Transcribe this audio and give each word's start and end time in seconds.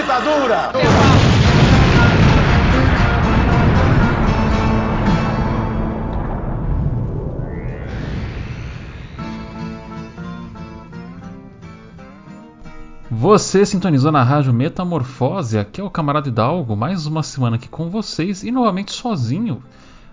ditadura! 0.00 0.72
Você 13.10 13.66
sintonizou 13.66 14.12
na 14.12 14.22
rádio 14.22 14.52
Metamorfose, 14.52 15.58
aqui 15.58 15.80
é 15.80 15.84
o 15.84 15.90
camarada 15.90 16.28
Hidalgo, 16.28 16.76
mais 16.76 17.04
uma 17.06 17.24
semana 17.24 17.56
aqui 17.56 17.68
com 17.68 17.90
vocês 17.90 18.44
e 18.44 18.52
novamente 18.52 18.92
sozinho. 18.92 19.62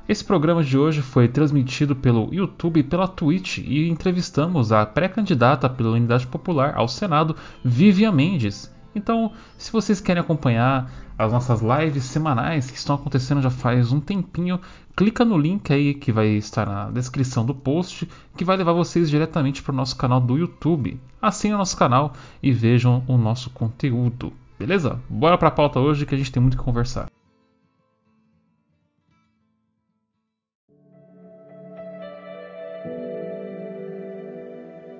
Esse 0.09 0.23
programa 0.23 0.63
de 0.63 0.77
hoje 0.77 1.04
foi 1.04 1.27
transmitido 1.27 1.96
pelo 1.96 2.33
YouTube 2.33 2.79
e 2.79 2.83
pela 2.83 3.07
Twitch 3.07 3.60
e 3.60 3.88
entrevistamos 3.88 4.71
a 4.71 4.83
pré-candidata 4.86 5.69
pela 5.69 5.91
Unidade 5.91 6.25
Popular 6.25 6.74
ao 6.75 6.88
Senado, 6.88 7.36
Vivian 7.63 8.11
Mendes. 8.11 8.75
Então, 8.95 9.33
se 9.57 9.71
vocês 9.71 9.99
querem 9.99 10.21
acompanhar 10.21 10.89
as 11.17 11.31
nossas 11.31 11.61
lives 11.61 12.05
semanais 12.05 12.71
que 12.71 12.77
estão 12.77 12.95
acontecendo 12.95 13.41
já 13.41 13.49
faz 13.49 13.91
um 13.91 13.99
tempinho, 13.99 14.59
clica 14.95 15.25
no 15.25 15.37
link 15.37 15.71
aí 15.71 15.93
que 15.93 16.11
vai 16.11 16.27
estar 16.29 16.65
na 16.65 16.89
descrição 16.89 17.45
do 17.45 17.54
post, 17.54 18.07
que 18.37 18.45
vai 18.45 18.55
levar 18.55 18.73
vocês 18.73 19.09
diretamente 19.09 19.61
para 19.61 19.73
o 19.73 19.75
nosso 19.75 19.95
canal 19.95 20.21
do 20.21 20.37
YouTube. 20.37 20.99
Assinem 21.21 21.55
o 21.55 21.57
nosso 21.57 21.75
canal 21.75 22.13
e 22.41 22.51
vejam 22.51 23.04
o 23.07 23.18
nosso 23.18 23.49
conteúdo. 23.49 24.31
Beleza? 24.57 24.99
Bora 25.09 25.37
para 25.37 25.49
a 25.49 25.51
pauta 25.51 25.79
hoje 25.79 26.05
que 26.05 26.15
a 26.15 26.18
gente 26.18 26.32
tem 26.32 26.41
muito 26.41 26.57
que 26.57 26.63
conversar. 26.63 27.07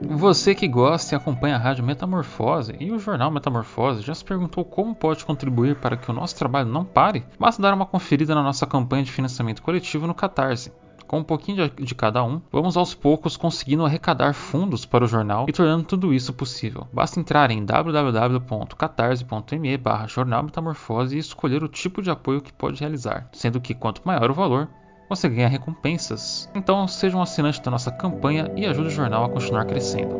Você 0.02 0.54
que 0.54 0.68
gosta 0.68 1.16
e 1.16 1.18
acompanha 1.18 1.56
a 1.56 1.60
Rádio 1.60 1.86
Metamorfose 1.86 2.76
e 2.80 2.92
o 2.92 3.00
jornal 3.00 3.32
Metamorfose 3.32 4.02
já 4.02 4.14
se 4.14 4.26
perguntou 4.26 4.66
como 4.66 4.94
pode 4.94 5.24
contribuir 5.24 5.78
para 5.78 5.96
que 5.96 6.12
o 6.12 6.14
nosso 6.14 6.36
trabalho 6.36 6.70
não 6.70 6.84
pare? 6.84 7.26
Basta 7.40 7.62
dar 7.62 7.74
uma 7.74 7.86
conferida 7.86 8.36
na 8.36 8.44
nossa 8.44 8.68
campanha 8.68 9.04
de 9.04 9.12
financiamento 9.12 9.62
coletivo 9.62 10.06
no 10.06 10.14
Catarse. 10.14 10.74
Com 11.08 11.20
um 11.20 11.24
pouquinho 11.24 11.70
de 11.70 11.96
cada 11.96 12.24
um, 12.24 12.42
vamos 12.52 12.76
aos 12.76 12.96
poucos 12.96 13.38
conseguindo 13.38 13.86
arrecadar 13.86 14.34
fundos 14.34 14.86
para 14.86 15.06
o 15.06 15.08
jornal 15.08 15.46
e 15.48 15.54
tornando 15.54 15.84
tudo 15.84 16.12
isso 16.14 16.34
possível. 16.34 16.88
Basta 16.92 17.20
entrar 17.20 17.52
em 17.52 17.64
www.catarse.me 17.64 19.78
barra 19.78 20.08
jornal 20.08 20.42
metamorfose 20.44 21.16
e 21.16 21.20
escolher 21.20 21.64
o 21.64 21.70
tipo 21.70 22.02
de 22.02 22.10
apoio 22.10 22.42
que 22.42 22.52
pode 22.52 22.80
realizar, 22.80 23.30
sendo 23.32 23.62
que 23.62 23.76
quanto 23.76 24.02
maior 24.04 24.32
o 24.32 24.34
valor, 24.34 24.68
você 25.10 25.30
ganha 25.30 25.48
recompensas. 25.48 26.50
Então 26.56 26.88
seja 26.88 27.18
um 27.18 27.22
assinante 27.22 27.62
da 27.62 27.72
nossa 27.72 27.92
campanha 27.92 28.52
e 28.56 28.66
ajude 28.66 28.88
o 28.88 28.92
jornal 28.92 29.26
a 29.26 29.30
continuar 29.30 29.66
crescendo. 29.66 30.16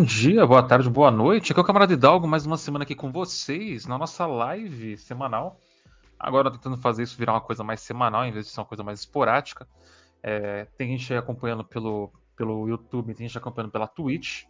Bom 0.00 0.06
dia, 0.06 0.46
boa 0.46 0.62
tarde, 0.62 0.88
boa 0.88 1.10
noite. 1.10 1.52
Aqui 1.52 1.60
é 1.60 1.62
o 1.62 1.66
Camarada 1.66 1.92
Hidalgo, 1.92 2.26
mais 2.26 2.46
uma 2.46 2.56
semana 2.56 2.84
aqui 2.84 2.94
com 2.94 3.12
vocês 3.12 3.84
na 3.84 3.98
nossa 3.98 4.24
live 4.24 4.96
semanal. 4.96 5.60
Agora 6.18 6.50
tentando 6.50 6.78
fazer 6.78 7.02
isso 7.02 7.18
virar 7.18 7.34
uma 7.34 7.40
coisa 7.42 7.62
mais 7.62 7.80
semanal, 7.80 8.24
em 8.24 8.32
vez 8.32 8.46
de 8.46 8.52
ser 8.52 8.60
uma 8.60 8.66
coisa 8.66 8.82
mais 8.82 9.00
esporádica. 9.00 9.68
É, 10.22 10.64
tem 10.78 10.96
gente 10.96 11.12
aí 11.12 11.18
acompanhando 11.18 11.62
pelo, 11.62 12.10
pelo 12.34 12.66
YouTube, 12.66 13.12
tem 13.12 13.28
gente 13.28 13.36
acompanhando 13.36 13.70
pela 13.72 13.86
Twitch, 13.86 14.44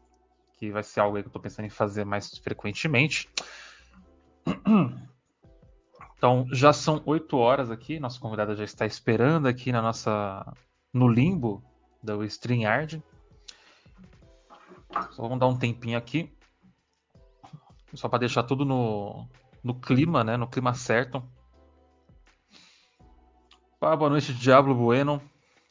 que 0.57 0.71
vai 0.71 0.85
ser 0.85 1.01
algo 1.01 1.17
que 1.17 1.25
eu 1.25 1.27
estou 1.27 1.43
pensando 1.43 1.67
em 1.67 1.71
fazer 1.71 2.05
mais 2.05 2.39
frequentemente. 2.39 3.29
Então, 6.17 6.47
já 6.53 6.71
são 6.71 7.03
8 7.07 7.35
horas 7.39 7.71
aqui, 7.71 7.99
nossa 7.99 8.21
convidada 8.21 8.55
já 8.55 8.63
está 8.63 8.85
esperando 8.85 9.49
aqui 9.49 9.73
na 9.73 9.81
nossa 9.81 10.55
no 10.93 11.09
limbo 11.09 11.65
do 12.03 12.23
StreamYard. 12.23 13.03
Só 15.13 15.23
vamos 15.23 15.39
dar 15.39 15.47
um 15.47 15.57
tempinho 15.57 15.97
aqui. 15.97 16.33
Só 17.95 18.09
para 18.09 18.21
deixar 18.21 18.43
tudo 18.45 18.65
no, 18.65 19.29
no 19.63 19.75
clima, 19.75 20.23
né? 20.23 20.37
No 20.37 20.49
clima 20.49 20.75
certo. 20.75 21.23
Ah, 23.81 23.97
boa 23.97 24.11
noite, 24.11 24.35
Diablo 24.35 24.75
Bueno. 24.75 25.21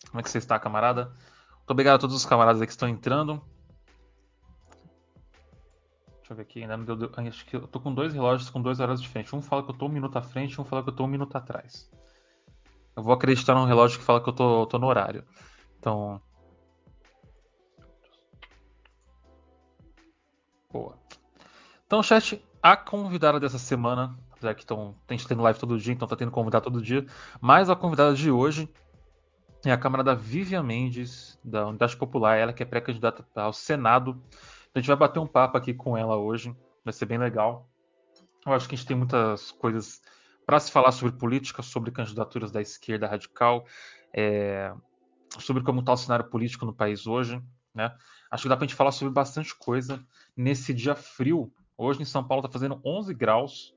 Como 0.09 0.19
é 0.19 0.24
que 0.24 0.29
você 0.29 0.40
está, 0.40 0.59
camarada? 0.59 1.13
Muito 1.58 1.72
obrigado 1.72 1.96
a 1.96 2.00
todos 2.00 2.16
os 2.16 2.25
camaradas 2.25 2.62
que 2.62 2.72
estão 2.72 2.90
entrando. 2.90 3.41
Deixa 6.18 6.31
eu 6.31 6.35
ver 6.35 6.41
aqui, 6.41 6.62
ainda 6.62 6.78
não 6.78 6.84
deu. 6.84 7.12
Acho 7.16 7.46
que 7.46 7.56
eu 7.56 7.68
tô 7.68 7.79
com 7.79 7.94
dois 7.94 8.13
relógios 8.13 8.50
com 8.50 8.62
dois 8.62 8.79
horas 8.79 9.02
diferentes. 9.02 9.31
Um 9.34 9.41
fala 9.41 9.63
que 9.63 9.69
eu 9.72 9.75
tô 9.75 9.85
um 9.85 9.90
minuto 9.90 10.18
à 10.18 10.22
frente, 10.22 10.59
um 10.59 10.66
fala 10.66 10.84
que 10.84 10.90
eu 10.90 10.96
tô 10.96 11.03
um 11.03 11.08
minuto 11.08 11.35
atrás. 11.35 11.90
Eu 12.96 13.03
vou 13.03 13.13
acreditar 13.13 13.56
num 13.56 13.66
relógio 13.66 14.00
que 14.00 14.06
fala 14.06 14.22
que 14.22 14.29
eu 14.29 14.34
tô, 14.34 14.66
tô 14.66 14.78
no 14.78 14.88
horário. 14.88 15.24
Então, 15.78 16.22
Boa. 20.72 20.96
Então, 21.88 22.03
chat, 22.03 22.44
a 22.62 22.78
convidada 22.78 23.40
dessa 23.40 23.57
semana, 23.57 24.16
já 24.40 24.53
que 24.53 24.62
estão, 24.62 24.96
tem 25.07 25.18
tendo 25.18 25.41
live 25.41 25.59
todo 25.59 25.80
dia, 25.80 25.94
então 25.94 26.07
tá 26.07 26.16
tendo 26.16 26.31
convidado 26.31 26.66
todo 26.66 26.80
dia, 26.80 27.06
mas 27.41 27.72
a 27.72 27.75
convidada 27.75 28.13
de 28.13 28.30
hoje 28.30 28.69
é 29.66 29.72
a 29.72 29.78
camarada 29.78 30.13
Vivian 30.13 30.62
Mendes, 30.62 31.40
da 31.44 31.68
Unidade 31.68 31.97
Popular, 31.97 32.38
ela 32.38 32.53
que 32.53 32.62
é 32.62 32.66
pré-candidata 32.68 33.25
ao 33.35 33.52
Senado. 33.52 34.22
A 34.74 34.79
gente 34.79 34.88
vai 34.88 34.96
bater 34.96 35.19
um 35.19 35.25
papo 35.25 35.58
aqui 35.58 35.74
com 35.74 35.97
ela 35.97 36.18
hoje, 36.18 36.56
vai 36.85 36.94
ser 36.94 37.08
bem 37.08 37.18
legal. 37.18 37.68
Eu 38.46 38.53
acho 38.53 38.69
que 38.69 38.75
a 38.75 38.78
gente 38.78 38.88
tem 38.88 38.96
muitas 38.96 39.52
coisas 39.52 40.02
para 40.46 40.59
se 40.59 40.72
falar 40.72 40.91
sobre 40.91 41.18
política, 41.18 41.63
sobre 41.63 41.90
candidaturas 41.90 42.52
da 42.52 42.62
esquerda 42.62 43.08
radical, 43.08 43.66
é, 44.13 44.72
sobre 45.40 45.63
como 45.63 45.79
está 45.79 45.94
o 45.94 45.97
cenário 45.97 46.29
político 46.29 46.66
no 46.66 46.74
país 46.74 47.08
hoje, 47.08 47.41
né? 47.74 47.91
Acho 48.29 48.44
que 48.44 48.50
dá 48.50 48.56
para 48.56 48.66
a 48.66 48.67
gente 48.67 48.75
falar 48.75 48.91
sobre 48.91 49.13
bastante 49.13 49.56
coisa 49.56 50.03
nesse 50.35 50.73
dia 50.73 50.95
frio. 50.95 51.51
Hoje 51.78 52.01
em 52.01 52.06
São 52.06 52.23
Paulo 52.23 52.45
está 52.45 52.51
fazendo 52.51 52.79
11 52.85 53.13
graus. 53.13 53.75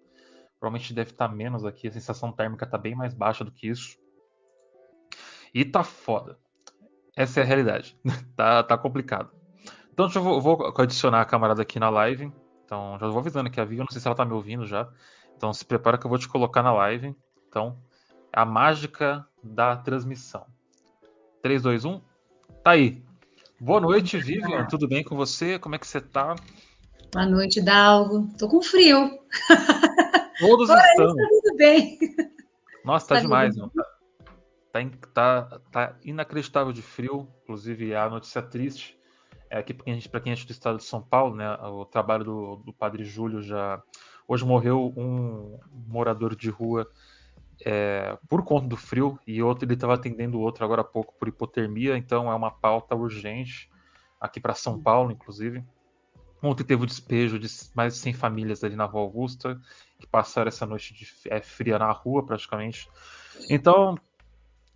Provavelmente 0.60 0.92
deve 0.92 1.10
estar 1.10 1.28
tá 1.28 1.34
menos 1.34 1.64
aqui. 1.64 1.88
A 1.88 1.92
sensação 1.92 2.32
térmica 2.32 2.64
está 2.64 2.76
bem 2.76 2.94
mais 2.94 3.14
baixa 3.14 3.44
do 3.44 3.50
que 3.50 3.68
isso. 3.68 3.96
E 5.54 5.64
tá 5.64 5.82
foda. 5.82 6.38
Essa 7.16 7.40
é 7.40 7.42
a 7.42 7.46
realidade. 7.46 7.96
tá, 8.36 8.62
tá 8.62 8.76
complicado. 8.76 9.30
Então 9.92 10.08
eu 10.14 10.22
vou, 10.22 10.40
vou, 10.40 10.74
adicionar 10.78 11.20
a 11.20 11.26
camarada 11.26 11.62
aqui 11.62 11.78
na 11.78 11.90
live. 11.90 12.32
Então 12.64 12.98
já 12.98 13.06
vou 13.06 13.19
avisando 13.19 13.48
aqui 13.48 13.60
a 13.60 13.64
Vivi. 13.64 13.78
Eu 13.80 13.84
não 13.84 13.92
sei 13.92 14.00
se 14.00 14.06
ela 14.06 14.16
tá 14.16 14.24
me 14.24 14.32
ouvindo 14.32 14.66
já. 14.66 14.88
Então 15.36 15.52
se 15.52 15.64
prepara 15.64 15.98
que 15.98 16.06
eu 16.06 16.10
vou 16.10 16.19
te 16.19 16.28
colocar 16.28 16.62
na 16.62 16.72
live. 16.72 17.14
Então, 17.48 17.78
a 18.32 18.46
mágica 18.46 19.26
da 19.42 19.76
transmissão. 19.76 20.46
3, 21.42 21.62
2, 21.62 21.84
1. 21.84 22.00
Tá 22.62 22.70
aí. 22.70 23.04
Boa 23.64 23.80
noite, 23.80 24.18
Vivian. 24.18 24.66
Tudo 24.66 24.88
bem 24.88 25.04
com 25.04 25.14
você? 25.14 25.56
Como 25.56 25.76
é 25.76 25.78
que 25.78 25.86
você 25.86 26.00
tá? 26.00 26.34
Boa 27.14 27.24
noite, 27.24 27.60
Dalgo. 27.60 28.26
Tô 28.36 28.48
com 28.48 28.60
frio. 28.60 29.08
Todos 30.40 30.66
Porém, 30.66 30.84
estamos. 30.90 31.14
Tá 31.14 31.28
tudo 31.28 31.56
bem. 31.56 31.98
Nossa, 32.84 33.06
tá, 33.06 33.14
tá 33.14 33.20
demais, 33.20 33.56
mano. 33.56 33.70
Tá, 34.72 34.80
tá, 35.14 35.60
tá, 35.70 35.96
inacreditável 36.02 36.72
de 36.72 36.82
frio. 36.82 37.28
Inclusive, 37.44 37.94
a 37.94 38.10
notícia 38.10 38.42
triste 38.42 38.98
é 39.48 39.58
aqui 39.58 39.72
para 39.72 39.84
quem, 39.84 39.94
quem 40.00 40.32
é 40.32 40.44
do 40.44 40.50
estado 40.50 40.78
de 40.78 40.84
São 40.84 41.00
Paulo, 41.00 41.37
né? 41.37 41.48
O 41.62 41.84
trabalho 41.84 42.25
do, 42.25 42.56
do 42.56 42.72
padre 42.72 43.04
Júlio 43.04 43.40
já. 43.42 43.81
Hoje 44.26 44.44
morreu 44.44 44.92
um 44.96 45.60
morador 45.87 46.34
de 46.34 46.50
rua 46.50 46.90
é, 47.64 48.19
por 48.29 48.44
conta 48.44 48.67
do 48.67 48.76
frio 48.76 49.19
e 49.26 49.43
outro 49.43 49.64
ele 49.64 49.75
estava 49.75 49.94
atendendo 49.94 50.38
o 50.38 50.41
outro 50.41 50.64
agora 50.64 50.82
há 50.82 50.85
pouco 50.85 51.14
por 51.19 51.29
hipotermia, 51.29 51.97
então 51.97 52.31
é 52.31 52.35
uma 52.35 52.50
pauta 52.50 52.94
urgente 52.94 53.70
aqui 54.20 54.41
para 54.41 54.55
São 54.55 54.81
Paulo, 54.81 55.11
inclusive. 55.11 55.64
Ontem 56.43 56.64
teve 56.64 56.82
o 56.82 56.87
despejo 56.87 57.38
de 57.38 57.49
mais 57.75 57.94
de 57.94 58.00
100 58.00 58.14
famílias 58.14 58.64
ali 58.64 58.75
na 58.75 58.85
Rua 58.85 59.03
Augusta 59.03 59.61
que 59.99 60.06
passaram 60.06 60.49
essa 60.49 60.67
noite 60.67 60.93
de 60.93 61.06
é, 61.26 61.41
fria 61.41 61.79
na 61.79 61.93
rua 61.93 62.26
praticamente. 62.26 62.88
Então 63.49 63.97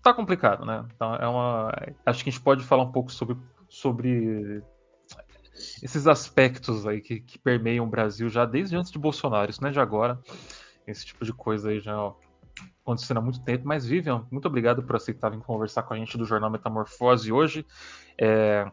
tá 0.03 0.15
complicado, 0.15 0.65
né? 0.65 0.87
Então 0.94 1.15
é 1.17 1.27
uma, 1.27 1.73
acho 2.06 2.23
que 2.23 2.31
a 2.31 2.33
gente 2.33 2.43
pode 2.43 2.65
falar 2.65 2.85
um 2.85 2.93
pouco 2.93 3.11
sobre 3.11 3.37
sobre 3.69 4.62
esses 5.83 6.06
aspectos 6.06 6.87
aí 6.87 7.00
que, 7.00 7.21
que 7.21 7.38
permeiam 7.38 7.87
o 7.87 7.91
Brasil 7.91 8.29
já 8.29 8.44
desde 8.44 8.77
antes 8.77 8.93
de 8.93 8.99
Bolsonaro, 8.99 9.50
isso 9.50 9.61
não 9.61 9.71
é 9.71 9.73
de 9.73 9.81
agora. 9.81 10.21
Esse 10.87 11.05
tipo 11.05 11.25
de 11.25 11.33
coisa 11.33 11.71
aí 11.71 11.81
já 11.81 12.12
acontecendo 12.87 13.19
há 13.19 13.21
muito 13.21 13.41
tempo. 13.41 13.67
Mas, 13.67 13.85
Vivian, 13.85 14.25
muito 14.31 14.47
obrigado 14.47 14.83
por 14.83 14.94
aceitar 14.94 15.31
vir 15.31 15.41
conversar 15.41 15.83
com 15.83 15.93
a 15.93 15.97
gente 15.97 16.17
do 16.17 16.25
Jornal 16.25 16.49
Metamorfose 16.49 17.33
hoje. 17.33 17.67
É, 18.17 18.71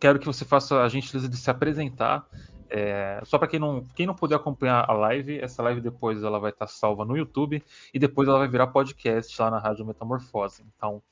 quero 0.00 0.18
que 0.18 0.26
você 0.26 0.44
faça 0.44 0.82
a 0.82 0.88
gentileza 0.88 1.28
de 1.28 1.36
se 1.36 1.48
apresentar 1.48 2.26
É, 2.74 3.20
só 3.24 3.38
para 3.38 3.48
quem 3.48 3.60
não, 3.60 3.84
quem 3.94 4.06
não 4.06 4.14
puder 4.14 4.36
acompanhar 4.36 4.88
a 4.88 4.94
live, 4.94 5.38
essa 5.38 5.62
live 5.62 5.78
depois 5.78 6.22
ela 6.22 6.40
vai 6.40 6.50
estar 6.50 6.64
tá 6.64 6.72
salva 6.72 7.04
no 7.04 7.14
YouTube 7.14 7.62
e 7.92 7.98
depois 7.98 8.26
ela 8.26 8.38
vai 8.38 8.48
virar 8.48 8.68
podcast 8.68 9.42
lá 9.42 9.50
na 9.50 9.58
Rádio 9.58 9.84
Metamorfose. 9.84 10.64
Então, 10.74 11.02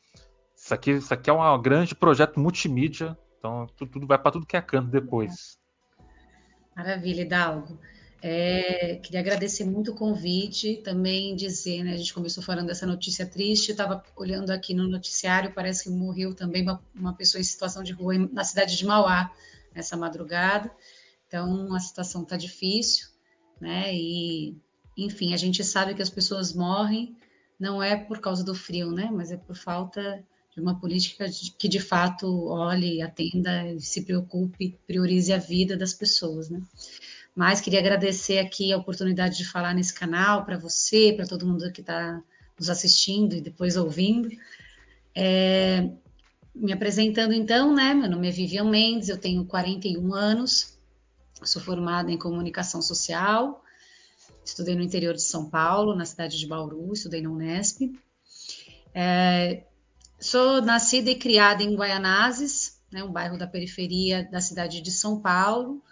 isso 0.57 0.73
aqui, 0.73 0.93
isso 0.93 1.13
aqui 1.13 1.29
é 1.29 1.33
um 1.35 1.61
grande 1.61 1.95
projeto 1.95 2.41
multimídia, 2.41 3.15
então 3.39 3.67
tudo, 3.77 3.91
tudo 3.91 4.07
vai 4.07 4.17
para 4.17 4.31
tudo 4.31 4.47
que 4.47 4.57
é 4.57 4.63
canto 4.63 4.89
depois. 4.89 5.59
Maravilha, 6.75 7.23
Hidalgo. 7.23 7.79
É, 8.23 8.97
queria 8.97 9.21
agradecer 9.21 9.65
muito 9.65 9.93
o 9.93 9.95
convite, 9.95 10.77
também 10.85 11.35
dizer, 11.35 11.83
né, 11.83 11.95
a 11.95 11.97
gente 11.97 12.13
começou 12.13 12.43
falando 12.43 12.67
dessa 12.67 12.87
notícia 12.87 13.27
triste, 13.27 13.71
estava 13.71 14.05
olhando 14.15 14.51
aqui 14.51 14.75
no 14.75 14.87
noticiário, 14.87 15.55
parece 15.55 15.85
que 15.85 15.91
morreu 15.91 16.35
também 16.35 16.63
uma, 16.63 16.85
uma 16.95 17.15
pessoa 17.15 17.41
em 17.41 17.45
situação 17.45 17.83
de 17.83 17.93
rua 17.93 18.19
na 18.31 18.45
cidade 18.45 18.77
de 18.77 18.85
Mauá, 18.85 19.33
nessa 19.75 19.97
madrugada. 19.97 20.71
Então, 21.27 21.75
a 21.75 21.81
situação 21.81 22.23
está 22.23 22.37
difícil, 22.37 23.09
né? 23.61 23.95
E, 23.95 24.57
enfim, 24.97 25.33
a 25.33 25.37
gente 25.37 25.65
sabe 25.65 25.95
que 25.95 26.03
as 26.03 26.11
pessoas 26.11 26.53
morrem 26.53 27.17
não 27.59 27.83
é 27.83 27.97
por 27.97 28.21
causa 28.21 28.45
do 28.45 28.55
frio, 28.55 28.91
né? 28.91 29.09
Mas 29.13 29.31
é 29.31 29.37
por 29.37 29.57
falta 29.57 30.23
de 30.53 30.61
uma 30.61 30.79
política 30.79 31.27
que 31.59 31.69
de 31.69 31.79
fato 31.79 32.49
olhe, 32.49 33.01
atenda, 33.01 33.79
se 33.79 34.03
preocupe, 34.03 34.77
priorize 34.87 35.33
a 35.33 35.39
vida 35.39 35.77
das 35.77 35.95
pessoas, 35.95 36.51
né? 36.51 36.61
Mas 37.35 37.61
queria 37.61 37.81
agradecer 37.81 38.39
aqui 38.39 38.73
a 38.73 38.77
oportunidade 38.77 39.37
de 39.37 39.45
falar 39.45 39.75
nesse 39.75 39.95
canal 39.95 40.45
para 40.45 40.59
você, 40.59 41.13
para 41.17 41.27
todo 41.27 41.47
mundo 41.47 41.71
que 41.73 41.81
está 41.81 42.23
nos 42.59 42.69
assistindo 42.69 43.35
e 43.35 43.41
depois 43.41 43.77
ouvindo. 43.77 44.29
É, 45.15 45.89
me 46.55 46.73
apresentando 46.73 47.33
então, 47.33 47.75
né? 47.75 47.95
Meu 47.95 48.11
nome 48.11 48.29
é 48.29 48.31
Vivian 48.31 48.69
Mendes, 48.69 49.09
eu 49.09 49.19
tenho 49.19 49.45
41 49.45 50.13
anos, 50.15 50.79
Sou 51.43 51.63
formada 51.63 52.13
em 52.13 52.19
comunicação 52.19 52.83
social, 52.83 53.65
estudei 54.45 54.75
no 54.75 54.83
interior 54.83 55.15
de 55.15 55.23
São 55.23 55.49
Paulo, 55.49 55.97
na 55.97 56.05
cidade 56.05 56.39
de 56.39 56.47
Bauru, 56.47 56.93
estudei 56.93 57.23
na 57.23 57.31
Unesp. 57.31 57.99
É, 58.95 59.65
sou 60.19 60.61
nascida 60.61 61.11
e 61.11 61.15
criada 61.15 61.63
em 61.63 61.75
Guaianazes, 61.75 62.79
né, 62.93 63.03
um 63.03 63.11
bairro 63.11 63.39
da 63.39 63.47
periferia 63.47 64.29
da 64.31 64.41
cidade 64.41 64.83
de 64.83 64.91
São 64.91 65.19
Paulo, 65.21 65.83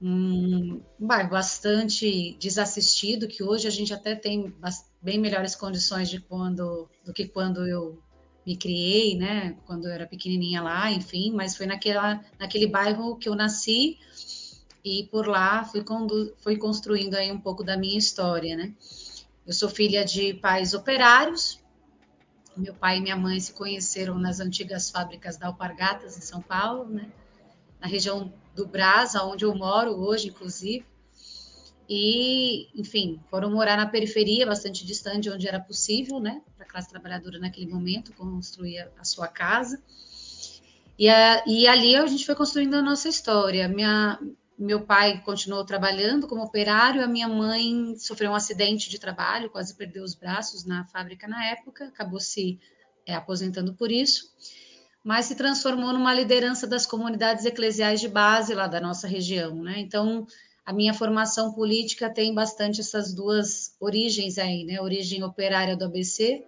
um, 0.00 0.80
bairro 0.98 1.30
bastante 1.30 2.36
desassistido, 2.38 3.28
que 3.28 3.42
hoje 3.42 3.66
a 3.66 3.70
gente 3.70 3.92
até 3.92 4.14
tem 4.14 4.54
bem 5.00 5.18
melhores 5.18 5.54
condições 5.54 6.08
de 6.08 6.20
quando, 6.20 6.88
do 7.04 7.12
que 7.12 7.26
quando 7.26 7.66
eu 7.66 7.98
me 8.46 8.56
criei, 8.56 9.16
né, 9.16 9.56
quando 9.66 9.86
eu 9.86 9.92
era 9.92 10.06
pequenininha 10.06 10.62
lá, 10.62 10.90
enfim, 10.90 11.32
mas 11.32 11.56
foi 11.56 11.66
naquela, 11.66 12.22
naquele 12.38 12.66
bairro 12.66 13.16
que 13.16 13.28
eu 13.28 13.34
nasci, 13.34 13.98
e 14.84 15.08
por 15.10 15.26
lá 15.26 15.64
fui, 15.64 15.82
fui 16.36 16.56
construindo 16.58 17.14
aí 17.14 17.32
um 17.32 17.40
pouco 17.40 17.64
da 17.64 17.76
minha 17.76 17.96
história, 17.96 18.54
né? 18.54 18.74
Eu 19.46 19.52
sou 19.52 19.68
filha 19.68 20.04
de 20.04 20.34
pais 20.34 20.74
operários. 20.74 21.58
Meu 22.54 22.74
pai 22.74 22.98
e 22.98 23.00
minha 23.00 23.16
mãe 23.16 23.40
se 23.40 23.52
conheceram 23.52 24.18
nas 24.18 24.40
antigas 24.40 24.90
fábricas 24.90 25.38
da 25.38 25.46
Alpargatas, 25.46 26.18
em 26.18 26.20
São 26.20 26.40
Paulo, 26.40 26.86
né? 26.88 27.10
Na 27.80 27.86
região 27.86 28.32
do 28.54 28.66
Brás, 28.66 29.14
onde 29.14 29.44
eu 29.44 29.54
moro 29.54 29.92
hoje, 29.92 30.28
inclusive. 30.28 30.86
E, 31.88 32.68
enfim, 32.78 33.20
foram 33.28 33.50
morar 33.50 33.76
na 33.76 33.86
periferia, 33.86 34.46
bastante 34.46 34.86
distante, 34.86 35.28
onde 35.28 35.46
era 35.46 35.60
possível, 35.60 36.18
né? 36.18 36.40
Para 36.56 36.64
a 36.64 36.68
classe 36.68 36.88
trabalhadora 36.88 37.38
naquele 37.38 37.66
momento, 37.66 38.12
construir 38.14 38.88
a 38.98 39.04
sua 39.04 39.28
casa. 39.28 39.82
E, 40.98 41.08
a, 41.08 41.44
e 41.46 41.66
ali 41.66 41.96
a 41.96 42.06
gente 42.06 42.24
foi 42.24 42.34
construindo 42.34 42.74
a 42.74 42.82
nossa 42.82 43.08
história. 43.08 43.68
Minha, 43.68 44.18
meu 44.58 44.80
pai 44.82 45.20
continuou 45.22 45.64
trabalhando 45.64 46.26
como 46.26 46.42
operário, 46.42 47.02
a 47.02 47.08
minha 47.08 47.28
mãe 47.28 47.96
sofreu 47.98 48.30
um 48.30 48.34
acidente 48.34 48.88
de 48.88 48.98
trabalho, 48.98 49.50
quase 49.50 49.74
perdeu 49.74 50.04
os 50.04 50.14
braços 50.14 50.64
na 50.64 50.84
fábrica 50.86 51.26
na 51.26 51.44
época, 51.46 51.86
acabou 51.86 52.20
se 52.20 52.58
é, 53.04 53.14
aposentando 53.14 53.74
por 53.74 53.90
isso, 53.90 54.32
mas 55.04 55.26
se 55.26 55.34
transformou 55.34 55.92
numa 55.92 56.14
liderança 56.14 56.66
das 56.66 56.86
comunidades 56.86 57.44
eclesiais 57.44 58.00
de 58.00 58.08
base 58.08 58.54
lá 58.54 58.66
da 58.66 58.80
nossa 58.80 59.06
região, 59.06 59.62
né? 59.62 59.74
Então, 59.78 60.26
a 60.64 60.72
minha 60.72 60.94
formação 60.94 61.52
política 61.52 62.08
tem 62.08 62.34
bastante 62.34 62.80
essas 62.80 63.12
duas 63.12 63.76
origens 63.78 64.38
aí, 64.38 64.64
né? 64.64 64.80
origem 64.80 65.22
operária 65.22 65.76
do 65.76 65.84
ABC, 65.84 66.42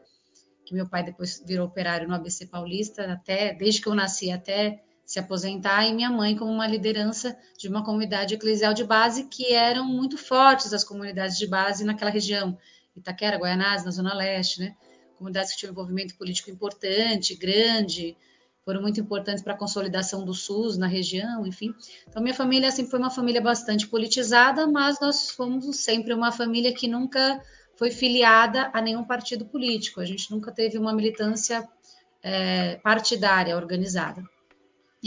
que 0.65 0.75
meu 0.75 0.89
pai 0.89 1.05
depois 1.05 1.43
virou 1.47 1.67
operário 1.67 2.09
no 2.09 2.15
ABC 2.15 2.47
Paulista, 2.47 3.13
até 3.13 3.53
desde 3.53 3.83
que 3.83 3.89
eu 3.89 3.95
nasci 3.95 4.31
até 4.31 4.83
se 5.05 5.21
aposentar, 5.21 5.87
e 5.87 5.95
minha 5.95 6.11
mãe 6.11 6.35
como 6.35 6.51
uma 6.51 6.67
liderança 6.67 7.37
de 7.59 7.69
uma 7.69 7.85
comunidade 7.85 8.35
eclesial 8.35 8.73
de 8.73 8.83
base 8.83 9.25
que 9.25 9.53
eram 9.53 9.85
muito 9.85 10.17
fortes 10.17 10.73
as 10.73 10.83
comunidades 10.83 11.37
de 11.37 11.47
base 11.47 11.85
naquela 11.85 12.11
região, 12.11 12.59
Itaquera, 12.97 13.37
Guaianás, 13.37 13.85
na 13.85 13.91
Zona 13.91 14.15
Leste, 14.15 14.61
né? 14.61 14.75
Comunidades 15.19 15.53
que 15.53 15.59
tinham 15.59 15.71
envolvimento 15.71 16.17
político 16.17 16.51
importante, 16.51 17.37
grande, 17.37 18.17
foram 18.67 18.83
muito 18.83 19.01
importantes 19.01 19.43
para 19.43 19.55
a 19.55 19.57
consolidação 19.57 20.27
do 20.27 20.35
SUS 20.35 20.77
na 20.77 20.87
região, 20.87 21.47
enfim. 21.47 21.75
Então, 22.07 22.23
minha 22.23 22.35
família 22.35 22.71
sempre 22.71 22.91
foi 22.91 22.99
uma 22.99 23.11
família 23.11 23.41
bastante 23.41 23.87
politizada, 23.87 24.67
mas 24.67 25.01
nós 25.01 25.31
fomos 25.31 25.77
sempre 25.77 26.13
uma 26.13 26.31
família 26.31 26.75
que 26.75 26.87
nunca 26.87 27.41
foi 27.77 27.91
filiada 27.91 28.71
a 28.75 28.83
nenhum 28.83 29.05
partido 29.05 29.47
político. 29.47 30.01
A 30.01 30.05
gente 30.05 30.31
nunca 30.31 30.53
teve 30.53 30.77
uma 30.77 30.93
militância 30.93 31.67
é, 32.23 32.77
partidária 32.83 33.57
organizada 33.57 34.23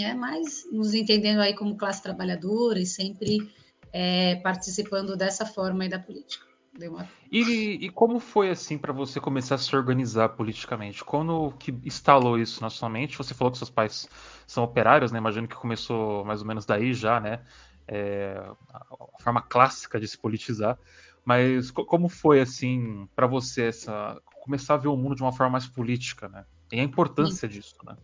é, 0.02 0.14
mas 0.14 0.66
nos 0.72 0.94
entendendo 0.94 1.40
aí 1.40 1.56
como 1.56 1.78
classe 1.78 2.02
trabalhadora 2.02 2.80
e 2.80 2.86
sempre 2.86 3.52
é, 3.92 4.36
participando 4.36 5.16
dessa 5.16 5.46
forma 5.46 5.84
aí 5.84 5.90
da 5.90 6.00
política. 6.00 6.49
Uma... 6.78 7.10
E, 7.32 7.86
e, 7.86 7.90
como 7.90 8.20
foi 8.20 8.50
assim 8.50 8.78
para 8.78 8.94
você 8.94 9.20
começar 9.20 9.56
a 9.56 9.58
se 9.58 9.76
organizar 9.76 10.30
politicamente? 10.30 11.04
Quando 11.04 11.52
que 11.60 11.72
instalou 11.84 12.38
isso 12.38 12.62
na 12.62 12.70
sua 12.70 12.90
mente? 12.90 13.18
Você 13.18 13.34
falou 13.34 13.52
que 13.52 13.58
seus 13.58 13.70
pais 13.70 14.08
são 14.48 14.64
operários, 14.64 15.12
né? 15.12 15.18
Imagino 15.20 15.48
que 15.48 15.56
começou 15.56 16.24
mais 16.24 16.42
ou 16.42 16.48
menos 16.48 16.66
daí 16.66 16.94
já, 16.94 17.20
né? 17.20 17.44
É, 17.88 18.42
a 18.72 19.22
forma 19.22 19.42
clássica 19.42 20.00
de 20.00 20.08
se 20.08 20.18
politizar. 20.18 20.78
Mas 21.26 21.70
como 21.72 22.08
foi 22.08 22.40
assim 22.40 23.08
para 23.16 23.28
você 23.28 23.64
essa 23.64 24.20
começar 24.42 24.76
a 24.76 24.78
ver 24.78 24.88
o 24.88 24.98
mundo 24.98 25.16
de 25.16 25.22
uma 25.22 25.34
forma 25.34 25.52
mais 25.52 25.68
política, 25.68 26.30
né? 26.30 26.46
E 26.72 26.80
a 26.80 26.84
importância 26.84 27.48
Sim. 27.48 27.56
disso, 27.56 27.76
né? 27.86 27.96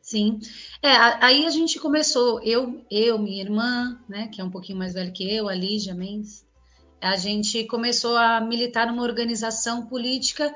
Sim. 0.00 0.40
É, 0.82 0.90
aí 1.24 1.46
a 1.46 1.50
gente 1.50 1.78
começou, 1.78 2.42
eu, 2.42 2.84
eu, 2.90 3.18
minha 3.18 3.40
irmã, 3.40 4.00
né, 4.08 4.28
que 4.28 4.40
é 4.40 4.44
um 4.44 4.50
pouquinho 4.50 4.78
mais 4.78 4.94
velha 4.94 5.12
que 5.12 5.22
eu, 5.32 5.48
a 5.48 5.54
Lígia 5.54 5.94
Mendes, 5.94 6.44
a 7.02 7.16
gente 7.16 7.64
começou 7.64 8.16
a 8.16 8.40
militar 8.40 8.86
numa 8.86 9.02
organização 9.02 9.86
política 9.86 10.54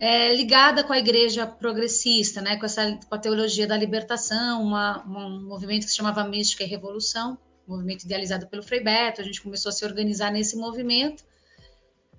é, 0.00 0.34
ligada 0.34 0.82
com 0.82 0.92
a 0.92 0.98
igreja 0.98 1.46
progressista, 1.46 2.40
né, 2.40 2.56
com, 2.56 2.66
essa, 2.66 2.98
com 3.08 3.14
a 3.14 3.18
teologia 3.18 3.66
da 3.66 3.76
libertação, 3.76 4.62
uma, 4.62 5.04
um 5.06 5.46
movimento 5.46 5.84
que 5.84 5.90
se 5.90 5.96
chamava 5.96 6.24
Mística 6.24 6.64
e 6.64 6.66
Revolução, 6.66 7.38
movimento 7.66 8.04
idealizado 8.04 8.48
pelo 8.48 8.62
Frei 8.62 8.82
Beto, 8.82 9.20
a 9.20 9.24
gente 9.24 9.40
começou 9.40 9.70
a 9.70 9.72
se 9.72 9.84
organizar 9.84 10.32
nesse 10.32 10.56
movimento, 10.56 11.24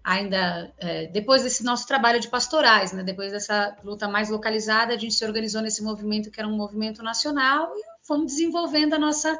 ainda 0.03 0.73
é, 0.77 1.07
depois 1.07 1.43
desse 1.43 1.63
nosso 1.63 1.85
trabalho 1.85 2.19
de 2.19 2.29
pastorais, 2.29 2.93
né, 2.93 3.03
depois 3.03 3.31
dessa 3.31 3.75
luta 3.83 4.07
mais 4.07 4.29
localizada, 4.29 4.93
a 4.93 4.97
gente 4.97 5.13
se 5.13 5.25
organizou 5.25 5.61
nesse 5.61 5.83
movimento 5.83 6.31
que 6.31 6.39
era 6.39 6.47
um 6.47 6.55
movimento 6.55 7.03
nacional 7.03 7.73
e 7.75 7.81
fomos 8.05 8.27
desenvolvendo 8.27 8.93
a 8.93 8.99
nossa 8.99 9.37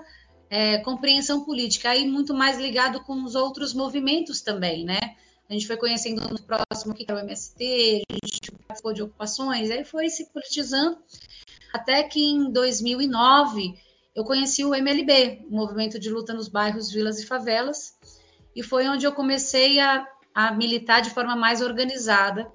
é, 0.50 0.78
compreensão 0.80 1.44
política, 1.44 1.90
aí 1.90 2.08
muito 2.08 2.34
mais 2.34 2.58
ligado 2.58 3.02
com 3.04 3.24
os 3.24 3.36
outros 3.36 3.74
movimentos 3.74 4.42
também, 4.42 4.84
né? 4.84 5.00
A 5.50 5.54
gente 5.54 5.68
foi 5.68 5.78
conhecendo 5.78 6.22
no 6.30 6.42
próximo 6.42 6.94
que 6.94 7.06
era 7.08 7.16
o 7.16 7.24
MST, 7.24 8.04
a 8.10 8.26
gente 8.26 8.52
participou 8.68 8.94
de 8.94 9.04
ocupações, 9.04 9.72
aí 9.72 9.84
foi 9.84 10.10
se 10.10 10.32
politizando, 10.32 10.98
até 11.74 12.04
que 12.04 12.24
em 12.24 12.52
2009 12.52 13.76
eu 14.16 14.24
conheci 14.24 14.64
o 14.64 14.76
MLB, 14.76 15.46
o 15.50 15.56
Movimento 15.56 16.00
de 16.00 16.10
Luta 16.10 16.34
nos 16.34 16.48
Bairros, 16.48 16.92
Vilas 16.92 17.20
e 17.20 17.26
Favelas, 17.26 17.98
e 18.56 18.62
foi 18.62 18.88
onde 18.88 19.06
eu 19.06 19.12
comecei 19.12 19.80
a 19.80 20.08
a 20.34 20.52
militar 20.52 21.02
de 21.02 21.10
forma 21.10 21.36
mais 21.36 21.62
organizada 21.62 22.50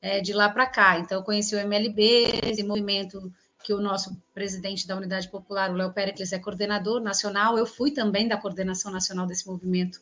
é, 0.00 0.20
de 0.20 0.32
lá 0.32 0.48
para 0.48 0.66
cá. 0.66 0.98
Então, 0.98 1.18
eu 1.18 1.24
conheci 1.24 1.54
o 1.54 1.58
MLB, 1.58 2.40
esse 2.44 2.62
movimento 2.62 3.32
que 3.64 3.72
o 3.72 3.80
nosso 3.80 4.22
presidente 4.34 4.86
da 4.86 4.94
Unidade 4.94 5.28
Popular, 5.28 5.70
o 5.70 5.74
Léo 5.74 5.90
Pericles, 5.90 6.32
é 6.32 6.38
coordenador 6.38 7.00
nacional. 7.00 7.56
Eu 7.56 7.64
fui 7.64 7.90
também 7.90 8.28
da 8.28 8.36
coordenação 8.36 8.92
nacional 8.92 9.26
desse 9.26 9.46
movimento 9.46 9.98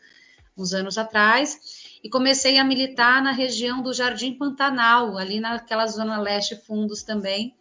uns 0.59 0.75
anos 0.75 0.99
atrás 0.99 1.88
e 2.02 2.11
comecei 2.11 2.59
a 2.59 2.64
militar 2.64 3.23
na 3.23 3.31
região 3.31 3.81
do 3.81 3.95
Jardim 3.95 4.35
Pantanal, 4.35 5.16
ali 5.16 5.38
naquela 5.38 5.87
zona 5.87 6.21
leste 6.21 6.57
fundos 6.57 7.04
também, 7.04 7.54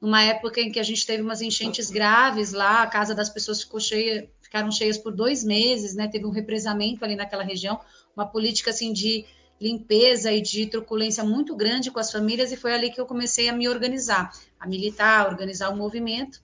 numa 0.00 0.22
época 0.22 0.60
em 0.60 0.70
que 0.70 0.78
a 0.78 0.82
gente 0.84 1.04
teve 1.04 1.22
umas 1.22 1.42
enchentes 1.42 1.90
graves 1.90 2.52
lá, 2.52 2.82
a 2.82 2.86
casa 2.86 3.12
das 3.12 3.28
pessoas 3.28 3.60
ficou 3.60 3.80
cheia, 3.80 4.30
ficaram 4.40 4.70
cheias 4.70 4.96
por 4.96 5.12
dois 5.12 5.42
meses, 5.42 5.94
né? 5.94 6.06
Teve 6.06 6.24
um 6.24 6.30
represamento 6.30 7.04
ali 7.04 7.16
naquela 7.16 7.42
região 7.42 7.80
uma 8.14 8.26
política 8.26 8.70
assim 8.70 8.92
de 8.92 9.26
limpeza 9.60 10.32
e 10.32 10.40
de 10.40 10.66
truculência 10.66 11.24
muito 11.24 11.54
grande 11.56 11.90
com 11.90 11.98
as 11.98 12.12
famílias 12.12 12.52
e 12.52 12.56
foi 12.56 12.72
ali 12.72 12.90
que 12.90 13.00
eu 13.00 13.06
comecei 13.06 13.48
a 13.48 13.52
me 13.52 13.68
organizar, 13.68 14.30
a 14.58 14.66
militar, 14.66 15.26
a 15.26 15.28
organizar 15.28 15.70
o 15.70 15.76
movimento. 15.76 16.40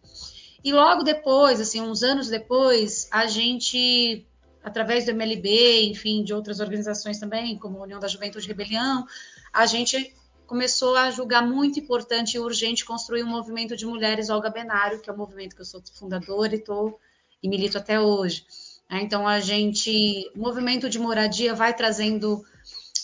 E 0.63 0.73
logo 0.73 1.03
depois, 1.03 1.61
assim, 1.61 1.81
uns 1.81 2.03
anos 2.03 2.29
depois, 2.29 3.09
a 3.11 3.27
gente 3.27 4.27
através 4.65 5.05
do 5.05 5.11
MLB, 5.11 5.83
enfim, 5.91 6.25
de 6.25 6.33
outras 6.33 6.59
organizações 6.59 7.19
também, 7.19 7.59
como 7.59 7.79
a 7.79 7.83
União 7.83 8.01
da 8.01 8.09
Juventude 8.09 8.49
Rebelião, 8.49 9.05
a 9.53 9.67
gente 9.67 10.17
começou 10.47 10.97
a 10.97 11.11
julgar 11.11 11.47
muito 11.47 11.79
importante 11.79 12.37
e 12.37 12.41
urgente 12.41 12.85
construir 12.85 13.23
um 13.23 13.29
movimento 13.29 13.77
de 13.77 13.85
mulheres 13.85 14.31
Olga 14.31 14.49
Benário, 14.49 15.01
que 15.01 15.11
é 15.11 15.13
um 15.13 15.17
movimento 15.17 15.55
que 15.55 15.61
eu 15.61 15.67
sou 15.67 15.83
fundadora 15.95 16.55
e, 16.55 16.59
tô, 16.59 16.99
e 17.43 17.49
milito 17.49 17.77
até 17.77 18.01
hoje. 18.01 18.47
Então, 18.91 19.29
a 19.29 19.41
gente, 19.41 20.31
o 20.35 20.39
movimento 20.39 20.89
de 20.89 20.99
moradia 20.99 21.55
vai 21.55 21.75
trazendo 21.75 22.45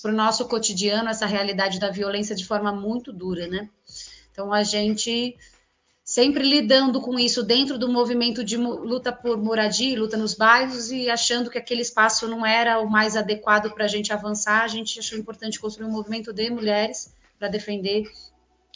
para 0.00 0.12
o 0.12 0.14
nosso 0.14 0.46
cotidiano 0.48 1.08
essa 1.08 1.26
realidade 1.26 1.78
da 1.78 1.90
violência 1.90 2.34
de 2.34 2.46
forma 2.46 2.72
muito 2.72 3.12
dura, 3.12 3.46
né? 3.46 3.68
Então, 4.32 4.52
a 4.52 4.62
gente 4.62 5.36
sempre 6.04 6.42
lidando 6.42 7.00
com 7.00 7.18
isso 7.18 7.42
dentro 7.42 7.78
do 7.78 7.88
movimento 7.88 8.42
de 8.42 8.56
luta 8.56 9.12
por 9.12 9.38
moradia, 9.38 9.98
luta 9.98 10.16
nos 10.16 10.34
bairros 10.34 10.90
e 10.90 11.08
achando 11.08 11.48
que 11.48 11.58
aquele 11.58 11.82
espaço 11.82 12.26
não 12.26 12.44
era 12.44 12.80
o 12.80 12.90
mais 12.90 13.16
adequado 13.16 13.72
para 13.72 13.84
a 13.84 13.88
gente 13.88 14.12
avançar, 14.12 14.64
a 14.64 14.68
gente 14.68 14.98
achou 14.98 15.16
importante 15.16 15.60
construir 15.60 15.86
um 15.86 15.92
movimento 15.92 16.32
de 16.32 16.50
mulheres 16.50 17.14
para 17.38 17.48
defender 17.48 18.10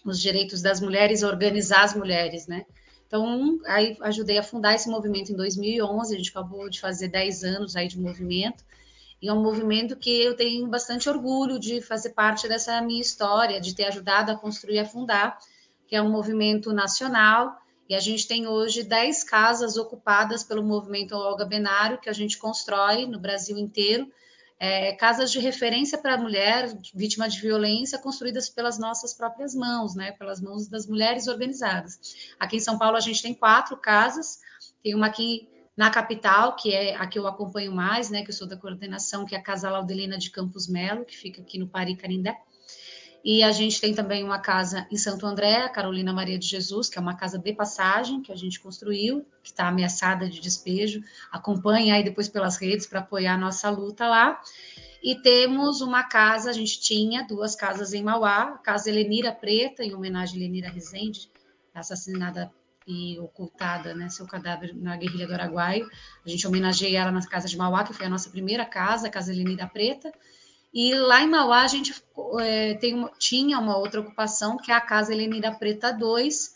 os 0.04 0.20
direitos 0.20 0.62
das 0.62 0.80
mulheres, 0.80 1.22
organizar 1.22 1.82
as 1.82 1.94
mulheres, 1.94 2.46
né? 2.46 2.64
Então, 3.06 3.58
aí 3.66 3.96
ajudei 4.02 4.38
a 4.38 4.42
fundar 4.42 4.74
esse 4.74 4.88
movimento 4.88 5.32
em 5.32 5.36
2011, 5.36 6.14
a 6.14 6.16
gente 6.16 6.30
acabou 6.30 6.68
de 6.68 6.80
fazer 6.80 7.08
10 7.08 7.44
anos 7.44 7.76
aí 7.76 7.88
de 7.88 7.98
movimento, 7.98 8.64
e 9.24 9.28
é 9.28 9.32
um 9.32 9.42
movimento 9.42 9.96
que 9.96 10.22
eu 10.22 10.36
tenho 10.36 10.68
bastante 10.68 11.08
orgulho 11.08 11.58
de 11.58 11.80
fazer 11.80 12.10
parte 12.10 12.46
dessa 12.46 12.78
minha 12.82 13.00
história, 13.00 13.58
de 13.58 13.74
ter 13.74 13.86
ajudado 13.86 14.30
a 14.30 14.36
construir 14.36 14.74
e 14.74 14.78
a 14.80 14.84
fundar, 14.84 15.38
que 15.86 15.96
é 15.96 16.02
um 16.02 16.10
movimento 16.10 16.74
nacional, 16.74 17.56
e 17.88 17.94
a 17.94 18.00
gente 18.00 18.28
tem 18.28 18.46
hoje 18.46 18.82
10 18.82 19.24
casas 19.24 19.78
ocupadas 19.78 20.44
pelo 20.44 20.62
movimento 20.62 21.16
Olga 21.16 21.46
Benário, 21.46 21.98
que 21.98 22.10
a 22.10 22.12
gente 22.12 22.36
constrói 22.36 23.06
no 23.06 23.18
Brasil 23.18 23.56
inteiro, 23.56 24.12
é, 24.60 24.92
casas 24.92 25.32
de 25.32 25.38
referência 25.38 25.96
para 25.96 26.16
a 26.16 26.18
mulher 26.18 26.78
vítima 26.94 27.26
de 27.26 27.40
violência 27.40 27.98
construídas 27.98 28.50
pelas 28.50 28.78
nossas 28.78 29.14
próprias 29.14 29.54
mãos, 29.54 29.94
né, 29.94 30.12
pelas 30.12 30.38
mãos 30.38 30.68
das 30.68 30.86
mulheres 30.86 31.28
organizadas. 31.28 31.98
Aqui 32.38 32.56
em 32.56 32.60
São 32.60 32.76
Paulo 32.76 32.98
a 32.98 33.00
gente 33.00 33.22
tem 33.22 33.32
quatro 33.32 33.74
casas, 33.78 34.38
tem 34.82 34.94
uma 34.94 35.06
aqui 35.06 35.48
na 35.76 35.90
capital, 35.90 36.54
que 36.54 36.72
é 36.72 36.94
a 36.94 37.06
que 37.06 37.18
eu 37.18 37.26
acompanho 37.26 37.72
mais, 37.72 38.10
né, 38.10 38.22
que 38.22 38.30
eu 38.30 38.34
sou 38.34 38.46
da 38.46 38.56
coordenação, 38.56 39.24
que 39.24 39.34
é 39.34 39.38
a 39.38 39.42
Casa 39.42 39.70
Laudelina 39.70 40.16
de 40.16 40.30
Campos 40.30 40.68
Melo, 40.68 41.04
que 41.04 41.16
fica 41.16 41.42
aqui 41.42 41.58
no 41.58 41.66
Pari 41.66 41.96
Canindé. 41.96 42.36
E 43.24 43.42
a 43.42 43.50
gente 43.52 43.80
tem 43.80 43.94
também 43.94 44.22
uma 44.22 44.38
casa 44.38 44.86
em 44.90 44.98
Santo 44.98 45.26
André, 45.26 45.62
a 45.62 45.68
Carolina 45.70 46.12
Maria 46.12 46.38
de 46.38 46.46
Jesus, 46.46 46.90
que 46.90 46.98
é 46.98 47.00
uma 47.00 47.16
casa 47.16 47.38
de 47.38 47.54
passagem 47.54 48.20
que 48.20 48.30
a 48.30 48.36
gente 48.36 48.60
construiu, 48.60 49.24
que 49.42 49.48
está 49.48 49.66
ameaçada 49.66 50.28
de 50.28 50.40
despejo. 50.40 51.02
Acompanha 51.32 51.94
aí 51.94 52.04
depois 52.04 52.28
pelas 52.28 52.58
redes 52.58 52.86
para 52.86 53.00
apoiar 53.00 53.34
a 53.34 53.38
nossa 53.38 53.70
luta 53.70 54.06
lá. 54.06 54.38
E 55.02 55.14
temos 55.22 55.80
uma 55.80 56.02
casa, 56.02 56.50
a 56.50 56.52
gente 56.52 56.78
tinha 56.80 57.26
duas 57.26 57.56
casas 57.56 57.94
em 57.94 58.02
Mauá, 58.02 58.42
a 58.42 58.58
Casa 58.58 58.90
Helenira 58.90 59.32
Preta, 59.32 59.82
em 59.82 59.94
homenagem 59.94 60.36
a 60.36 60.44
Helenira 60.44 60.68
Rezende, 60.68 61.30
assassinada 61.74 62.52
e 62.86 63.18
ocultada, 63.18 63.94
né, 63.94 64.08
seu 64.08 64.26
cadáver 64.26 64.74
na 64.74 64.96
guerrilha 64.96 65.26
do 65.26 65.32
Araguaio. 65.32 65.88
A 66.24 66.28
gente 66.28 66.46
homenageia 66.46 67.00
ela 67.00 67.10
na 67.10 67.26
casa 67.26 67.48
de 67.48 67.56
Mauá, 67.56 67.84
que 67.84 67.94
foi 67.94 68.06
a 68.06 68.10
nossa 68.10 68.30
primeira 68.30 68.64
casa, 68.64 69.06
a 69.06 69.10
Casa 69.10 69.32
Helenira 69.32 69.66
Preta. 69.66 70.12
E 70.72 70.94
lá 70.94 71.22
em 71.22 71.28
Mauá 71.28 71.62
a 71.62 71.68
gente 71.68 71.94
é, 72.40 72.78
uma, 72.92 73.10
tinha 73.18 73.58
uma 73.58 73.76
outra 73.76 74.00
ocupação, 74.00 74.56
que 74.56 74.70
é 74.70 74.74
a 74.74 74.80
Casa 74.80 75.12
Helenira 75.12 75.52
Preta 75.52 75.92
2, 75.92 76.54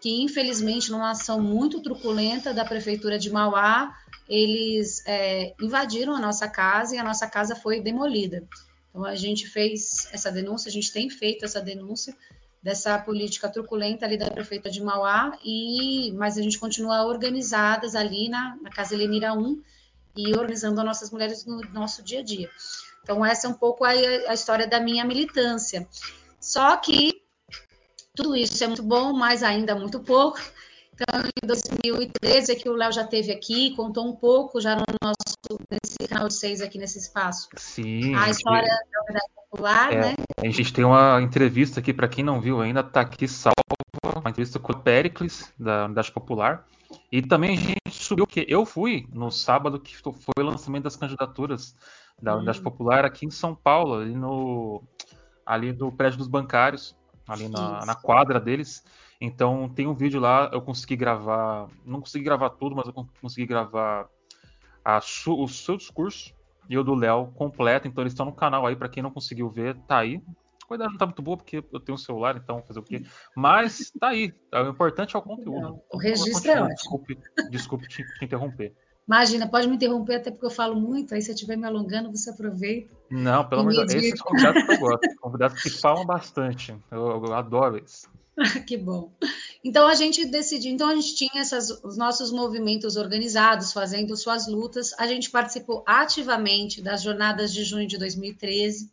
que 0.00 0.22
infelizmente, 0.22 0.90
numa 0.90 1.10
ação 1.10 1.40
muito 1.40 1.82
truculenta 1.82 2.52
da 2.52 2.64
Prefeitura 2.64 3.18
de 3.18 3.30
Mauá, 3.30 3.94
eles 4.28 5.02
é, 5.06 5.54
invadiram 5.60 6.14
a 6.14 6.20
nossa 6.20 6.48
casa 6.48 6.94
e 6.94 6.98
a 6.98 7.04
nossa 7.04 7.26
casa 7.26 7.54
foi 7.54 7.80
demolida. 7.80 8.44
Então 8.90 9.04
a 9.04 9.14
gente 9.14 9.46
fez 9.46 10.08
essa 10.12 10.30
denúncia, 10.32 10.68
a 10.68 10.72
gente 10.72 10.92
tem 10.92 11.08
feito 11.08 11.44
essa 11.44 11.60
denúncia 11.60 12.16
dessa 12.62 12.98
política 12.98 13.48
truculenta 13.48 14.04
ali 14.04 14.18
da 14.18 14.30
prefeitura 14.30 14.70
de 14.70 14.82
Mauá, 14.82 15.38
e, 15.44 16.12
mas 16.12 16.36
a 16.36 16.42
gente 16.42 16.58
continua 16.58 17.06
organizadas 17.06 17.94
ali 17.94 18.28
na, 18.28 18.56
na 18.60 18.70
Casa 18.70 18.94
Helenira 18.94 19.32
1 19.32 19.62
e 20.16 20.34
organizando 20.36 20.80
as 20.80 20.86
nossas 20.86 21.10
mulheres 21.10 21.46
no 21.46 21.60
nosso 21.72 22.02
dia 22.02 22.20
a 22.20 22.22
dia. 22.22 22.50
Então, 23.02 23.24
essa 23.24 23.46
é 23.46 23.50
um 23.50 23.54
pouco 23.54 23.84
a, 23.84 23.90
a 23.90 24.34
história 24.34 24.66
da 24.66 24.78
minha 24.78 25.04
militância. 25.04 25.88
Só 26.38 26.76
que 26.76 27.22
tudo 28.14 28.36
isso 28.36 28.62
é 28.62 28.66
muito 28.66 28.82
bom, 28.82 29.12
mas 29.12 29.42
ainda 29.42 29.74
muito 29.74 30.00
pouco. 30.00 30.38
Então, 30.92 31.22
em 31.42 31.46
2013, 31.46 32.52
é 32.52 32.54
que 32.54 32.68
o 32.68 32.74
Léo 32.74 32.92
já 32.92 33.04
teve 33.04 33.32
aqui, 33.32 33.74
contou 33.74 34.06
um 34.06 34.14
pouco 34.14 34.60
já 34.60 34.76
no 34.76 34.84
nosso 35.02 35.29
nesse 35.70 36.08
canal 36.08 36.28
de 36.28 36.34
seis 36.34 36.60
aqui 36.60 36.78
nesse 36.78 36.98
espaço. 36.98 37.48
Sim. 37.56 38.14
A 38.14 38.28
história 38.30 38.68
da 38.68 39.02
unidade 39.02 39.32
popular, 39.50 39.92
é, 39.92 40.00
né? 40.00 40.14
A 40.38 40.46
gente 40.46 40.72
tem 40.72 40.84
uma 40.84 41.20
entrevista 41.20 41.80
aqui, 41.80 41.92
para 41.92 42.08
quem 42.08 42.24
não 42.24 42.40
viu 42.40 42.60
ainda, 42.60 42.82
tá 42.82 43.00
aqui 43.00 43.26
salva, 43.26 43.54
uma 44.16 44.30
entrevista 44.30 44.58
com 44.58 44.72
o 44.72 44.78
Pericles, 44.78 45.52
da 45.58 45.86
Unidade 45.86 46.12
Popular. 46.12 46.66
E 47.10 47.22
também 47.22 47.56
a 47.56 47.60
gente 47.60 47.80
subiu, 47.90 48.26
que 48.26 48.44
eu 48.48 48.64
fui 48.64 49.06
no 49.12 49.30
sábado, 49.30 49.78
que 49.78 49.96
foi 49.96 50.12
o 50.38 50.42
lançamento 50.42 50.84
das 50.84 50.96
candidaturas 50.96 51.74
da 52.20 52.36
Unidade 52.36 52.60
hum. 52.60 52.64
Popular 52.64 53.04
aqui 53.04 53.26
em 53.26 53.30
São 53.30 53.54
Paulo, 53.54 53.94
ali 53.94 54.14
no, 54.14 54.82
ali 55.44 55.72
no 55.72 55.90
prédio 55.90 56.18
dos 56.18 56.28
bancários, 56.28 56.96
ali 57.26 57.48
na, 57.48 57.84
na, 57.84 57.94
quadra 57.94 58.40
deles. 58.40 58.84
Então 59.20 59.68
tem 59.68 59.86
um 59.86 59.94
vídeo 59.94 60.20
lá, 60.20 60.50
eu 60.52 60.62
consegui 60.62 60.96
gravar, 60.96 61.68
não 61.84 62.00
consegui 62.00 62.24
gravar 62.24 62.50
tudo, 62.50 62.74
mas 62.74 62.86
eu 62.86 63.06
consegui 63.20 63.46
gravar 63.46 64.08
a, 64.84 64.98
o 64.98 65.48
seu 65.48 65.76
discurso 65.76 66.34
e 66.68 66.78
o 66.78 66.84
do 66.84 66.94
Léo 66.94 67.32
completo. 67.34 67.88
Então 67.88 68.02
eles 68.02 68.12
estão 68.12 68.26
no 68.26 68.32
canal 68.32 68.66
aí, 68.66 68.76
para 68.76 68.88
quem 68.88 69.02
não 69.02 69.10
conseguiu 69.10 69.50
ver, 69.50 69.76
tá 69.86 69.98
aí. 69.98 70.22
A 70.62 70.66
qualidade 70.66 70.92
não 70.92 70.98
tá 70.98 71.06
muito 71.06 71.22
boa 71.22 71.36
porque 71.36 71.56
eu 71.56 71.80
tenho 71.80 71.94
um 71.94 71.98
celular, 71.98 72.36
então 72.36 72.62
fazer 72.62 72.78
o 72.78 72.82
quê? 72.82 73.02
Mas 73.36 73.92
tá 73.98 74.08
aí. 74.08 74.32
O 74.52 74.68
importante 74.68 75.16
é 75.16 75.18
o 75.18 75.22
conteúdo. 75.22 75.80
o 75.92 75.98
registro 75.98 76.50
é 76.50 76.62
ótimo. 76.62 76.74
Desculpe, 76.74 77.18
desculpe 77.50 77.88
te, 77.88 78.04
te 78.18 78.24
interromper. 78.24 78.74
Imagina, 79.10 79.48
pode 79.48 79.66
me 79.66 79.74
interromper 79.74 80.16
até 80.16 80.30
porque 80.30 80.46
eu 80.46 80.50
falo 80.50 80.80
muito, 80.80 81.12
aí 81.12 81.20
se 81.20 81.32
eu 81.32 81.34
estiver 81.34 81.56
me 81.56 81.66
alongando, 81.66 82.12
você 82.12 82.30
aproveita. 82.30 82.94
Não, 83.10 83.44
pelo 83.48 83.64
menos 83.64 83.92
esses 83.92 84.22
convidados 84.22 84.62
que 84.62 84.72
eu 84.72 84.78
gosto, 84.78 85.16
convidados 85.20 85.60
que 85.60 85.70
falam 85.70 86.06
bastante. 86.06 86.76
Eu, 86.92 87.24
eu 87.24 87.34
adoro 87.34 87.82
isso. 87.84 88.08
que 88.64 88.76
bom. 88.76 89.12
Então 89.62 89.86
a 89.86 89.94
gente 89.94 90.24
decidiu, 90.24 90.72
então 90.72 90.88
a 90.88 90.94
gente 90.94 91.14
tinha 91.14 91.42
essas, 91.42 91.70
os 91.84 91.96
nossos 91.96 92.32
movimentos 92.32 92.96
organizados, 92.96 93.72
fazendo 93.72 94.16
suas 94.16 94.46
lutas. 94.46 94.94
A 94.98 95.06
gente 95.06 95.30
participou 95.30 95.82
ativamente 95.86 96.80
das 96.80 97.02
jornadas 97.02 97.52
de 97.52 97.62
junho 97.62 97.86
de 97.86 97.98
2013. 97.98 98.90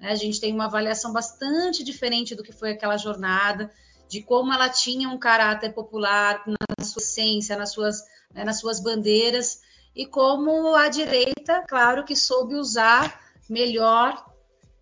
Né? 0.00 0.10
A 0.10 0.14
gente 0.14 0.40
tem 0.40 0.54
uma 0.54 0.64
avaliação 0.64 1.12
bastante 1.12 1.84
diferente 1.84 2.34
do 2.34 2.42
que 2.42 2.52
foi 2.52 2.70
aquela 2.70 2.96
jornada, 2.96 3.70
de 4.08 4.22
como 4.22 4.52
ela 4.52 4.70
tinha 4.70 5.08
um 5.08 5.18
caráter 5.18 5.74
popular 5.74 6.42
na 6.46 6.84
sua 6.84 7.02
essência, 7.02 7.56
nas 7.56 7.72
suas 7.72 8.02
né, 8.36 8.44
nas 8.44 8.60
suas 8.60 8.80
bandeiras, 8.80 9.60
e 9.94 10.06
como 10.06 10.74
a 10.74 10.88
direita, 10.88 11.64
claro, 11.66 12.04
que 12.04 12.14
soube 12.14 12.54
usar 12.54 13.18
melhor 13.48 14.22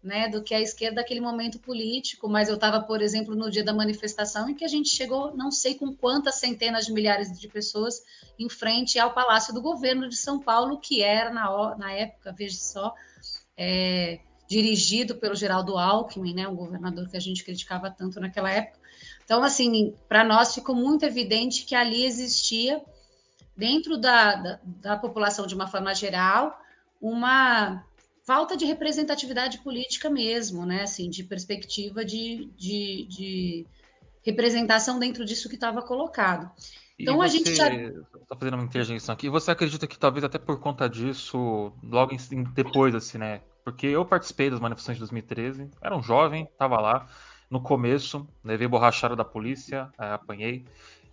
né, 0.04 0.28
do 0.28 0.42
que 0.42 0.54
a 0.54 0.60
esquerda 0.60 1.00
naquele 1.00 1.20
momento 1.20 1.58
político, 1.58 2.28
mas 2.28 2.50
eu 2.50 2.56
estava, 2.56 2.78
por 2.82 3.00
exemplo, 3.00 3.34
no 3.34 3.50
dia 3.50 3.64
da 3.64 3.72
manifestação 3.72 4.50
em 4.50 4.54
que 4.54 4.62
a 4.62 4.68
gente 4.68 4.90
chegou, 4.90 5.34
não 5.34 5.50
sei 5.50 5.74
com 5.76 5.96
quantas 5.96 6.34
centenas 6.34 6.84
de 6.84 6.92
milhares 6.92 7.32
de 7.32 7.48
pessoas, 7.48 8.02
em 8.38 8.46
frente 8.50 8.98
ao 8.98 9.14
Palácio 9.14 9.54
do 9.54 9.62
Governo 9.62 10.06
de 10.06 10.16
São 10.16 10.38
Paulo, 10.38 10.78
que 10.78 11.02
era, 11.02 11.30
na, 11.30 11.74
na 11.76 11.90
época, 11.92 12.34
veja 12.36 12.58
só, 12.58 12.94
é, 13.56 14.20
dirigido 14.46 15.14
pelo 15.14 15.34
Geraldo 15.34 15.78
Alckmin, 15.78 16.34
né, 16.34 16.46
um 16.46 16.54
governador 16.54 17.08
que 17.08 17.16
a 17.16 17.20
gente 17.20 17.42
criticava 17.42 17.90
tanto 17.90 18.20
naquela 18.20 18.50
época. 18.50 18.78
Então, 19.24 19.42
assim, 19.42 19.94
para 20.06 20.22
nós 20.22 20.54
ficou 20.54 20.74
muito 20.74 21.06
evidente 21.06 21.64
que 21.64 21.74
ali 21.74 22.04
existia 22.04 22.82
dentro 23.56 23.96
da, 23.96 24.34
da, 24.34 24.60
da 24.64 24.96
população 24.98 25.46
de 25.46 25.54
uma 25.54 25.66
forma 25.66 25.94
geral, 25.94 26.60
uma 27.00 27.82
falta 28.24 28.56
de 28.56 28.64
representatividade 28.64 29.58
política 29.58 30.10
mesmo, 30.10 30.64
né? 30.66 30.82
Assim, 30.82 31.08
de 31.08 31.22
perspectiva 31.22 32.04
de, 32.04 32.50
de, 32.56 33.06
de 33.08 33.66
representação 34.22 34.98
dentro 34.98 35.24
disso 35.24 35.48
que 35.48 35.54
estava 35.54 35.82
colocado. 35.82 36.50
Então 36.98 37.20
a 37.20 37.26
gente 37.26 37.54
já 37.54 37.72
está 37.72 38.36
fazendo 38.38 38.54
uma 38.54 38.64
interjeição 38.64 39.12
aqui. 39.12 39.28
Você 39.28 39.50
acredita 39.50 39.86
que 39.86 39.98
talvez 39.98 40.24
até 40.24 40.38
por 40.38 40.60
conta 40.60 40.88
disso, 40.88 41.72
logo 41.82 42.14
em, 42.14 42.44
depois, 42.54 42.94
assim, 42.94 43.18
né? 43.18 43.40
Porque 43.64 43.86
eu 43.86 44.04
participei 44.04 44.50
das 44.50 44.60
manifestações 44.60 44.96
de 44.96 45.00
2013, 45.00 45.70
era 45.80 45.96
um 45.96 46.02
jovem, 46.02 46.44
estava 46.44 46.80
lá 46.80 47.06
no 47.50 47.60
começo, 47.60 48.26
levei 48.44 48.68
borrachada 48.68 49.16
da 49.16 49.24
polícia, 49.24 49.90
é, 49.98 50.12
apanhei. 50.12 50.64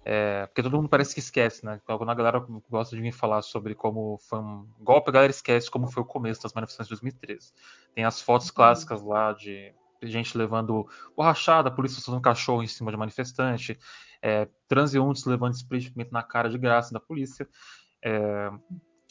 É, 0.04 0.48
porque 0.48 0.64
todo 0.64 0.78
mundo 0.78 0.90
parece 0.90 1.14
que 1.14 1.20
esquece, 1.20 1.64
né? 1.64 1.80
Quando 1.86 2.10
a 2.10 2.16
galera 2.16 2.44
gosta 2.70 2.96
de 2.96 3.02
vir 3.02 3.12
falar 3.12 3.42
sobre 3.44 3.76
como 3.76 4.18
foi 4.18 4.40
um 4.40 4.68
golpe, 4.80 5.10
a 5.10 5.14
galera 5.14 5.32
esquece 5.32 5.70
como 5.70 5.92
foi 5.92 6.02
o 6.02 6.06
começo 6.06 6.42
das 6.42 6.54
manifestações 6.54 6.88
de 6.88 6.96
2013. 6.96 7.54
Tem 7.94 8.04
as 8.04 8.22
fotos 8.22 8.48
uhum. 8.50 8.56
clássicas 8.56 9.02
lá 9.02 9.34
de 9.34 9.74
gente 10.04 10.36
levando 10.36 10.88
borrachada, 11.16 11.70
a 11.70 11.72
polícia 11.72 12.00
usando 12.00 12.18
um 12.18 12.22
cachorro 12.22 12.64
em 12.64 12.68
cima 12.68 12.90
de 12.90 12.98
manifestante, 12.98 13.78
é, 14.22 14.48
transeuntes 14.68 15.26
levando 15.26 15.54
spray 15.54 15.94
na 16.12 16.24
cara 16.24 16.50
de 16.50 16.58
graça 16.58 16.92
da 16.92 17.00
polícia. 17.00 17.48
É, 18.04 18.50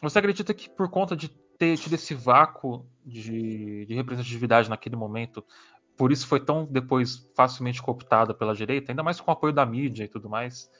Você 0.02 0.18
acredita 0.18 0.52
que 0.52 0.68
por 0.68 0.90
conta 0.90 1.16
de 1.16 1.28
ter 1.28 1.76
tido 1.76 1.92
esse 1.92 2.14
vácuo 2.14 2.86
de, 3.04 3.84
de 3.86 3.94
representatividade 3.94 4.70
naquele 4.70 4.96
momento, 4.96 5.44
por 6.00 6.10
isso 6.10 6.26
foi 6.26 6.40
tão 6.40 6.64
depois 6.64 7.28
facilmente 7.36 7.82
cooptada 7.82 8.32
pela 8.32 8.54
direita, 8.54 8.90
ainda 8.90 9.02
mais 9.02 9.20
com 9.20 9.30
o 9.30 9.34
apoio 9.34 9.52
da 9.52 9.66
mídia 9.66 10.04
e 10.04 10.08
tudo 10.08 10.30
mais? 10.30 10.70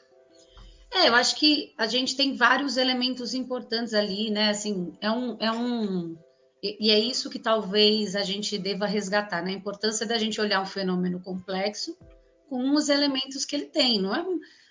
É, 0.90 1.10
eu 1.10 1.14
acho 1.14 1.36
que 1.36 1.74
a 1.76 1.86
gente 1.86 2.16
tem 2.16 2.34
vários 2.34 2.78
elementos 2.78 3.34
importantes 3.34 3.92
ali, 3.92 4.30
né? 4.30 4.48
Assim, 4.48 4.96
é 4.98 5.10
um, 5.10 5.36
é 5.38 5.52
um 5.52 6.16
e 6.62 6.90
é 6.90 6.98
isso 6.98 7.28
que 7.28 7.38
talvez 7.38 8.16
a 8.16 8.22
gente 8.22 8.56
deva 8.56 8.86
resgatar, 8.86 9.42
né? 9.42 9.50
A 9.50 9.54
importância 9.54 10.06
da 10.06 10.16
gente 10.16 10.40
olhar 10.40 10.62
um 10.62 10.66
fenômeno 10.66 11.20
complexo 11.20 11.98
com 12.48 12.74
os 12.74 12.88
elementos 12.88 13.44
que 13.44 13.54
ele 13.54 13.66
tem. 13.66 14.00
Não 14.00 14.14
é, 14.14 14.24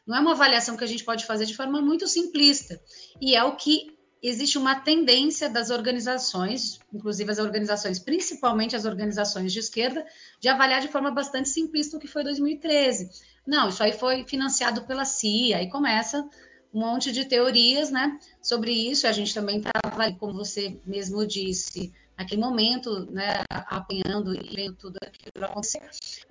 não 0.08 0.18
é 0.18 0.20
uma 0.20 0.32
avaliação 0.32 0.76
que 0.76 0.84
a 0.84 0.88
gente 0.88 1.06
pode 1.06 1.28
fazer 1.28 1.46
de 1.46 1.56
forma 1.56 1.80
muito 1.80 2.08
simplista. 2.08 2.82
E 3.22 3.36
é 3.36 3.44
o 3.44 3.56
que 3.56 3.96
existe 4.22 4.58
uma 4.58 4.76
tendência 4.76 5.50
das 5.50 5.70
organizações, 5.70 6.80
inclusive 6.94 7.32
as 7.32 7.40
organizações, 7.40 8.00
principalmente 8.00 8.76
as 8.76 8.86
organizações 8.86 9.54
de 9.54 9.60
esquerda, 9.60 10.06
de 10.40 10.48
avaliar 10.50 10.82
de 10.82 10.88
forma 10.88 11.12
bastante 11.12 11.50
simplista 11.50 11.98
o 11.98 12.00
que 12.00 12.08
foi 12.08 12.24
2013. 12.24 13.10
Não, 13.46 13.70
isso 13.70 13.82
aí 13.82 13.94
foi 13.94 14.26
financiado 14.26 14.84
pela 14.84 15.06
CIA, 15.06 15.58
aí 15.58 15.70
começa 15.70 16.28
um 16.74 16.82
monte 16.82 17.12
de 17.12 17.26
teorias, 17.26 17.90
né, 17.90 18.20
sobre 18.42 18.72
isso. 18.72 19.08
A 19.08 19.12
gente 19.12 19.34
também 19.34 19.58
estava, 19.58 20.12
como 20.20 20.34
você 20.34 20.80
mesmo 20.86 21.26
disse, 21.26 21.92
naquele 22.18 22.42
momento, 22.42 23.10
né, 23.12 23.44
apanhando 23.50 24.36
e 24.36 24.56
vendo 24.56 24.76
tudo 24.76 24.98
aquilo 25.02 25.46
acontecer. 25.46 25.82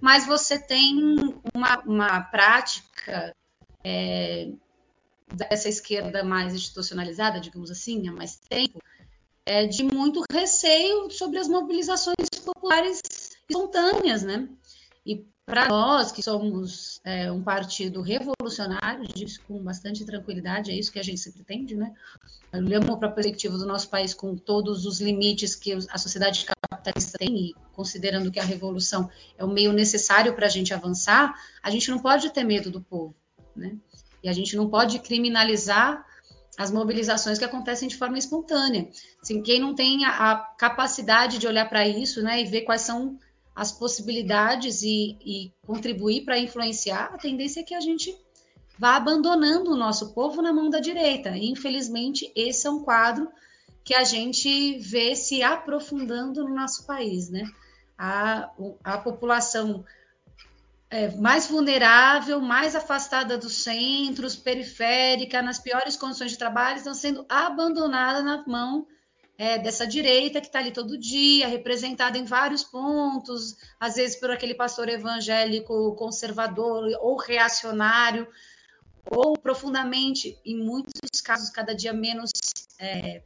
Mas 0.00 0.26
você 0.26 0.58
tem 0.58 0.94
uma, 1.54 1.82
uma 1.84 2.20
prática 2.20 3.34
é, 3.82 4.50
dessa 5.34 5.68
esquerda 5.68 6.24
mais 6.24 6.54
institucionalizada, 6.54 7.40
digamos 7.40 7.70
assim, 7.70 8.08
há 8.08 8.12
mais 8.12 8.36
tempo, 8.36 8.78
é 9.44 9.66
de 9.66 9.82
muito 9.82 10.22
receio 10.30 11.10
sobre 11.10 11.38
as 11.38 11.48
mobilizações 11.48 12.28
populares 12.44 13.00
espontâneas, 13.48 14.22
né? 14.22 14.48
E 15.06 15.24
para 15.46 15.66
nós, 15.68 16.12
que 16.12 16.22
somos 16.22 17.00
é, 17.02 17.32
um 17.32 17.42
partido 17.42 18.02
revolucionário, 18.02 19.06
diz 19.06 19.38
com 19.38 19.58
bastante 19.62 20.04
tranquilidade, 20.04 20.70
é 20.70 20.74
isso 20.74 20.92
que 20.92 20.98
a 20.98 21.02
gente 21.02 21.18
se 21.18 21.32
pretende, 21.32 21.74
né? 21.74 21.94
Olhamos 22.52 22.98
para 22.98 23.08
a 23.08 23.12
perspectiva 23.12 23.56
do 23.56 23.66
nosso 23.66 23.88
país 23.88 24.12
com 24.12 24.36
todos 24.36 24.84
os 24.84 25.00
limites 25.00 25.54
que 25.54 25.72
a 25.72 25.96
sociedade 25.96 26.46
capitalista 26.70 27.16
tem 27.16 27.34
e 27.34 27.54
considerando 27.72 28.30
que 28.30 28.38
a 28.38 28.44
revolução 28.44 29.10
é 29.38 29.44
o 29.44 29.48
meio 29.48 29.72
necessário 29.72 30.34
para 30.34 30.44
a 30.44 30.50
gente 30.50 30.74
avançar, 30.74 31.34
a 31.62 31.70
gente 31.70 31.90
não 31.90 31.98
pode 31.98 32.28
ter 32.30 32.44
medo 32.44 32.70
do 32.70 32.82
povo, 32.82 33.14
né? 33.56 33.78
E 34.22 34.28
a 34.28 34.32
gente 34.32 34.56
não 34.56 34.68
pode 34.68 34.98
criminalizar 34.98 36.04
as 36.58 36.72
mobilizações 36.72 37.38
que 37.38 37.44
acontecem 37.44 37.88
de 37.88 37.96
forma 37.96 38.18
espontânea. 38.18 38.88
Assim, 39.22 39.40
quem 39.42 39.60
não 39.60 39.74
tem 39.74 40.04
a, 40.04 40.32
a 40.32 40.36
capacidade 40.36 41.38
de 41.38 41.46
olhar 41.46 41.68
para 41.68 41.86
isso 41.86 42.20
né, 42.20 42.42
e 42.42 42.44
ver 42.44 42.62
quais 42.62 42.82
são 42.82 43.16
as 43.54 43.70
possibilidades 43.70 44.82
e, 44.82 45.16
e 45.24 45.52
contribuir 45.66 46.24
para 46.24 46.38
influenciar, 46.38 47.10
a 47.14 47.18
tendência 47.18 47.60
é 47.60 47.64
que 47.64 47.74
a 47.74 47.80
gente 47.80 48.16
vá 48.78 48.96
abandonando 48.96 49.72
o 49.72 49.76
nosso 49.76 50.12
povo 50.14 50.40
na 50.40 50.52
mão 50.52 50.68
da 50.70 50.80
direita. 50.80 51.30
E, 51.30 51.50
infelizmente, 51.50 52.30
esse 52.34 52.66
é 52.66 52.70
um 52.70 52.82
quadro 52.82 53.28
que 53.84 53.94
a 53.94 54.04
gente 54.04 54.78
vê 54.78 55.14
se 55.16 55.42
aprofundando 55.42 56.44
no 56.44 56.54
nosso 56.54 56.86
país. 56.86 57.30
Né? 57.30 57.44
A, 57.96 58.50
a 58.84 58.98
população 58.98 59.84
é, 60.90 61.08
mais 61.16 61.46
vulnerável, 61.46 62.40
mais 62.40 62.74
afastada 62.74 63.36
dos 63.36 63.62
centros, 63.62 64.36
periférica, 64.36 65.42
nas 65.42 65.58
piores 65.58 65.96
condições 65.96 66.30
de 66.30 66.38
trabalho, 66.38 66.78
estão 66.78 66.94
sendo 66.94 67.26
abandonadas 67.28 68.24
na 68.24 68.44
mão 68.46 68.86
é, 69.36 69.58
dessa 69.58 69.86
direita 69.86 70.40
que 70.40 70.46
está 70.46 70.58
ali 70.58 70.72
todo 70.72 70.98
dia, 70.98 71.46
representada 71.46 72.18
em 72.18 72.24
vários 72.24 72.64
pontos, 72.64 73.56
às 73.78 73.94
vezes 73.96 74.18
por 74.18 74.30
aquele 74.30 74.54
pastor 74.54 74.88
evangélico 74.88 75.94
conservador 75.94 76.90
ou 77.00 77.16
reacionário, 77.16 78.26
ou 79.10 79.34
profundamente, 79.34 80.38
em 80.44 80.56
muitos 80.56 81.20
casos, 81.20 81.50
cada 81.50 81.74
dia 81.74 81.92
menos 81.92 82.30
é, 82.80 83.22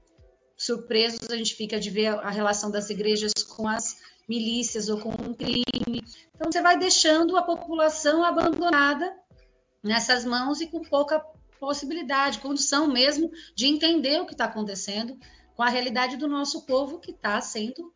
surpresos 0.56 1.30
a 1.30 1.36
gente 1.36 1.54
fica 1.54 1.80
de 1.80 1.90
ver 1.90 2.08
a 2.08 2.30
relação 2.30 2.70
das 2.70 2.90
igrejas 2.90 3.32
com 3.48 3.66
as 3.66 3.96
milícias 4.28 4.88
ou 4.88 4.98
com 4.98 5.10
um 5.10 5.34
crime. 5.34 6.04
Então, 6.34 6.50
você 6.50 6.60
vai 6.60 6.78
deixando 6.78 7.36
a 7.36 7.42
população 7.42 8.24
abandonada 8.24 9.14
nessas 9.82 10.24
mãos 10.24 10.60
e 10.60 10.66
com 10.66 10.80
pouca 10.82 11.24
possibilidade, 11.58 12.40
condição 12.40 12.88
mesmo 12.88 13.30
de 13.54 13.66
entender 13.66 14.20
o 14.20 14.26
que 14.26 14.32
está 14.32 14.46
acontecendo 14.46 15.16
com 15.54 15.62
a 15.62 15.68
realidade 15.68 16.16
do 16.16 16.26
nosso 16.26 16.66
povo 16.66 16.98
que 16.98 17.10
está 17.10 17.40
sendo 17.40 17.92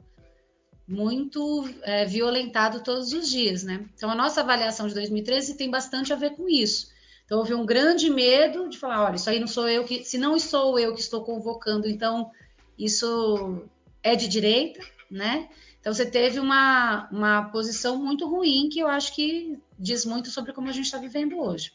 muito 0.86 1.68
é, 1.82 2.04
violentado 2.04 2.82
todos 2.82 3.12
os 3.12 3.28
dias, 3.28 3.64
né? 3.64 3.84
Então, 3.94 4.08
a 4.08 4.14
nossa 4.14 4.40
avaliação 4.40 4.86
de 4.86 4.94
2013 4.94 5.56
tem 5.56 5.68
bastante 5.68 6.12
a 6.12 6.16
ver 6.16 6.36
com 6.36 6.48
isso. 6.48 6.94
Então, 7.24 7.38
houve 7.38 7.54
um 7.54 7.66
grande 7.66 8.08
medo 8.08 8.68
de 8.68 8.78
falar, 8.78 9.04
olha, 9.04 9.16
isso 9.16 9.28
aí 9.28 9.40
não 9.40 9.48
sou 9.48 9.68
eu 9.68 9.84
que, 9.84 10.04
se 10.04 10.16
não 10.16 10.38
sou 10.38 10.78
eu 10.78 10.94
que 10.94 11.00
estou 11.00 11.24
convocando, 11.24 11.88
então 11.88 12.30
isso 12.78 13.64
é 14.00 14.14
de 14.14 14.28
direita, 14.28 14.80
né? 15.10 15.48
Então 15.86 15.94
você 15.94 16.04
teve 16.04 16.40
uma, 16.40 17.08
uma 17.12 17.44
posição 17.44 17.96
muito 17.96 18.26
ruim 18.28 18.68
que 18.68 18.80
eu 18.80 18.88
acho 18.88 19.14
que 19.14 19.56
diz 19.78 20.04
muito 20.04 20.30
sobre 20.30 20.52
como 20.52 20.68
a 20.68 20.72
gente 20.72 20.86
está 20.86 20.98
vivendo 20.98 21.38
hoje. 21.38 21.70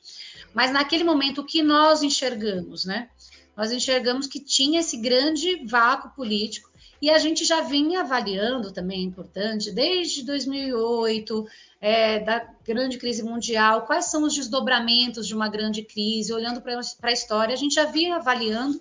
Mas 0.53 0.69
naquele 0.69 1.05
momento 1.05 1.39
o 1.39 1.45
que 1.45 1.63
nós 1.63 2.03
enxergamos, 2.03 2.83
né? 2.83 3.09
Nós 3.55 3.71
enxergamos 3.71 4.27
que 4.27 4.41
tinha 4.41 4.81
esse 4.81 4.97
grande 4.97 5.65
vácuo 5.65 6.13
político 6.13 6.69
e 7.01 7.09
a 7.09 7.17
gente 7.19 7.45
já 7.45 7.61
vinha 7.61 8.01
avaliando 8.01 8.73
também, 8.73 8.99
é 8.99 9.05
importante, 9.05 9.71
desde 9.71 10.25
2008, 10.25 11.47
é, 11.79 12.19
da 12.19 12.45
grande 12.65 12.97
crise 12.97 13.23
mundial, 13.23 13.85
quais 13.85 14.11
são 14.11 14.25
os 14.25 14.35
desdobramentos 14.35 15.25
de 15.25 15.33
uma 15.33 15.47
grande 15.47 15.83
crise, 15.83 16.33
olhando 16.33 16.59
para 16.59 16.81
a 17.03 17.13
história, 17.13 17.53
a 17.53 17.57
gente 17.57 17.75
já 17.75 17.85
vinha 17.85 18.17
avaliando 18.17 18.77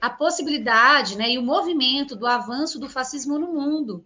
a 0.00 0.08
possibilidade 0.08 1.18
né, 1.18 1.32
e 1.32 1.38
o 1.38 1.42
movimento 1.42 2.14
do 2.14 2.28
avanço 2.28 2.78
do 2.78 2.88
fascismo 2.88 3.40
no 3.40 3.52
mundo. 3.52 4.04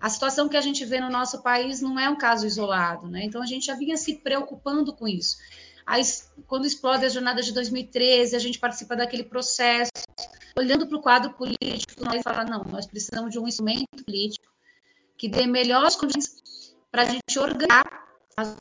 A 0.00 0.08
situação 0.10 0.48
que 0.48 0.56
a 0.56 0.60
gente 0.60 0.84
vê 0.84 1.00
no 1.00 1.10
nosso 1.10 1.42
país 1.42 1.80
não 1.80 1.98
é 1.98 2.08
um 2.08 2.16
caso 2.16 2.46
isolado, 2.46 3.08
né? 3.08 3.24
Então 3.24 3.42
a 3.42 3.46
gente 3.46 3.66
já 3.66 3.74
vinha 3.74 3.96
se 3.96 4.16
preocupando 4.16 4.92
com 4.92 5.08
isso. 5.08 5.36
Aí, 5.86 6.02
quando 6.46 6.66
explode 6.66 7.04
a 7.04 7.08
jornada 7.08 7.40
de 7.40 7.52
2013, 7.52 8.34
a 8.34 8.38
gente 8.38 8.58
participa 8.58 8.96
daquele 8.96 9.22
processo, 9.22 9.92
olhando 10.58 10.86
para 10.86 10.96
o 10.96 11.00
quadro 11.00 11.32
político, 11.34 12.04
nós 12.04 12.22
fala 12.22 12.44
não, 12.44 12.64
nós 12.64 12.86
precisamos 12.86 13.30
de 13.30 13.38
um 13.38 13.46
instrumento 13.46 14.04
político 14.04 14.46
que 15.16 15.28
dê 15.28 15.46
melhores 15.46 15.94
condições 15.94 16.74
para 16.90 17.02
a 17.02 17.04
gente 17.04 17.38
organizar 17.38 17.86
as 18.36 18.56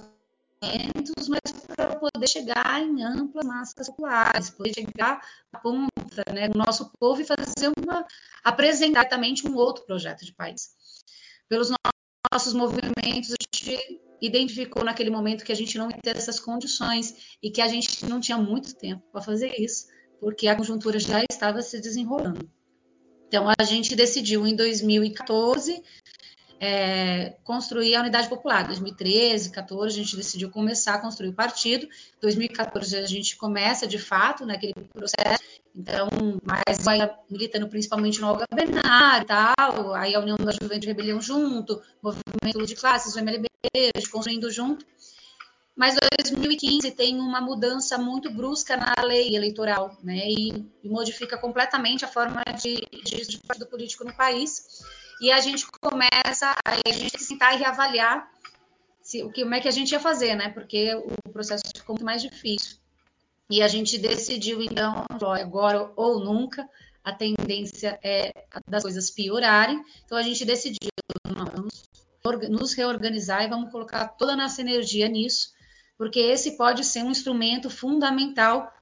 movimentos, 0.62 1.28
mas 1.28 1.42
para 1.76 1.96
poder 1.96 2.28
chegar 2.28 2.82
em 2.82 3.04
amplas 3.04 3.46
massas 3.46 3.88
populares, 3.88 4.52
poder 4.52 4.74
chegar 4.74 5.20
à 5.52 5.60
ponta, 5.60 6.24
né, 6.34 6.48
no 6.48 6.64
nosso 6.64 6.92
povo 7.00 7.22
e 7.22 7.26
fazer 7.26 7.72
uma 7.78 8.06
apresentar 8.44 9.02
exatamente 9.02 9.48
um 9.48 9.56
outro 9.56 9.84
projeto 9.86 10.24
de 10.24 10.34
país 10.34 10.76
pelos 11.50 11.72
nossos 12.32 12.54
movimentos, 12.54 13.32
a 13.32 13.36
gente 13.42 14.02
identificou 14.22 14.84
naquele 14.84 15.10
momento 15.10 15.44
que 15.44 15.52
a 15.52 15.56
gente 15.56 15.78
não 15.78 15.90
ter 15.90 16.16
essas 16.16 16.40
condições 16.40 17.38
e 17.42 17.52
que 17.52 17.62
a 17.62 17.68
gente 17.68 18.06
não 18.06 18.20
tinha 18.20 18.38
muito 18.38 18.76
tempo 18.76 19.04
para 19.12 19.22
fazer 19.22 19.54
isso, 19.60 19.88
porque 20.20 20.48
a 20.48 20.56
conjuntura 20.56 21.00
já 21.00 21.24
estava 21.30 21.62
se 21.62 21.80
desenrolando. 21.80 22.50
Então, 23.28 23.48
a 23.58 23.64
gente 23.64 23.96
decidiu 23.96 24.46
em 24.48 24.56
2014 24.56 25.84
é, 26.60 27.36
construir 27.44 27.96
a 27.96 28.02
Unidade 28.02 28.30
Popular. 28.30 28.66
2013, 28.68 29.52
2014, 29.52 30.00
a 30.00 30.04
gente 30.04 30.16
decidiu 30.16 30.50
começar 30.50 30.96
a 30.96 31.00
construir 31.00 31.30
o 31.30 31.34
partido. 31.34 31.88
2014, 32.22 32.98
a 32.98 33.06
gente 33.06 33.36
começa, 33.36 33.88
de 33.88 34.00
fato, 34.00 34.46
naquele 34.46 34.74
processo 34.94 35.44
então, 35.76 36.08
vai 36.42 36.64
militando 37.30 37.68
principalmente 37.68 38.22
no 38.22 38.28
Olga 38.28 38.46
Benar 38.54 39.22
e 39.22 39.26
tal, 39.26 39.94
aí 39.94 40.16
a 40.16 40.22
União 40.22 40.38
da 40.38 40.54
Juventude 40.54 40.88
Rebelião 40.88 41.22
junto, 41.22 41.82
movimento 42.02 42.66
de 42.66 42.76
classes, 42.76 43.14
o 43.14 43.20
MLB, 43.20 43.48
construindo 44.10 44.50
junto. 44.50 44.86
Mas 45.76 45.96
2015 46.18 46.90
tem 46.92 47.20
uma 47.20 47.42
mudança 47.42 47.98
muito 47.98 48.32
brusca 48.32 48.78
na 48.78 48.94
lei 49.04 49.36
eleitoral, 49.36 49.98
né? 50.02 50.30
E, 50.30 50.66
e 50.82 50.88
modifica 50.88 51.38
completamente 51.38 52.06
a 52.06 52.08
forma 52.08 52.42
de, 52.58 52.76
de 53.04 53.38
partido 53.40 53.68
político 53.68 54.06
no 54.06 54.16
país. 54.16 54.82
E 55.22 55.32
a 55.32 55.40
gente 55.40 55.66
começa, 55.82 56.56
a 56.66 56.92
gente 56.92 57.24
sentar 57.24 57.54
e 57.56 57.58
reavaliar 57.58 58.30
se, 59.02 59.24
o 59.24 59.32
que, 59.32 59.44
como 59.44 59.56
é 59.56 59.62
que 59.62 59.68
a 59.68 59.72
gente 59.72 59.92
ia 59.92 60.00
fazer, 60.00 60.36
né? 60.36 60.50
Porque 60.50 60.94
o 60.96 61.32
processo 61.32 61.64
ficou 61.76 61.96
muito 61.96 62.06
mais 62.06 62.22
difícil. 62.22 62.78
E 63.50 63.62
a 63.62 63.68
gente 63.68 63.98
decidiu, 63.98 64.62
então, 64.62 65.06
agora 65.40 65.92
ou 65.96 66.20
nunca, 66.20 66.68
a 67.04 67.14
tendência 67.14 68.00
é 68.04 68.32
das 68.68 68.82
coisas 68.82 69.12
piorarem. 69.12 69.84
Então, 70.04 70.18
a 70.18 70.24
gente 70.24 70.44
decidiu, 70.44 70.90
vamos 71.24 71.86
nos 72.50 72.74
reorganizar 72.74 73.44
e 73.44 73.50
vamos 73.50 73.72
colocar 73.72 74.08
toda 74.08 74.34
a 74.34 74.38
nossa 74.38 74.62
energia 74.62 75.08
nisso, 75.08 75.54
porque 75.98 76.20
esse 76.20 76.58
pode 76.58 76.84
ser 76.84 77.04
um 77.04 77.12
instrumento 77.12 77.70
fundamental 77.70 78.74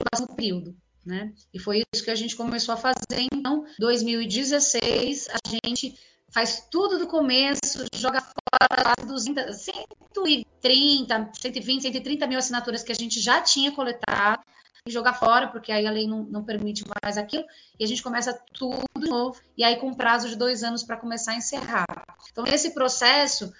no 0.00 0.06
próximo 0.10 0.34
período. 0.34 0.76
Né? 1.04 1.32
E 1.52 1.58
foi 1.58 1.82
isso 1.92 2.04
que 2.04 2.10
a 2.10 2.14
gente 2.14 2.36
começou 2.36 2.74
a 2.74 2.76
fazer. 2.76 3.28
Então, 3.32 3.64
2016, 3.78 5.28
a 5.28 5.38
gente 5.48 5.98
faz 6.30 6.66
tudo 6.70 6.98
do 6.98 7.06
começo, 7.06 7.84
joga 7.94 8.20
fora 8.20 8.94
200, 9.06 9.56
130, 9.56 11.30
120, 11.34 11.82
130 11.82 12.26
mil 12.26 12.38
assinaturas 12.38 12.82
que 12.82 12.92
a 12.92 12.94
gente 12.94 13.20
já 13.20 13.40
tinha 13.40 13.72
coletado 13.72 14.42
e 14.86 14.90
jogar 14.90 15.14
fora, 15.14 15.48
porque 15.48 15.72
aí 15.72 15.86
a 15.86 15.90
lei 15.90 16.06
não, 16.06 16.22
não, 16.24 16.44
permite 16.44 16.84
mais 17.02 17.18
aquilo, 17.18 17.44
e 17.78 17.84
a 17.84 17.86
gente 17.86 18.02
começa 18.02 18.32
tudo 18.52 18.84
de 18.98 19.10
novo, 19.10 19.38
e 19.56 19.62
aí 19.62 19.76
com 19.76 19.92
prazo 19.92 20.28
de 20.28 20.36
dois 20.36 20.62
anos 20.62 20.82
para 20.82 20.96
começar 20.96 21.32
a 21.32 21.36
encerrar. 21.36 21.86
Então, 22.30 22.44
nesse 22.44 22.72
processo, 22.72 23.52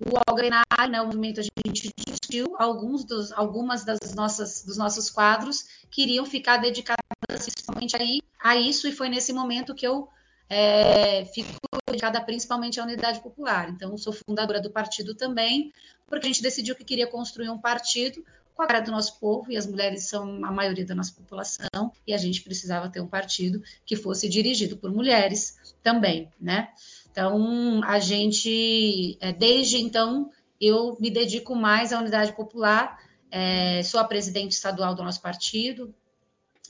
o 0.00 0.16
Algrenar, 0.28 0.64
né, 0.88 1.00
o 1.00 1.06
movimento, 1.06 1.40
a 1.40 1.42
gente 1.42 1.92
discutiu 2.28 2.54
alguns 2.58 3.04
dos, 3.04 3.32
algumas 3.32 3.84
das 3.84 4.14
nossas, 4.14 4.62
dos 4.62 4.76
nossos 4.76 5.10
quadros 5.10 5.64
que 5.90 6.02
iriam 6.02 6.26
ficar 6.26 6.58
dedicadas 6.58 6.98
principalmente 7.26 7.96
aí, 7.96 8.20
a 8.42 8.56
isso, 8.56 8.86
e 8.86 8.92
foi 8.92 9.08
nesse 9.08 9.32
momento 9.32 9.74
que 9.74 9.86
eu 9.86 10.08
é, 10.48 11.24
fico 11.26 11.50
dedicada 11.86 12.20
principalmente 12.20 12.78
à 12.80 12.84
unidade 12.84 13.20
popular. 13.20 13.68
Então, 13.70 13.96
sou 13.96 14.12
fundadora 14.12 14.60
do 14.60 14.70
partido 14.70 15.14
também, 15.14 15.72
porque 16.06 16.26
a 16.26 16.28
gente 16.28 16.42
decidiu 16.42 16.74
que 16.74 16.84
queria 16.84 17.06
construir 17.06 17.50
um 17.50 17.58
partido 17.58 18.24
com 18.54 18.62
a 18.62 18.66
cara 18.66 18.80
do 18.80 18.90
nosso 18.90 19.18
povo, 19.20 19.52
e 19.52 19.56
as 19.56 19.66
mulheres 19.66 20.08
são 20.08 20.44
a 20.44 20.50
maioria 20.50 20.84
da 20.84 20.94
nossa 20.94 21.12
população, 21.12 21.92
e 22.06 22.12
a 22.12 22.18
gente 22.18 22.42
precisava 22.42 22.88
ter 22.88 23.00
um 23.00 23.06
partido 23.06 23.62
que 23.86 23.94
fosse 23.94 24.28
dirigido 24.28 24.76
por 24.76 24.90
mulheres 24.90 25.56
também, 25.82 26.28
né? 26.40 26.68
Então, 27.10 27.80
a 27.84 27.98
gente, 27.98 29.16
é, 29.20 29.32
desde 29.32 29.78
então, 29.78 30.30
eu 30.60 30.96
me 31.00 31.10
dedico 31.10 31.54
mais 31.54 31.92
à 31.92 32.00
unidade 32.00 32.32
popular, 32.34 32.98
é, 33.30 33.82
sou 33.82 34.00
a 34.00 34.04
presidente 34.04 34.52
estadual 34.52 34.94
do 34.94 35.02
nosso 35.02 35.20
partido, 35.20 35.94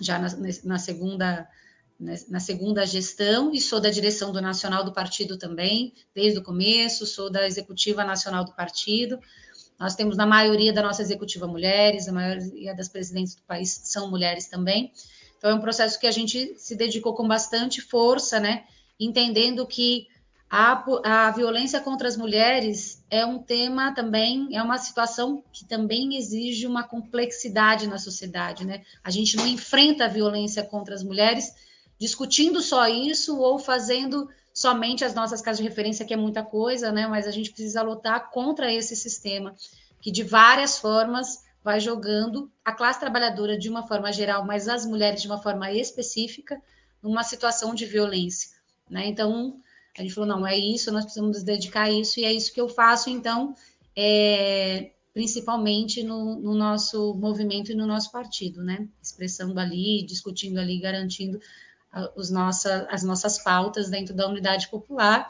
já 0.01 0.19
na, 0.19 0.29
na, 0.65 0.79
segunda 0.79 1.49
na 2.29 2.39
segunda 2.39 2.87
gestão 2.87 3.53
e 3.53 3.61
sou 3.61 3.81
da 3.81 3.91
direção 3.91 4.31
do 4.31 4.41
nacional 4.41 4.85
do 4.85 4.93
partido 4.93 5.37
também, 5.37 5.93
desde 6.15 6.39
o 6.39 6.43
começo, 6.43 7.05
sou 7.05 7.29
da 7.29 7.45
executiva 7.45 8.05
nacional 8.05 8.45
do 8.45 8.55
partido. 8.55 9.19
Nós 9.79 9.97
temos 9.97 10.17
na 10.17 10.25
maioria 10.25 10.73
da 10.73 10.83
nossa 10.83 11.03
executiva 11.03 11.47
mulheres, 11.49 12.07
a 12.07 12.13
maioria 12.13 12.75
das 12.75 12.89
presidentes 12.89 13.35
do 13.35 13.43
país 13.43 13.81
são 13.85 14.09
mulheres 14.11 14.47
também. 14.47 14.93
Então 15.37 15.51
é 15.51 15.55
um 15.55 15.61
processo 15.61 15.99
que 15.99 16.07
a 16.07 16.13
gente 16.13 16.55
se 16.57 16.77
dedicou 16.77 17.15
com 17.15 17.27
bastante 17.27 17.81
força, 17.81 18.39
né? 18.39 18.65
Entendendo 18.99 19.67
que 19.67 20.07
a, 20.51 21.27
a 21.27 21.31
violência 21.31 21.79
contra 21.81 22.09
as 22.09 22.17
mulheres 22.17 23.05
é 23.11 23.25
um 23.25 23.39
tema 23.39 23.95
também, 23.95 24.49
é 24.57 24.63
uma 24.63 24.79
situação 24.79 25.43
que 25.53 25.65
também 25.65 26.17
exige 26.17 26.67
uma 26.67 26.83
complexidade 26.83 27.87
na 27.87 27.99
sociedade, 27.99 28.65
né? 28.65 28.83
A 29.05 29.11
gente 29.11 29.37
não 29.37 29.47
enfrenta 29.47 30.07
a 30.07 30.09
violência 30.09 30.63
contra 30.63 30.95
as 30.95 31.03
mulheres 31.03 31.55
discutindo 31.99 32.63
só 32.63 32.89
isso 32.89 33.39
ou 33.39 33.59
fazendo 33.59 34.29
somente 34.55 35.05
as 35.05 35.15
nossas 35.15 35.43
casas 35.43 35.59
de 35.59 35.69
referência, 35.69 36.07
que 36.07 36.15
é 36.15 36.17
muita 36.17 36.43
coisa, 36.43 36.91
né? 36.91 37.07
Mas 37.07 37.27
a 37.27 37.31
gente 37.31 37.51
precisa 37.51 37.83
lutar 37.83 38.31
contra 38.31 38.73
esse 38.73 38.97
sistema 38.97 39.55
que 40.01 40.11
de 40.11 40.23
várias 40.23 40.79
formas 40.79 41.45
vai 41.63 41.79
jogando 41.79 42.51
a 42.65 42.73
classe 42.73 43.01
trabalhadora 43.01 43.59
de 43.59 43.69
uma 43.69 43.87
forma 43.87 44.11
geral, 44.13 44.47
mas 44.47 44.69
as 44.69 44.87
mulheres 44.87 45.21
de 45.21 45.29
uma 45.29 45.43
forma 45.43 45.71
específica, 45.73 46.59
numa 47.03 47.23
situação 47.23 47.75
de 47.75 47.85
violência, 47.85 48.51
né? 48.89 49.07
Então 49.07 49.61
a 49.99 50.03
gente 50.03 50.15
falou 50.15 50.29
não 50.29 50.47
é 50.47 50.57
isso, 50.57 50.93
nós 50.93 51.05
precisamos 51.05 51.37
nos 51.37 51.43
dedicar 51.45 51.83
a 51.83 51.91
isso 51.91 52.21
e 52.21 52.25
é 52.25 52.33
isso 52.33 52.53
que 52.53 52.61
eu 52.61 52.69
faço. 52.69 53.11
Então, 53.11 53.55
é, 53.97 54.93
principalmente 55.13 56.03
no, 56.03 56.37
no, 56.41 56.55
nosso 56.55 57.15
movimento 57.15 57.73
e 57.73 57.75
no 57.75 57.87
nosso 57.87 58.13
partido, 58.13 58.63
né? 58.63 58.87
Expressando 59.03 59.59
ali, 59.59 60.05
discutindo 60.07 60.59
ali, 60.59 60.79
garantindo 60.79 61.41
os 62.15 62.31
nossa, 62.31 62.87
as 62.91 63.03
nossas 63.03 63.43
pautas 63.43 63.91
dentro 63.91 64.15
da 64.15 64.29
unidade 64.29 64.69
popular. 64.69 65.29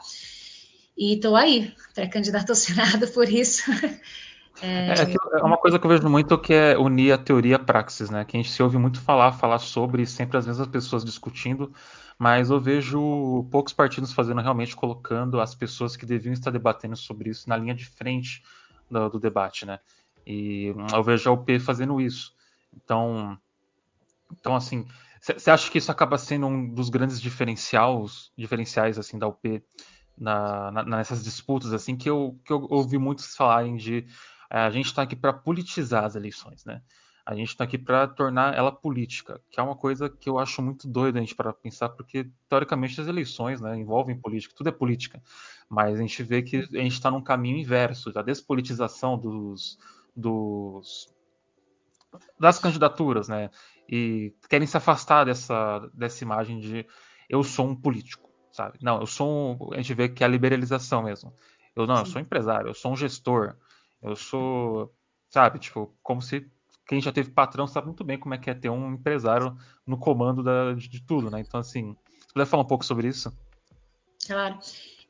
E 0.97 1.15
estou 1.15 1.35
aí, 1.35 1.73
pré-candidato 1.95 2.49
ao 2.49 2.55
Senado 2.55 3.07
por 3.13 3.27
isso. 3.27 3.63
É, 4.61 4.89
é, 4.89 5.39
é, 5.39 5.43
uma 5.43 5.57
coisa 5.57 5.79
que 5.79 5.85
eu 5.85 5.89
vejo 5.89 6.09
muito 6.09 6.37
que 6.37 6.53
é 6.53 6.77
unir 6.77 7.13
a 7.13 7.17
teoria 7.17 7.55
a 7.55 7.59
praxis, 7.59 8.09
né? 8.09 8.25
Que 8.25 8.35
a 8.35 8.41
gente 8.41 8.51
se 8.51 8.61
ouve 8.61 8.77
muito 8.77 8.99
falar, 8.99 9.31
falar 9.31 9.59
sobre, 9.59 10.05
sempre 10.05 10.37
as 10.37 10.45
mesmas 10.45 10.67
pessoas 10.67 11.05
discutindo, 11.05 11.71
mas 12.19 12.49
eu 12.49 12.59
vejo 12.59 13.47
poucos 13.49 13.71
partidos 13.71 14.11
fazendo 14.11 14.41
realmente 14.41 14.75
colocando 14.75 15.39
as 15.39 15.55
pessoas 15.55 15.95
que 15.95 16.05
deviam 16.05 16.33
estar 16.33 16.51
debatendo 16.51 16.97
sobre 16.97 17.29
isso 17.29 17.47
na 17.47 17.55
linha 17.55 17.73
de 17.73 17.85
frente 17.85 18.43
do, 18.91 19.09
do 19.09 19.19
debate, 19.19 19.65
né? 19.65 19.79
E 20.27 20.73
eu 20.93 21.01
vejo 21.01 21.29
a 21.29 21.33
UP 21.33 21.59
fazendo 21.59 22.01
isso. 22.01 22.35
Então, 22.75 23.39
então 24.33 24.53
assim, 24.53 24.85
você 25.21 25.49
acha 25.49 25.71
que 25.71 25.77
isso 25.77 25.91
acaba 25.91 26.17
sendo 26.17 26.45
um 26.45 26.73
dos 26.73 26.89
grandes 26.89 27.21
diferenciais, 27.21 28.31
diferenciais 28.37 28.99
assim 28.99 29.17
da 29.17 29.27
UP 29.27 29.63
na, 30.17 30.71
na, 30.71 30.83
nessas 30.83 31.23
disputas 31.23 31.71
assim 31.71 31.95
que 31.95 32.09
eu, 32.09 32.37
que 32.43 32.51
eu 32.51 32.67
ouvi 32.69 32.97
muitos 32.97 33.33
falarem 33.33 33.77
de 33.77 34.05
eh, 34.49 34.59
a 34.59 34.69
gente 34.69 34.87
está 34.87 35.03
aqui 35.03 35.15
para 35.15 35.31
politizar 35.31 36.03
as 36.03 36.15
eleições, 36.15 36.65
né? 36.65 36.81
A 37.29 37.35
gente 37.35 37.49
está 37.49 37.63
aqui 37.63 37.77
para 37.77 38.07
tornar 38.07 38.55
ela 38.55 38.71
política, 38.71 39.39
que 39.51 39.59
é 39.59 39.63
uma 39.63 39.75
coisa 39.75 40.09
que 40.09 40.27
eu 40.27 40.39
acho 40.39 40.63
muito 40.63 40.87
doida 40.87 41.19
a 41.19 41.21
gente 41.21 41.35
para 41.35 41.53
pensar, 41.53 41.89
porque 41.89 42.27
teoricamente 42.49 42.99
as 42.99 43.05
eleições 43.05 43.61
né, 43.61 43.77
envolvem 43.77 44.19
política, 44.19 44.55
tudo 44.57 44.69
é 44.69 44.71
política, 44.71 45.21
mas 45.69 45.99
a 45.99 46.01
gente 46.01 46.23
vê 46.23 46.41
que 46.41 46.57
a 46.57 46.81
gente 46.81 46.93
está 46.93 47.11
num 47.11 47.21
caminho 47.21 47.57
inverso, 47.57 48.11
da 48.11 48.23
despolitização 48.23 49.15
dos, 49.15 49.77
dos 50.15 51.07
das 52.39 52.57
candidaturas, 52.57 53.27
né? 53.27 53.51
e 53.87 54.33
querem 54.49 54.67
se 54.67 54.75
afastar 54.75 55.25
dessa, 55.25 55.79
dessa 55.93 56.23
imagem 56.23 56.59
de 56.59 56.85
eu 57.29 57.43
sou 57.43 57.67
um 57.67 57.75
político, 57.75 58.27
sabe? 58.51 58.79
Não, 58.81 58.99
eu 58.99 59.05
sou 59.05 59.27
um, 59.29 59.73
a 59.73 59.77
gente 59.77 59.93
vê 59.93 60.09
que 60.09 60.23
é 60.23 60.25
a 60.25 60.29
liberalização 60.29 61.03
mesmo. 61.03 61.31
Eu 61.75 61.85
não, 61.85 61.97
Sim. 61.97 62.01
eu 62.01 62.05
sou 62.05 62.21
empresário, 62.21 62.69
eu 62.69 62.73
sou 62.73 62.91
um 62.91 62.95
gestor, 62.95 63.55
eu 64.01 64.15
sou, 64.15 64.91
sabe, 65.29 65.59
tipo, 65.59 65.95
como 66.01 66.21
se 66.23 66.49
quem 66.89 66.99
já 66.99 67.11
teve 67.11 67.29
patrão 67.29 67.67
sabe 67.67 67.85
muito 67.85 68.03
bem 68.03 68.17
como 68.17 68.33
é 68.33 68.37
que 68.39 68.49
é 68.49 68.53
ter 68.55 68.67
um 68.67 68.93
empresário 68.93 69.55
no 69.85 69.95
comando 69.95 70.41
da, 70.41 70.73
de, 70.73 70.89
de, 70.89 70.99
tudo, 70.99 71.29
né? 71.29 71.39
Então, 71.39 71.59
assim, 71.59 71.95
você 72.19 72.33
puder 72.33 72.47
falar 72.47 72.63
um 72.63 72.67
pouco 72.67 72.83
sobre 72.83 73.07
isso? 73.07 73.31
Claro. 74.25 74.57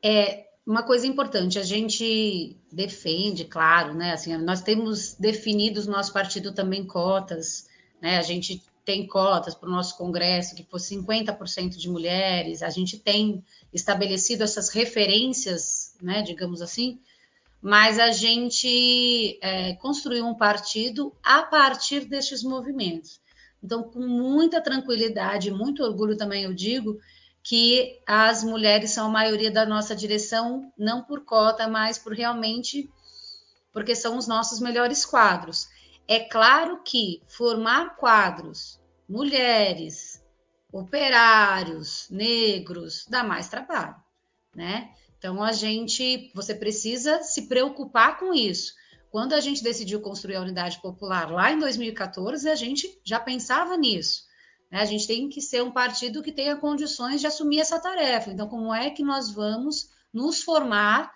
É, 0.04 0.46
uma 0.66 0.82
coisa 0.82 1.06
importante, 1.06 1.58
a 1.58 1.62
gente 1.62 2.54
defende, 2.70 3.46
claro, 3.46 3.94
né? 3.94 4.12
Assim, 4.12 4.36
nós 4.36 4.60
temos 4.60 5.14
definido 5.14 5.82
no 5.86 5.92
nosso 5.92 6.12
partido 6.12 6.52
também 6.52 6.84
cotas, 6.84 7.66
né? 7.98 8.18
A 8.18 8.22
gente 8.22 8.62
tem 8.84 9.06
cotas 9.06 9.54
para 9.54 9.66
o 9.66 9.72
nosso 9.72 9.96
Congresso 9.96 10.54
que 10.54 10.64
fosse 10.64 10.94
50% 10.94 11.78
de 11.78 11.88
mulheres, 11.88 12.62
a 12.62 12.68
gente 12.68 12.98
tem 12.98 13.42
estabelecido 13.72 14.44
essas 14.44 14.68
referências, 14.68 15.94
né, 16.02 16.20
digamos 16.20 16.60
assim, 16.60 17.00
mas 17.62 17.98
a 17.98 18.10
gente 18.10 19.38
é, 19.42 19.74
construiu 19.74 20.26
um 20.26 20.34
partido 20.34 21.14
a 21.22 21.42
partir 21.42 22.06
destes 22.06 22.42
movimentos. 22.42 23.20
Então, 23.62 23.82
com 23.82 24.00
muita 24.00 24.62
tranquilidade, 24.62 25.50
muito 25.50 25.82
orgulho 25.82 26.16
também 26.16 26.44
eu 26.44 26.54
digo 26.54 26.98
que 27.42 28.00
as 28.06 28.42
mulheres 28.42 28.90
são 28.90 29.06
a 29.06 29.12
maioria 29.12 29.50
da 29.50 29.66
nossa 29.66 29.94
direção, 29.94 30.72
não 30.76 31.02
por 31.02 31.24
cota, 31.24 31.68
mas 31.68 31.98
por 31.98 32.12
realmente 32.12 32.88
porque 33.72 33.94
são 33.94 34.16
os 34.16 34.26
nossos 34.26 34.60
melhores 34.60 35.04
quadros. 35.04 35.68
É 36.08 36.20
claro 36.20 36.82
que 36.82 37.22
formar 37.28 37.96
quadros, 37.96 38.80
mulheres, 39.08 40.22
operários, 40.72 42.08
negros, 42.10 43.06
dá 43.08 43.22
mais 43.22 43.48
trabalho, 43.48 43.96
né? 44.54 44.92
Então 45.20 45.44
a 45.44 45.52
gente, 45.52 46.32
você 46.34 46.54
precisa 46.54 47.22
se 47.22 47.42
preocupar 47.42 48.18
com 48.18 48.32
isso. 48.32 48.72
Quando 49.10 49.34
a 49.34 49.40
gente 49.40 49.62
decidiu 49.62 50.00
construir 50.00 50.36
a 50.36 50.40
unidade 50.40 50.80
popular 50.80 51.30
lá 51.30 51.52
em 51.52 51.58
2014, 51.58 52.48
a 52.48 52.54
gente 52.54 52.98
já 53.04 53.20
pensava 53.20 53.76
nisso. 53.76 54.22
Né? 54.72 54.80
A 54.80 54.84
gente 54.86 55.06
tem 55.06 55.28
que 55.28 55.42
ser 55.42 55.62
um 55.62 55.70
partido 55.70 56.22
que 56.22 56.32
tenha 56.32 56.56
condições 56.56 57.20
de 57.20 57.26
assumir 57.26 57.60
essa 57.60 57.78
tarefa. 57.78 58.30
Então, 58.30 58.48
como 58.48 58.74
é 58.74 58.88
que 58.88 59.02
nós 59.02 59.30
vamos 59.30 59.90
nos 60.10 60.42
formar 60.42 61.12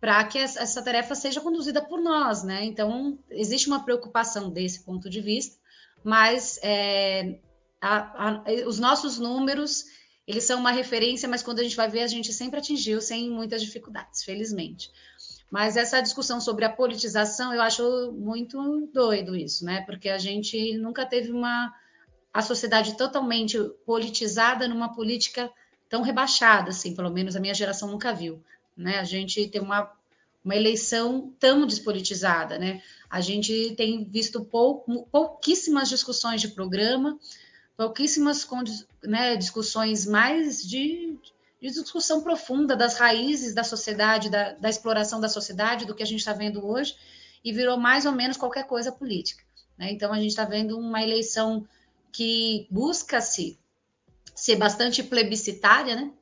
para 0.00 0.24
que 0.24 0.36
essa 0.36 0.82
tarefa 0.82 1.14
seja 1.14 1.40
conduzida 1.40 1.80
por 1.80 2.00
nós, 2.00 2.42
né? 2.42 2.64
Então, 2.64 3.16
existe 3.30 3.68
uma 3.68 3.84
preocupação 3.84 4.50
desse 4.50 4.84
ponto 4.84 5.08
de 5.08 5.20
vista, 5.20 5.56
mas 6.02 6.58
é, 6.60 7.38
a, 7.80 8.30
a, 8.30 8.44
os 8.66 8.80
nossos 8.80 9.20
números, 9.20 9.84
eles 10.26 10.44
são 10.44 10.60
uma 10.60 10.70
referência, 10.70 11.28
mas 11.28 11.42
quando 11.42 11.60
a 11.60 11.62
gente 11.62 11.76
vai 11.76 11.88
ver, 11.88 12.02
a 12.02 12.06
gente 12.06 12.32
sempre 12.32 12.58
atingiu 12.58 13.00
sem 13.00 13.30
muitas 13.30 13.62
dificuldades, 13.62 14.22
felizmente. 14.22 14.90
Mas 15.50 15.76
essa 15.76 16.00
discussão 16.00 16.40
sobre 16.40 16.64
a 16.64 16.70
politização, 16.70 17.52
eu 17.52 17.60
acho 17.60 18.12
muito 18.12 18.88
doido 18.92 19.36
isso, 19.36 19.64
né? 19.64 19.82
Porque 19.82 20.08
a 20.08 20.18
gente 20.18 20.76
nunca 20.78 21.04
teve 21.04 21.30
uma 21.30 21.72
a 22.32 22.40
sociedade 22.40 22.96
totalmente 22.96 23.58
politizada 23.84 24.66
numa 24.66 24.94
política 24.94 25.50
tão 25.88 26.00
rebaixada, 26.00 26.70
assim, 26.70 26.94
pelo 26.94 27.10
menos 27.10 27.36
a 27.36 27.40
minha 27.40 27.52
geração 27.52 27.90
nunca 27.90 28.14
viu. 28.14 28.42
Né? 28.74 28.98
A 28.98 29.04
gente 29.04 29.46
tem 29.48 29.60
uma, 29.60 29.92
uma 30.42 30.56
eleição 30.56 31.34
tão 31.38 31.66
despolitizada, 31.66 32.58
né? 32.58 32.80
A 33.10 33.20
gente 33.20 33.74
tem 33.76 34.02
visto 34.04 34.42
pou, 34.42 34.82
pouquíssimas 35.10 35.90
discussões 35.90 36.40
de 36.40 36.48
programa, 36.48 37.18
pouquíssimas 37.76 38.46
né, 39.02 39.36
discussões 39.36 40.06
mais 40.06 40.62
de, 40.62 41.18
de, 41.60 41.70
discussão 41.70 42.22
profunda 42.22 42.76
das 42.76 42.96
raízes 42.96 43.54
da 43.54 43.64
sociedade, 43.64 44.30
da, 44.30 44.52
da 44.52 44.68
exploração 44.68 45.20
da 45.20 45.28
sociedade, 45.28 45.86
do 45.86 45.94
que 45.94 46.02
a 46.02 46.06
gente 46.06 46.20
está 46.20 46.32
vendo 46.32 46.64
hoje, 46.64 46.96
e 47.44 47.52
virou 47.52 47.76
mais 47.76 48.06
ou 48.06 48.12
menos 48.12 48.36
qualquer 48.36 48.66
coisa 48.66 48.92
política. 48.92 49.42
Né? 49.76 49.90
Então, 49.92 50.12
a 50.12 50.16
gente 50.16 50.30
está 50.30 50.44
vendo 50.44 50.78
uma 50.78 51.02
eleição 51.02 51.66
que 52.12 52.66
busca-se 52.70 53.58
ser 54.34 54.56
bastante 54.56 55.02
plebiscitária, 55.02 55.96
né? 55.96 56.12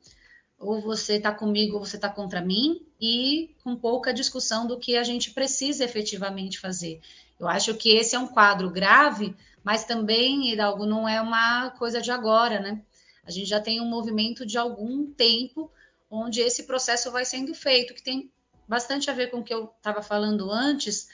Ou 0.57 0.79
você 0.79 1.15
está 1.15 1.33
comigo 1.33 1.75
ou 1.75 1.85
você 1.85 1.95
está 1.95 2.07
contra 2.07 2.39
mim, 2.41 2.85
e 3.01 3.55
com 3.63 3.75
pouca 3.75 4.13
discussão 4.13 4.67
do 4.67 4.77
que 4.77 4.95
a 4.95 5.03
gente 5.03 5.31
precisa 5.31 5.83
efetivamente 5.83 6.59
fazer. 6.59 7.01
Eu 7.41 7.47
acho 7.47 7.73
que 7.73 7.89
esse 7.89 8.15
é 8.15 8.19
um 8.19 8.27
quadro 8.27 8.69
grave, 8.69 9.35
mas 9.63 9.83
também, 9.83 10.53
Hidalgo, 10.53 10.85
não 10.85 11.09
é 11.09 11.19
uma 11.19 11.71
coisa 11.71 11.99
de 11.99 12.11
agora, 12.11 12.59
né? 12.59 12.83
A 13.25 13.31
gente 13.31 13.49
já 13.49 13.59
tem 13.59 13.81
um 13.81 13.89
movimento 13.89 14.45
de 14.45 14.59
algum 14.59 15.11
tempo 15.11 15.71
onde 16.07 16.39
esse 16.39 16.63
processo 16.67 17.11
vai 17.11 17.25
sendo 17.25 17.55
feito, 17.55 17.95
que 17.95 18.03
tem 18.03 18.31
bastante 18.67 19.09
a 19.09 19.13
ver 19.13 19.31
com 19.31 19.39
o 19.39 19.43
que 19.43 19.51
eu 19.51 19.73
estava 19.75 20.03
falando 20.03 20.51
antes, 20.51 21.07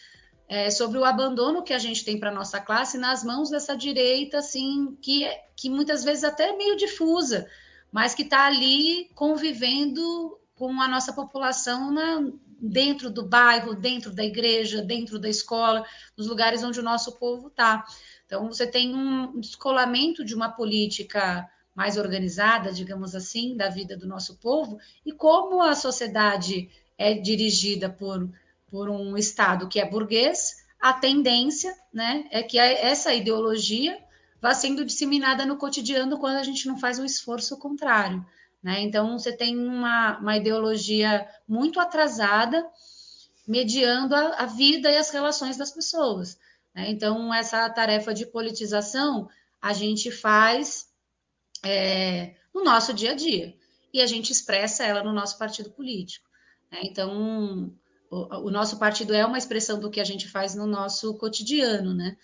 é, 0.50 0.70
sobre 0.70 0.98
o 0.98 1.06
abandono 1.06 1.64
que 1.64 1.74
a 1.74 1.80
gente 1.80 2.04
tem 2.04 2.20
para 2.20 2.30
nossa 2.30 2.60
classe 2.60 2.98
nas 2.98 3.24
mãos 3.24 3.50
dessa 3.50 3.74
direita, 3.78 4.40
assim, 4.40 4.98
que, 5.02 5.26
que 5.56 5.70
muitas 5.70 6.04
vezes 6.04 6.26
até 6.26 6.50
é 6.50 6.58
meio 6.58 6.76
difusa, 6.76 7.50
mas 7.90 8.14
que 8.14 8.24
está 8.24 8.48
ali 8.48 9.10
convivendo 9.16 10.38
com 10.56 10.82
a 10.82 10.90
nossa 10.90 11.14
população 11.14 11.90
na, 11.90 12.20
dentro 12.60 13.10
do 13.10 13.26
bairro, 13.26 13.76
dentro 13.76 14.12
da 14.12 14.24
igreja, 14.24 14.82
dentro 14.82 15.20
da 15.20 15.30
escola, 15.30 15.86
nos 16.18 16.28
lugares 16.28 16.64
onde 16.64 16.80
o 16.80 16.84
nosso 16.84 17.18
povo 17.18 17.48
está. 17.48 17.86
Então, 18.26 18.48
você 18.48 18.68
tem 18.68 18.94
um 18.94 19.40
descolamento 19.40 20.24
de 20.26 20.36
uma 20.36 20.50
política 20.50 21.50
mais 21.74 21.98
organizada, 21.98 22.72
digamos 22.72 23.14
assim, 23.14 23.56
da 23.56 23.70
vida 23.70 23.96
do 23.96 24.08
nosso 24.08 24.36
povo, 24.38 24.80
e 25.06 25.12
como 25.12 25.62
a 25.62 25.76
sociedade 25.76 26.70
é 26.98 27.14
dirigida 27.14 27.88
por, 27.88 28.28
por 28.68 28.90
um 28.90 29.16
Estado 29.16 29.68
que 29.68 29.80
é 29.80 29.88
burguês, 29.88 30.66
a 30.80 30.94
tendência 30.94 31.76
né, 31.94 32.28
é 32.32 32.42
que 32.42 32.58
essa 32.58 33.14
ideologia 33.14 33.98
vá 34.42 34.54
sendo 34.54 34.86
disseminada 34.86 35.46
no 35.46 35.58
cotidiano 35.58 36.18
quando 36.18 36.38
a 36.38 36.44
gente 36.44 36.68
não 36.68 36.78
faz 36.78 37.00
um 37.00 37.06
esforço 37.06 37.58
contrário. 37.58 38.26
Né? 38.68 38.82
Então, 38.82 39.18
você 39.18 39.32
tem 39.32 39.58
uma, 39.58 40.20
uma 40.20 40.36
ideologia 40.36 41.26
muito 41.48 41.80
atrasada, 41.80 42.70
mediando 43.48 44.14
a, 44.14 44.40
a, 44.40 44.46
vida 44.46 44.92
e 44.92 44.98
as 44.98 45.10
relações 45.10 45.56
das 45.56 45.72
pessoas. 45.72 46.38
Né? 46.76 46.90
Então, 46.90 47.34
essa 47.34 47.70
tarefa 47.70 48.14
de 48.14 48.26
politização 48.26 49.30
a 49.62 49.72
gente 49.72 50.12
faz 50.12 50.90
é, 51.64 52.36
no 52.54 52.62
nosso 52.62 52.94
dia 52.94 53.12
a 53.12 53.16
dia 53.16 53.56
e 53.94 54.02
a 54.02 54.06
gente 54.06 54.34
expressa 54.34 54.84
ela 54.84 55.02
no 55.02 55.14
nosso 55.14 55.38
partido 55.38 55.70
político. 55.70 56.28
Né? 56.70 56.80
Então, 56.84 57.74
o, 58.12 58.48
o, 58.48 58.52
nosso 58.52 58.78
partido 58.78 59.14
é 59.14 59.26
uma 59.26 59.38
expressão 59.38 59.80
do 59.80 59.90
que 59.90 60.02
a 60.02 60.04
gente 60.04 60.28
faz 60.28 60.56
no 60.56 60.68
nosso 60.68 61.14
cotidiano, 61.14 61.94
né? 61.94 62.18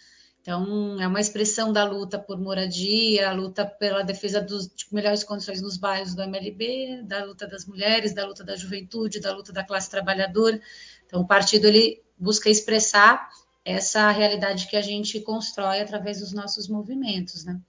Então, 0.43 0.99
é 0.99 1.07
uma 1.07 1.21
expressão 1.21 1.71
da 1.71 1.85
luta 1.85 2.19
por 2.19 2.37
moradia, 2.37 3.29
a 3.29 3.33
luta 3.33 3.65
pela 3.65 4.03
defesa 4.03 4.41
dos, 4.41 4.69
melhores 4.91 5.23
condições 5.23 5.61
nos 5.61 5.77
bairros 5.77 6.13
do 6.13 6.21
MLB, 6.21 7.01
da 7.03 7.23
luta 7.23 7.47
das 7.47 7.65
mulheres, 7.65 8.13
da 8.13 8.27
luta 8.27 8.43
da 8.43 8.53
juventude, 8.57 9.21
da 9.21 9.33
luta 9.33 9.53
da 9.53 9.63
classe 9.63 9.89
trabalhadora. 9.89 10.59
Então, 11.05 11.21
o 11.21 11.25
partido 11.25 11.65
ele 11.65 12.03
busca 12.19 12.49
expressar 12.49 13.29
essa 13.63 14.11
realidade 14.11 14.67
que 14.67 14.75
a 14.75 14.81
gente 14.81 15.21
constrói 15.21 15.79
através 15.79 16.19
dos 16.19 16.33
nossos 16.33 16.67
movimentos, 16.67 17.45
né? 17.45 17.61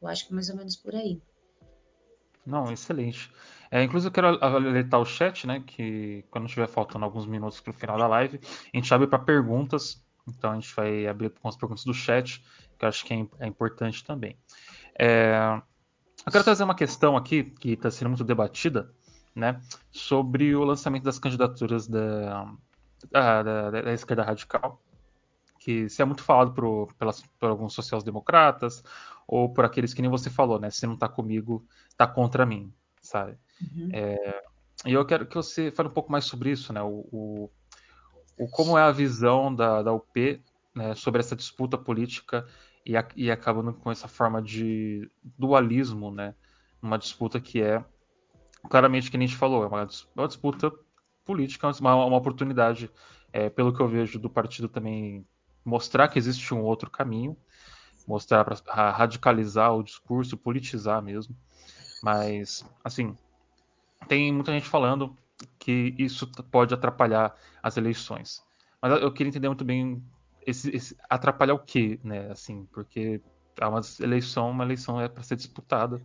Eu 0.00 0.06
acho 0.06 0.28
que 0.28 0.32
é 0.32 0.34
mais 0.36 0.48
ou 0.48 0.54
menos 0.54 0.76
por 0.76 0.94
aí. 0.94 1.20
Não, 2.46 2.70
excelente. 2.72 3.32
É, 3.68 3.82
inclusive, 3.82 4.10
eu 4.10 4.12
quero 4.12 4.28
alertar 4.44 5.00
o 5.00 5.04
chat, 5.04 5.44
né? 5.44 5.60
Que 5.66 6.24
quando 6.30 6.46
estiver 6.46 6.68
faltando 6.68 7.04
alguns 7.04 7.26
minutos 7.26 7.60
para 7.60 7.72
o 7.72 7.74
final 7.74 7.98
da 7.98 8.06
live, 8.06 8.38
a 8.72 8.76
gente 8.76 8.94
abre 8.94 9.08
para 9.08 9.18
perguntas 9.18 10.05
então 10.28 10.52
a 10.52 10.54
gente 10.54 10.74
vai 10.74 11.06
abrir 11.06 11.30
com 11.30 11.48
as 11.48 11.56
perguntas 11.56 11.84
do 11.84 11.94
chat, 11.94 12.42
que 12.78 12.84
eu 12.84 12.88
acho 12.88 13.04
que 13.04 13.14
é, 13.14 13.26
é 13.40 13.46
importante 13.46 14.04
também. 14.04 14.36
É, 14.98 15.60
eu 16.24 16.32
quero 16.32 16.44
trazer 16.44 16.64
uma 16.64 16.74
questão 16.74 17.16
aqui 17.16 17.44
que 17.44 17.72
está 17.72 17.90
sendo 17.90 18.08
muito 18.08 18.24
debatida, 18.24 18.92
né, 19.34 19.60
sobre 19.90 20.56
o 20.56 20.64
lançamento 20.64 21.04
das 21.04 21.18
candidaturas 21.18 21.86
da, 21.86 22.52
da, 23.10 23.42
da, 23.42 23.70
da 23.70 23.92
esquerda 23.92 24.24
radical, 24.24 24.82
que 25.58 25.88
se 25.88 26.00
é 26.00 26.04
muito 26.04 26.22
falado 26.22 26.52
por, 26.52 26.92
pelas, 26.94 27.22
por 27.38 27.50
alguns 27.50 27.74
sociais-democratas 27.74 28.82
ou 29.26 29.52
por 29.52 29.64
aqueles 29.64 29.92
que 29.92 30.00
nem 30.00 30.10
você 30.10 30.30
falou, 30.30 30.58
né, 30.58 30.70
se 30.70 30.86
não 30.86 30.94
está 30.94 31.08
comigo, 31.08 31.64
está 31.88 32.06
contra 32.06 32.46
mim, 32.46 32.72
sabe? 33.02 33.36
Uhum. 33.60 33.90
É, 33.92 34.42
e 34.86 34.92
eu 34.92 35.04
quero 35.04 35.26
que 35.26 35.34
você 35.34 35.70
fale 35.70 35.88
um 35.88 35.92
pouco 35.92 36.10
mais 36.10 36.24
sobre 36.24 36.50
isso, 36.50 36.72
né, 36.72 36.82
o, 36.82 37.06
o 37.12 37.50
o 38.36 38.48
como 38.48 38.76
é 38.76 38.82
a 38.82 38.92
visão 38.92 39.54
da, 39.54 39.82
da 39.82 39.92
UP 39.92 40.42
né, 40.74 40.94
sobre 40.94 41.20
essa 41.20 41.34
disputa 41.34 41.78
política 41.78 42.46
e, 42.84 42.96
a, 42.96 43.06
e 43.16 43.30
acabando 43.30 43.72
com 43.72 43.90
essa 43.90 44.06
forma 44.06 44.42
de 44.42 45.10
dualismo, 45.24 46.10
né, 46.10 46.34
uma 46.80 46.98
disputa 46.98 47.40
que 47.40 47.62
é 47.62 47.84
claramente 48.68 49.10
que 49.10 49.16
a 49.16 49.20
gente 49.20 49.36
falou, 49.36 49.64
é 49.64 49.66
uma, 49.66 49.88
uma 50.14 50.28
disputa 50.28 50.72
política, 51.24 51.70
uma, 51.80 51.94
uma 52.06 52.16
oportunidade, 52.16 52.90
é, 53.32 53.48
pelo 53.48 53.74
que 53.74 53.80
eu 53.80 53.88
vejo 53.88 54.18
do 54.18 54.30
partido 54.30 54.68
também 54.68 55.26
mostrar 55.64 56.08
que 56.08 56.18
existe 56.18 56.54
um 56.54 56.62
outro 56.62 56.90
caminho, 56.90 57.36
mostrar 58.06 58.44
para 58.44 58.90
radicalizar 58.92 59.74
o 59.74 59.82
discurso, 59.82 60.36
politizar 60.36 61.02
mesmo. 61.02 61.36
Mas, 62.02 62.64
assim, 62.84 63.16
tem 64.06 64.32
muita 64.32 64.52
gente 64.52 64.68
falando 64.68 65.16
que 65.58 65.94
isso 65.98 66.26
pode 66.50 66.74
atrapalhar 66.74 67.34
as 67.62 67.76
eleições. 67.76 68.42
Mas 68.80 69.00
eu 69.02 69.12
queria 69.12 69.28
entender 69.28 69.48
muito 69.48 69.64
bem 69.64 70.02
esse, 70.46 70.74
esse 70.74 70.96
atrapalhar 71.08 71.54
o 71.54 71.58
quê, 71.58 71.98
né? 72.04 72.30
Assim, 72.30 72.66
porque 72.72 73.20
é 73.60 73.66
uma 73.66 73.80
eleição, 74.00 74.50
uma 74.50 74.64
eleição 74.64 75.00
é 75.00 75.08
para 75.08 75.22
ser 75.22 75.36
disputada. 75.36 76.00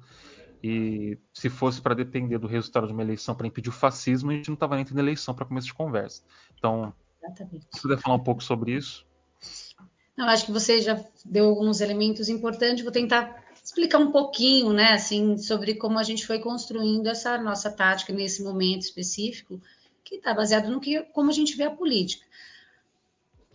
E 0.64 1.18
se 1.34 1.50
fosse 1.50 1.82
para 1.82 1.96
depender 1.96 2.38
do 2.38 2.48
resultado 2.48 2.86
de 2.86 2.94
uma 2.94 3.02
eleição 3.02 3.34
para 3.34 3.48
impedir 3.48 3.70
o 3.70 3.74
fascismo, 3.74 4.30
a 4.30 4.34
gente 4.34 4.50
não 4.50 4.54
estava 4.54 4.76
nem 4.76 4.86
tendo 4.86 5.00
eleição 5.00 5.34
para 5.34 5.46
começo 5.46 5.68
de 5.68 5.74
conversa. 5.74 6.24
Então, 6.58 6.94
Exatamente. 7.24 7.68
se 7.72 7.82
puder 7.82 7.98
falar 7.98 8.16
um 8.16 8.24
pouco 8.24 8.44
sobre 8.44 8.74
isso. 8.74 9.06
Não, 10.16 10.28
acho 10.28 10.46
que 10.46 10.52
você 10.52 10.82
já 10.82 11.04
deu 11.26 11.46
alguns 11.46 11.82
elementos 11.82 12.30
importantes. 12.30 12.84
Vou 12.84 12.92
tentar 12.92 13.41
explicar 13.64 14.00
um 14.00 14.12
pouquinho, 14.12 14.74
né, 14.74 14.94
assim, 14.94 15.38
sobre 15.38 15.76
como 15.76 16.00
a 16.00 16.04
gente 16.04 16.26
foi 16.26 16.40
construindo 16.40 17.08
essa 17.08 17.38
nossa 17.38 17.70
tática 17.70 18.12
nesse 18.12 18.42
momento 18.44 18.82
específico, 18.82 19.62
que 20.04 20.16
está 20.16 20.34
baseado 20.34 20.70
no 20.70 20.80
que, 20.80 21.02
como 21.14 21.30
a 21.30 21.34
gente 21.34 21.56
vê 21.56 21.64
a 21.64 21.72
política. 21.72 22.26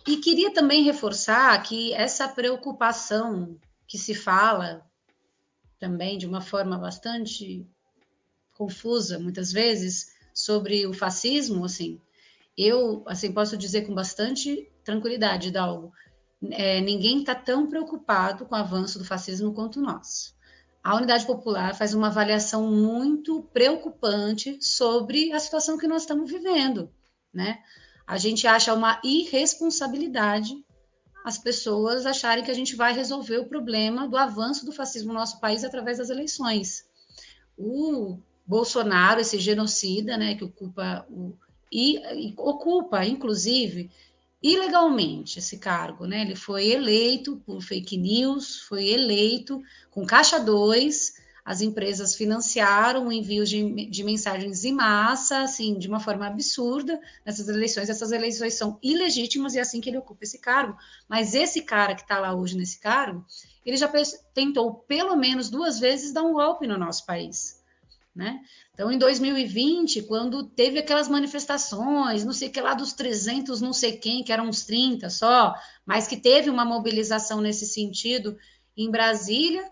E 0.07 0.19
queria 0.19 0.53
também 0.53 0.85
reforçar 0.85 1.61
que 1.63 1.93
essa 1.93 2.29
preocupação 2.29 3.59
que 3.87 3.99
se 3.99 4.15
fala 4.15 4.87
também 5.79 6.17
de 6.17 6.27
uma 6.27 6.41
forma 6.41 6.79
bastante 6.79 7.67
confusa, 8.55 9.19
muitas 9.19 9.53
vezes, 9.53 10.15
sobre 10.33 10.87
o 10.87 10.95
fascismo, 10.95 11.65
assim, 11.65 12.01
eu, 12.57 13.03
assim, 13.07 13.33
posso 13.33 13.57
dizer 13.57 13.87
com 13.87 13.95
bastante 13.95 14.71
tranquilidade, 14.83 15.51
Dalgo, 15.51 15.93
é, 16.51 16.81
ninguém 16.81 17.21
está 17.21 17.35
tão 17.35 17.67
preocupado 17.67 18.47
com 18.47 18.55
o 18.55 18.59
avanço 18.59 18.99
do 18.99 19.05
fascismo 19.05 19.53
quanto 19.53 19.81
nós. 19.81 20.35
A 20.83 20.95
Unidade 20.95 21.27
Popular 21.27 21.75
faz 21.75 21.95
uma 21.95 22.07
avaliação 22.07 22.71
muito 22.71 23.43
preocupante 23.53 24.59
sobre 24.61 25.33
a 25.33 25.41
situação 25.41 25.77
que 25.77 25.89
nós 25.89 26.03
estamos 26.03 26.31
vivendo, 26.31 26.91
né? 27.33 27.59
A 28.07 28.19
gente 28.19 28.47
acha 28.47 28.73
uma 28.73 29.01
irresponsabilidade 29.03 30.65
as 31.27 31.37
pessoas 31.37 32.07
acharem 32.07 32.45
que 32.45 32.53
a 32.53 32.55
gente 32.55 32.77
vai 32.77 32.93
resolver 32.93 33.39
o 33.39 33.49
problema 33.49 34.07
do 34.07 34.17
avanço 34.17 34.65
do 34.65 34.71
fascismo 34.71 35.13
no 35.13 35.19
nosso 35.19 35.41
país 35.41 35.65
através 35.65 35.99
das 35.99 36.09
eleições. 36.09 36.85
O 37.59 38.21
Bolsonaro, 38.47 39.21
esse 39.21 39.41
genocida, 39.41 40.17
né, 40.17 40.37
que 40.37 40.45
ocupa 40.45 41.05
o, 41.11 41.37
e, 41.73 41.99
e 42.29 42.35
ocupa, 42.39 43.05
inclusive, 43.05 43.91
ilegalmente 44.43 45.39
esse 45.39 45.59
cargo, 45.59 46.07
né? 46.07 46.23
Ele 46.23 46.37
foi 46.37 46.69
eleito 46.69 47.43
por 47.45 47.61
fake 47.63 47.97
news, 47.97 48.61
foi 48.61 48.89
eleito 48.89 49.63
com 49.91 50.07
caixa 50.07 50.39
2, 50.39 51.15
as 51.47 51.61
empresas 51.61 52.17
financiaram 52.17 53.07
o 53.07 53.13
envio 53.13 53.45
de, 53.45 53.87
de, 53.89 54.03
mensagens 54.03 54.65
em 54.65 54.73
massa, 54.73 55.43
assim, 55.43 55.79
de 55.79 55.87
uma 55.87 56.01
forma 56.01 56.27
absurda 56.27 57.01
nessas 57.25 57.49
eleições. 57.49 57.89
Essas 57.89 58.11
eleições 58.11 58.55
são 58.55 58.81
ilegítimas 58.83 59.55
e 59.55 59.59
é 59.59 59.61
assim 59.61 59.81
que 59.81 59.89
ele 59.89 59.99
ocupa 59.99 60.25
esse 60.25 60.41
cargo. 60.41 60.77
Mas 61.09 61.37
esse 61.37 61.63
cara 61.63 61.95
que 61.95 62.03
está 62.03 62.19
lá 62.19 62.35
hoje 62.35 62.57
nesse 62.57 62.81
cargo, 62.81 63.25
ele 63.65 63.77
já 63.77 63.89
tentou 64.35 64.75
pelo 64.75 65.15
menos 65.15 65.49
duas 65.49 65.79
vezes 65.79 66.13
dar 66.13 66.25
um 66.25 66.33
golpe 66.33 66.67
no 66.67 66.77
nosso 66.77 67.07
país. 67.07 67.56
Né? 68.17 68.41
Então, 68.73 68.91
em 68.91 68.97
2020, 68.97 70.05
quando 70.05 70.43
teve 70.43 70.79
aquelas 70.79 71.07
manifestações, 71.07 72.25
não 72.25 72.33
sei 72.33 72.49
que 72.49 72.59
lá 72.59 72.73
dos 72.73 72.95
300, 72.95 73.61
não 73.61 73.75
sei 73.75 73.99
quem, 73.99 74.25
que 74.25 74.33
eram 74.33 74.49
uns 74.49 74.65
30 74.65 75.11
só, 75.11 75.55
mas 75.85 76.07
que 76.07 76.17
teve 76.17 76.49
uma 76.49 76.65
mobilização 76.65 77.43
nesse 77.43 77.67
sentido 77.67 78.39
em 78.75 78.91
Brasília, 78.91 79.71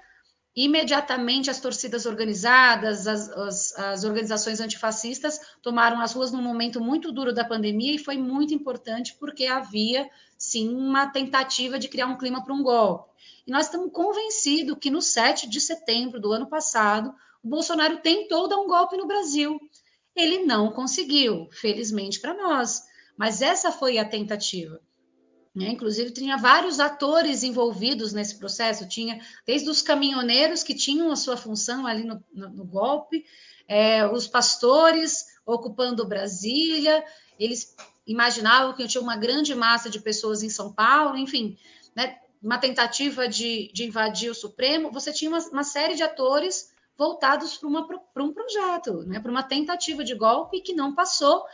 imediatamente 0.55 1.49
as 1.49 1.59
torcidas 1.59 2.05
organizadas, 2.05 3.07
as, 3.07 3.31
as, 3.31 3.79
as, 3.79 4.05
organizações 4.05 4.61
antifascistas 4.61 5.41
tomaram 5.63 5.99
as 6.03 6.13
ruas 6.13 6.31
num 6.31 6.43
momento 6.43 6.83
muito 6.83 7.11
duro 7.11 7.33
da 7.33 7.47
pandemia 7.47 7.95
e 7.95 7.99
foi 7.99 8.19
muito 8.19 8.53
importante 8.53 9.17
porque 9.19 9.47
havia, 9.47 10.07
sim, 10.37 10.69
uma 10.69 11.07
tentativa 11.07 11.79
de 11.79 11.89
criar 11.89 12.07
um 12.09 12.19
clima 12.19 12.45
para 12.45 12.53
um 12.53 12.63
golpe. 12.63 13.11
E 13.47 13.51
nós 13.51 13.67
estamos 13.67 13.91
convencidos 13.91 14.77
que 14.79 14.91
no 14.91 15.01
7 15.01 15.49
de 15.49 15.63
setembro 15.63 16.21
do 16.21 16.31
ano 16.31 16.47
passado, 16.47 17.15
Bolsonaro 17.45 17.99
tentou 17.99 18.49
dar 18.49 18.59
um 18.59 18.67
golpe 18.67 18.97
no 18.97 19.07
Brasil. 19.07 19.61
Ele 20.17 20.45
não 20.45 20.73
conseguiu, 20.73 21.49
felizmente 21.53 22.21
para 22.21 22.35
nós, 22.35 22.83
mas 23.17 23.43
essa 23.43 23.71
foi 23.71 23.99
a 23.99 24.05
tentativa. 24.05 24.81
Né? 25.55 25.69
Inclusive, 25.69 26.11
tinha 26.11 26.37
vários 26.37 26.81
atores 26.81 27.43
envolvidos 27.43 28.13
nesse 28.13 28.39
processo, 28.39 28.89
tinha 28.89 29.21
desde 29.47 29.71
os 29.71 29.83
caminhoneiros 29.83 30.63
que 30.63 30.75
tinham 30.75 31.13
a 31.13 31.17
sua 31.17 31.37
função 31.37 31.87
ali 31.87 32.05
no, 32.05 32.23
no, 32.33 32.49
no 32.49 32.65
golpe, 32.65 33.25
é, 33.69 34.07
os 34.07 34.27
pastores 34.27 35.27
ocupando 35.47 36.07
Brasília, 36.07 37.05
eles 37.39 37.75
imaginavam 38.07 38.75
que 38.75 38.87
tinha 38.89 39.03
uma 39.03 39.17
grande 39.17 39.55
massa 39.55 39.89
de 39.89 40.01
pessoas 40.01 40.43
em 40.43 40.51
São 40.51 40.73
Paulo, 40.73 41.17
enfim, 41.17 41.57
né, 41.95 42.19
uma 42.43 42.59
tentativa 42.59 43.29
de, 43.29 43.71
de, 43.73 43.85
invadir 43.85 44.31
o 44.31 44.35
Supremo, 44.35 44.91
você 44.91 45.13
tinha 45.13 45.31
uma, 45.31 45.39
uma 45.49 45.65
série 45.65 45.95
de 45.95 46.03
atores 46.03 46.74
voltados 46.97 47.59
para 48.13 48.23
um 48.23 48.33
projeto, 48.33 49.03
né, 49.05 49.19
para 49.19 49.31
uma 49.31 49.43
tentativa 49.43 50.05
de 50.05 50.15
golpe 50.15 50.61
que 50.61 50.75
não 50.75 50.95
passou, 50.95 51.45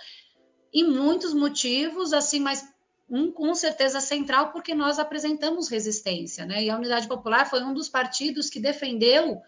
e 0.72 0.84
muitos 0.84 1.34
motivos, 1.34 2.12
assim, 2.12 2.40
mas 2.40 2.68
um 3.08 3.32
com 3.32 3.52
certeza 3.54 4.00
central, 4.00 4.52
porque 4.52 4.72
nós 4.74 4.98
apresentamos 5.00 5.68
resistência, 5.68 6.46
né? 6.46 6.62
E 6.62 6.70
a 6.70 6.76
Unidade 6.76 7.08
Popular 7.08 7.48
foi 7.48 7.60
um 7.64 7.74
dos 7.74 7.88
partidos 7.88 8.48
que 8.48 8.60
defendeu 8.60 9.42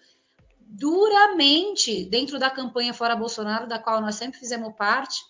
duramente 0.58 2.04
dentro 2.06 2.38
da 2.40 2.50
campanha 2.50 2.92
Fora 2.92 3.14
Bolsonaro, 3.14 3.68
da 3.68 3.78
qual 3.78 4.00
nós 4.00 4.16
sempre 4.16 4.40
fizemos 4.40 4.74
parte, 4.74 5.20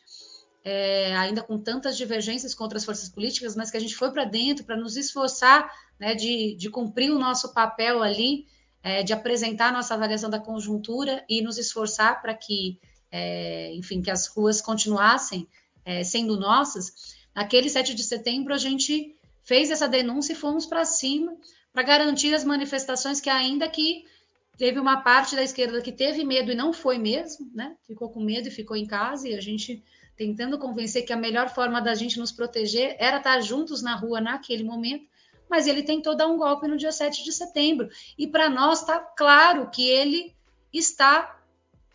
é, 0.64 1.14
ainda 1.16 1.42
com 1.42 1.58
tantas 1.58 1.96
divergências 1.96 2.54
contra 2.54 2.78
as 2.78 2.84
forças 2.84 3.08
políticas, 3.08 3.56
mas 3.56 3.70
que 3.70 3.76
a 3.76 3.80
gente 3.80 3.96
foi 3.96 4.12
para 4.12 4.24
dentro 4.24 4.64
para 4.64 4.76
nos 4.76 4.96
esforçar 4.96 5.70
né, 5.98 6.14
de, 6.14 6.54
de, 6.54 6.70
cumprir 6.70 7.10
o 7.10 7.18
nosso 7.18 7.52
papel 7.52 8.02
ali, 8.02 8.46
é, 8.82 9.02
de 9.02 9.12
apresentar 9.12 9.72
nossa 9.72 9.94
avaliação 9.94 10.28
da 10.28 10.38
conjuntura 10.38 11.24
e 11.28 11.40
nos 11.40 11.58
esforçar 11.58 12.20
para 12.20 12.34
que, 12.34 12.78
é, 13.10 13.72
enfim, 13.74 14.02
que 14.02 14.10
as 14.10 14.26
ruas 14.26 14.60
continuassem 14.60 15.46
é, 15.84 16.02
sendo 16.02 16.38
nossas. 16.38 17.14
Naquele 17.34 17.70
7 17.70 17.94
de 17.94 18.02
setembro, 18.02 18.52
a 18.52 18.58
gente 18.58 19.14
fez 19.44 19.70
essa 19.70 19.88
denúncia 19.88 20.32
e 20.32 20.36
fomos 20.36 20.66
para 20.66 20.84
cima 20.84 21.36
para 21.72 21.82
garantir 21.82 22.34
as 22.34 22.44
manifestações 22.44 23.20
que, 23.20 23.30
ainda 23.30 23.68
que 23.68 24.04
teve 24.58 24.78
uma 24.78 25.00
parte 25.00 25.34
da 25.34 25.42
esquerda 25.42 25.80
que 25.80 25.90
teve 25.90 26.24
medo 26.24 26.52
e 26.52 26.54
não 26.54 26.72
foi 26.72 26.98
mesmo, 26.98 27.50
né? 27.54 27.74
Ficou 27.86 28.10
com 28.10 28.20
medo 28.20 28.48
e 28.48 28.50
ficou 28.50 28.76
em 28.76 28.86
casa, 28.86 29.28
e 29.28 29.34
a 29.34 29.40
gente 29.40 29.82
tentando 30.16 30.58
convencer 30.58 31.04
que 31.04 31.12
a 31.12 31.16
melhor 31.16 31.48
forma 31.48 31.80
da 31.80 31.94
gente 31.94 32.18
nos 32.18 32.30
proteger 32.30 32.94
era 32.98 33.16
estar 33.16 33.40
juntos 33.40 33.82
na 33.82 33.96
rua 33.96 34.20
naquele 34.20 34.62
momento, 34.62 35.06
mas 35.52 35.66
ele 35.66 35.82
tentou 35.82 36.16
dar 36.16 36.28
um 36.28 36.38
golpe 36.38 36.66
no 36.66 36.78
dia 36.78 36.90
7 36.90 37.22
de 37.22 37.30
setembro. 37.30 37.90
E 38.16 38.26
para 38.26 38.48
nós 38.48 38.80
está 38.80 38.98
claro 38.98 39.68
que 39.68 39.86
ele 39.86 40.34
está 40.72 41.38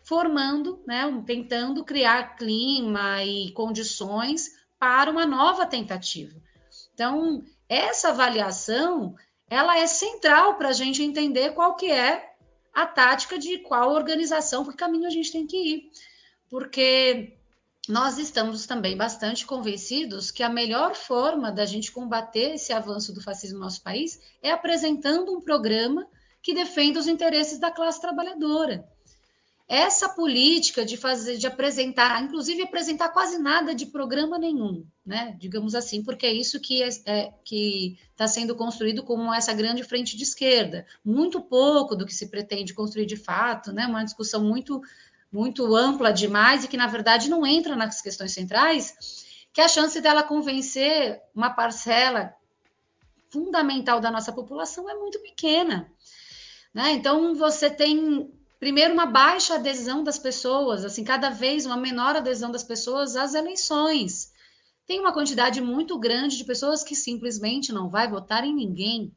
formando, 0.03 0.79
né, 0.85 1.03
tentando 1.25 1.83
criar 1.83 2.35
clima 2.35 3.23
e 3.23 3.51
condições 3.53 4.51
para 4.77 5.09
uma 5.09 5.25
nova 5.25 5.65
tentativa. 5.65 6.39
Então, 6.93 7.43
essa 7.67 8.09
avaliação 8.09 9.15
ela 9.49 9.79
é 9.79 9.87
central 9.87 10.55
para 10.55 10.69
a 10.69 10.73
gente 10.73 11.01
entender 11.01 11.55
qual 11.55 11.75
que 11.75 11.91
é 11.91 12.35
a 12.71 12.85
tática 12.85 13.39
de 13.39 13.57
qual 13.57 13.91
organização, 13.91 14.63
que 14.63 14.77
caminho 14.77 15.07
a 15.07 15.09
gente 15.09 15.31
tem 15.31 15.47
que 15.47 15.57
ir. 15.57 15.91
Porque 16.47 17.36
nós 17.87 18.17
estamos 18.17 18.65
também 18.65 18.97
bastante 18.97 19.45
convencidos 19.45 20.29
que 20.29 20.43
a 20.43 20.49
melhor 20.49 20.93
forma 20.93 21.51
da 21.51 21.65
gente 21.65 21.91
combater 21.91 22.55
esse 22.55 22.73
avanço 22.73 23.13
do 23.13 23.21
fascismo 23.21 23.59
no 23.59 23.63
nosso 23.63 23.81
país 23.81 24.19
é 24.41 24.51
apresentando 24.51 25.31
um 25.31 25.41
programa 25.41 26.07
que 26.41 26.53
defenda 26.53 26.99
os 26.99 27.07
interesses 27.07 27.59
da 27.59 27.71
classe 27.71 28.01
trabalhadora 28.01 28.85
essa 29.67 30.07
política 30.07 30.85
de 30.85 30.95
fazer, 30.95 31.37
de 31.37 31.45
apresentar, 31.45 32.23
inclusive 32.23 32.61
apresentar 32.61 33.09
quase 33.09 33.37
nada 33.37 33.75
de 33.75 33.85
programa 33.87 34.39
nenhum, 34.39 34.85
né? 35.05 35.35
Digamos 35.37 35.75
assim, 35.75 36.01
porque 36.01 36.25
é 36.25 36.33
isso 36.33 36.57
que 36.61 36.81
é, 36.81 36.87
é 37.05 37.33
que 37.43 37.97
está 38.11 38.27
sendo 38.29 38.55
construído 38.55 39.03
como 39.03 39.33
essa 39.33 39.53
grande 39.53 39.83
frente 39.83 40.15
de 40.15 40.23
esquerda. 40.23 40.85
Muito 41.03 41.41
pouco 41.41 41.97
do 41.97 42.05
que 42.05 42.15
se 42.15 42.29
pretende 42.29 42.73
construir 42.73 43.05
de 43.05 43.17
fato, 43.17 43.73
né? 43.73 43.85
Uma 43.85 44.05
discussão 44.05 44.41
muito 44.41 44.81
muito 45.31 45.75
ampla 45.75 46.11
demais 46.11 46.63
e 46.63 46.67
que 46.67 46.77
na 46.77 46.87
verdade 46.87 47.29
não 47.29 47.45
entra 47.45 47.75
nas 47.75 48.01
questões 48.01 48.31
centrais, 48.31 49.25
que 49.53 49.61
a 49.61 49.67
chance 49.67 49.99
dela 50.01 50.23
convencer 50.23 51.21
uma 51.33 51.49
parcela 51.49 52.33
fundamental 53.29 53.99
da 53.99 54.11
nossa 54.11 54.31
população 54.31 54.89
é 54.89 54.93
muito 54.93 55.19
pequena. 55.19 55.91
Né? 56.73 56.91
Então, 56.91 57.35
você 57.35 57.69
tem 57.69 58.31
primeiro 58.59 58.93
uma 58.93 59.05
baixa 59.05 59.55
adesão 59.55 60.03
das 60.03 60.17
pessoas, 60.17 60.85
assim, 60.85 61.03
cada 61.03 61.29
vez 61.29 61.65
uma 61.65 61.77
menor 61.77 62.15
adesão 62.15 62.51
das 62.51 62.63
pessoas 62.63 63.15
às 63.15 63.33
eleições. 63.33 64.31
Tem 64.85 64.99
uma 64.99 65.13
quantidade 65.13 65.59
muito 65.61 65.97
grande 65.99 66.37
de 66.37 66.45
pessoas 66.45 66.83
que 66.83 66.95
simplesmente 66.95 67.73
não 67.73 67.89
vai 67.89 68.07
votar 68.07 68.43
em 68.43 68.55
ninguém, 68.55 69.13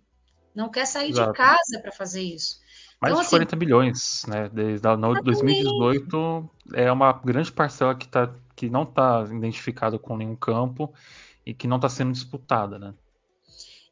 não 0.54 0.68
quer 0.68 0.86
sair 0.86 1.10
Exato. 1.10 1.32
de 1.32 1.36
casa 1.36 1.80
para 1.80 1.92
fazer 1.92 2.22
isso. 2.22 2.58
Mais 3.00 3.12
então, 3.12 3.24
de 3.24 3.30
40 3.30 3.48
assim, 3.48 3.58
bilhões, 3.58 4.26
né? 4.26 4.48
Desde 4.52 4.86
a, 4.86 4.96
no, 4.96 5.22
2018 5.22 6.50
é 6.74 6.92
uma 6.92 7.12
grande 7.12 7.50
parcela 7.50 7.94
que, 7.94 8.06
tá, 8.06 8.34
que 8.54 8.68
não 8.68 8.82
está 8.82 9.24
identificada 9.30 9.98
com 9.98 10.16
nenhum 10.16 10.36
campo 10.36 10.92
e 11.46 11.54
que 11.54 11.66
não 11.66 11.76
está 11.76 11.88
sendo 11.88 12.12
disputada, 12.12 12.78
né? 12.78 12.94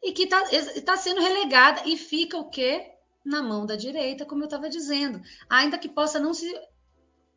E 0.03 0.13
que 0.13 0.25
está 0.25 0.43
tá 0.85 0.97
sendo 0.97 1.21
relegada 1.21 1.83
e 1.87 1.97
fica 1.97 2.37
o 2.37 2.51
quê? 2.51 2.93
na 3.29 3.43
mão 3.43 3.67
da 3.67 3.77
direita, 3.77 4.25
como 4.25 4.43
eu 4.43 4.47
estava 4.47 4.69
dizendo. 4.71 5.21
Ainda 5.49 5.79
que 5.79 5.89
possa 5.89 6.19
não 6.19 6.33
se, 6.33 6.51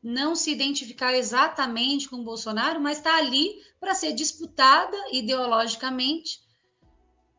não 0.01 0.35
se 0.35 0.51
identificar 0.51 1.13
exatamente 1.13 2.09
com 2.09 2.17
o 2.17 2.23
Bolsonaro, 2.23 2.79
mas 2.79 2.97
está 2.97 3.17
ali 3.17 3.61
para 3.79 3.93
ser 3.93 4.13
disputada 4.13 4.97
ideologicamente 5.11 6.39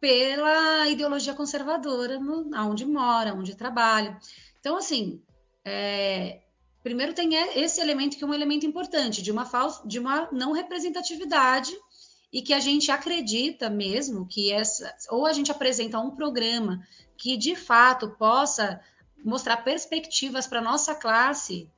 pela 0.03 0.89
ideologia 0.89 1.33
conservadora, 1.33 2.19
no, 2.19 2.51
onde 2.69 2.85
mora, 2.85 3.33
onde 3.33 3.55
trabalha. 3.55 4.19
Então, 4.59 4.77
assim, 4.77 5.23
é, 5.65 6.41
primeiro 6.83 7.15
tem 7.15 7.37
esse 7.37 7.81
elemento 7.81 8.17
que 8.17 8.25
é 8.25 8.27
um 8.27 8.35
elemento 8.35 8.67
importante, 8.67 9.23
de 9.23 9.31
uma, 9.31 9.49
de 9.87 10.01
uma 10.01 10.29
não 10.33 10.51
representatividade 10.51 11.73
e 12.33 12.43
que 12.43 12.53
a 12.53 12.59
gente 12.59 12.91
acredita 12.91 13.71
mesmo 13.71 14.27
que 14.27 14.51
essa, 14.51 14.93
ou 15.09 15.25
a 15.25 15.33
gente 15.33 15.53
apresenta 15.53 16.01
um 16.01 16.11
programa 16.11 16.85
que 17.17 17.37
de 17.37 17.55
fato 17.55 18.11
possa 18.19 18.81
mostrar 19.25 19.59
perspectivas 19.59 20.49
para 20.49 20.61
nossa 20.61 20.97
classe 20.97 21.71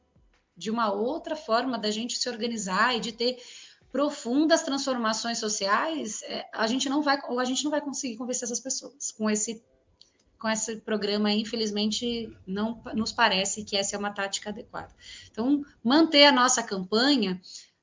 de 0.57 0.71
uma 0.71 0.91
outra 0.91 1.37
forma 1.37 1.77
da 1.79 1.91
gente 1.91 2.17
se 2.17 2.27
organizar 2.31 2.97
e 2.97 3.01
de 3.01 3.13
ter 3.13 3.37
profundas 3.94 4.64
transformações 4.64 5.38
sociais, 5.38 6.20
é, 6.24 6.44
a 6.52 6.66
gente 6.66 6.88
não 6.88 7.00
vai 7.00 7.16
ou 7.28 7.38
a 7.38 7.44
gente 7.44 7.62
não 7.62 7.70
vai 7.70 7.80
conseguir 7.80 8.16
convencer 8.16 8.44
essas 8.44 8.59
pessoas 8.59 9.12
com 9.12 9.30
esse 9.30 9.62
com 10.37 10.48
esse 10.48 10.76
programa, 10.80 11.30
infelizmente, 11.30 12.37
não 12.44 12.83
nos 12.92 13.12
parece 13.12 13.64
que 13.64 13.76
essa 13.76 13.94
é 13.94 13.98
uma 13.98 14.12
tática 14.12 14.50
adequada. 14.50 14.92
Então, 15.30 15.64
manter 15.83 16.24
a 16.24 16.33
nossa 16.33 16.61
campanha 16.61 17.40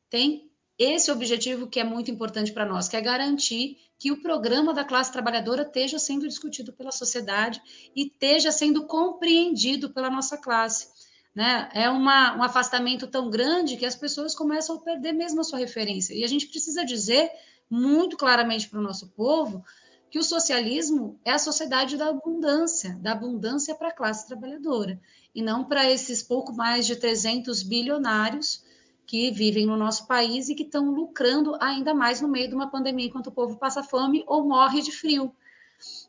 tem 0.09 0.51
esse 0.77 1.09
objetivo 1.09 1.67
que 1.67 1.79
é 1.79 1.83
muito 1.83 2.11
importante 2.11 2.51
para 2.51 2.65
nós, 2.65 2.89
que 2.89 2.97
é 2.97 3.01
garantir 3.01 3.77
que 3.97 4.11
o 4.11 4.21
programa 4.21 4.73
da 4.73 4.83
classe 4.83 5.13
trabalhadora 5.13 5.61
esteja 5.61 5.97
sendo 5.97 6.27
discutido 6.27 6.73
pela 6.73 6.91
sociedade 6.91 7.61
e 7.95 8.07
esteja 8.07 8.51
sendo 8.51 8.85
compreendido 8.85 9.91
pela 9.91 10.09
nossa 10.09 10.37
classe. 10.37 10.89
Né? 11.33 11.69
É 11.73 11.89
uma, 11.89 12.35
um 12.35 12.43
afastamento 12.43 13.07
tão 13.07 13.29
grande 13.29 13.77
que 13.77 13.85
as 13.85 13.95
pessoas 13.95 14.35
começam 14.35 14.75
a 14.75 14.81
perder 14.81 15.13
mesmo 15.13 15.41
a 15.41 15.43
sua 15.43 15.59
referência. 15.59 16.13
E 16.13 16.23
a 16.23 16.27
gente 16.27 16.47
precisa 16.47 16.83
dizer 16.83 17.31
muito 17.69 18.17
claramente 18.17 18.67
para 18.67 18.79
o 18.79 18.83
nosso 18.83 19.07
povo 19.09 19.63
que 20.09 20.19
o 20.19 20.23
socialismo 20.23 21.17
é 21.23 21.31
a 21.31 21.39
sociedade 21.39 21.95
da 21.95 22.09
abundância, 22.09 22.97
da 23.01 23.13
abundância 23.13 23.73
para 23.73 23.87
a 23.87 23.93
classe 23.93 24.27
trabalhadora, 24.27 24.99
e 25.33 25.41
não 25.41 25.63
para 25.63 25.89
esses 25.89 26.21
pouco 26.21 26.51
mais 26.51 26.85
de 26.85 26.97
300 26.97 27.63
bilionários 27.63 28.61
que 29.07 29.31
vivem 29.31 29.65
no 29.65 29.77
nosso 29.77 30.05
país 30.07 30.49
e 30.49 30.55
que 30.55 30.63
estão 30.63 30.91
lucrando 30.91 31.55
ainda 31.61 31.93
mais 31.93 32.19
no 32.19 32.27
meio 32.27 32.49
de 32.49 32.55
uma 32.55 32.69
pandemia, 32.69 33.07
enquanto 33.07 33.27
o 33.27 33.31
povo 33.31 33.57
passa 33.57 33.81
fome 33.81 34.23
ou 34.27 34.45
morre 34.45 34.81
de 34.81 34.91
frio. 34.91 35.33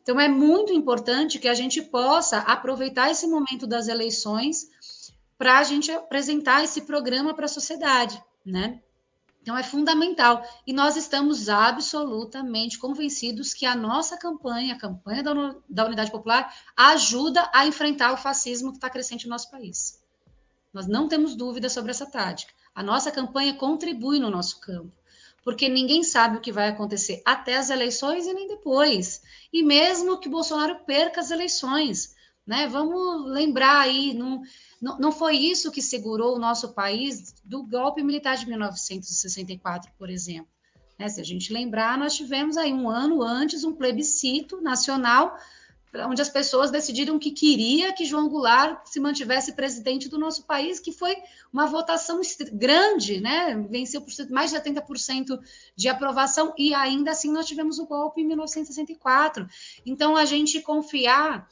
Então, 0.02 0.18
é 0.20 0.28
muito 0.28 0.72
importante 0.72 1.38
que 1.38 1.48
a 1.48 1.54
gente 1.54 1.80
possa 1.80 2.38
aproveitar 2.38 3.10
esse 3.10 3.28
momento 3.28 3.68
das 3.68 3.86
eleições 3.86 4.68
para 5.42 5.58
a 5.58 5.64
gente 5.64 5.90
apresentar 5.90 6.62
esse 6.62 6.82
programa 6.82 7.34
para 7.34 7.46
a 7.46 7.48
sociedade, 7.48 8.22
né? 8.46 8.80
Então 9.42 9.58
é 9.58 9.64
fundamental. 9.64 10.48
E 10.64 10.72
nós 10.72 10.96
estamos 10.96 11.48
absolutamente 11.48 12.78
convencidos 12.78 13.52
que 13.52 13.66
a 13.66 13.74
nossa 13.74 14.16
campanha, 14.16 14.74
a 14.74 14.78
campanha 14.78 15.20
da, 15.68 15.84
Unidade 15.84 16.12
Popular, 16.12 16.54
ajuda 16.76 17.50
a 17.52 17.66
enfrentar 17.66 18.12
o 18.12 18.16
fascismo 18.16 18.70
que 18.70 18.76
está 18.76 18.88
crescente 18.88 19.24
no 19.24 19.30
nosso 19.30 19.50
país. 19.50 20.00
Nós 20.72 20.86
não 20.86 21.08
temos 21.08 21.34
dúvida 21.34 21.68
sobre 21.68 21.90
essa 21.90 22.06
tática. 22.06 22.52
A 22.72 22.80
nossa 22.80 23.10
campanha 23.10 23.52
contribui 23.54 24.20
no 24.20 24.30
nosso 24.30 24.60
campo, 24.60 24.92
porque 25.42 25.68
ninguém 25.68 26.04
sabe 26.04 26.36
o 26.36 26.40
que 26.40 26.52
vai 26.52 26.68
acontecer 26.68 27.20
até 27.24 27.56
as 27.56 27.68
eleições 27.68 28.28
e 28.28 28.32
nem 28.32 28.46
depois. 28.46 29.20
E 29.52 29.64
mesmo 29.64 30.20
que 30.20 30.28
Bolsonaro 30.28 30.84
perca 30.86 31.20
as 31.20 31.32
eleições, 31.32 32.14
né? 32.46 32.68
Vamos 32.68 33.26
lembrar 33.26 33.80
aí, 33.80 34.14
não, 34.14 34.42
não, 34.82 34.98
não 34.98 35.12
foi 35.12 35.36
isso 35.36 35.70
que 35.70 35.80
segurou 35.80 36.34
o 36.34 36.40
nosso 36.40 36.74
país 36.74 37.32
do 37.44 37.62
golpe 37.62 38.02
militar 38.02 38.36
de 38.36 38.48
1964, 38.48 39.92
por 39.96 40.10
exemplo. 40.10 40.48
Né? 40.98 41.08
Se 41.08 41.20
a 41.20 41.24
gente 41.24 41.52
lembrar, 41.52 41.96
nós 41.96 42.16
tivemos 42.16 42.56
aí 42.56 42.72
um 42.72 42.90
ano 42.90 43.22
antes 43.22 43.62
um 43.62 43.72
plebiscito 43.72 44.60
nacional 44.60 45.38
onde 46.08 46.22
as 46.22 46.28
pessoas 46.28 46.70
decidiram 46.70 47.18
que 47.18 47.30
queria 47.30 47.92
que 47.92 48.06
João 48.06 48.28
Goulart 48.28 48.86
se 48.86 48.98
mantivesse 48.98 49.52
presidente 49.52 50.08
do 50.08 50.18
nosso 50.18 50.44
país, 50.44 50.80
que 50.80 50.90
foi 50.90 51.14
uma 51.52 51.66
votação 51.66 52.18
grande, 52.50 53.20
né? 53.20 53.54
Venceu 53.68 54.00
por 54.00 54.10
mais 54.30 54.50
de 54.50 54.56
70% 54.56 55.38
de 55.76 55.88
aprovação 55.88 56.54
e 56.56 56.72
ainda 56.72 57.10
assim 57.10 57.30
nós 57.30 57.46
tivemos 57.46 57.78
o 57.78 57.86
golpe 57.86 58.22
em 58.22 58.26
1964. 58.26 59.46
Então 59.84 60.16
a 60.16 60.24
gente 60.24 60.62
confiar 60.62 61.46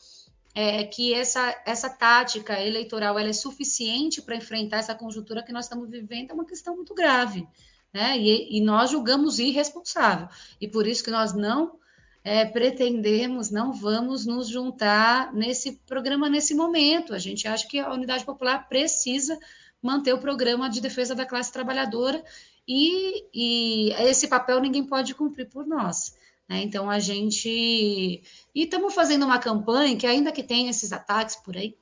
é, 0.55 0.85
que 0.85 1.15
essa, 1.15 1.55
essa 1.65 1.89
tática 1.89 2.61
eleitoral 2.61 3.19
ela 3.19 3.29
é 3.29 3.33
suficiente 3.33 4.21
para 4.21 4.37
enfrentar 4.37 4.79
essa 4.79 4.95
conjuntura 4.95 5.43
que 5.43 5.53
nós 5.53 5.67
estamos 5.67 5.89
vivendo 5.89 6.31
é 6.31 6.35
uma 6.35 6.45
questão 6.45 6.77
muito 6.77 6.95
grave. 6.95 7.47
Né? 7.93 8.19
E, 8.19 8.59
e 8.59 8.61
nós 8.61 8.91
julgamos 8.91 9.39
irresponsável. 9.39 10.29
E 10.61 10.69
por 10.69 10.87
isso 10.87 11.05
que 11.05 11.11
nós 11.11 11.33
não 11.33 11.79
é, 12.23 12.45
pretendemos, 12.45 13.51
não 13.51 13.73
vamos 13.73 14.27
nos 14.27 14.49
juntar 14.49 15.33
nesse 15.33 15.73
programa 15.87 16.29
nesse 16.29 16.55
momento. 16.55 17.15
A 17.15 17.19
gente 17.19 17.49
acha 17.49 17.67
que 17.67 17.79
a 17.79 17.93
Unidade 17.93 18.25
Popular 18.25 18.69
precisa 18.69 19.39
manter 19.83 20.13
o 20.13 20.19
programa 20.19 20.69
de 20.69 20.81
defesa 20.81 21.15
da 21.15 21.25
classe 21.25 21.53
trabalhadora 21.53 22.23
e, 22.69 23.25
e 23.35 23.93
esse 23.95 24.29
papel 24.29 24.61
ninguém 24.61 24.85
pode 24.85 25.15
cumprir 25.15 25.49
por 25.49 25.67
nós. 25.67 26.15
Né? 26.51 26.63
Então 26.63 26.91
a 26.91 26.99
gente. 26.99 27.49
E 27.49 28.65
estamos 28.65 28.93
fazendo 28.93 29.25
uma 29.25 29.39
campanha 29.39 29.97
que, 29.97 30.05
ainda 30.05 30.33
que 30.33 30.43
tenha 30.43 30.69
esses 30.69 30.93
ataques 30.93 31.37
por 31.37 31.57
aí, 31.57 31.77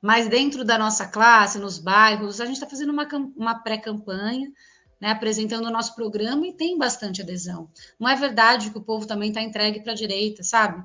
mas 0.00 0.28
dentro 0.28 0.64
da 0.64 0.78
nossa 0.78 1.08
classe, 1.08 1.58
nos 1.58 1.76
bairros, 1.76 2.40
a 2.40 2.46
gente 2.46 2.54
está 2.54 2.68
fazendo 2.68 2.92
uma, 2.92 3.08
uma 3.36 3.56
pré-campanha. 3.56 4.52
Né, 5.00 5.10
apresentando 5.10 5.66
o 5.66 5.70
nosso 5.70 5.94
programa 5.94 6.44
e 6.44 6.52
tem 6.52 6.76
bastante 6.76 7.22
adesão. 7.22 7.70
Não 8.00 8.08
é 8.08 8.16
verdade 8.16 8.68
que 8.68 8.78
o 8.78 8.82
povo 8.82 9.06
também 9.06 9.28
está 9.28 9.40
entregue 9.40 9.78
para 9.78 9.92
a 9.92 9.94
direita, 9.94 10.42
sabe? 10.42 10.84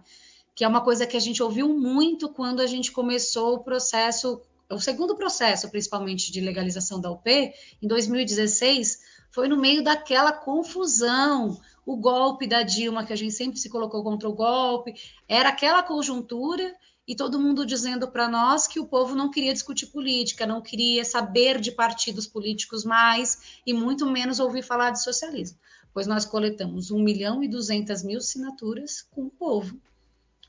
Que 0.53 0.63
é 0.63 0.67
uma 0.67 0.81
coisa 0.81 1.07
que 1.07 1.17
a 1.17 1.19
gente 1.19 1.41
ouviu 1.41 1.67
muito 1.69 2.29
quando 2.29 2.59
a 2.59 2.67
gente 2.67 2.91
começou 2.91 3.55
o 3.55 3.63
processo, 3.63 4.39
o 4.69 4.79
segundo 4.79 5.15
processo, 5.15 5.67
principalmente 5.71 6.31
de 6.31 6.41
legalização 6.41 7.01
da 7.01 7.09
UP, 7.09 7.27
em 7.27 7.87
2016, 7.87 8.99
foi 9.31 9.47
no 9.47 9.57
meio 9.57 9.83
daquela 9.83 10.31
confusão 10.31 11.59
o 11.85 11.97
golpe 11.97 12.47
da 12.47 12.63
Dilma, 12.63 13.05
que 13.05 13.13
a 13.13 13.15
gente 13.15 13.33
sempre 13.33 13.59
se 13.59 13.69
colocou 13.69 14.03
contra 14.03 14.29
o 14.29 14.33
golpe, 14.33 14.93
era 15.27 15.49
aquela 15.49 15.83
conjuntura 15.83 16.75
e 17.05 17.15
todo 17.15 17.39
mundo 17.39 17.65
dizendo 17.65 18.07
para 18.07 18.29
nós 18.29 18.65
que 18.65 18.79
o 18.79 18.85
povo 18.85 19.13
não 19.13 19.29
queria 19.29 19.53
discutir 19.53 19.87
política, 19.87 20.45
não 20.45 20.61
queria 20.61 21.03
saber 21.03 21.59
de 21.59 21.71
partidos 21.71 22.25
políticos 22.25 22.85
mais 22.85 23.59
e 23.65 23.73
muito 23.73 24.05
menos 24.05 24.39
ouvir 24.39 24.63
falar 24.63 24.91
de 24.91 25.03
socialismo. 25.03 25.57
Pois 25.93 26.07
nós 26.07 26.25
coletamos 26.25 26.91
1 26.91 26.99
milhão 27.03 27.43
e 27.43 27.47
200 27.47 28.03
mil 28.03 28.17
assinaturas 28.17 29.05
com 29.11 29.25
o 29.25 29.29
povo, 29.29 29.77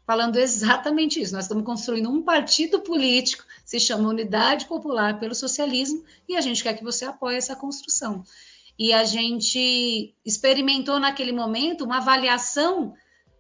falando 0.07 0.37
exatamente 0.39 1.21
isso. 1.21 1.35
Nós 1.35 1.45
estamos 1.45 1.65
construindo 1.65 2.09
um 2.09 2.23
partido 2.23 2.81
político, 2.81 3.45
se 3.65 3.81
chama 3.81 4.09
Unidade 4.09 4.67
Popular 4.67 5.19
pelo 5.19 5.35
Socialismo, 5.35 6.05
e 6.29 6.37
a 6.37 6.41
gente 6.41 6.63
quer 6.63 6.75
que 6.75 6.85
você 6.85 7.05
apoie 7.05 7.37
essa 7.37 7.57
construção 7.57 8.25
e 8.79 8.93
a 8.93 9.05
gente 9.05 10.15
experimentou 10.25 10.99
naquele 10.99 11.33
momento 11.33 11.85
uma 11.85 11.99
avaliação 11.99 12.95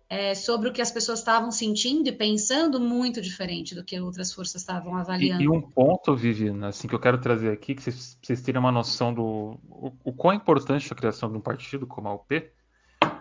é, 0.09 0.35
sobre 0.35 0.68
o 0.68 0.72
que 0.72 0.80
as 0.80 0.93
pessoas 0.93 1.18
estavam 1.18 1.51
sentindo 1.51 2.09
e 2.09 2.12
pensando 2.12 2.78
muito 2.78 3.20
diferente 3.20 3.74
do 3.74 3.82
que 3.82 3.99
outras 3.99 4.32
forças 4.32 4.61
estavam 4.61 4.97
avaliando. 4.97 5.43
E, 5.43 5.47
e 5.47 5.49
um 5.49 5.61
ponto, 5.61 6.14
Viviana, 6.14 6.68
assim, 6.68 6.87
que 6.87 6.95
eu 6.95 7.01
quero 7.01 7.18
trazer 7.18 7.51
aqui, 7.51 7.74
que 7.74 7.82
vocês, 7.82 8.16
vocês 8.22 8.43
terem 8.43 8.61
uma 8.61 8.70
noção 8.70 9.12
do 9.12 9.59
o, 9.68 9.93
o 10.05 10.12
quão 10.12 10.35
importante 10.35 10.93
a 10.93 10.97
criação 10.97 11.30
de 11.30 11.37
um 11.37 11.41
partido 11.41 11.87
como 11.87 12.09
a 12.09 12.14
UP, 12.14 12.49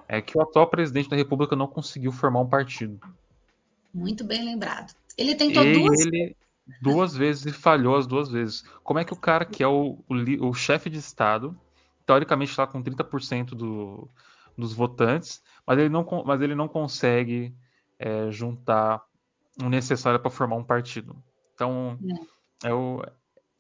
é 0.07 0.21
que 0.21 0.37
o 0.37 0.41
atual 0.41 0.67
presidente 0.67 1.09
da 1.09 1.15
República 1.15 1.55
não 1.55 1.67
conseguiu 1.67 2.11
formar 2.11 2.41
um 2.41 2.49
partido. 2.49 2.99
Muito 3.93 4.23
bem 4.23 4.43
lembrado. 4.43 4.93
Ele 5.17 5.33
tentou 5.35 5.63
e 5.63 5.73
duas 5.73 5.99
ele 6.01 6.35
duas 6.81 7.15
vezes 7.15 7.45
e 7.45 7.51
falhou 7.51 7.95
as 7.95 8.07
duas 8.07 8.29
vezes. 8.29 8.63
Como 8.83 8.99
é 8.99 9.03
que 9.05 9.13
o 9.13 9.17
cara 9.17 9.45
que 9.45 9.63
é 9.63 9.67
o, 9.67 9.97
o, 10.07 10.47
o 10.47 10.53
chefe 10.53 10.89
de 10.89 10.97
Estado 10.97 11.57
teoricamente 12.05 12.51
está 12.51 12.67
com 12.67 12.83
30% 12.83 13.49
do, 13.49 14.09
dos 14.57 14.73
votantes, 14.73 15.41
mas 15.65 15.79
ele 15.79 15.89
não, 15.89 16.05
mas 16.25 16.41
ele 16.41 16.55
não 16.55 16.67
consegue 16.67 17.55
é, 17.99 18.29
juntar 18.31 19.03
o 19.61 19.69
necessário 19.69 20.19
para 20.19 20.31
formar 20.31 20.55
um 20.55 20.63
partido. 20.63 21.15
Então, 21.53 21.97
é. 22.63 22.69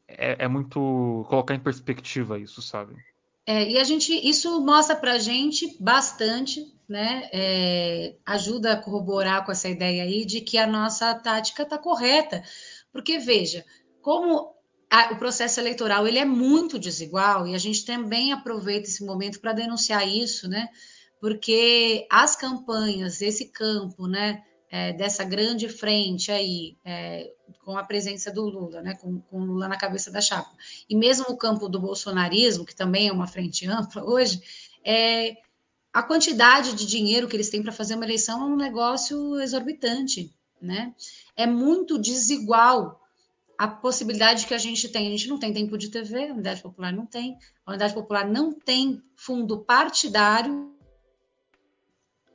É, 0.07 0.45
é, 0.45 0.47
muito 0.47 1.25
colocar 1.29 1.55
em 1.55 1.59
perspectiva 1.59 2.39
isso, 2.39 2.61
sabe? 2.61 2.95
É, 3.45 3.69
e 3.69 3.77
a 3.77 3.83
gente, 3.83 4.13
isso 4.27 4.61
mostra 4.61 4.95
para 4.95 5.13
a 5.13 5.19
gente 5.19 5.75
bastante, 5.79 6.73
né? 6.87 7.29
É, 7.33 8.15
ajuda 8.25 8.73
a 8.73 8.77
corroborar 8.81 9.45
com 9.45 9.51
essa 9.51 9.67
ideia 9.67 10.03
aí 10.03 10.25
de 10.25 10.41
que 10.41 10.57
a 10.57 10.67
nossa 10.67 11.13
tática 11.15 11.63
está 11.63 11.77
correta, 11.77 12.43
porque 12.91 13.17
veja, 13.17 13.65
como 14.01 14.52
a, 14.93 15.11
o 15.11 15.15
processo 15.17 15.59
eleitoral 15.59 16.07
ele 16.07 16.19
é 16.19 16.25
muito 16.25 16.77
desigual 16.77 17.47
e 17.47 17.55
a 17.55 17.57
gente 17.57 17.83
também 17.83 18.31
aproveita 18.31 18.87
esse 18.87 19.03
momento 19.03 19.39
para 19.39 19.51
denunciar 19.51 20.07
isso, 20.07 20.47
né? 20.47 20.69
Porque 21.19 22.05
as 22.11 22.35
campanhas, 22.35 23.19
esse 23.19 23.45
campo, 23.45 24.07
né, 24.07 24.43
é, 24.69 24.93
dessa 24.93 25.23
grande 25.23 25.67
frente 25.67 26.31
aí, 26.31 26.77
é, 26.85 27.31
com 27.65 27.75
a 27.75 27.83
presença 27.83 28.31
do 28.31 28.43
Lula, 28.43 28.83
né, 28.83 28.93
com, 28.93 29.19
com 29.19 29.39
Lula 29.43 29.67
na 29.67 29.77
cabeça 29.77 30.11
da 30.11 30.21
chapa, 30.21 30.51
e 30.87 30.95
mesmo 30.95 31.25
o 31.27 31.37
campo 31.37 31.67
do 31.67 31.79
bolsonarismo, 31.79 32.65
que 32.65 32.75
também 32.75 33.07
é 33.07 33.11
uma 33.11 33.25
frente 33.25 33.65
ampla 33.65 34.03
hoje, 34.05 34.43
é, 34.85 35.37
a 35.91 36.03
quantidade 36.03 36.75
de 36.75 36.85
dinheiro 36.85 37.27
que 37.27 37.35
eles 37.35 37.49
têm 37.49 37.63
para 37.63 37.71
fazer 37.71 37.95
uma 37.95 38.05
eleição 38.05 38.43
é 38.43 38.45
um 38.45 38.55
negócio 38.55 39.41
exorbitante, 39.41 40.31
né? 40.61 40.93
É 41.35 41.47
muito 41.47 41.97
desigual 41.97 43.02
a 43.63 43.67
possibilidade 43.67 44.45
que 44.45 44.53
a 44.53 44.57
gente 44.57 44.89
tem. 44.89 45.07
A 45.07 45.11
gente 45.11 45.29
não 45.29 45.39
tem 45.39 45.53
tempo 45.53 45.77
de 45.77 45.87
TV, 45.89 46.27
a 46.27 46.33
Unidade 46.33 46.61
Popular 46.61 46.91
não 46.91 47.05
tem. 47.05 47.37
A 47.65 47.71
Unidade 47.71 47.93
Popular 47.93 48.27
não 48.27 48.51
tem 48.51 49.01
fundo 49.15 49.59
partidário. 49.59 50.75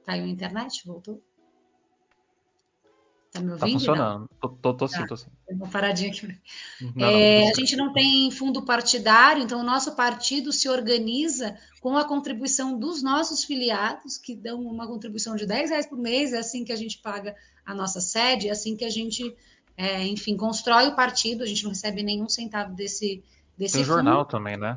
Caiu 0.07 0.25
a 0.25 0.29
internet? 0.29 0.87
Voltou? 0.87 1.23
Tá 3.31 3.41
me 3.41 3.49
tá 3.49 3.53
ouvindo? 3.53 3.59
Tá 3.59 3.67
funcionando. 3.67 4.31
Tô, 4.41 4.49
tô, 4.49 4.75
tô 4.75 4.89
sim, 4.89 5.01
tá. 5.01 5.07
tô 5.07 5.17
sim. 5.19 5.29
Uma 5.51 5.69
paradinha 5.69 6.11
aqui. 6.11 6.27
Não, 6.97 7.07
é, 7.07 7.43
não, 7.43 7.51
a 7.51 7.55
gente 7.55 7.77
não 7.77 7.93
tem 7.93 8.31
fundo 8.31 8.65
partidário, 8.65 9.43
então 9.43 9.61
o 9.61 9.65
nosso 9.65 9.95
partido 9.95 10.51
se 10.51 10.67
organiza 10.67 11.59
com 11.83 11.95
a 11.99 12.07
contribuição 12.07 12.79
dos 12.79 13.03
nossos 13.03 13.45
filiados, 13.45 14.17
que 14.17 14.35
dão 14.35 14.63
uma 14.63 14.87
contribuição 14.87 15.37
de 15.37 15.45
10 15.45 15.69
reais 15.69 15.87
por 15.87 15.99
mês, 15.99 16.33
é 16.33 16.39
assim 16.39 16.65
que 16.65 16.73
a 16.73 16.77
gente 16.77 16.97
paga 17.01 17.37
a 17.67 17.75
nossa 17.75 18.01
sede, 18.01 18.49
é 18.49 18.51
assim 18.51 18.75
que 18.75 18.85
a 18.87 18.91
gente 18.91 19.37
é, 19.79 20.05
enfim, 20.05 20.37
constrói 20.37 20.89
o 20.89 20.97
partido, 20.97 21.45
a 21.45 21.47
gente 21.47 21.63
não 21.63 21.71
recebe 21.71 22.03
nenhum 22.03 22.29
centavo 22.29 22.75
desse, 22.75 23.23
desse 23.57 23.75
Tem 23.75 23.85
jornal 23.85 24.25
também, 24.25 24.57
né? 24.57 24.77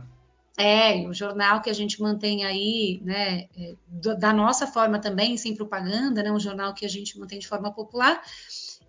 É, 0.56 1.08
o 1.08 1.14
jornal 1.14 1.60
que 1.60 1.72
a 1.72 1.74
gente 1.74 2.00
mantém 2.00 2.46
aí, 2.46 3.02
né, 3.04 3.48
é, 3.58 3.76
da 3.90 4.32
nossa 4.32 4.68
forma 4.68 5.00
também, 5.00 5.36
sem 5.38 5.56
propaganda, 5.56 6.22
né, 6.22 6.32
um 6.32 6.40
jornal 6.40 6.76
que 6.76 6.86
a 6.86 6.90
gente 6.90 7.18
mantém 7.18 7.40
de 7.40 7.48
forma 7.48 7.74
popular, 7.74 8.22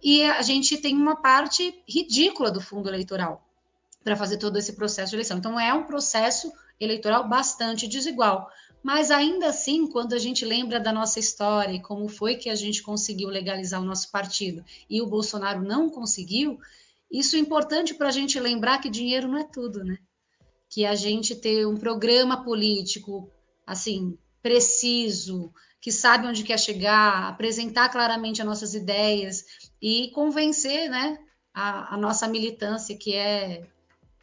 e 0.03 0.23
a 0.25 0.43
gente 0.43 0.77
tem 0.77 0.95
uma 0.95 1.17
parte 1.17 1.83
ridícula 1.89 2.51
do 2.51 2.61
fundo 2.61 2.91
eleitoral 2.91 3.49
para 4.05 4.15
fazer 4.15 4.37
todo 4.37 4.59
esse 4.59 4.75
processo 4.75 5.11
de 5.11 5.17
eleição. 5.17 5.39
Então, 5.39 5.59
é 5.59 5.73
um 5.73 5.85
processo 5.85 6.53
eleitoral 6.79 7.27
bastante 7.27 7.89
desigual. 7.89 8.51
Mas 8.83 9.11
ainda 9.11 9.49
assim, 9.49 9.87
quando 9.87 10.13
a 10.13 10.19
gente 10.19 10.45
lembra 10.45 10.81
da 10.81 10.93
nossa 10.93 11.21
história 11.21 11.73
e 11.73 11.83
como 11.83 12.09
foi 12.09 12.37
que 12.37 12.51
a 12.51 12.55
gente 12.55 12.83
conseguiu 12.83 13.29
legalizar 13.29 13.81
o 13.81 13.85
nosso 13.85 14.11
partido 14.11 14.65
e 14.91 15.01
o 15.01 15.07
Bolsonaro 15.07 15.63
não 15.63 15.89
conseguiu, 15.89 16.59
isso 17.11 17.37
é 17.37 17.39
importante 17.39 17.95
para 17.95 18.09
a 18.09 18.13
gente 18.13 18.41
lembrar 18.41 18.79
que 18.79 18.91
dinheiro 18.91 19.29
não 19.29 19.39
é 19.39 19.45
tudo, 19.45 19.85
né? 19.85 19.99
Que 20.69 20.85
a 20.85 20.95
gente 20.95 21.37
ter 21.37 21.67
um 21.67 21.77
programa 21.77 22.43
político 22.43 23.31
assim 23.67 24.19
preciso, 24.43 25.53
que 25.81 25.93
sabe 25.93 26.27
onde 26.27 26.43
quer 26.43 26.59
chegar, 26.59 27.29
apresentar 27.29 27.89
claramente 27.89 28.41
as 28.41 28.47
nossas 28.47 28.75
ideias 28.75 29.45
e 29.81 30.11
convencer, 30.13 30.89
né, 30.89 31.19
a, 31.55 31.95
a 31.95 31.97
nossa 31.97 32.27
militância 32.27 32.97
que 32.97 33.15
é 33.15 33.67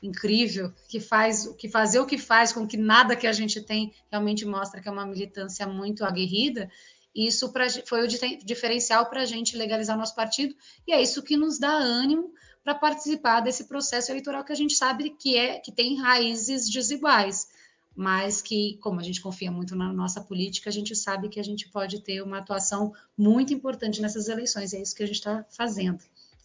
incrível, 0.02 0.74
que 0.88 1.00
faz 1.00 1.48
que 1.58 1.68
fazer 1.68 2.00
o 2.00 2.06
que 2.06 2.18
faz 2.18 2.54
com 2.54 2.66
que 2.66 2.78
nada 2.78 3.16
que 3.16 3.28
a 3.28 3.34
gente 3.34 3.62
tem 3.62 3.94
realmente 4.10 4.46
mostra 4.46 4.82
que 4.82 4.88
é 4.88 4.92
uma 4.92 5.06
militância 5.06 5.68
muito 5.68 6.06
aguerrida. 6.06 6.70
Isso 7.14 7.52
pra, 7.52 7.68
foi 7.86 8.06
o 8.06 8.08
diferencial 8.08 9.10
para 9.10 9.22
a 9.22 9.26
gente 9.26 9.58
legalizar 9.58 9.96
o 9.96 10.00
nosso 10.00 10.16
partido 10.16 10.56
e 10.88 10.94
é 10.94 11.02
isso 11.02 11.24
que 11.24 11.36
nos 11.36 11.60
dá 11.60 11.72
ânimo 11.72 12.32
para 12.64 12.76
participar 12.76 13.42
desse 13.42 13.66
processo 13.66 14.12
eleitoral 14.12 14.44
que 14.44 14.52
a 14.52 14.56
gente 14.56 14.76
sabe 14.76 15.10
que 15.10 15.36
é 15.36 15.60
que 15.60 15.72
tem 15.72 16.00
raízes 16.00 16.70
desiguais, 16.70 17.48
mas 17.96 18.42
que, 18.42 18.78
como 18.82 19.00
a 19.00 19.04
gente 19.04 19.22
confia 19.22 19.52
muito 19.52 19.76
na 19.76 19.92
nossa 19.92 20.22
política, 20.22 20.70
a 20.70 20.74
gente 20.74 20.96
sabe 20.96 21.30
que 21.30 21.40
a 21.40 21.44
gente 21.44 21.68
pode 21.70 22.02
ter 22.02 22.22
uma 22.22 22.38
atuação 22.38 22.94
muito 23.18 23.54
importante 23.54 24.02
nessas 24.02 24.28
eleições. 24.28 24.74
É 24.74 24.82
isso 24.82 24.96
que 24.96 25.04
a 25.04 25.08
gente 25.08 25.16
está 25.16 25.44
fazendo 25.50 26.00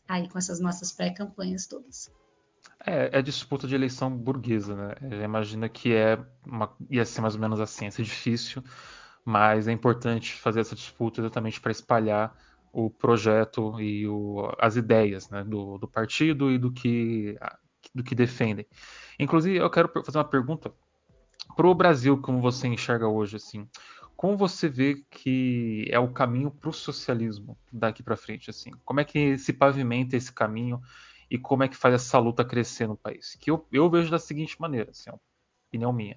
aí 0.09 0.29
com 0.29 0.39
essas 0.39 0.61
nossas 0.61 0.93
pré-campanhas 0.93 1.67
todas. 1.67 2.11
É, 2.87 3.19
é 3.19 3.23
disputa 3.23 3.67
de 3.67 3.75
eleição 3.75 4.15
burguesa, 4.15 4.75
né? 4.75 5.25
Imagina 5.25 5.69
que 5.69 5.95
é 5.95 6.19
uma, 6.47 6.71
ia 6.91 7.05
ser 7.05 7.23
mais 7.23 7.35
ou 7.35 7.41
menos 7.41 7.61
assim, 7.61 7.87
ia 7.87 7.91
ser 7.91 8.03
difícil, 8.03 8.63
mas 9.25 9.67
é 9.67 9.73
importante 9.73 10.35
fazer 10.35 10.61
essa 10.61 10.75
disputa 10.75 11.21
exatamente 11.21 11.61
para 11.61 11.73
espalhar 11.73 12.37
o 12.73 12.91
projeto 12.91 13.81
e 13.81 14.07
o, 14.07 14.53
as 14.59 14.77
ideias 14.77 15.31
né, 15.31 15.45
do, 15.45 15.79
do, 15.79 15.89
partido 15.89 16.51
e 16.51 16.59
do 16.59 16.73
que, 16.73 17.39
do 17.95 18.03
que 18.03 18.15
defendem. 18.15 18.67
Inclusive, 19.19 19.57
eu 19.57 19.71
quero 19.71 19.89
fazer 20.05 20.19
uma 20.19 20.25
pergunta 20.25 20.73
para 21.57 21.67
o 21.67 21.75
Brasil, 21.75 22.21
como 22.21 22.41
você 22.41 22.67
enxerga 22.67 23.07
hoje, 23.07 23.37
assim, 23.37 23.69
como 24.17 24.37
você 24.37 24.69
vê 24.69 25.05
que 25.11 25.87
é 25.91 25.99
o 25.99 26.13
caminho 26.13 26.51
para 26.51 26.71
o 26.71 26.73
socialismo 26.73 27.57
daqui 27.73 28.03
para 28.03 28.17
frente, 28.17 28.51
assim? 28.51 28.73
Como 28.85 29.01
é 29.01 29.05
que 29.05 29.39
se 29.39 29.53
pavimenta 29.53 30.17
esse 30.17 30.33
caminho 30.33 30.81
e 31.35 31.39
como 31.39 31.65
é 31.65 31.69
que 31.69 31.77
faz 31.77 31.95
essa 31.95 32.17
luta 32.17 32.45
crescer 32.45 32.87
no 32.87 32.97
país? 32.97 33.35
Que 33.41 33.51
eu, 33.51 33.67
eu 33.73 33.91
vejo 33.91 34.09
da 34.09 34.21
seguinte 34.21 34.61
maneira, 34.61 34.93
assim, 34.93 35.11
ó, 35.11 35.17
opinião 35.67 35.93
minha, 35.93 36.17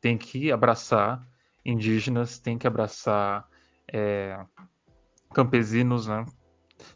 tem 0.00 0.16
que 0.16 0.50
abraçar 0.50 1.22
indígenas, 1.62 2.38
tem 2.38 2.56
que 2.56 2.66
abraçar 2.66 3.46
é, 3.92 4.42
campesinos, 5.34 6.06
né? 6.06 6.24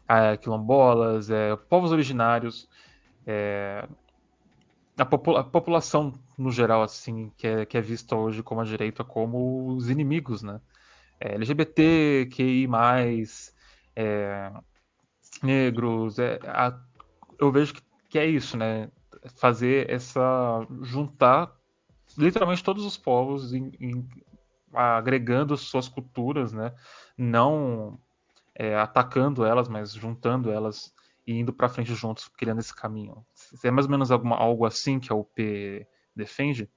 É, 0.07 0.35
quilombolas, 0.35 1.29
é, 1.29 1.55
povos 1.55 1.91
originários, 1.91 2.67
é, 3.23 3.87
a, 4.97 5.05
popula 5.05 5.41
a, 5.41 5.43
população 5.43 6.11
no 6.35 6.51
geral, 6.51 6.81
assim, 6.81 7.31
que 7.37 7.45
é, 7.45 7.65
que 7.67 7.77
é 7.77 7.81
vista 7.81 8.15
hoje 8.15 8.41
como 8.41 8.61
a 8.61 8.65
direita 8.65 9.03
como 9.03 9.67
os 9.75 9.91
inimigos, 9.91 10.41
né? 10.41 10.59
É, 11.19 11.35
LGBT, 11.35 12.29
QI+, 12.31 12.67
é, 13.95 14.51
negros, 15.43 16.17
é, 16.17 16.39
a, 16.47 16.88
eu 17.39 17.51
vejo 17.51 17.73
que, 17.73 17.81
que 18.09 18.19
é 18.19 18.25
isso, 18.25 18.57
né? 18.57 18.89
Fazer 19.35 19.89
essa. 19.89 20.65
juntar 20.81 21.55
literalmente 22.17 22.63
todos 22.63 22.85
os 22.85 22.97
povos 22.97 23.53
em, 23.53 23.71
em, 23.79 24.07
agregando 24.73 25.55
suas 25.57 25.87
culturas, 25.87 26.51
né? 26.51 26.73
Não 27.17 27.99
é, 28.55 28.75
atacando 28.75 29.45
elas, 29.45 29.67
mas 29.67 29.93
juntando 29.93 30.51
elas 30.51 30.93
e 31.25 31.33
indo 31.33 31.53
para 31.53 31.69
frente 31.69 31.93
juntos, 31.93 32.27
criando 32.27 32.59
esse 32.59 32.75
caminho. 32.75 33.25
É 33.63 33.71
mais 33.71 33.85
ou 33.85 33.91
menos 33.91 34.11
alguma, 34.11 34.35
algo 34.35 34.65
assim 34.65 34.99
que 34.99 35.11
a 35.11 35.15
UP 35.15 35.87
defende? 36.15 36.69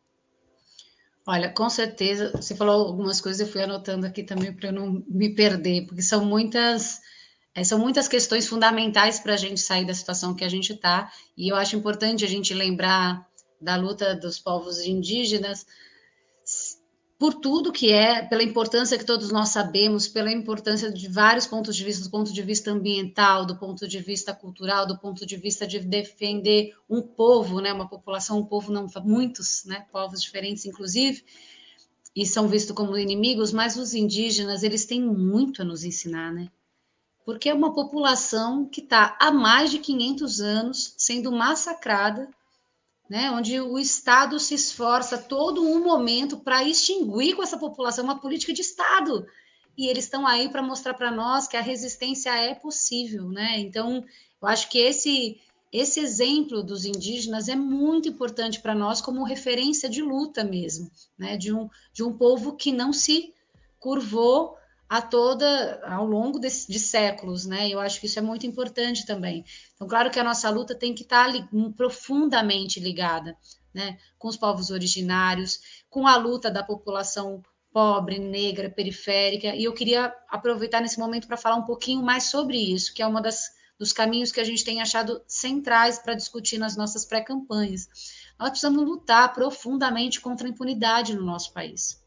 Olha, 1.26 1.52
com 1.52 1.68
certeza, 1.70 2.32
você 2.32 2.54
falou 2.54 2.88
algumas 2.88 3.20
coisas, 3.20 3.40
eu 3.40 3.52
fui 3.52 3.62
anotando 3.62 4.06
aqui 4.06 4.24
também 4.24 4.52
para 4.52 4.68
eu 4.68 4.72
não 4.72 5.04
me 5.08 5.34
perder, 5.34 5.86
porque 5.86 6.02
são 6.02 6.24
muitas, 6.24 7.00
é, 7.54 7.62
são 7.62 7.78
muitas 7.78 8.08
questões 8.08 8.46
fundamentais 8.46 9.20
para 9.20 9.34
a 9.34 9.36
gente 9.36 9.60
sair 9.60 9.84
da 9.84 9.94
situação 9.94 10.34
que 10.34 10.44
a 10.44 10.48
gente 10.48 10.72
está, 10.72 11.12
e 11.36 11.48
eu 11.52 11.56
acho 11.56 11.76
importante 11.76 12.24
a 12.24 12.28
gente 12.28 12.54
lembrar 12.54 13.26
da 13.60 13.76
luta 13.76 14.14
dos 14.16 14.38
povos 14.38 14.80
indígenas, 14.80 15.66
por 17.18 17.34
tudo 17.34 17.70
que 17.70 17.92
é, 17.92 18.22
pela 18.22 18.42
importância 18.42 18.98
que 18.98 19.04
todos 19.04 19.30
nós 19.30 19.50
sabemos, 19.50 20.08
pela 20.08 20.32
importância 20.32 20.90
de 20.90 21.06
vários 21.06 21.46
pontos 21.46 21.76
de 21.76 21.84
vista, 21.84 22.02
do 22.02 22.10
ponto 22.10 22.32
de 22.32 22.42
vista 22.42 22.72
ambiental, 22.72 23.46
do 23.46 23.56
ponto 23.56 23.86
de 23.86 24.00
vista 24.00 24.34
cultural, 24.34 24.88
do 24.88 24.98
ponto 24.98 25.24
de 25.24 25.36
vista 25.36 25.64
de 25.64 25.78
defender 25.78 26.74
um 26.90 27.00
povo, 27.00 27.60
né, 27.60 27.72
uma 27.72 27.88
população, 27.88 28.40
um 28.40 28.44
povo 28.44 28.72
não, 28.72 28.88
muitos, 29.04 29.64
né, 29.66 29.86
povos 29.92 30.20
diferentes, 30.20 30.66
inclusive, 30.66 31.24
e 32.16 32.26
são 32.26 32.48
vistos 32.48 32.74
como 32.74 32.98
inimigos, 32.98 33.52
mas 33.52 33.76
os 33.76 33.94
indígenas, 33.94 34.64
eles 34.64 34.84
têm 34.84 35.00
muito 35.00 35.62
a 35.62 35.64
nos 35.64 35.84
ensinar, 35.84 36.32
né? 36.32 36.50
Porque 37.24 37.48
é 37.48 37.54
uma 37.54 37.72
população 37.72 38.66
que 38.66 38.80
está 38.80 39.16
há 39.20 39.30
mais 39.30 39.70
de 39.70 39.78
500 39.78 40.40
anos 40.40 40.94
sendo 40.98 41.30
massacrada 41.30 42.28
né, 43.12 43.30
onde 43.30 43.60
o 43.60 43.78
Estado 43.78 44.40
se 44.40 44.54
esforça 44.54 45.18
todo 45.18 45.62
um 45.62 45.84
momento 45.84 46.38
para 46.38 46.64
extinguir 46.64 47.36
com 47.36 47.42
essa 47.42 47.58
população 47.58 48.04
uma 48.04 48.18
política 48.18 48.54
de 48.54 48.62
Estado. 48.62 49.26
E 49.76 49.86
eles 49.86 50.04
estão 50.04 50.26
aí 50.26 50.48
para 50.48 50.62
mostrar 50.62 50.94
para 50.94 51.10
nós 51.10 51.46
que 51.46 51.58
a 51.58 51.60
resistência 51.60 52.34
é 52.34 52.54
possível. 52.54 53.28
Né? 53.28 53.60
Então, 53.60 54.02
eu 54.40 54.48
acho 54.48 54.70
que 54.70 54.78
esse, 54.78 55.38
esse 55.70 56.00
exemplo 56.00 56.62
dos 56.62 56.86
indígenas 56.86 57.50
é 57.50 57.54
muito 57.54 58.08
importante 58.08 58.60
para 58.60 58.74
nós 58.74 59.02
como 59.02 59.24
referência 59.24 59.90
de 59.90 60.00
luta 60.00 60.42
mesmo, 60.42 60.90
né? 61.18 61.36
de, 61.36 61.52
um, 61.52 61.68
de 61.92 62.02
um 62.02 62.16
povo 62.16 62.56
que 62.56 62.72
não 62.72 62.94
se 62.94 63.34
curvou 63.78 64.56
a 64.92 65.00
toda 65.00 65.80
ao 65.86 66.04
longo 66.04 66.38
de, 66.38 66.48
de, 66.68 66.78
séculos, 66.78 67.46
né? 67.46 67.66
Eu 67.66 67.80
acho 67.80 67.98
que 67.98 68.04
isso 68.04 68.18
é 68.18 68.22
muito 68.22 68.46
importante 68.46 69.06
também. 69.06 69.42
Então, 69.74 69.88
claro 69.88 70.10
que 70.10 70.20
a 70.20 70.24
nossa 70.24 70.50
luta 70.50 70.74
tem 70.74 70.94
que 70.94 71.02
estar 71.02 71.26
li, 71.28 71.42
profundamente 71.74 72.78
ligada, 72.78 73.34
né, 73.72 73.96
com 74.18 74.28
os 74.28 74.36
povos 74.36 74.68
originários, 74.68 75.60
com 75.88 76.06
a 76.06 76.14
luta 76.16 76.50
da 76.50 76.62
população 76.62 77.42
pobre, 77.72 78.18
negra, 78.18 78.68
periférica. 78.68 79.56
E 79.56 79.64
eu 79.64 79.72
queria 79.72 80.14
aproveitar 80.28 80.82
nesse 80.82 80.98
momento 80.98 81.26
para 81.26 81.38
falar 81.38 81.56
um 81.56 81.64
pouquinho 81.64 82.02
mais 82.02 82.24
sobre 82.24 82.58
isso, 82.58 82.92
que 82.92 83.00
é 83.00 83.06
uma 83.06 83.22
das 83.22 83.50
dos 83.78 83.94
caminhos 83.94 84.30
que 84.30 84.40
a 84.40 84.44
gente 84.44 84.62
tem 84.62 84.82
achado 84.82 85.22
centrais 85.26 85.98
para 85.98 86.14
discutir 86.14 86.58
nas 86.58 86.76
nossas 86.76 87.06
pré-campanhas. 87.06 87.88
Nós 88.38 88.50
precisamos 88.50 88.84
lutar 88.84 89.32
profundamente 89.32 90.20
contra 90.20 90.46
a 90.46 90.50
impunidade 90.50 91.14
no 91.14 91.24
nosso 91.24 91.50
país. 91.54 92.01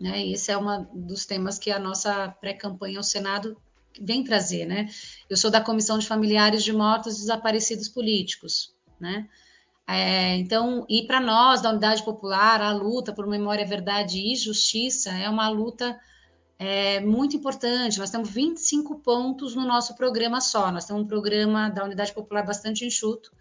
Né? 0.00 0.26
Esse 0.28 0.50
é 0.50 0.56
um 0.56 0.86
dos 0.94 1.26
temas 1.26 1.58
que 1.58 1.70
a 1.70 1.78
nossa 1.78 2.28
pré-campanha 2.40 2.98
ao 2.98 3.04
Senado 3.04 3.56
vem 4.00 4.24
trazer. 4.24 4.64
Né? 4.64 4.88
Eu 5.28 5.36
sou 5.36 5.50
da 5.50 5.60
Comissão 5.60 5.98
de 5.98 6.06
Familiares 6.06 6.64
de 6.64 6.72
Mortos 6.72 7.16
e 7.16 7.20
Desaparecidos 7.20 7.88
Políticos. 7.88 8.74
Né? 8.98 9.28
É, 9.86 10.36
então, 10.36 10.86
e 10.88 11.06
para 11.06 11.20
nós, 11.20 11.60
da 11.60 11.70
Unidade 11.70 12.02
Popular, 12.02 12.62
a 12.62 12.72
luta 12.72 13.12
por 13.12 13.26
memória, 13.26 13.66
verdade 13.66 14.18
e 14.18 14.36
justiça 14.36 15.10
é 15.10 15.28
uma 15.28 15.48
luta 15.48 15.98
é, 16.58 17.00
muito 17.00 17.36
importante. 17.36 17.98
Nós 17.98 18.10
temos 18.10 18.30
25 18.30 19.00
pontos 19.00 19.54
no 19.54 19.66
nosso 19.66 19.96
programa 19.96 20.40
só. 20.40 20.70
Nós 20.70 20.84
temos 20.84 21.02
um 21.02 21.06
programa 21.06 21.68
da 21.68 21.84
Unidade 21.84 22.12
Popular 22.12 22.46
bastante 22.46 22.84
enxuto, 22.84 23.32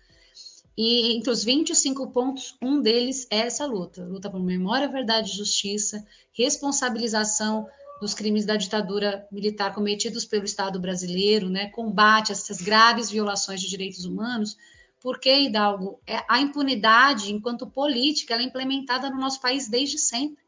e 0.81 1.17
entre 1.17 1.29
os 1.29 1.43
25 1.43 2.09
pontos, 2.09 2.55
um 2.61 2.79
deles 2.79 3.27
é 3.29 3.39
essa 3.39 3.65
luta: 3.65 4.01
luta 4.05 4.29
por 4.29 4.41
memória, 4.41 4.87
verdade 4.87 5.29
e 5.29 5.35
justiça, 5.35 6.07
responsabilização 6.31 7.67
dos 7.99 8.13
crimes 8.13 8.45
da 8.45 8.55
ditadura 8.55 9.27
militar 9.29 9.75
cometidos 9.75 10.23
pelo 10.23 10.45
Estado 10.45 10.79
brasileiro, 10.79 11.49
né, 11.49 11.67
combate 11.71 12.31
a 12.31 12.31
essas 12.31 12.61
graves 12.61 13.11
violações 13.11 13.59
de 13.59 13.67
direitos 13.67 14.05
humanos, 14.05 14.55
porque, 15.01 15.41
Hidalgo, 15.41 15.99
é, 16.07 16.23
a 16.29 16.39
impunidade, 16.39 17.33
enquanto 17.33 17.67
política, 17.67 18.35
é 18.35 18.41
implementada 18.41 19.09
no 19.09 19.19
nosso 19.19 19.41
país 19.41 19.67
desde 19.67 19.97
sempre. 19.97 20.41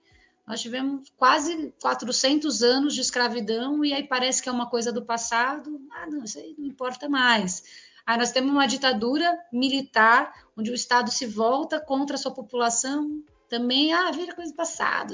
Nós 0.47 0.61
tivemos 0.61 1.11
quase 1.17 1.73
400 1.81 2.63
anos 2.63 2.95
de 2.95 3.01
escravidão 3.01 3.83
e 3.83 3.91
aí 3.91 4.03
parece 4.07 4.41
que 4.41 4.47
é 4.47 4.51
uma 4.51 4.69
coisa 4.69 4.93
do 4.93 5.01
passado. 5.01 5.81
Ah, 5.91 6.07
não, 6.09 6.23
isso 6.23 6.39
aí 6.39 6.55
não 6.57 6.67
importa 6.67 7.09
mais. 7.09 7.90
Aí 8.05 8.17
nós 8.17 8.31
temos 8.31 8.51
uma 8.51 8.67
ditadura 8.67 9.37
militar, 9.51 10.33
onde 10.57 10.71
o 10.71 10.75
Estado 10.75 11.11
se 11.11 11.25
volta 11.25 11.79
contra 11.79 12.15
a 12.15 12.19
sua 12.19 12.31
população, 12.31 13.23
também, 13.49 13.91
ah, 13.93 14.11
vira 14.11 14.35
coisa 14.35 14.53
passada. 14.53 15.13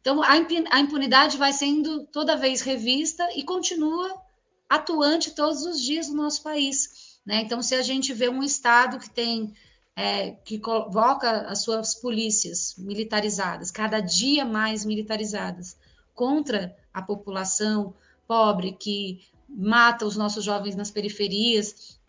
Então, 0.00 0.20
a 0.22 0.80
impunidade 0.80 1.36
vai 1.36 1.52
sendo 1.52 2.04
toda 2.06 2.36
vez 2.36 2.60
revista 2.60 3.28
e 3.36 3.44
continua 3.44 4.20
atuante 4.68 5.30
todos 5.30 5.64
os 5.64 5.80
dias 5.80 6.08
no 6.08 6.16
nosso 6.16 6.42
país. 6.42 7.20
Né? 7.24 7.42
Então, 7.42 7.62
se 7.62 7.74
a 7.74 7.82
gente 7.82 8.12
vê 8.12 8.28
um 8.28 8.42
Estado 8.42 8.98
que 8.98 9.08
tem 9.08 9.54
é, 9.94 10.30
que 10.30 10.58
coloca 10.58 11.42
as 11.42 11.62
suas 11.62 11.94
polícias 11.94 12.74
militarizadas, 12.78 13.70
cada 13.70 14.00
dia 14.00 14.44
mais 14.44 14.84
militarizadas, 14.84 15.76
contra 16.14 16.76
a 16.92 17.02
população 17.02 17.94
pobre 18.26 18.72
que 18.72 19.20
mata 19.48 20.06
os 20.06 20.16
nossos 20.16 20.44
jovens 20.44 20.74
nas 20.74 20.90
periferias, 20.90 22.00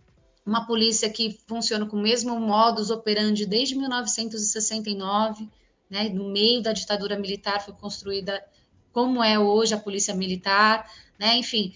uma 0.46 0.66
polícia 0.66 1.10
que 1.10 1.40
funciona 1.48 1.86
com 1.86 1.98
o 1.98 2.02
mesmo 2.02 2.40
modus 2.40 2.90
operandi 2.90 3.46
desde 3.46 3.76
1969, 3.76 5.50
né, 5.90 6.10
no 6.10 6.30
meio 6.30 6.62
da 6.62 6.74
ditadura 6.74 7.18
militar 7.18 7.64
foi 7.64 7.74
construída 7.74 8.44
como 8.92 9.24
é 9.24 9.40
hoje 9.40 9.74
a 9.74 9.80
polícia 9.80 10.14
militar, 10.14 10.90
né, 11.18 11.36
enfim, 11.36 11.74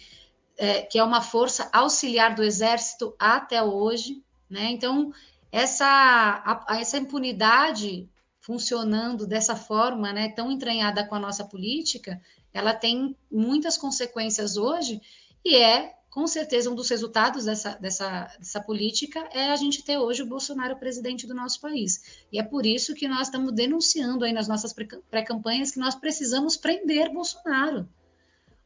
é, 0.57 0.81
que 0.81 0.99
é 0.99 1.03
uma 1.03 1.21
força 1.21 1.69
auxiliar 1.71 2.35
do 2.35 2.43
exército 2.43 3.15
até 3.17 3.63
hoje, 3.63 4.21
né, 4.49 4.65
então 4.71 5.13
essa, 5.51 5.85
a, 5.87 6.77
essa 6.79 6.97
impunidade 6.97 8.09
funcionando 8.41 9.25
dessa 9.27 9.55
forma, 9.55 10.13
né, 10.13 10.29
tão 10.29 10.51
entranhada 10.51 11.05
com 11.05 11.15
a 11.15 11.19
nossa 11.19 11.45
política, 11.45 12.21
ela 12.53 12.73
tem 12.73 13.15
muitas 13.31 13.77
consequências 13.77 14.57
hoje 14.57 15.01
e 15.43 15.55
é 15.55 15.96
com 16.17 16.25
certeza 16.25 16.71
um 16.71 16.73
dos 16.73 16.89
resultados 16.89 17.45
dessa, 17.45 17.77
dessa, 17.79 18.35
dessa 18.39 18.59
política 18.59 19.19
é 19.31 19.51
a 19.51 19.55
gente 19.55 19.83
ter 19.83 19.99
hoje 19.99 20.23
o 20.23 20.25
Bolsonaro 20.25 20.75
presidente 20.75 21.27
do 21.27 21.35
nosso 21.35 21.61
país. 21.61 22.25
E 22.31 22.39
é 22.39 22.43
por 22.43 22.65
isso 22.65 22.95
que 22.95 23.07
nós 23.07 23.27
estamos 23.27 23.53
denunciando 23.53 24.25
aí 24.25 24.33
nas 24.33 24.47
nossas 24.47 24.73
pré-campanhas 25.11 25.69
que 25.69 25.77
nós 25.77 25.93
precisamos 25.93 26.57
prender 26.57 27.13
Bolsonaro. 27.13 27.87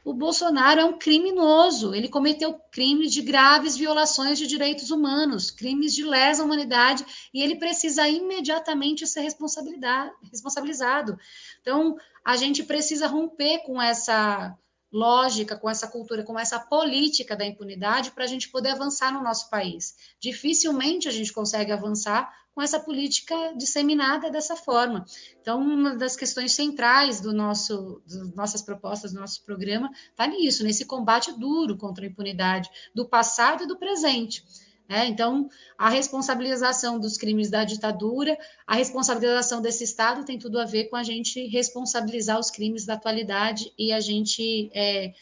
O 0.05 0.13
Bolsonaro 0.13 0.79
é 0.79 0.85
um 0.85 0.97
criminoso, 0.97 1.93
ele 1.93 2.07
cometeu 2.07 2.53
crimes 2.71 3.11
de 3.11 3.21
graves 3.21 3.75
violações 3.75 4.39
de 4.39 4.47
direitos 4.47 4.89
humanos, 4.89 5.51
crimes 5.51 5.93
de 5.93 6.05
lesa 6.05 6.45
humanidade, 6.45 7.05
e 7.33 7.43
ele 7.43 7.57
precisa 7.57 8.07
imediatamente 8.07 9.05
ser 9.05 9.23
responsabilizado. 9.23 11.19
Então, 11.61 11.97
a 12.23 12.37
gente 12.37 12.63
precisa 12.63 13.07
romper 13.07 13.59
com 13.65 13.81
essa 13.81 14.57
lógica, 14.91 15.55
com 15.55 15.69
essa 15.69 15.87
cultura, 15.87 16.23
com 16.23 16.37
essa 16.37 16.59
política 16.59 17.35
da 17.35 17.45
impunidade 17.45 18.11
para 18.11 18.25
a 18.25 18.27
gente 18.27 18.49
poder 18.49 18.71
avançar 18.71 19.13
no 19.13 19.23
nosso 19.23 19.49
país. 19.49 19.95
Dificilmente 20.19 21.07
a 21.07 21.11
gente 21.11 21.31
consegue 21.31 21.71
avançar 21.71 22.31
com 22.53 22.61
essa 22.61 22.79
política 22.79 23.53
disseminada 23.55 24.29
dessa 24.29 24.55
forma. 24.55 25.05
Então, 25.39 25.61
uma 25.61 25.95
das 25.95 26.17
questões 26.17 26.53
centrais 26.53 27.21
do 27.21 27.33
nosso, 27.33 28.01
das 28.05 28.35
nossas 28.35 28.61
propostas, 28.61 29.13
do 29.13 29.19
nosso 29.19 29.43
programa, 29.45 29.89
está 30.09 30.27
nisso, 30.27 30.63
nesse 30.63 30.85
combate 30.85 31.31
duro 31.39 31.77
contra 31.77 32.03
a 32.03 32.07
impunidade 32.07 32.69
do 32.93 33.07
passado 33.07 33.63
e 33.63 33.67
do 33.67 33.77
presente. 33.77 34.43
É, 34.91 35.05
então, 35.05 35.49
a 35.77 35.89
responsabilização 35.89 36.99
dos 36.99 37.15
crimes 37.17 37.49
da 37.49 37.63
ditadura, 37.63 38.37
a 38.67 38.75
responsabilização 38.75 39.61
desse 39.61 39.85
Estado 39.85 40.25
tem 40.25 40.37
tudo 40.37 40.59
a 40.59 40.65
ver 40.65 40.89
com 40.89 40.97
a 40.97 41.03
gente 41.03 41.47
responsabilizar 41.47 42.37
os 42.37 42.51
crimes 42.51 42.85
da 42.85 42.95
atualidade 42.95 43.71
e 43.79 43.93
a 43.93 44.01
gente 44.01 44.69
é, 44.73 45.13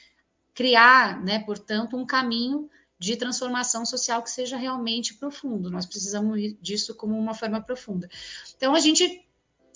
criar, 0.55 1.23
né, 1.23 1.37
portanto, 1.43 1.95
um 1.95 2.03
caminho 2.03 2.67
de 2.97 3.15
transformação 3.15 3.85
social 3.85 4.23
que 4.23 4.31
seja 4.31 4.57
realmente 4.57 5.13
profundo. 5.13 5.69
Nós 5.69 5.85
precisamos 5.85 6.41
disso 6.59 6.95
como 6.95 7.15
uma 7.15 7.35
forma 7.35 7.61
profunda. 7.61 8.09
Então, 8.57 8.73
a 8.73 8.79
gente 8.79 9.23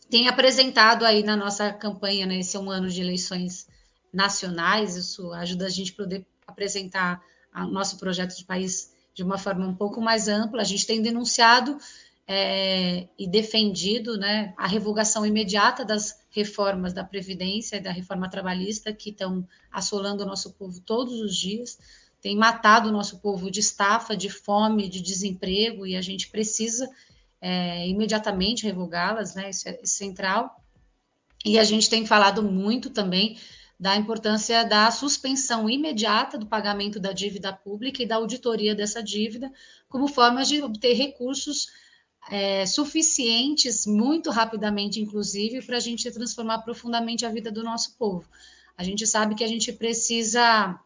tem 0.09 0.27
apresentado 0.27 1.05
aí 1.05 1.21
na 1.21 1.37
nossa 1.37 1.71
campanha, 1.71 2.25
né, 2.25 2.39
esse 2.39 2.57
é 2.57 2.59
um 2.59 2.71
ano 2.71 2.89
de 2.89 2.99
eleições 2.99 3.67
nacionais, 4.11 4.95
isso 4.95 5.31
ajuda 5.33 5.67
a 5.67 5.69
gente 5.69 5.91
a 5.91 5.95
poder 5.97 6.25
apresentar 6.47 7.23
o 7.55 7.67
nosso 7.67 7.99
projeto 7.99 8.35
de 8.35 8.43
país 8.43 8.91
de 9.13 9.23
uma 9.23 9.37
forma 9.37 9.67
um 9.67 9.75
pouco 9.75 10.01
mais 10.01 10.27
ampla. 10.27 10.61
A 10.61 10.65
gente 10.65 10.85
tem 10.85 11.01
denunciado 11.01 11.77
é, 12.27 13.07
e 13.17 13.27
defendido 13.27 14.17
né, 14.17 14.53
a 14.57 14.67
revogação 14.67 15.25
imediata 15.25 15.83
das 15.83 16.19
reformas 16.31 16.93
da 16.93 17.03
Previdência 17.03 17.77
e 17.77 17.81
da 17.81 17.91
reforma 17.91 18.29
trabalhista 18.29 18.93
que 18.93 19.09
estão 19.09 19.47
assolando 19.71 20.23
o 20.23 20.25
nosso 20.25 20.53
povo 20.53 20.79
todos 20.81 21.19
os 21.19 21.35
dias, 21.35 21.77
tem 22.21 22.37
matado 22.37 22.87
o 22.87 22.91
nosso 22.91 23.19
povo 23.19 23.51
de 23.51 23.59
estafa, 23.59 24.15
de 24.15 24.29
fome, 24.29 24.87
de 24.87 25.01
desemprego, 25.01 25.85
e 25.85 25.95
a 25.97 26.01
gente 26.01 26.29
precisa 26.29 26.89
é, 27.41 27.85
imediatamente 27.85 28.63
revogá-las, 28.63 29.35
né? 29.35 29.49
Isso 29.49 29.67
é 29.67 29.77
central. 29.83 30.63
E 31.43 31.59
a 31.59 31.65
gente 31.65 31.89
tem 31.89 32.05
falado 32.05 32.41
muito 32.41 32.89
também 32.89 33.37
da 33.83 33.97
importância 33.97 34.63
da 34.63 34.89
suspensão 34.91 35.69
imediata 35.69 36.37
do 36.37 36.45
pagamento 36.45 37.01
da 37.01 37.11
dívida 37.11 37.51
pública 37.51 38.01
e 38.01 38.05
da 38.05 38.15
auditoria 38.15 38.73
dessa 38.73 39.03
dívida, 39.03 39.51
como 39.89 40.07
formas 40.07 40.47
de 40.47 40.63
obter 40.63 40.93
recursos 40.93 41.67
é, 42.31 42.65
suficientes, 42.65 43.85
muito 43.85 44.29
rapidamente, 44.31 45.01
inclusive, 45.01 45.61
para 45.61 45.75
a 45.75 45.81
gente 45.81 46.09
transformar 46.11 46.59
profundamente 46.59 47.25
a 47.25 47.29
vida 47.29 47.51
do 47.51 47.61
nosso 47.61 47.97
povo. 47.97 48.25
A 48.77 48.85
gente 48.85 49.05
sabe 49.05 49.35
que 49.35 49.43
a 49.43 49.49
gente 49.49 49.73
precisa 49.73 50.79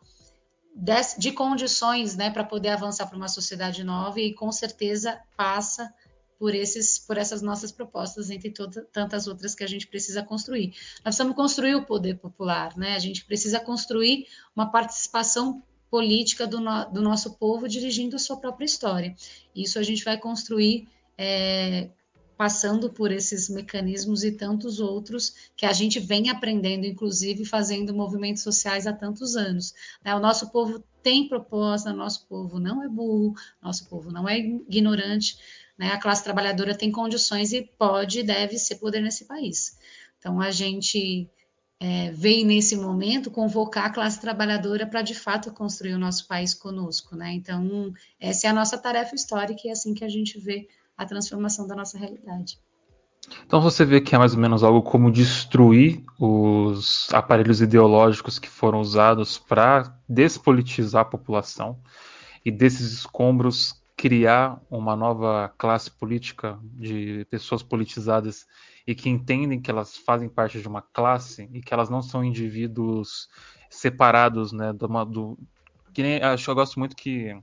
de, 0.74 1.20
de 1.20 1.32
condições 1.32 2.16
né, 2.16 2.32
para 2.32 2.44
poder 2.44 2.70
avançar 2.70 3.06
para 3.06 3.16
uma 3.16 3.28
sociedade 3.28 3.84
nova 3.84 4.20
e 4.20 4.34
com 4.34 4.52
certeza 4.52 5.22
passa 5.36 5.94
por, 6.38 6.54
esses, 6.54 7.00
por 7.00 7.18
essas 7.18 7.42
nossas 7.42 7.72
propostas, 7.72 8.30
entre 8.30 8.54
tantas 8.92 9.28
outras 9.28 9.56
que 9.56 9.64
a 9.64 9.68
gente 9.68 9.88
precisa 9.88 10.24
construir. 10.24 10.68
Nós 10.98 11.16
precisamos 11.16 11.36
construir 11.36 11.76
o 11.76 11.86
poder 11.86 12.16
popular, 12.16 12.76
né? 12.78 12.96
A 12.96 13.00
gente 13.00 13.26
precisa 13.26 13.60
construir 13.60 14.28
uma 14.56 14.72
participação 14.72 15.64
política 15.90 16.46
do, 16.46 16.60
no, 16.60 16.86
do 16.86 17.02
nosso 17.02 17.38
povo 17.38 17.68
dirigindo 17.68 18.16
a 18.16 18.20
sua 18.20 18.38
própria 18.38 18.66
história. 18.66 19.16
Isso 19.56 19.80
a 19.80 19.84
gente 19.84 20.04
vai 20.04 20.18
construir 20.18 20.88
é, 21.18 21.90
passando 22.38 22.92
por 22.92 23.12
esses 23.12 23.50
mecanismos 23.50 24.24
e 24.24 24.32
tantos 24.32 24.80
outros 24.80 25.34
que 25.56 25.66
a 25.66 25.74
gente 25.74 26.00
vem 26.00 26.30
aprendendo, 26.30 26.86
inclusive 26.86 27.44
fazendo 27.44 27.96
movimentos 27.96 28.44
sociais 28.44 28.86
há 28.86 28.94
tantos 28.94 29.36
anos. 29.36 29.74
Né? 30.06 30.14
O 30.14 30.20
nosso 30.20 30.52
povo 30.52 30.84
tem 31.02 31.28
proposta, 31.28 31.92
nosso 31.92 32.28
povo 32.28 32.60
não 32.60 32.84
é 32.84 32.88
burro, 32.88 33.34
nosso 33.62 33.90
povo 33.90 34.12
não 34.12 34.30
é 34.30 34.38
ignorante, 34.38 35.38
né? 35.78 35.92
A 35.92 36.00
classe 36.00 36.24
trabalhadora 36.24 36.76
tem 36.76 36.92
condições 36.92 37.54
e 37.54 37.62
pode 37.62 38.20
e 38.20 38.24
deve 38.24 38.58
ser 38.58 38.76
poder 38.76 39.02
nesse 39.02 39.26
país. 39.26 39.78
Então, 40.18 40.42
a 40.42 40.52
gente 40.52 41.30
é, 41.80 42.12
veio 42.12 42.46
nesse 42.46 42.76
momento 42.76 43.30
convocar 43.30 43.86
a 43.86 43.90
classe 43.90 44.20
trabalhadora 44.20 44.88
para 44.88 45.02
de 45.02 45.14
fato 45.14 45.52
construir 45.52 45.94
o 45.94 46.00
nosso 46.00 46.28
país 46.28 46.54
conosco, 46.54 47.16
né? 47.16 47.34
Então, 47.34 47.94
essa 48.20 48.48
é 48.48 48.50
a 48.50 48.54
nossa 48.54 48.78
tarefa 48.78 49.16
histórica 49.16 49.62
e 49.66 49.70
é 49.70 49.74
assim 49.74 49.94
que 49.94 50.04
a 50.04 50.10
gente 50.10 50.40
vê 50.40 50.68
a 50.98 51.06
transformação 51.06 51.68
da 51.68 51.76
nossa 51.76 51.98
realidade. 51.98 52.60
Então 53.46 53.62
você 53.62 53.86
vê 53.86 54.00
que 54.00 54.16
é 54.16 54.18
mais 54.18 54.34
ou 54.34 54.40
menos 54.40 54.64
algo 54.64 54.82
como 54.82 55.12
destruir 55.12 56.04
os 56.20 57.10
aparelhos 57.12 57.62
ideológicos 57.62 58.40
que 58.40 58.50
foram 58.50 58.80
usados 58.80 59.38
para 59.38 59.94
despolitizar 60.08 61.02
a 61.02 61.06
população 61.06 61.78
e 62.46 62.52
desses 62.52 62.94
escombros 62.94 63.76
criar 63.98 64.62
uma 64.70 64.96
nova 64.96 65.52
classe 65.58 65.90
política 65.90 66.60
de 66.62 67.26
pessoas 67.32 67.64
politizadas 67.64 68.46
e 68.86 68.94
que 68.94 69.10
entendem 69.10 69.60
que 69.60 69.72
elas 69.72 69.98
fazem 69.98 70.30
parte 70.30 70.62
de 70.62 70.68
uma 70.68 70.84
classe 70.84 71.50
e 71.52 71.62
que 71.62 71.74
elas 71.74 71.90
não 71.90 72.04
são 72.04 72.24
indivíduos 72.24 73.28
separados, 73.72 74.52
né? 74.52 74.72
Do, 74.72 74.88
do 75.06 75.38
que 75.92 76.04
nem, 76.04 76.22
acho 76.22 76.50
eu 76.50 76.54
gosto 76.54 76.78
muito 76.78 76.96
que 76.96 77.34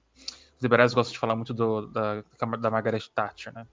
os 0.56 0.62
liberais 0.62 0.94
gostam 0.94 1.12
de 1.12 1.18
falar 1.18 1.34
muito 1.34 1.52
do, 1.52 1.88
da, 1.88 2.22
da 2.60 2.70
Margaret 2.70 3.02
Thatcher, 3.12 3.52
né? 3.52 3.66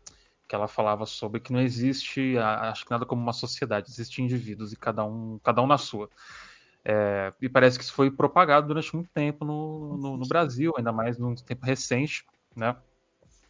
Que 0.50 0.56
ela 0.56 0.68
falava 0.68 1.06
sobre 1.06 1.40
que 1.40 1.54
não 1.54 1.62
existe, 1.62 2.36
acho 2.40 2.84
que 2.84 2.92
nada 2.92 3.06
como 3.06 3.22
uma 3.22 3.32
sociedade, 3.32 3.92
existem 3.92 4.26
indivíduos 4.26 4.74
e 4.74 4.76
cada 4.76 5.06
um, 5.06 5.40
cada 5.44 5.62
um 5.62 5.68
na 5.68 5.78
sua. 5.78 6.10
É, 6.84 7.32
e 7.40 7.48
parece 7.48 7.78
que 7.78 7.84
isso 7.84 7.94
foi 7.94 8.10
propagado 8.10 8.68
durante 8.68 8.94
muito 8.96 9.10
tempo 9.14 9.46
no, 9.46 9.98
no, 9.98 10.18
no 10.18 10.28
Brasil, 10.28 10.74
ainda 10.76 10.92
mais 10.92 11.20
num 11.20 11.36
tempo 11.36 11.64
recente 11.64 12.26
né? 12.56 12.76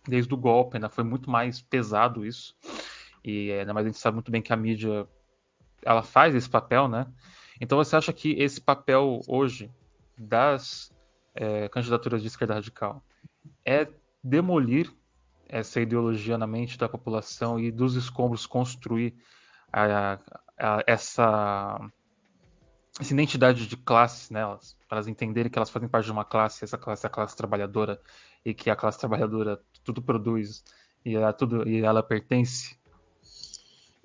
Desde 0.07 0.33
o 0.33 0.37
golpe, 0.37 0.77
ainda 0.77 0.89
foi 0.89 1.03
muito 1.03 1.29
mais 1.29 1.61
pesado 1.61 2.25
isso. 2.25 2.55
E 3.23 3.51
ainda 3.51 3.73
mais 3.73 3.85
a 3.85 3.89
gente 3.89 3.99
sabe 3.99 4.15
muito 4.15 4.31
bem 4.31 4.41
que 4.41 4.51
a 4.51 4.57
mídia 4.57 5.07
ela 5.83 6.03
faz 6.03 6.33
esse 6.35 6.49
papel, 6.49 6.87
né? 6.87 7.07
Então 7.59 7.77
você 7.77 7.95
acha 7.95 8.11
que 8.11 8.31
esse 8.33 8.59
papel 8.59 9.21
hoje 9.27 9.69
das 10.17 10.91
é, 11.35 11.69
candidaturas 11.69 12.21
de 12.21 12.27
esquerda 12.27 12.55
radical 12.55 13.03
é 13.65 13.87
demolir 14.23 14.91
essa 15.47 15.81
ideologia 15.81 16.37
na 16.37 16.47
mente 16.47 16.77
da 16.77 16.87
população 16.87 17.59
e 17.59 17.71
dos 17.71 17.95
escombros 17.95 18.45
construir 18.45 19.13
a, 19.71 20.17
a, 20.57 20.83
essa, 20.87 21.79
essa 22.99 23.13
identidade 23.13 23.67
de 23.67 23.77
classe 23.77 24.31
nelas, 24.31 24.75
para 24.87 24.97
elas 24.97 25.07
entenderem 25.07 25.51
que 25.51 25.57
elas 25.57 25.69
fazem 25.69 25.87
parte 25.87 26.05
de 26.05 26.11
uma 26.11 26.25
classe, 26.25 26.63
essa 26.63 26.77
classe 26.77 27.05
é 27.05 27.07
a 27.07 27.11
classe 27.11 27.35
trabalhadora 27.35 28.01
e 28.45 28.53
que 28.53 28.69
a 28.69 28.75
classe 28.75 28.99
trabalhadora 28.99 29.61
tudo 29.83 30.01
produz 30.01 30.63
e 31.05 31.15
ela, 31.15 31.31
tudo, 31.33 31.67
e 31.67 31.81
ela 31.81 32.03
pertence? 32.03 32.75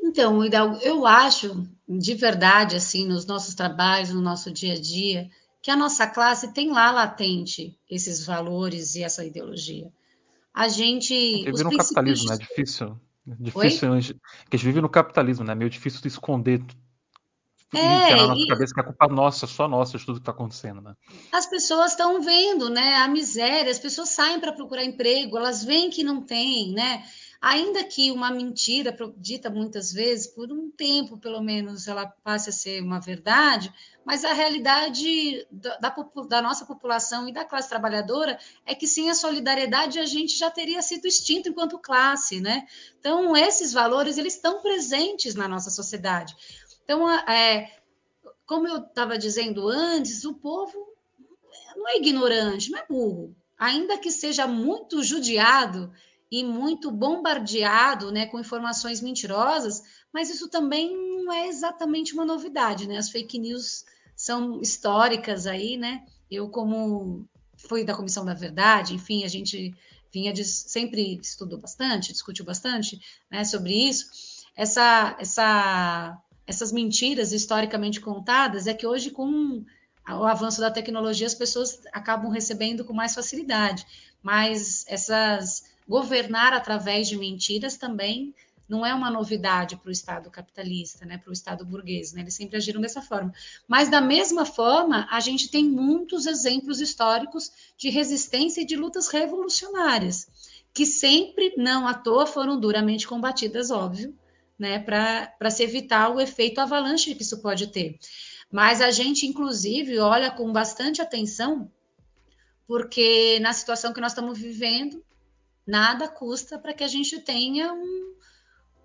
Então, 0.01 0.45
eu 0.82 1.05
acho, 1.05 1.66
de 1.89 2.14
verdade, 2.14 2.76
assim, 2.76 3.07
nos 3.07 3.26
nossos 3.26 3.55
trabalhos, 3.55 4.11
no 4.11 4.20
nosso 4.20 4.53
dia 4.53 4.74
a 4.74 4.80
dia, 4.80 5.28
que 5.61 5.70
a 5.70 5.76
nossa 5.76 6.07
classe 6.07 6.53
tem 6.53 6.70
lá 6.70 6.93
latente 6.93 7.76
esses 7.91 8.24
valores 8.24 8.95
e 8.95 9.03
essa 9.03 9.24
ideologia. 9.24 9.91
A 10.55 10.68
gente. 10.68 11.45
Vive 11.45 11.64
no 11.64 11.76
capitalismo, 11.76 12.28
né? 12.30 12.37
Difícil. 12.37 13.01
Difícil. 13.26 13.91
Oi? 13.91 14.01
Que 14.01 14.55
a 14.55 14.57
gente 14.57 14.64
vive 14.64 14.80
no 14.80 14.89
capitalismo, 14.89 15.45
né? 15.45 15.55
Meio 15.57 15.68
difícil 15.68 16.01
de 16.01 16.09
esconder 16.09 16.64
é, 17.75 18.17
na 18.17 18.27
nossa 18.29 18.41
e... 18.41 18.47
cabeça 18.47 18.75
que 18.75 18.81
é 18.81 18.85
culpa 18.85 19.09
nossa, 19.09 19.47
só 19.47 19.67
nossa, 19.67 19.99
de 19.99 20.07
tudo 20.07 20.17
que 20.17 20.23
está 20.23 20.33
acontecendo, 20.33 20.81
né? 20.81 20.95
As 21.33 21.47
pessoas 21.47 21.93
estão 21.93 22.23
vendo, 22.23 22.71
né, 22.71 22.97
a 22.97 23.09
miséria, 23.09 23.71
as 23.71 23.79
pessoas 23.79 24.11
saem 24.11 24.41
para 24.41 24.53
procurar 24.53 24.85
emprego, 24.85 25.37
elas 25.37 25.64
veem 25.64 25.91
que 25.91 26.05
não 26.05 26.23
tem, 26.23 26.73
né? 26.73 27.05
ainda 27.41 27.85
que 27.85 28.11
uma 28.11 28.31
mentira 28.31 28.97
dita 29.17 29.51
muitas 29.51 29.93
vezes, 29.93 30.27
por 30.27 30.51
um 30.51 30.71
tempo 30.71 31.19
pelo 31.19 31.41
menos, 31.41 31.87
ela 31.87 32.07
passe 32.25 32.51
a 32.51 32.53
ser 32.53 32.83
uma 32.83 33.01
verdade, 33.01 33.73
mas 34.05 34.25
a 34.25 34.33
realidade 34.33 35.47
da, 35.51 35.77
da, 35.79 35.97
da, 36.29 36.43
nossa 36.43 36.64
população 36.64 37.29
e 37.29 37.33
da 37.33 37.45
classe 37.45 37.69
trabalhadora 37.69 38.39
é 38.64 38.75
que 38.75 38.87
sem 38.87 39.11
a 39.11 39.14
solidariedade 39.14 39.99
a 39.99 40.07
gente 40.07 40.37
já 40.37 40.51
teria 40.51 40.81
sido 40.83 41.07
extinto 41.07 41.49
enquanto 41.49 41.79
classe, 41.79 42.41
né? 42.41 42.67
Então, 42.99 43.37
esses 43.37 43.73
valores, 43.73 44.19
eles 44.19 44.35
estão 44.35 44.62
presentes 44.62 45.35
na 45.35 45.49
nossa 45.49 45.71
sociedade. 45.71 46.35
Então, 46.87 47.11
é, 47.28 47.78
como 48.47 48.68
eu 48.68 48.78
estava 48.78 49.18
dizendo 49.18 49.68
antes, 49.68 50.24
o 50.24 50.34
povo 50.34 50.72
não 51.76 51.89
é 51.89 51.97
ignorante, 51.97 52.70
não 52.70 52.78
é 52.78 52.87
burro. 52.87 53.34
Ainda 53.59 53.99
que 53.99 54.11
seja 54.11 54.47
muito 54.47 55.03
judiado 55.03 55.93
e 56.30 56.45
muito 56.45 56.91
bombardeado 56.91 58.12
né, 58.12 58.26
com 58.26 58.39
informações 58.39 59.01
mentirosas, 59.01 59.82
mas 60.12 60.30
isso 60.30 60.49
também 60.49 60.97
não 61.24 61.32
é 61.32 61.49
exatamente 61.49 62.14
uma 62.14 62.24
novidade, 62.24 62.87
né? 62.87 62.97
As 62.97 63.11
fake 63.11 63.39
news 63.39 63.84
são 64.14 64.61
históricas 64.61 65.47
aí, 65.47 65.76
né? 65.76 66.07
Eu, 66.30 66.49
como 66.49 67.28
fui 67.57 67.84
da 67.84 67.95
Comissão 67.95 68.24
da 68.24 68.34
Verdade, 68.34 68.95
enfim, 68.95 69.24
a 69.24 69.28
gente 69.28 69.74
vinha 70.12 70.32
de, 70.32 70.45
sempre 70.45 71.18
estudou 71.20 71.59
bastante, 71.59 72.12
discutiu 72.12 72.45
bastante 72.45 73.01
né, 73.30 73.45
sobre 73.45 73.72
isso. 73.72 74.07
Essa, 74.57 75.16
essa, 75.18 76.18
essas 76.47 76.70
mentiras 76.70 77.32
historicamente 77.32 78.01
contadas 78.01 78.66
é 78.66 78.74
que 78.74 78.86
hoje, 78.86 79.11
com 79.11 79.64
o 80.09 80.24
avanço 80.24 80.61
da 80.61 80.70
tecnologia, 80.70 81.26
as 81.26 81.34
pessoas 81.34 81.80
acabam 81.92 82.30
recebendo 82.30 82.84
com 82.84 82.92
mais 82.92 83.14
facilidade. 83.14 83.84
Mas 84.22 84.84
essas 84.88 85.64
governar 85.88 86.53
através 86.53 87.09
de 87.09 87.16
mentiras 87.16 87.76
também 87.76 88.34
não 88.68 88.84
é 88.84 88.92
uma 88.92 89.11
novidade 89.11 89.76
para 89.76 89.88
o 89.88 89.92
Estado 89.92 90.30
capitalista, 90.30 91.05
né, 91.07 91.18
para 91.18 91.30
o 91.30 91.32
Estado 91.32 91.64
burguês, 91.64 92.12
né, 92.12 92.22
eles 92.22 92.34
sempre 92.34 92.57
agiram 92.57 92.80
dessa 92.80 93.01
forma. 93.01 93.32
Mas, 93.68 93.88
da 93.88 94.01
mesma 94.01 94.44
forma, 94.44 95.07
a 95.09 95.20
gente 95.20 95.49
tem 95.49 95.64
muitos 95.64 96.26
exemplos 96.26 96.80
históricos 96.80 97.53
de 97.78 97.90
resistência 97.90 98.62
e 98.62 98.66
de 98.66 98.74
lutas 98.74 99.07
revolucionárias, 99.07 100.26
que 100.74 100.84
sempre, 100.84 101.55
não 101.57 101.86
à 101.86 101.94
toa, 101.94 102.26
foram 102.26 102.59
duramente 102.59 103.07
combatidas, 103.07 103.70
óbvio, 103.70 104.12
né, 104.59 104.79
para 104.79 105.51
se 105.51 105.63
evitar 105.63 106.09
o 106.09 106.21
efeito 106.21 106.61
avalanche 106.61 107.15
que 107.15 107.23
isso 107.23 107.41
pode 107.43 107.69
ter. 107.69 107.99
Mas 108.51 108.81
a 108.81 108.91
gente, 108.91 109.27
inclusive, 109.27 109.99
olha 109.99 110.31
com 110.31 110.53
bastante 110.53 111.03
atenção, 111.03 111.71
porque 112.67 113.39
na 113.41 113.53
situação 113.53 113.93
que 113.93 114.01
nós 114.01 114.13
estamos 114.13 114.39
vivendo, 114.39 115.05
nada 115.67 116.09
custa 116.09 116.59
para 116.59 116.73
que 116.73 116.85
a 116.85 116.89
gente 116.89 117.21
tenha 117.21 117.73
um, 117.73 118.15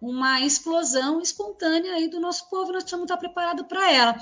uma 0.01 0.41
explosão 0.41 1.21
espontânea 1.21 1.93
aí 1.93 2.09
do 2.09 2.19
nosso 2.19 2.49
povo, 2.49 2.71
nós 2.71 2.83
precisamos 2.83 3.05
estar 3.05 3.17
preparados 3.17 3.65
para 3.67 3.91
ela. 3.91 4.15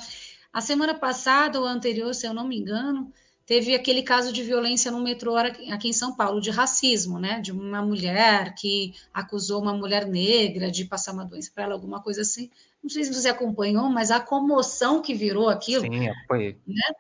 A 0.52 0.62
semana 0.62 0.94
passada, 0.94 1.60
ou 1.60 1.66
anterior, 1.66 2.14
se 2.14 2.26
eu 2.28 2.34
não 2.34 2.48
me 2.48 2.60
engano, 2.60 3.14
teve 3.50 3.74
aquele 3.74 4.04
caso 4.04 4.32
de 4.32 4.44
violência 4.44 4.92
no 4.92 5.02
metrô 5.02 5.36
aqui 5.36 5.90
em 5.90 5.92
São 5.92 6.16
Paulo, 6.16 6.40
de 6.40 6.52
racismo, 6.52 7.18
né? 7.18 7.40
De 7.40 7.52
uma 7.52 7.82
mulher 7.82 8.54
que 8.54 8.94
acusou 9.12 9.60
uma 9.60 9.74
mulher 9.74 10.06
negra 10.06 10.70
de 10.70 10.86
passar 10.86 11.14
uma 11.14 11.26
doença 11.26 11.50
para 11.52 11.64
ela, 11.64 11.74
alguma 11.74 12.00
coisa 12.00 12.22
assim. 12.22 12.52
Não 12.84 12.92
sei 12.92 13.04
se 13.04 13.12
você 13.12 13.28
acompanhou, 13.28 13.90
mas 13.90 14.12
a 14.12 14.20
comoção 14.20 15.02
que 15.02 15.16
virou 15.16 15.50
aquilo. 15.50 15.82
Sim, 15.82 16.08
acompanhei. 16.08 16.60
Né? 16.68 16.94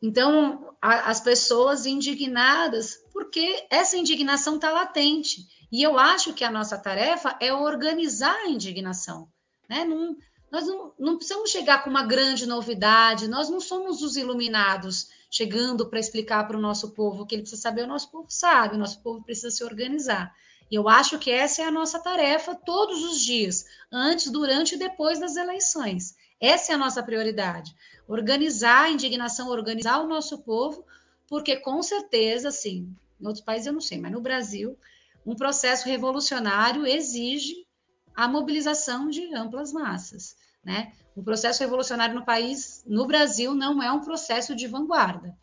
Então, 0.00 0.72
a, 0.80 1.10
as 1.10 1.20
pessoas 1.20 1.84
indignadas, 1.84 3.02
porque 3.12 3.66
essa 3.68 3.96
indignação 3.96 4.54
está 4.54 4.70
latente. 4.70 5.48
E 5.72 5.82
eu 5.82 5.98
acho 5.98 6.32
que 6.32 6.44
a 6.44 6.50
nossa 6.50 6.78
tarefa 6.78 7.36
é 7.40 7.52
organizar 7.52 8.36
a 8.36 8.48
indignação. 8.48 9.28
Né? 9.68 9.84
Não, 9.84 10.16
nós 10.48 10.64
não, 10.64 10.92
não 10.96 11.16
precisamos 11.16 11.50
chegar 11.50 11.82
com 11.82 11.90
uma 11.90 12.04
grande 12.04 12.46
novidade, 12.46 13.26
nós 13.26 13.50
não 13.50 13.60
somos 13.60 14.00
os 14.00 14.16
iluminados 14.16 15.17
chegando 15.30 15.88
para 15.88 16.00
explicar 16.00 16.46
para 16.46 16.56
o 16.56 16.60
nosso 16.60 16.90
povo 16.90 17.22
o 17.22 17.26
que 17.26 17.34
ele 17.34 17.42
precisa 17.42 17.62
saber, 17.62 17.82
o 17.82 17.86
nosso 17.86 18.10
povo 18.10 18.26
sabe, 18.30 18.74
o 18.74 18.78
nosso 18.78 19.00
povo 19.00 19.22
precisa 19.22 19.50
se 19.50 19.64
organizar. 19.64 20.34
E 20.70 20.74
eu 20.74 20.88
acho 20.88 21.18
que 21.18 21.30
essa 21.30 21.62
é 21.62 21.64
a 21.64 21.70
nossa 21.70 21.98
tarefa 21.98 22.54
todos 22.54 23.02
os 23.04 23.20
dias, 23.20 23.64
antes, 23.90 24.30
durante 24.30 24.74
e 24.74 24.78
depois 24.78 25.18
das 25.18 25.36
eleições. 25.36 26.14
Essa 26.40 26.72
é 26.72 26.74
a 26.74 26.78
nossa 26.78 27.02
prioridade. 27.02 27.74
Organizar 28.06 28.84
a 28.84 28.90
indignação, 28.90 29.48
organizar 29.48 30.00
o 30.00 30.06
nosso 30.06 30.38
povo, 30.38 30.84
porque 31.26 31.56
com 31.56 31.82
certeza, 31.82 32.48
assim, 32.48 32.94
em 33.20 33.26
outros 33.26 33.44
países 33.44 33.66
eu 33.66 33.72
não 33.72 33.80
sei, 33.80 33.98
mas 33.98 34.12
no 34.12 34.20
Brasil 34.20 34.78
um 35.26 35.34
processo 35.34 35.86
revolucionário 35.86 36.86
exige 36.86 37.66
a 38.14 38.26
mobilização 38.26 39.10
de 39.10 39.34
amplas 39.34 39.72
massas. 39.72 40.36
Né? 40.68 40.92
O 41.16 41.22
processo 41.22 41.60
revolucionário 41.60 42.14
no 42.14 42.26
país, 42.26 42.84
no 42.86 43.06
Brasil, 43.06 43.54
não 43.54 43.82
é 43.82 43.90
um 43.90 44.00
processo 44.00 44.54
de 44.54 44.66
vanguarda. 44.66 45.34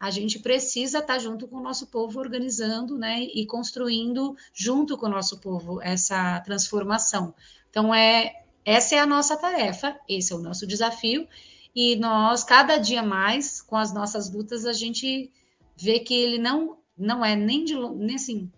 A 0.00 0.10
gente 0.10 0.38
precisa 0.38 1.00
estar 1.00 1.18
junto 1.18 1.46
com 1.46 1.56
o 1.56 1.62
nosso 1.62 1.88
povo, 1.88 2.18
organizando 2.18 2.96
né, 2.96 3.20
e 3.24 3.44
construindo 3.44 4.34
junto 4.54 4.96
com 4.96 5.04
o 5.04 5.10
nosso 5.10 5.38
povo 5.38 5.82
essa 5.82 6.40
transformação. 6.40 7.34
Então, 7.68 7.94
é, 7.94 8.42
essa 8.64 8.94
é 8.94 8.98
a 9.00 9.06
nossa 9.06 9.36
tarefa, 9.36 10.00
esse 10.08 10.32
é 10.32 10.36
o 10.36 10.40
nosso 10.40 10.66
desafio, 10.66 11.28
e 11.76 11.96
nós, 11.96 12.42
cada 12.42 12.78
dia 12.78 13.02
mais, 13.02 13.60
com 13.60 13.76
as 13.76 13.92
nossas 13.92 14.32
lutas, 14.32 14.64
a 14.64 14.72
gente 14.72 15.30
vê 15.76 16.00
que 16.00 16.14
ele 16.14 16.38
não, 16.38 16.78
não 16.96 17.22
é 17.22 17.36
nem 17.36 17.66
de 17.66 17.74
nem 17.74 18.16
assim, 18.16 18.50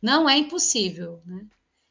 não 0.00 0.30
é 0.30 0.38
impossível, 0.38 1.20
né? 1.26 1.44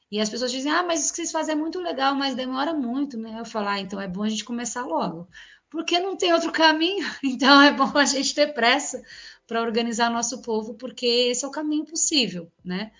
E 0.09 0.21
as 0.21 0.29
pessoas 0.29 0.51
dizem, 0.51 0.71
ah, 0.71 0.83
mas 0.83 1.01
isso 1.01 1.11
que 1.11 1.17
vocês 1.17 1.31
fazem 1.31 1.53
é 1.53 1.57
muito 1.57 1.79
legal, 1.79 2.15
mas 2.15 2.33
demora 2.33 2.73
muito, 2.73 3.17
né? 3.17 3.39
Eu 3.39 3.45
falar, 3.45 3.73
ah, 3.73 3.79
então 3.79 3.99
é 3.99 4.07
bom 4.07 4.23
a 4.23 4.29
gente 4.29 4.45
começar 4.45 4.85
logo. 4.85 5.27
Porque 5.69 5.99
não 5.99 6.15
tem 6.15 6.33
outro 6.33 6.51
caminho, 6.51 7.05
então 7.21 7.61
é 7.61 7.71
bom 7.71 7.91
a 7.97 8.05
gente 8.05 8.33
ter 8.33 8.53
pressa 8.53 9.01
para 9.45 9.61
organizar 9.61 10.09
nosso 10.09 10.41
povo, 10.41 10.75
porque 10.75 11.05
esse 11.05 11.43
é 11.43 11.47
o 11.47 11.51
caminho 11.51 11.85
possível, 11.85 12.49
né? 12.63 12.91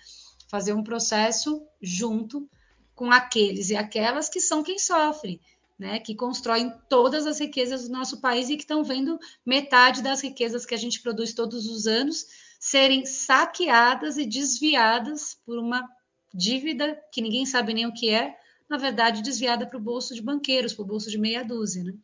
Fazer 0.48 0.74
um 0.74 0.82
processo 0.82 1.62
junto 1.80 2.48
com 2.94 3.10
aqueles 3.10 3.70
e 3.70 3.76
aquelas 3.76 4.28
que 4.28 4.40
são 4.40 4.62
quem 4.62 4.78
sofre, 4.78 5.40
né? 5.78 6.00
Que 6.00 6.14
constroem 6.14 6.70
todas 6.90 7.26
as 7.26 7.40
riquezas 7.40 7.88
do 7.88 7.92
nosso 7.92 8.20
país 8.20 8.50
e 8.50 8.56
que 8.56 8.64
estão 8.64 8.84
vendo 8.84 9.18
metade 9.46 10.02
das 10.02 10.20
riquezas 10.20 10.66
que 10.66 10.74
a 10.74 10.78
gente 10.78 11.00
produz 11.00 11.32
todos 11.32 11.66
os 11.66 11.86
anos 11.86 12.26
serem 12.60 13.06
saqueadas 13.06 14.18
e 14.18 14.26
desviadas 14.26 15.38
por 15.46 15.58
uma 15.58 15.88
dívida 16.32 16.98
que 17.12 17.20
ninguém 17.20 17.46
sabe 17.46 17.74
nem 17.74 17.86
o 17.86 17.92
que 17.92 18.10
é, 18.10 18.36
na 18.68 18.76
verdade, 18.76 19.22
desviada 19.22 19.66
para 19.66 19.78
o 19.78 19.82
bolso 19.82 20.14
de 20.14 20.22
banqueiros, 20.22 20.74
para 20.74 20.82
o 20.82 20.86
bolso 20.86 21.10
de 21.10 21.18
meia 21.18 21.42
dúzia. 21.42 21.82
Né? 21.82 21.94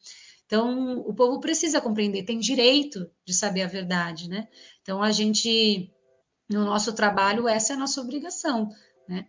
Então, 0.46 1.00
o 1.00 1.14
povo 1.14 1.40
precisa 1.40 1.80
compreender, 1.80 2.24
tem 2.24 2.38
direito 2.38 3.10
de 3.24 3.34
saber 3.34 3.62
a 3.62 3.66
verdade. 3.66 4.28
Né? 4.28 4.48
Então, 4.82 5.02
a 5.02 5.10
gente, 5.10 5.92
no 6.48 6.64
nosso 6.64 6.94
trabalho, 6.94 7.48
essa 7.48 7.72
é 7.72 7.76
a 7.76 7.78
nossa 7.78 8.00
obrigação. 8.00 8.70
Né? 9.08 9.26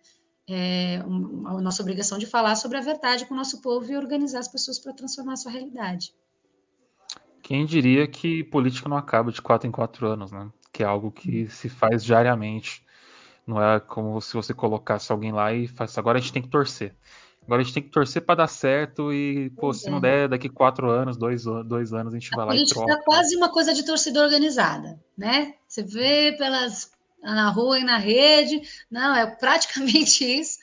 É 0.47 0.97
a 0.97 1.61
nossa 1.61 1.81
obrigação 1.81 2.17
de 2.17 2.25
falar 2.25 2.55
sobre 2.55 2.77
a 2.77 2.81
verdade 2.81 3.25
com 3.25 3.33
o 3.33 3.37
nosso 3.37 3.61
povo 3.61 3.91
e 3.91 3.97
organizar 3.97 4.39
as 4.39 4.47
pessoas 4.47 4.79
para 4.79 4.93
transformar 4.93 5.33
a 5.33 5.37
sua 5.37 5.51
realidade. 5.51 6.13
Quem 7.41 7.65
diria 7.65 8.07
que 8.07 8.43
política 8.43 8.87
não 8.87 8.97
acaba 8.97 9.31
de 9.31 9.41
quatro 9.41 9.67
em 9.67 9.71
quatro 9.71 10.07
anos, 10.07 10.31
né? 10.31 10.51
que 10.75 10.83
é 10.83 10.85
algo 10.85 11.09
que 11.09 11.47
se 11.47 11.69
faz 11.69 12.03
diariamente. 12.03 12.84
Não 13.45 13.61
é 13.61 13.79
como 13.79 14.19
se 14.21 14.33
você 14.33 14.53
colocasse 14.53 15.11
alguém 15.11 15.31
lá 15.31 15.53
e 15.53 15.67
faz. 15.67 15.97
Agora 15.97 16.17
a 16.17 16.21
gente 16.21 16.33
tem 16.33 16.41
que 16.41 16.49
torcer. 16.49 16.95
Agora 17.45 17.61
a 17.61 17.63
gente 17.63 17.75
tem 17.75 17.83
que 17.83 17.91
torcer 17.91 18.23
para 18.23 18.35
dar 18.35 18.47
certo 18.47 19.13
e, 19.13 19.51
pô, 19.51 19.71
se 19.71 19.87
não 19.87 19.99
é. 19.99 20.01
der, 20.01 20.29
daqui 20.29 20.49
quatro 20.49 20.89
anos, 20.89 21.15
dois, 21.15 21.43
dois 21.43 21.93
anos, 21.93 22.13
a 22.13 22.17
gente 22.17 22.33
a 22.33 22.37
vai 22.37 22.45
lá 22.47 22.55
e 22.55 22.65
troca. 22.65 22.91
é 22.91 23.03
quase 23.03 23.35
uma 23.35 23.49
coisa 23.49 23.71
de 23.71 23.85
torcida 23.85 24.23
organizada, 24.23 24.99
né? 25.15 25.53
Você 25.67 25.83
vê 25.83 26.35
pelas 26.37 26.91
na 27.21 27.49
rua 27.49 27.79
e 27.79 27.83
na 27.83 27.97
rede, 27.97 28.61
não, 28.89 29.15
é 29.15 29.27
praticamente 29.27 30.23
isso. 30.39 30.59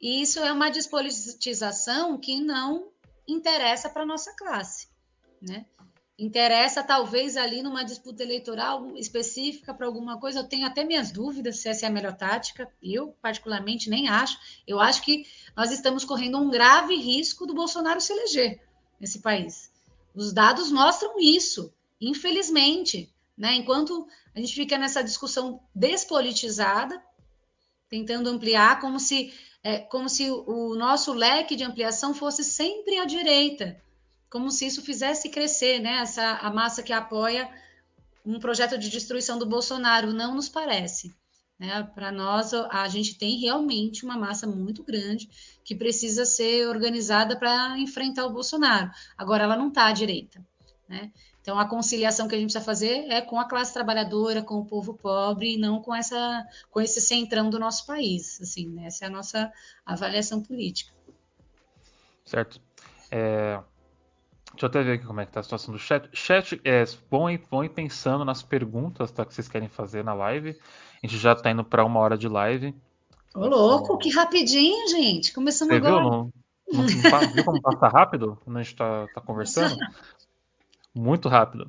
E 0.00 0.22
isso 0.22 0.40
é 0.40 0.50
uma 0.52 0.70
despolitização 0.70 2.18
que 2.18 2.40
não 2.40 2.88
interessa 3.28 3.88
para 3.88 4.04
nossa 4.06 4.34
classe, 4.36 4.88
né? 5.40 5.66
Interessa 6.18 6.82
talvez 6.82 7.36
ali 7.36 7.62
numa 7.62 7.84
disputa 7.84 8.22
eleitoral 8.22 8.96
específica 8.96 9.74
para 9.74 9.86
alguma 9.86 10.18
coisa. 10.18 10.40
Eu 10.40 10.48
tenho 10.48 10.66
até 10.66 10.84
minhas 10.84 11.10
dúvidas 11.10 11.58
se 11.58 11.68
essa 11.68 11.86
é 11.86 11.88
a 11.88 11.92
melhor 11.92 12.16
tática. 12.16 12.70
Eu, 12.82 13.16
particularmente, 13.20 13.90
nem 13.90 14.08
acho. 14.08 14.38
Eu 14.66 14.80
acho 14.80 15.02
que 15.02 15.26
nós 15.56 15.72
estamos 15.72 16.04
correndo 16.04 16.38
um 16.38 16.50
grave 16.50 16.94
risco 16.94 17.46
do 17.46 17.54
Bolsonaro 17.54 18.00
se 18.00 18.12
eleger 18.12 18.60
nesse 19.00 19.20
país. 19.20 19.72
Os 20.14 20.32
dados 20.32 20.70
mostram 20.70 21.18
isso, 21.18 21.72
infelizmente. 22.00 23.12
Né? 23.36 23.56
Enquanto 23.56 24.06
a 24.34 24.38
gente 24.38 24.54
fica 24.54 24.78
nessa 24.78 25.02
discussão 25.02 25.60
despolitizada, 25.74 27.02
tentando 27.88 28.30
ampliar, 28.30 28.80
como 28.80 29.00
se, 29.00 29.34
é, 29.62 29.78
como 29.78 30.08
se 30.08 30.30
o 30.30 30.76
nosso 30.76 31.12
leque 31.12 31.56
de 31.56 31.64
ampliação 31.64 32.14
fosse 32.14 32.44
sempre 32.44 32.98
à 32.98 33.04
direita 33.04 33.82
como 34.34 34.50
se 34.50 34.66
isso 34.66 34.82
fizesse 34.82 35.28
crescer, 35.28 35.78
né? 35.78 35.98
Essa 35.98 36.38
a 36.38 36.50
massa 36.52 36.82
que 36.82 36.92
apoia 36.92 37.48
um 38.26 38.40
projeto 38.40 38.76
de 38.76 38.90
destruição 38.90 39.38
do 39.38 39.46
Bolsonaro 39.46 40.12
não 40.12 40.34
nos 40.34 40.48
parece. 40.48 41.14
Né? 41.56 41.84
Para 41.94 42.10
nós, 42.10 42.52
a 42.52 42.88
gente 42.88 43.16
tem 43.16 43.38
realmente 43.38 44.04
uma 44.04 44.18
massa 44.18 44.44
muito 44.44 44.82
grande 44.82 45.30
que 45.62 45.72
precisa 45.72 46.24
ser 46.24 46.66
organizada 46.66 47.38
para 47.38 47.78
enfrentar 47.78 48.26
o 48.26 48.32
Bolsonaro. 48.32 48.90
Agora, 49.16 49.44
ela 49.44 49.56
não 49.56 49.68
está 49.68 49.86
à 49.86 49.92
direita. 49.92 50.44
Né? 50.88 51.12
Então, 51.40 51.56
a 51.56 51.68
conciliação 51.68 52.26
que 52.26 52.34
a 52.34 52.38
gente 52.38 52.48
precisa 52.48 52.64
fazer 52.64 53.06
é 53.08 53.20
com 53.20 53.38
a 53.38 53.48
classe 53.48 53.72
trabalhadora, 53.72 54.42
com 54.42 54.56
o 54.56 54.66
povo 54.66 54.94
pobre, 54.94 55.54
e 55.54 55.58
não 55.58 55.80
com, 55.80 55.94
essa, 55.94 56.44
com 56.72 56.80
esse 56.80 57.00
centrão 57.00 57.48
do 57.48 57.60
nosso 57.60 57.86
país. 57.86 58.40
Assim, 58.40 58.68
né? 58.68 58.86
Essa 58.86 59.04
é 59.04 59.06
a 59.06 59.12
nossa 59.12 59.52
avaliação 59.86 60.42
política. 60.42 60.92
Certo. 62.24 62.60
É, 63.12 63.62
Deixa 64.54 64.66
eu 64.66 64.68
até 64.68 64.82
ver 64.84 64.92
aqui 64.92 65.04
como 65.04 65.20
é 65.20 65.26
que 65.26 65.32
tá 65.32 65.40
a 65.40 65.42
situação 65.42 65.72
do 65.72 65.78
chat. 65.80 66.08
Chat, 66.12 66.60
é, 66.64 66.84
vão, 67.10 67.28
ir, 67.28 67.42
vão 67.50 67.64
ir 67.64 67.70
pensando 67.70 68.24
nas 68.24 68.40
perguntas 68.40 69.10
tá, 69.10 69.24
que 69.24 69.34
vocês 69.34 69.48
querem 69.48 69.68
fazer 69.68 70.04
na 70.04 70.14
live. 70.14 70.56
A 71.02 71.06
gente 71.06 71.18
já 71.18 71.34
tá 71.34 71.50
indo 71.50 71.64
para 71.64 71.84
uma 71.84 71.98
hora 71.98 72.16
de 72.16 72.28
live. 72.28 72.72
Ô, 73.34 73.46
louco, 73.46 73.98
que 73.98 74.10
rapidinho, 74.10 74.88
gente. 74.88 75.32
Começamos 75.32 75.74
Você 75.74 75.78
agora. 75.78 76.02
Viu? 76.02 76.10
Não, 76.10 76.32
não, 76.72 76.86
não, 76.86 77.32
viu 77.32 77.44
como 77.44 77.60
passa 77.60 77.88
rápido 77.88 78.40
quando 78.44 78.58
a 78.58 78.62
gente 78.62 78.76
tá, 78.76 79.08
tá 79.12 79.20
conversando? 79.20 79.76
Muito 80.94 81.28
rápido. 81.28 81.68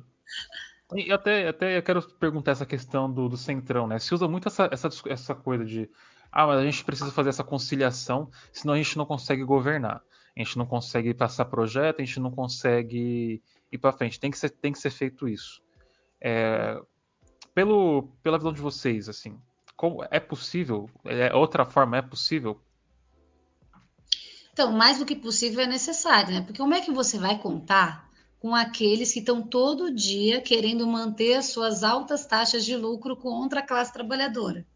E 0.94 1.12
até, 1.12 1.48
até 1.48 1.78
eu 1.78 1.82
quero 1.82 2.00
perguntar 2.00 2.52
essa 2.52 2.64
questão 2.64 3.12
do, 3.12 3.28
do 3.28 3.36
centrão, 3.36 3.88
né? 3.88 3.98
Se 3.98 4.14
usa 4.14 4.28
muito 4.28 4.46
essa, 4.46 4.68
essa, 4.70 4.88
essa 5.08 5.34
coisa 5.34 5.64
de 5.64 5.90
ah, 6.30 6.46
mas 6.46 6.60
a 6.60 6.64
gente 6.64 6.84
precisa 6.84 7.10
fazer 7.10 7.30
essa 7.30 7.42
conciliação, 7.42 8.30
senão 8.52 8.74
a 8.74 8.76
gente 8.76 8.96
não 8.96 9.06
consegue 9.06 9.42
governar 9.42 10.02
a 10.36 10.40
gente 10.40 10.58
não 10.58 10.66
consegue 10.66 11.14
passar 11.14 11.46
projeto, 11.46 12.00
a 12.00 12.04
gente 12.04 12.20
não 12.20 12.30
consegue 12.30 13.42
ir 13.72 13.78
para 13.78 13.92
frente. 13.92 14.20
Tem 14.20 14.30
que 14.30 14.38
ser, 14.38 14.50
tem 14.50 14.70
que 14.70 14.78
ser 14.78 14.90
feito 14.90 15.26
isso. 15.26 15.62
É, 16.20 16.78
pelo, 17.54 18.08
pela 18.22 18.36
visão 18.36 18.52
de 18.52 18.60
vocês, 18.60 19.08
assim, 19.08 19.40
como 19.74 20.04
é 20.10 20.20
possível? 20.20 20.90
É, 21.04 21.34
outra 21.34 21.64
forma 21.64 21.96
é 21.96 22.02
possível? 22.02 22.60
Então, 24.52 24.72
mais 24.72 24.98
do 24.98 25.06
que 25.06 25.16
possível 25.16 25.64
é 25.64 25.66
necessário, 25.66 26.34
né? 26.34 26.40
Porque 26.42 26.58
como 26.58 26.74
é 26.74 26.80
que 26.80 26.90
você 26.90 27.18
vai 27.18 27.38
contar 27.38 28.10
com 28.38 28.54
aqueles 28.54 29.12
que 29.12 29.20
estão 29.20 29.42
todo 29.42 29.94
dia 29.94 30.40
querendo 30.40 30.86
manter 30.86 31.34
as 31.34 31.46
suas 31.46 31.82
altas 31.82 32.26
taxas 32.26 32.64
de 32.64 32.76
lucro 32.76 33.16
contra 33.16 33.60
a 33.60 33.66
classe 33.66 33.92
trabalhadora? 33.92 34.66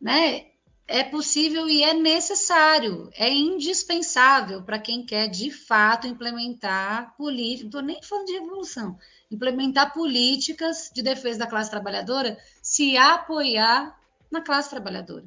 Né? 0.00 0.53
É 0.86 1.02
possível 1.02 1.68
e 1.68 1.82
é 1.82 1.94
necessário, 1.94 3.08
é 3.14 3.30
indispensável 3.30 4.62
para 4.62 4.78
quem 4.78 5.04
quer 5.04 5.28
de 5.28 5.50
fato 5.50 6.06
implementar 6.06 7.16
políticas, 7.16 7.62
não 7.62 7.68
estou 7.68 7.82
nem 7.82 8.02
falando 8.02 8.26
de 8.26 8.32
revolução, 8.34 8.98
implementar 9.30 9.94
políticas 9.94 10.90
de 10.94 11.02
defesa 11.02 11.38
da 11.38 11.46
classe 11.46 11.70
trabalhadora, 11.70 12.38
se 12.62 12.96
apoiar 12.96 13.98
na 14.30 14.42
classe 14.42 14.70
trabalhadora. 14.70 15.24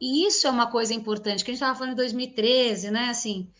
E 0.00 0.26
isso 0.26 0.46
é 0.46 0.50
uma 0.50 0.70
coisa 0.70 0.94
importante, 0.94 1.44
que 1.44 1.50
a 1.50 1.54
gente 1.54 1.62
estava 1.62 1.78
falando 1.78 1.92
em 1.92 1.96
2013, 1.96 2.90
né? 2.90 3.08
Assim, 3.10 3.50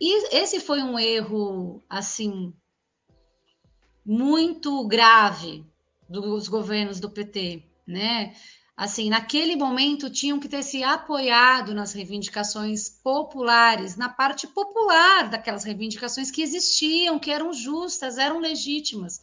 e 0.00 0.36
esse 0.36 0.60
foi 0.60 0.82
um 0.82 0.98
erro, 0.98 1.82
assim, 1.88 2.52
muito 4.04 4.86
grave 4.86 5.64
dos 6.08 6.48
governos 6.48 6.98
do 6.98 7.10
PT, 7.10 7.62
né? 7.86 8.34
Assim, 8.80 9.10
naquele 9.10 9.56
momento 9.56 10.08
tinham 10.08 10.40
que 10.40 10.48
ter 10.48 10.62
se 10.62 10.82
apoiado 10.82 11.74
nas 11.74 11.92
reivindicações 11.92 12.88
populares, 12.88 13.94
na 13.94 14.08
parte 14.08 14.46
popular 14.46 15.28
daquelas 15.28 15.64
reivindicações 15.64 16.30
que 16.30 16.40
existiam, 16.40 17.18
que 17.18 17.30
eram 17.30 17.52
justas, 17.52 18.16
eram 18.16 18.38
legítimas. 18.38 19.20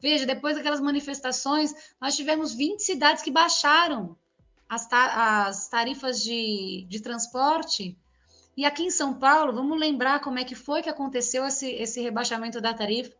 Veja, 0.00 0.26
depois 0.26 0.56
daquelas 0.56 0.80
manifestações, 0.80 1.72
nós 2.00 2.16
tivemos 2.16 2.52
20 2.52 2.80
cidades 2.80 3.22
que 3.22 3.30
baixaram 3.30 4.16
as, 4.68 4.88
ta 4.88 5.46
as 5.46 5.68
tarifas 5.68 6.20
de, 6.20 6.84
de 6.88 6.98
transporte. 6.98 7.96
E 8.56 8.64
aqui 8.64 8.82
em 8.82 8.90
São 8.90 9.14
Paulo, 9.14 9.52
vamos 9.52 9.78
lembrar 9.78 10.18
como 10.18 10.40
é 10.40 10.44
que 10.44 10.56
foi 10.56 10.82
que 10.82 10.90
aconteceu 10.90 11.46
esse, 11.46 11.70
esse 11.70 12.00
rebaixamento 12.00 12.60
da 12.60 12.74
tarifa 12.74 13.12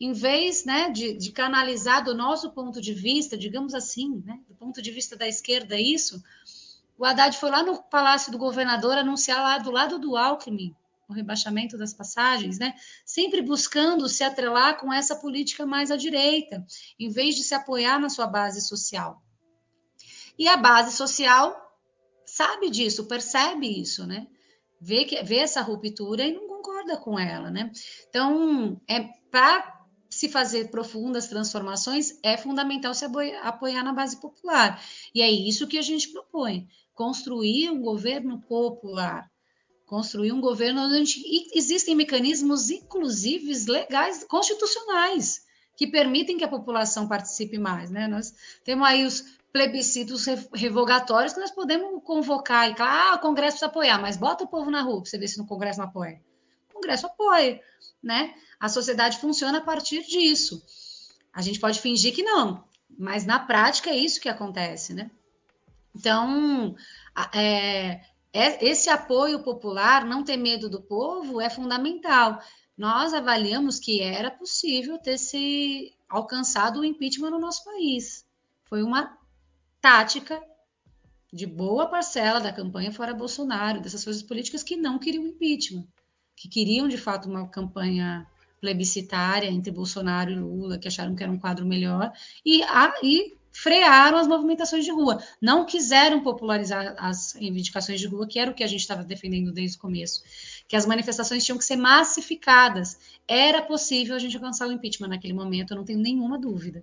em 0.00 0.12
vez 0.12 0.64
né, 0.64 0.90
de, 0.90 1.12
de, 1.12 1.30
canalizar 1.30 2.02
do 2.02 2.14
nosso 2.14 2.50
ponto 2.52 2.80
de 2.80 2.94
vista, 2.94 3.36
digamos 3.36 3.74
assim, 3.74 4.22
né, 4.24 4.40
do 4.48 4.54
ponto 4.54 4.80
de 4.80 4.90
vista 4.90 5.14
da 5.14 5.28
esquerda, 5.28 5.78
isso, 5.78 6.22
o 6.96 7.04
Haddad 7.04 7.36
foi 7.36 7.50
lá 7.50 7.62
no 7.62 7.82
Palácio 7.82 8.32
do 8.32 8.38
Governador 8.38 8.96
anunciar 8.96 9.42
lá 9.42 9.58
do 9.58 9.70
lado 9.70 9.98
do 9.98 10.16
Alckmin 10.16 10.74
o 11.10 11.12
rebaixamento 11.12 11.76
das 11.76 11.92
passagens, 11.92 12.58
né? 12.58 12.72
Sempre 13.04 13.42
buscando 13.42 14.08
se 14.08 14.22
atrelar 14.22 14.78
com 14.78 14.92
essa 14.92 15.16
política 15.16 15.66
mais 15.66 15.90
à 15.90 15.96
direita, 15.96 16.64
em 16.98 17.10
vez 17.10 17.34
de 17.34 17.42
se 17.42 17.52
apoiar 17.52 17.98
na 17.98 18.08
sua 18.08 18.28
base 18.28 18.60
social. 18.60 19.20
E 20.38 20.46
a 20.46 20.56
base 20.56 20.96
social 20.96 21.68
sabe 22.24 22.70
disso, 22.70 23.06
percebe 23.06 23.66
isso, 23.66 24.06
né? 24.06 24.28
Vê, 24.80 25.04
que, 25.04 25.20
vê 25.24 25.38
essa 25.38 25.60
ruptura 25.60 26.22
e 26.22 26.32
não 26.32 26.46
concorda 26.46 26.96
com 26.96 27.18
ela, 27.18 27.50
né? 27.50 27.72
Então, 28.08 28.80
é 28.88 29.00
para 29.30 29.79
se 30.20 30.28
fazer 30.28 30.68
profundas 30.68 31.28
transformações, 31.28 32.18
é 32.22 32.36
fundamental 32.36 32.92
se 32.92 33.06
apoiar 33.42 33.82
na 33.82 33.90
base 33.90 34.20
popular. 34.20 34.78
E 35.14 35.22
é 35.22 35.30
isso 35.30 35.66
que 35.66 35.78
a 35.78 35.82
gente 35.82 36.10
propõe: 36.10 36.68
construir 36.94 37.70
um 37.70 37.80
governo 37.80 38.38
popular. 38.42 39.30
Construir 39.86 40.30
um 40.32 40.40
governo 40.40 40.82
onde 40.82 41.22
existem 41.54 41.96
mecanismos, 41.96 42.68
inclusive 42.68 43.50
legais, 43.66 44.22
constitucionais, 44.24 45.40
que 45.74 45.86
permitem 45.86 46.36
que 46.36 46.44
a 46.44 46.48
população 46.48 47.08
participe 47.08 47.56
mais. 47.56 47.90
Né? 47.90 48.06
Nós 48.06 48.34
temos 48.62 48.86
aí 48.86 49.06
os 49.06 49.24
plebiscitos 49.50 50.26
revogatórios 50.52 51.32
que 51.32 51.40
nós 51.40 51.50
podemos 51.50 52.04
convocar 52.04 52.70
e 52.70 52.76
falar, 52.76 53.12
ah, 53.12 53.16
o 53.16 53.20
Congresso 53.20 53.52
precisa 53.52 53.70
apoiar, 53.70 53.98
mas 53.98 54.18
bota 54.18 54.44
o 54.44 54.48
povo 54.48 54.70
na 54.70 54.82
rua 54.82 55.00
para 55.00 55.10
você 55.10 55.16
ver 55.16 55.28
se 55.28 55.38
no 55.38 55.46
Congresso 55.46 55.78
não 55.78 55.86
apoia. 55.86 56.20
O 56.68 56.74
Congresso 56.74 57.06
apoia, 57.06 57.58
né? 58.02 58.34
A 58.58 58.68
sociedade 58.68 59.18
funciona 59.18 59.58
a 59.58 59.62
partir 59.62 60.02
disso. 60.04 60.62
A 61.32 61.42
gente 61.42 61.60
pode 61.60 61.80
fingir 61.80 62.14
que 62.14 62.22
não, 62.22 62.64
mas 62.98 63.24
na 63.24 63.38
prática 63.38 63.90
é 63.90 63.96
isso 63.96 64.20
que 64.20 64.28
acontece, 64.28 64.94
né? 64.94 65.10
Então, 65.94 66.74
é, 67.34 68.00
é, 68.32 68.64
esse 68.64 68.88
apoio 68.88 69.42
popular, 69.42 70.04
não 70.04 70.22
ter 70.22 70.36
medo 70.36 70.68
do 70.68 70.80
povo, 70.80 71.40
é 71.40 71.50
fundamental. 71.50 72.40
Nós 72.76 73.12
avaliamos 73.12 73.78
que 73.78 74.00
era 74.00 74.30
possível 74.30 74.98
ter 74.98 75.18
se 75.18 75.92
alcançado 76.08 76.80
o 76.80 76.84
impeachment 76.84 77.30
no 77.30 77.38
nosso 77.38 77.64
país. 77.64 78.24
Foi 78.64 78.82
uma 78.82 79.18
tática 79.80 80.42
de 81.32 81.46
boa 81.46 81.86
parcela 81.86 82.40
da 82.40 82.52
campanha 82.52 82.92
fora 82.92 83.14
Bolsonaro, 83.14 83.80
dessas 83.80 84.02
forças 84.02 84.22
políticas 84.22 84.62
que 84.62 84.76
não 84.76 84.98
queriam 84.98 85.26
impeachment, 85.26 85.86
que 86.40 86.48
queriam 86.48 86.88
de 86.88 86.96
fato 86.96 87.28
uma 87.28 87.46
campanha 87.46 88.26
plebiscitária 88.62 89.46
entre 89.46 89.70
Bolsonaro 89.70 90.30
e 90.30 90.36
Lula, 90.36 90.78
que 90.78 90.88
acharam 90.88 91.14
que 91.14 91.22
era 91.22 91.30
um 91.30 91.38
quadro 91.38 91.66
melhor, 91.66 92.10
e, 92.44 92.62
a, 92.62 92.94
e 93.02 93.36
frearam 93.52 94.16
as 94.16 94.26
movimentações 94.26 94.86
de 94.86 94.90
rua. 94.90 95.22
Não 95.38 95.66
quiseram 95.66 96.22
popularizar 96.22 96.94
as 96.98 97.34
reivindicações 97.34 98.00
de 98.00 98.06
rua, 98.06 98.26
que 98.26 98.38
era 98.38 98.50
o 98.50 98.54
que 98.54 98.64
a 98.64 98.66
gente 98.66 98.80
estava 98.80 99.04
defendendo 99.04 99.52
desde 99.52 99.76
o 99.76 99.80
começo. 99.80 100.22
Que 100.66 100.76
as 100.76 100.86
manifestações 100.86 101.44
tinham 101.44 101.58
que 101.58 101.64
ser 101.64 101.76
massificadas. 101.76 102.98
Era 103.28 103.60
possível 103.60 104.16
a 104.16 104.18
gente 104.18 104.34
alcançar 104.34 104.66
o 104.66 104.72
impeachment 104.72 105.08
naquele 105.08 105.34
momento, 105.34 105.72
eu 105.72 105.76
não 105.76 105.84
tenho 105.84 105.98
nenhuma 105.98 106.38
dúvida. 106.38 106.82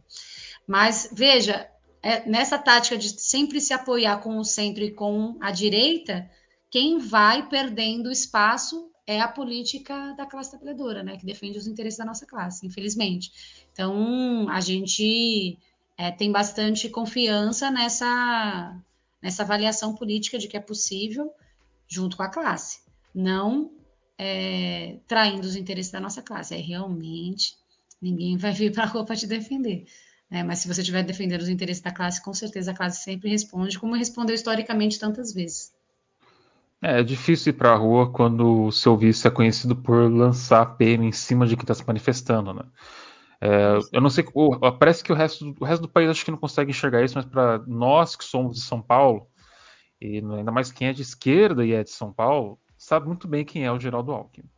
Mas, 0.67 1.09
veja, 1.11 1.67
é, 2.03 2.29
nessa 2.29 2.59
tática 2.59 2.95
de 2.95 3.09
sempre 3.19 3.59
se 3.59 3.73
apoiar 3.73 4.17
com 4.17 4.37
o 4.37 4.45
centro 4.45 4.83
e 4.83 4.91
com 4.91 5.35
a 5.41 5.49
direita, 5.49 6.29
quem 6.69 6.99
vai 6.99 7.49
perdendo 7.49 8.11
espaço 8.11 8.91
é 9.07 9.21
a 9.21 9.27
política 9.27 10.13
da 10.17 10.25
classe 10.25 10.51
trabalhadora, 10.51 11.01
né, 11.01 11.17
que 11.17 11.25
defende 11.25 11.57
os 11.57 11.65
interesses 11.65 11.97
da 11.97 12.05
nossa 12.05 12.25
classe, 12.25 12.67
infelizmente. 12.67 13.31
Então, 13.71 14.49
a 14.49 14.59
gente 14.59 15.57
é, 15.97 16.11
tem 16.11 16.29
bastante 16.29 16.89
confiança 16.89 17.71
nessa, 17.71 18.77
nessa 19.21 19.43
avaliação 19.43 19.95
política 19.95 20.37
de 20.37 20.49
que 20.49 20.57
é 20.57 20.59
possível, 20.59 21.31
junto 21.87 22.17
com 22.17 22.23
a 22.23 22.29
classe, 22.29 22.81
não 23.15 23.71
é, 24.17 24.97
traindo 25.07 25.47
os 25.47 25.55
interesses 25.55 25.91
da 25.91 26.01
nossa 26.01 26.21
classe. 26.21 26.53
É 26.53 26.57
realmente 26.57 27.55
ninguém 28.01 28.35
vai 28.35 28.51
vir 28.51 28.73
para 28.73 28.83
a 28.83 28.87
rua 28.87 29.05
para 29.05 29.15
te 29.15 29.25
defender. 29.25 29.85
Né? 30.29 30.43
Mas 30.43 30.59
se 30.59 30.67
você 30.67 30.81
estiver 30.81 31.03
defendendo 31.03 31.41
os 31.41 31.49
interesses 31.49 31.81
da 31.81 31.91
classe, 31.91 32.21
com 32.21 32.33
certeza 32.33 32.71
a 32.71 32.75
classe 32.75 33.03
sempre 33.03 33.29
responde, 33.29 33.79
como 33.79 33.95
respondeu 33.95 34.35
historicamente 34.35 34.99
tantas 34.99 35.33
vezes. 35.33 35.73
É, 36.81 36.99
é 36.99 37.03
difícil 37.03 37.51
ir 37.51 37.57
para 37.57 37.71
a 37.71 37.75
rua 37.75 38.11
quando 38.11 38.65
o 38.65 38.71
seu 38.71 38.97
vice 38.97 39.27
é 39.27 39.31
conhecido 39.31 39.75
por 39.75 40.11
lançar 40.11 40.77
PM 40.77 41.07
em 41.07 41.11
cima 41.11 41.45
de 41.47 41.55
quem 41.55 41.63
está 41.63 41.73
se 41.73 41.85
manifestando, 41.85 42.53
né? 42.53 42.63
É, 43.39 43.77
eu 43.93 44.01
não 44.01 44.09
sei, 44.09 44.25
parece 44.79 45.03
que 45.03 45.11
o 45.11 45.15
resto, 45.15 45.55
o 45.59 45.65
resto 45.65 45.83
do 45.83 45.89
país 45.89 46.09
acho 46.09 46.25
que 46.25 46.31
não 46.31 46.37
consegue 46.39 46.71
enxergar 46.71 47.03
isso, 47.03 47.15
mas 47.15 47.25
para 47.25 47.59
nós 47.67 48.15
que 48.15 48.23
somos 48.23 48.55
de 48.55 48.63
São 48.63 48.81
Paulo, 48.81 49.27
e 50.01 50.17
ainda 50.17 50.51
mais 50.51 50.71
quem 50.71 50.87
é 50.87 50.93
de 50.93 51.01
esquerda 51.03 51.65
e 51.65 51.71
é 51.73 51.83
de 51.83 51.91
São 51.91 52.11
Paulo, 52.11 52.59
sabe 52.77 53.07
muito 53.07 53.27
bem 53.27 53.45
quem 53.45 53.65
é 53.65 53.71
o 53.71 53.79
Geraldo 53.79 54.11
Alckmin. 54.11 54.49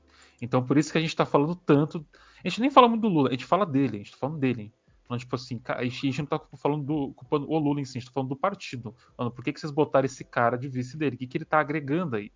Então 0.41 0.65
por 0.65 0.77
isso 0.77 0.91
que 0.91 0.97
a 0.97 1.01
gente 1.01 1.09
está 1.09 1.25
falando 1.25 1.55
tanto. 1.55 2.05
A 2.43 2.47
gente 2.47 2.61
nem 2.61 2.69
fala 2.69 2.87
muito 2.87 3.01
do 3.01 3.09
Lula, 3.09 3.29
a 3.29 3.31
gente 3.31 3.45
fala 3.45 3.65
dele, 3.65 3.95
a 3.95 3.97
gente 3.97 4.07
está 4.07 4.17
falando 4.17 4.39
dele. 4.39 4.73
Falando, 5.09 5.21
tipo 5.21 5.35
assim, 5.35 5.59
a 5.65 5.83
gente 5.83 6.19
não 6.19 6.27
tá 6.27 6.39
falando 6.55 6.83
do 6.85 7.13
culpando 7.15 7.49
o 7.49 7.57
Lula 7.57 7.81
em 7.81 7.85
si, 7.85 7.97
a 7.97 7.99
gente 7.99 8.09
tá 8.09 8.13
falando 8.13 8.29
do 8.29 8.35
partido. 8.35 8.95
Falando, 9.17 9.33
por 9.33 9.43
que, 9.43 9.51
que 9.51 9.59
vocês 9.59 9.71
botaram 9.71 10.05
esse 10.05 10.23
cara 10.23 10.55
de 10.55 10.69
vice 10.69 10.95
dele? 10.95 11.15
O 11.15 11.17
que, 11.17 11.25
que 11.25 11.35
ele 11.35 11.45
tá 11.45 11.59
agregando 11.59 12.15
aí? 12.15 12.31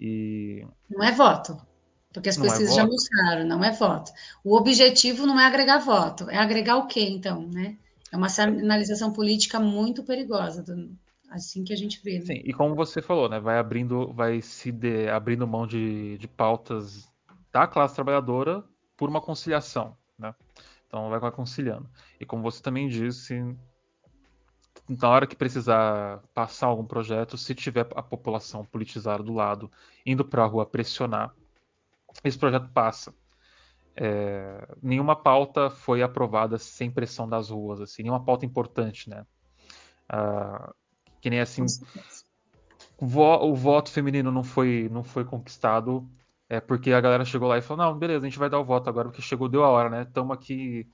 E... 0.00 0.66
Não 0.88 1.04
é 1.04 1.12
voto. 1.12 1.60
Porque 2.10 2.30
as 2.30 2.38
não 2.38 2.46
é 2.46 2.48
pesquisas 2.48 2.72
é 2.72 2.76
já 2.80 2.86
mostraram, 2.86 3.46
não 3.46 3.62
é 3.62 3.72
voto. 3.72 4.10
O 4.42 4.56
objetivo 4.56 5.26
não 5.26 5.38
é 5.38 5.44
agregar 5.44 5.80
voto, 5.80 6.30
é 6.30 6.38
agregar 6.38 6.78
o 6.78 6.86
quê, 6.86 7.02
então, 7.02 7.46
né? 7.46 7.76
É 8.10 8.16
uma 8.16 8.30
sinalização 8.30 9.12
política 9.12 9.60
muito 9.60 10.02
perigosa, 10.02 10.62
do, 10.62 10.90
assim 11.28 11.62
que 11.62 11.74
a 11.74 11.76
gente 11.76 12.00
vê. 12.02 12.20
Né? 12.20 12.24
Sim, 12.24 12.42
e 12.42 12.54
como 12.54 12.74
você 12.74 13.02
falou, 13.02 13.28
né? 13.28 13.38
Vai 13.38 13.58
abrindo, 13.58 14.14
vai 14.14 14.40
se 14.40 14.72
de, 14.72 15.10
abrindo 15.10 15.46
mão 15.46 15.66
de, 15.66 16.16
de 16.16 16.26
pautas 16.26 17.06
da 17.52 17.66
classe 17.66 17.94
trabalhadora 17.94 18.64
por 18.96 19.10
uma 19.10 19.20
conciliação? 19.20 19.94
Então 20.88 21.08
vai 21.10 21.30
conciliando. 21.30 21.88
E 22.18 22.24
como 22.24 22.42
você 22.42 22.62
também 22.62 22.88
disse, 22.88 23.34
na 24.88 25.08
hora 25.08 25.26
que 25.26 25.36
precisar 25.36 26.22
passar 26.34 26.66
algum 26.66 26.84
projeto, 26.84 27.36
se 27.36 27.54
tiver 27.54 27.86
a 27.94 28.02
população 28.02 28.64
politizada 28.64 29.22
do 29.22 29.34
lado, 29.34 29.70
indo 30.04 30.24
para 30.24 30.42
a 30.42 30.46
rua 30.46 30.64
pressionar, 30.64 31.34
esse 32.24 32.38
projeto 32.38 32.68
passa. 32.72 33.14
É, 33.94 34.66
nenhuma 34.82 35.14
pauta 35.14 35.68
foi 35.68 36.02
aprovada 36.02 36.56
sem 36.56 36.90
pressão 36.90 37.28
das 37.28 37.50
ruas, 37.50 37.80
assim, 37.80 38.02
nenhuma 38.02 38.24
pauta 38.24 38.46
importante, 38.46 39.10
né? 39.10 39.26
Ah, 40.08 40.72
que 41.20 41.28
nem 41.28 41.40
assim, 41.40 41.66
o, 42.96 43.04
o 43.04 43.54
voto 43.54 43.90
feminino 43.90 44.30
não 44.30 44.44
foi, 44.44 44.88
não 44.90 45.02
foi 45.02 45.24
conquistado 45.24 46.08
é 46.48 46.60
porque 46.60 46.92
a 46.92 47.00
galera 47.00 47.24
chegou 47.24 47.48
lá 47.48 47.58
e 47.58 47.62
falou: 47.62 47.84
não, 47.84 47.98
beleza, 47.98 48.24
a 48.24 48.28
gente 48.28 48.38
vai 48.38 48.48
dar 48.48 48.58
o 48.58 48.64
voto 48.64 48.88
agora, 48.88 49.08
porque 49.08 49.20
chegou, 49.20 49.48
deu 49.48 49.64
a 49.64 49.68
hora, 49.68 49.90
né? 49.90 50.02
Estamos 50.02 50.34
aqui. 50.34 50.88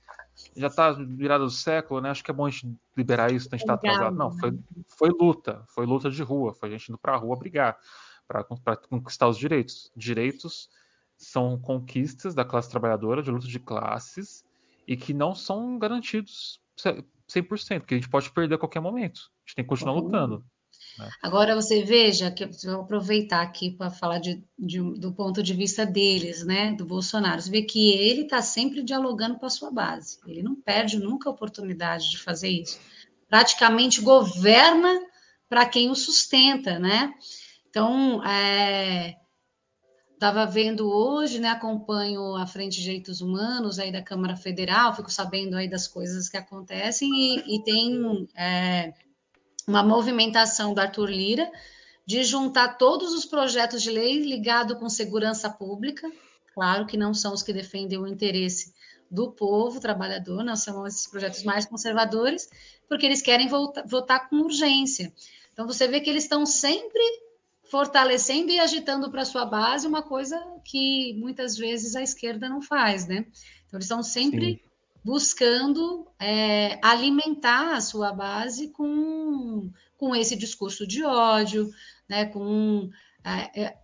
Já 0.56 0.68
tá 0.68 0.90
virado 0.92 1.44
do 1.44 1.50
século, 1.50 2.00
né? 2.00 2.10
Acho 2.10 2.24
que 2.24 2.30
é 2.30 2.34
bom 2.34 2.46
a 2.46 2.50
gente 2.50 2.76
liberar 2.96 3.32
isso, 3.32 3.48
a 3.52 3.56
gente 3.56 3.66
tá 3.66 3.74
atrasado. 3.74 4.16
Não, 4.16 4.32
foi, 4.32 4.58
foi 4.88 5.10
luta, 5.10 5.62
foi 5.68 5.86
luta 5.86 6.10
de 6.10 6.22
rua, 6.22 6.52
foi 6.54 6.70
a 6.70 6.72
gente 6.72 6.88
indo 6.88 6.98
pra 6.98 7.16
rua 7.16 7.36
brigar 7.36 7.78
para 8.26 8.42
conquistar 8.88 9.28
os 9.28 9.38
direitos. 9.38 9.92
Direitos 9.96 10.68
são 11.16 11.56
conquistas 11.58 12.34
da 12.34 12.44
classe 12.44 12.68
trabalhadora, 12.68 13.22
de 13.22 13.30
luta 13.30 13.46
de 13.46 13.60
classes, 13.60 14.44
e 14.88 14.96
que 14.96 15.14
não 15.14 15.34
são 15.34 15.78
garantidos 15.78 16.60
100%, 17.28 17.80
porque 17.80 17.94
a 17.94 17.98
gente 17.98 18.08
pode 18.08 18.30
perder 18.32 18.56
a 18.56 18.58
qualquer 18.58 18.80
momento. 18.80 19.30
A 19.44 19.48
gente 19.48 19.56
tem 19.56 19.64
que 19.64 19.68
continuar 19.68 19.94
lutando. 19.94 20.44
Né? 20.98 21.08
Agora 21.22 21.54
você 21.54 21.82
veja 21.82 22.30
que 22.30 22.44
eu 22.44 22.50
vou 22.64 22.82
aproveitar 22.82 23.42
aqui 23.42 23.70
para 23.70 23.90
falar 23.90 24.18
de, 24.18 24.42
de, 24.58 24.80
do 24.98 25.12
ponto 25.12 25.42
de 25.42 25.54
vista 25.54 25.84
deles, 25.84 26.44
né, 26.44 26.72
do 26.72 26.84
Bolsonaro. 26.84 27.40
Você 27.40 27.50
vê 27.50 27.62
que 27.62 27.92
ele 27.92 28.22
está 28.22 28.40
sempre 28.42 28.82
dialogando 28.82 29.38
com 29.38 29.46
a 29.46 29.50
sua 29.50 29.70
base. 29.70 30.18
Ele 30.26 30.42
não 30.42 30.54
perde 30.54 30.98
nunca 30.98 31.28
a 31.28 31.32
oportunidade 31.32 32.10
de 32.10 32.18
fazer 32.18 32.48
isso. 32.48 32.78
Praticamente 33.28 34.00
governa 34.00 35.00
para 35.48 35.66
quem 35.66 35.90
o 35.90 35.94
sustenta, 35.94 36.78
né? 36.78 37.12
Então, 37.68 38.24
é, 38.24 39.16
Estava 40.24 40.46
vendo 40.46 40.88
hoje, 40.88 41.38
né? 41.38 41.50
Acompanho 41.50 42.34
a 42.36 42.46
Frente 42.46 42.76
de 42.76 42.82
Direitos 42.82 43.20
Humanos 43.20 43.78
aí 43.78 43.92
da 43.92 44.00
Câmara 44.00 44.36
Federal, 44.36 44.94
fico 44.96 45.12
sabendo 45.12 45.54
aí 45.54 45.68
das 45.68 45.86
coisas 45.86 46.30
que 46.30 46.36
acontecem 46.38 47.10
e, 47.12 47.56
e 47.56 47.62
tem 47.62 48.26
é, 48.34 48.94
uma 49.66 49.82
movimentação 49.82 50.74
do 50.74 50.80
Arthur 50.80 51.10
Lira 51.10 51.50
de 52.06 52.22
juntar 52.22 52.76
todos 52.76 53.12
os 53.12 53.24
projetos 53.24 53.82
de 53.82 53.90
lei 53.90 54.20
ligados 54.20 54.78
com 54.78 54.88
segurança 54.88 55.48
pública, 55.48 56.10
claro 56.54 56.86
que 56.86 56.96
não 56.96 57.14
são 57.14 57.32
os 57.32 57.42
que 57.42 57.52
defendem 57.52 57.98
o 57.98 58.06
interesse 58.06 58.74
do 59.10 59.30
povo 59.30 59.80
trabalhador, 59.80 60.44
não 60.44 60.56
são 60.56 60.86
esses 60.86 61.06
projetos 61.06 61.42
mais 61.44 61.64
conservadores, 61.64 62.48
porque 62.88 63.06
eles 63.06 63.22
querem 63.22 63.48
votar, 63.48 64.28
com 64.28 64.36
urgência. 64.36 65.12
Então 65.52 65.66
você 65.66 65.86
vê 65.88 66.00
que 66.00 66.10
eles 66.10 66.24
estão 66.24 66.44
sempre 66.44 67.02
fortalecendo 67.70 68.50
e 68.50 68.58
agitando 68.58 69.10
para 69.10 69.24
sua 69.24 69.46
base 69.46 69.86
uma 69.86 70.02
coisa 70.02 70.38
que 70.64 71.14
muitas 71.14 71.56
vezes 71.56 71.96
a 71.96 72.02
esquerda 72.02 72.48
não 72.48 72.60
faz, 72.60 73.06
né? 73.06 73.26
Então 73.66 73.78
eles 73.78 73.86
estão 73.86 74.02
sempre 74.02 74.54
Sim 74.54 74.73
buscando 75.04 76.08
é, 76.18 76.78
alimentar 76.82 77.76
a 77.76 77.80
sua 77.80 78.12
base 78.12 78.68
com, 78.68 79.70
com 79.98 80.16
esse 80.16 80.34
discurso 80.34 80.86
de 80.86 81.04
ódio, 81.04 81.70
né, 82.08 82.24
com 82.24 82.88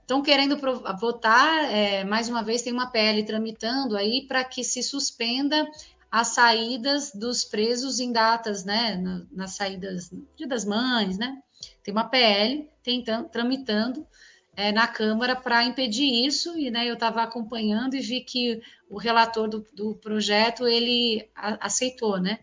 estão 0.01 0.19
é, 0.19 0.21
é 0.21 0.25
querendo 0.25 0.59
votar 0.99 1.65
é, 1.71 2.05
mais 2.05 2.29
uma 2.29 2.43
vez 2.43 2.63
tem 2.63 2.73
uma 2.73 2.91
PL 2.91 3.23
tramitando 3.25 3.97
aí 3.97 4.27
para 4.27 4.45
que 4.45 4.63
se 4.63 4.83
suspenda 4.83 5.67
as 6.11 6.29
saídas 6.29 7.13
dos 7.15 7.45
presos 7.45 8.01
em 8.01 8.13
datas, 8.13 8.65
né, 8.65 8.97
na, 8.97 9.25
nas 9.31 9.53
saídas 9.53 10.11
Dia 10.37 10.49
das 10.49 10.65
Mães, 10.65 11.17
né? 11.17 11.41
Tem 11.85 11.93
uma 11.93 12.09
PL 12.09 12.69
tentando, 12.83 13.29
tramitando 13.29 14.07
é, 14.57 14.73
na 14.73 14.87
Câmara 14.87 15.37
para 15.37 15.65
impedir 15.65 16.27
isso, 16.27 16.59
e 16.59 16.71
né, 16.71 16.89
eu 16.89 16.95
estava 16.95 17.23
acompanhando 17.23 17.95
e 17.95 18.01
vi 18.01 18.21
que 18.21 18.61
o 18.89 18.99
relator 18.99 19.49
do, 19.49 19.67
do 19.73 19.95
projeto 19.95 20.67
ele 20.67 21.29
a, 21.35 21.67
aceitou, 21.67 22.19
né? 22.19 22.41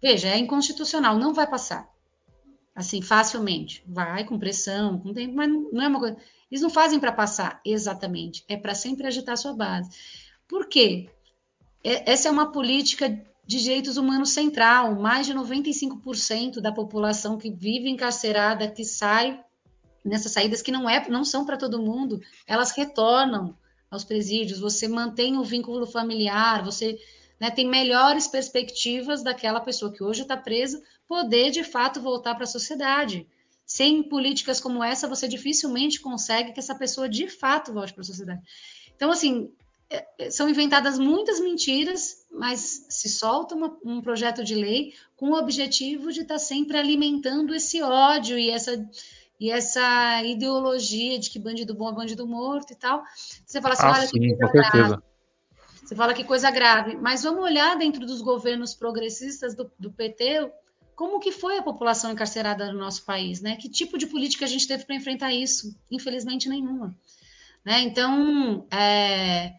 Veja, 0.00 0.28
é 0.28 0.38
inconstitucional, 0.38 1.18
não 1.18 1.32
vai 1.32 1.46
passar 1.46 1.94
assim 2.74 3.00
facilmente. 3.00 3.82
Vai 3.86 4.24
com 4.24 4.38
pressão, 4.38 4.98
com 4.98 5.12
tempo, 5.12 5.34
mas 5.34 5.48
não, 5.48 5.70
não 5.70 5.82
é 5.82 5.88
uma 5.88 6.00
coisa. 6.00 6.16
Eles 6.50 6.62
não 6.62 6.70
fazem 6.70 6.98
para 6.98 7.12
passar 7.12 7.60
exatamente, 7.64 8.44
é 8.48 8.56
para 8.56 8.74
sempre 8.74 9.06
agitar 9.06 9.36
sua 9.36 9.54
base. 9.54 9.90
Por 10.48 10.66
quê? 10.66 11.08
É, 11.82 12.12
essa 12.12 12.28
é 12.28 12.30
uma 12.30 12.50
política 12.50 13.08
de 13.46 13.62
direitos 13.62 13.96
humanos 13.96 14.30
central. 14.30 14.94
Mais 14.94 15.26
de 15.26 15.34
95% 15.34 16.60
da 16.60 16.72
população 16.72 17.38
que 17.38 17.50
vive 17.50 17.88
encarcerada, 17.88 18.70
que 18.70 18.84
sai 18.84 19.40
nessas 20.04 20.32
saídas 20.32 20.60
que 20.60 20.70
não 20.70 20.88
é, 20.88 21.08
não 21.08 21.24
são 21.24 21.46
para 21.46 21.56
todo 21.56 21.80
mundo, 21.80 22.20
elas 22.46 22.72
retornam 22.72 23.56
aos 23.90 24.04
presídios. 24.04 24.60
Você 24.60 24.86
mantém 24.86 25.38
o 25.38 25.44
vínculo 25.44 25.86
familiar, 25.86 26.64
você 26.64 26.98
né, 27.40 27.50
tem 27.50 27.66
melhores 27.66 28.26
perspectivas 28.26 29.22
daquela 29.22 29.60
pessoa 29.60 29.92
que 29.92 30.02
hoje 30.02 30.22
está 30.22 30.36
presa 30.36 30.82
poder 31.08 31.50
de 31.50 31.64
fato 31.64 32.00
voltar 32.00 32.34
para 32.34 32.44
a 32.44 32.48
sociedade. 32.48 33.26
Sem 33.66 34.02
políticas 34.02 34.60
como 34.60 34.84
essa, 34.84 35.08
você 35.08 35.26
dificilmente 35.26 36.00
consegue 36.00 36.52
que 36.52 36.60
essa 36.60 36.74
pessoa 36.74 37.08
de 37.08 37.28
fato 37.28 37.72
volte 37.72 37.94
para 37.94 38.02
a 38.02 38.04
sociedade. 38.04 38.42
Então, 38.94 39.10
assim, 39.10 39.50
é, 39.90 40.06
é, 40.18 40.30
são 40.30 40.48
inventadas 40.48 40.98
muitas 40.98 41.40
mentiras, 41.40 42.26
mas 42.30 42.86
se 42.88 43.08
solta 43.08 43.54
uma, 43.54 43.76
um 43.84 44.00
projeto 44.00 44.42
de 44.42 44.54
lei 44.54 44.92
com 45.16 45.30
o 45.30 45.38
objetivo 45.38 46.12
de 46.12 46.22
estar 46.22 46.34
tá 46.34 46.38
sempre 46.38 46.76
alimentando 46.76 47.54
esse 47.54 47.82
ódio 47.82 48.38
e 48.38 48.50
essa 48.50 48.88
e 49.44 49.50
essa 49.50 50.22
ideologia 50.24 51.18
de 51.18 51.28
que 51.28 51.38
bandido 51.38 51.74
bom 51.74 51.90
é 51.90 51.92
bandido 51.92 52.26
morto 52.26 52.72
e 52.72 52.76
tal. 52.76 53.02
Você 53.44 53.60
fala 53.60 53.74
assim, 53.74 53.86
ah, 53.86 53.92
olha 53.92 54.06
sim, 54.06 54.18
que 54.18 54.36
coisa 54.36 54.70
grave. 54.70 55.02
Você 55.84 55.94
fala 55.94 56.14
que 56.14 56.24
coisa 56.24 56.50
grave. 56.50 56.96
Mas 56.96 57.24
vamos 57.24 57.44
olhar 57.44 57.76
dentro 57.76 58.06
dos 58.06 58.22
governos 58.22 58.74
progressistas 58.74 59.54
do, 59.54 59.70
do 59.78 59.92
PT, 59.92 60.50
como 60.96 61.20
que 61.20 61.30
foi 61.30 61.58
a 61.58 61.62
população 61.62 62.10
encarcerada 62.10 62.72
no 62.72 62.78
nosso 62.78 63.04
país, 63.04 63.42
né? 63.42 63.56
Que 63.56 63.68
tipo 63.68 63.98
de 63.98 64.06
política 64.06 64.46
a 64.46 64.48
gente 64.48 64.66
teve 64.66 64.86
para 64.86 64.96
enfrentar 64.96 65.30
isso? 65.30 65.78
Infelizmente 65.90 66.48
nenhuma. 66.48 66.96
Né? 67.62 67.82
Então, 67.82 68.66
é, 68.70 69.52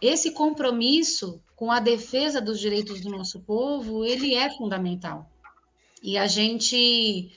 esse 0.00 0.30
compromisso 0.30 1.38
com 1.54 1.70
a 1.70 1.80
defesa 1.80 2.40
dos 2.40 2.58
direitos 2.58 3.02
do 3.02 3.10
nosso 3.10 3.40
povo, 3.40 4.06
ele 4.06 4.34
é 4.34 4.48
fundamental. 4.48 5.30
E 6.02 6.16
a 6.16 6.26
gente 6.26 7.30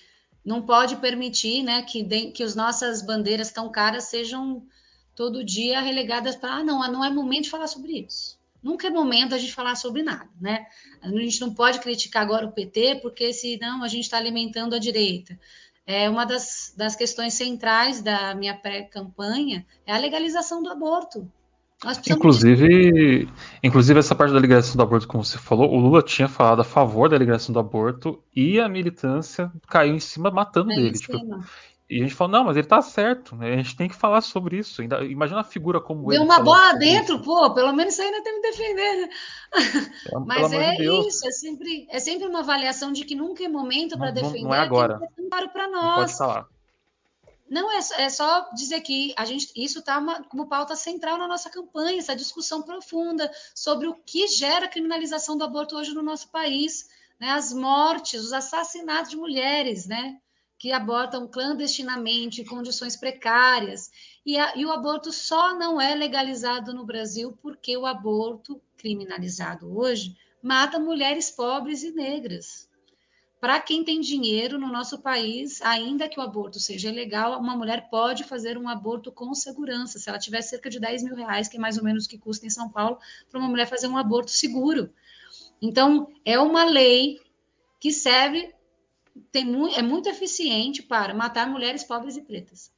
não 0.46 0.62
pode 0.62 0.98
permitir 0.98 1.64
né, 1.64 1.82
que, 1.82 2.04
de, 2.04 2.32
que 2.32 2.44
as 2.44 2.56
nossas 2.56 3.02
bandeiras 3.02 3.52
tão 3.52 3.70
caras 3.70 4.06
sejam 4.06 4.64
todo 5.16 5.44
dia 5.44 5.82
relegadas 5.82 6.36
para, 6.36 6.58
ah, 6.58 6.64
não, 6.64 6.80
não 6.92 7.04
é 7.04 7.10
momento 7.10 7.46
de 7.46 7.50
falar 7.50 7.68
sobre 7.68 8.06
isso. 8.06 8.38
Nunca 8.62 8.88
é 8.88 8.90
momento 8.90 9.34
a 9.34 9.38
gente 9.38 9.54
falar 9.54 9.76
sobre 9.76 10.04
nada, 10.04 10.30
né? 10.42 10.66
A 11.02 11.10
gente 11.10 11.40
não 11.40 11.54
pode 11.54 11.80
criticar 11.80 12.24
agora 12.24 12.46
o 12.46 12.52
PT, 12.52 12.96
porque 12.96 13.32
senão 13.32 13.84
a 13.84 13.88
gente 13.88 14.06
está 14.06 14.18
alimentando 14.18 14.76
a 14.76 14.80
direita. 14.80 15.40
É 15.86 16.10
uma 16.10 16.26
das, 16.26 16.74
das 16.76 16.96
questões 16.96 17.36
centrais 17.36 18.02
da 18.02 18.34
minha 18.34 18.56
pré-campanha 18.56 19.66
é 19.86 19.94
a 19.94 19.98
legalização 20.00 20.64
do 20.64 20.70
aborto. 20.70 21.32
Inclusive, 22.10 23.30
inclusive, 23.62 24.00
essa 24.00 24.16
parte 24.16 24.34
da 24.34 24.40
legalização 24.40 24.78
do 24.78 24.84
aborto, 24.84 25.08
como 25.08 25.24
você 25.24 25.38
falou, 25.38 25.70
o 25.72 25.78
Lula 25.78 26.02
tinha 26.02 26.28
falado 26.28 26.62
a 26.62 26.64
favor 26.64 27.10
da 27.10 27.18
legalização 27.18 27.54
do 27.54 27.60
aborto 27.60 28.24
e 28.36 28.60
a 28.60 28.70
militância 28.70 29.52
caiu 29.68 29.94
em 29.94 30.00
cima 30.00 30.32
matando 30.32 30.70
caiu 30.70 30.84
dele. 30.84 30.98
Tipo, 30.98 31.18
e 31.88 32.00
a 32.00 32.04
gente 32.04 32.16
falou, 32.16 32.32
não, 32.32 32.46
mas 32.46 32.58
ele 32.58 32.66
tá 32.66 32.82
certo, 32.82 33.36
né? 33.36 33.54
a 33.54 33.58
gente 33.58 33.76
tem 33.76 33.88
que 33.88 33.96
falar 33.96 34.22
sobre 34.22 34.58
isso. 34.58 34.82
Ainda, 34.82 35.04
imagina 35.04 35.38
uma 35.38 35.44
figura 35.44 35.80
como 35.80 36.02
Deu 36.08 36.12
ele. 36.12 36.18
Deu 36.18 36.26
uma 36.26 36.44
bola 36.44 36.74
dentro, 36.74 37.16
isso. 37.16 37.24
pô, 37.24 37.54
pelo 37.54 37.74
menos 37.74 37.94
isso 37.94 38.02
ainda 38.02 38.24
tem 38.24 38.42
que 38.42 38.50
defender? 38.50 39.10
É, 40.12 40.20
mas 40.20 40.52
é 40.52 40.76
de 40.76 41.08
isso, 41.08 41.26
é 41.26 41.32
sempre, 41.32 41.88
é 41.90 42.00
sempre 42.00 42.28
uma 42.28 42.40
avaliação 42.40 42.92
de 42.92 43.06
que 43.06 43.16
nunca 43.16 43.42
é 43.44 43.48
momento 43.48 43.98
para 43.98 44.12
defender. 44.12 44.44
Não 44.44 44.54
é 44.54 44.60
agora. 44.60 45.00
Claro 45.30 45.50
para 45.50 45.70
nós. 45.70 45.84
Não 45.84 45.96
pode 45.96 46.18
falar. 46.18 46.48
Não, 47.48 47.72
é, 47.72 47.80
é 47.98 48.10
só 48.10 48.50
dizer 48.56 48.82
que 48.82 49.14
a 49.16 49.24
gente, 49.24 49.52
isso 49.56 49.80
está 49.80 50.02
como 50.24 50.48
pauta 50.48 50.76
central 50.76 51.18
na 51.18 51.28
nossa 51.28 51.50
campanha, 51.50 52.00
essa 52.00 52.16
discussão 52.16 52.64
profunda 52.64 53.32
sobre 53.54 53.88
o 53.88 53.94
que 53.94 54.28
gera 54.28 54.66
a 54.66 54.70
criminalização 54.70 55.38
do 55.38 55.44
aborto 55.44 55.76
hoje 55.76 55.94
no 55.94 56.02
nosso 56.02 56.30
país, 56.30 56.90
né? 57.20 57.30
as 57.30 57.54
mortes, 57.54 58.24
os 58.24 58.34
assassinatos 58.34 59.12
de 59.12 59.18
mulheres, 59.18 59.86
né? 59.86 60.20
que 60.58 60.72
abortam 60.72 61.28
clandestinamente, 61.28 62.42
em 62.42 62.46
condições 62.46 62.96
precárias. 62.96 63.92
E, 64.26 64.38
a, 64.38 64.56
e, 64.56 64.66
o 64.66 64.72
aborto 64.72 65.12
só 65.12 65.54
não 65.54 65.80
é 65.80 65.94
legalizado 65.94 66.74
no 66.74 66.86
Brasil 66.86 67.38
porque 67.42 67.78
o 67.78 67.86
aborto 67.86 68.60
criminalizado 68.78 69.78
hoje 69.78 70.18
mata 70.42 70.80
mulheres 70.80 71.30
pobres 71.30 71.84
e 71.84 71.92
negras. 71.92 72.65
Para 73.46 73.60
quem 73.60 73.84
tem 73.84 74.02
dinheiro 74.02 74.58
no 74.58 74.66
nosso 74.72 74.98
país, 74.98 75.62
ainda 75.62 76.10
que 76.10 76.20
o 76.20 76.24
aborto 76.24 76.60
seja 76.60 76.90
legal, 76.90 77.40
uma 77.40 77.56
mulher 77.56 77.92
pode 77.92 78.24
fazer 78.24 78.58
um 78.58 78.68
aborto 78.68 79.12
com 79.12 79.36
segurança. 79.36 80.00
Se 80.00 80.10
ela 80.10 80.18
tiver 80.18 80.42
cerca 80.42 80.68
de 80.68 80.80
10 80.80 81.04
mil 81.04 81.16
reais, 81.16 81.48
que 81.48 81.58
é 81.58 81.60
mais 81.60 81.78
ou 81.78 81.84
menos 81.84 82.06
o 82.06 82.10
que 82.10 82.18
custa 82.18 82.48
em 82.48 82.50
São 82.50 82.68
Paulo, 82.68 82.98
para 83.30 83.40
uma 83.40 83.48
mulher 83.48 83.68
fazer 83.68 83.86
um 83.86 83.98
aborto 83.98 84.32
seguro. 84.32 84.92
Então, 85.62 86.12
é 86.26 86.40
uma 86.40 86.64
lei 86.64 87.22
que 87.80 87.92
serve, 87.92 88.52
tem, 89.32 89.48
é 89.76 89.82
muito 89.84 90.10
eficiente 90.10 90.82
para 90.82 91.14
matar 91.14 91.48
mulheres 91.48 91.84
pobres 91.84 92.18
e 92.18 92.24
pretas. 92.24 92.74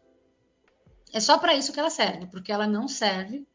É 1.14 1.22
só 1.22 1.38
para 1.38 1.56
isso 1.56 1.72
que 1.72 1.80
ela 1.80 1.90
serve, 1.90 2.28
porque 2.28 2.52
ela 2.52 2.68
não 2.68 2.90
serve 2.90 3.48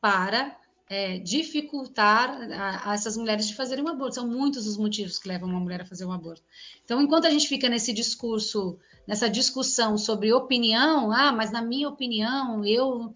para 0.00 0.57
é, 0.88 1.18
dificultar 1.18 2.30
a, 2.52 2.90
a, 2.90 2.94
essas 2.94 3.16
mulheres 3.16 3.46
de 3.46 3.54
fazerem 3.54 3.84
um 3.84 3.88
aborto. 3.88 4.14
São 4.14 4.26
muitos 4.26 4.66
os 4.66 4.76
motivos 4.76 5.18
que 5.18 5.28
levam 5.28 5.48
uma 5.48 5.60
mulher 5.60 5.82
a 5.82 5.86
fazer 5.86 6.04
um 6.04 6.12
aborto. 6.12 6.42
Então, 6.84 7.00
enquanto 7.02 7.26
a 7.26 7.30
gente 7.30 7.46
fica 7.46 7.68
nesse 7.68 7.92
discurso, 7.92 8.78
nessa 9.06 9.28
discussão 9.28 9.98
sobre 9.98 10.32
opinião, 10.32 11.12
ah, 11.12 11.30
mas 11.30 11.50
na 11.50 11.62
minha 11.62 11.88
opinião, 11.88 12.64
eu. 12.64 13.14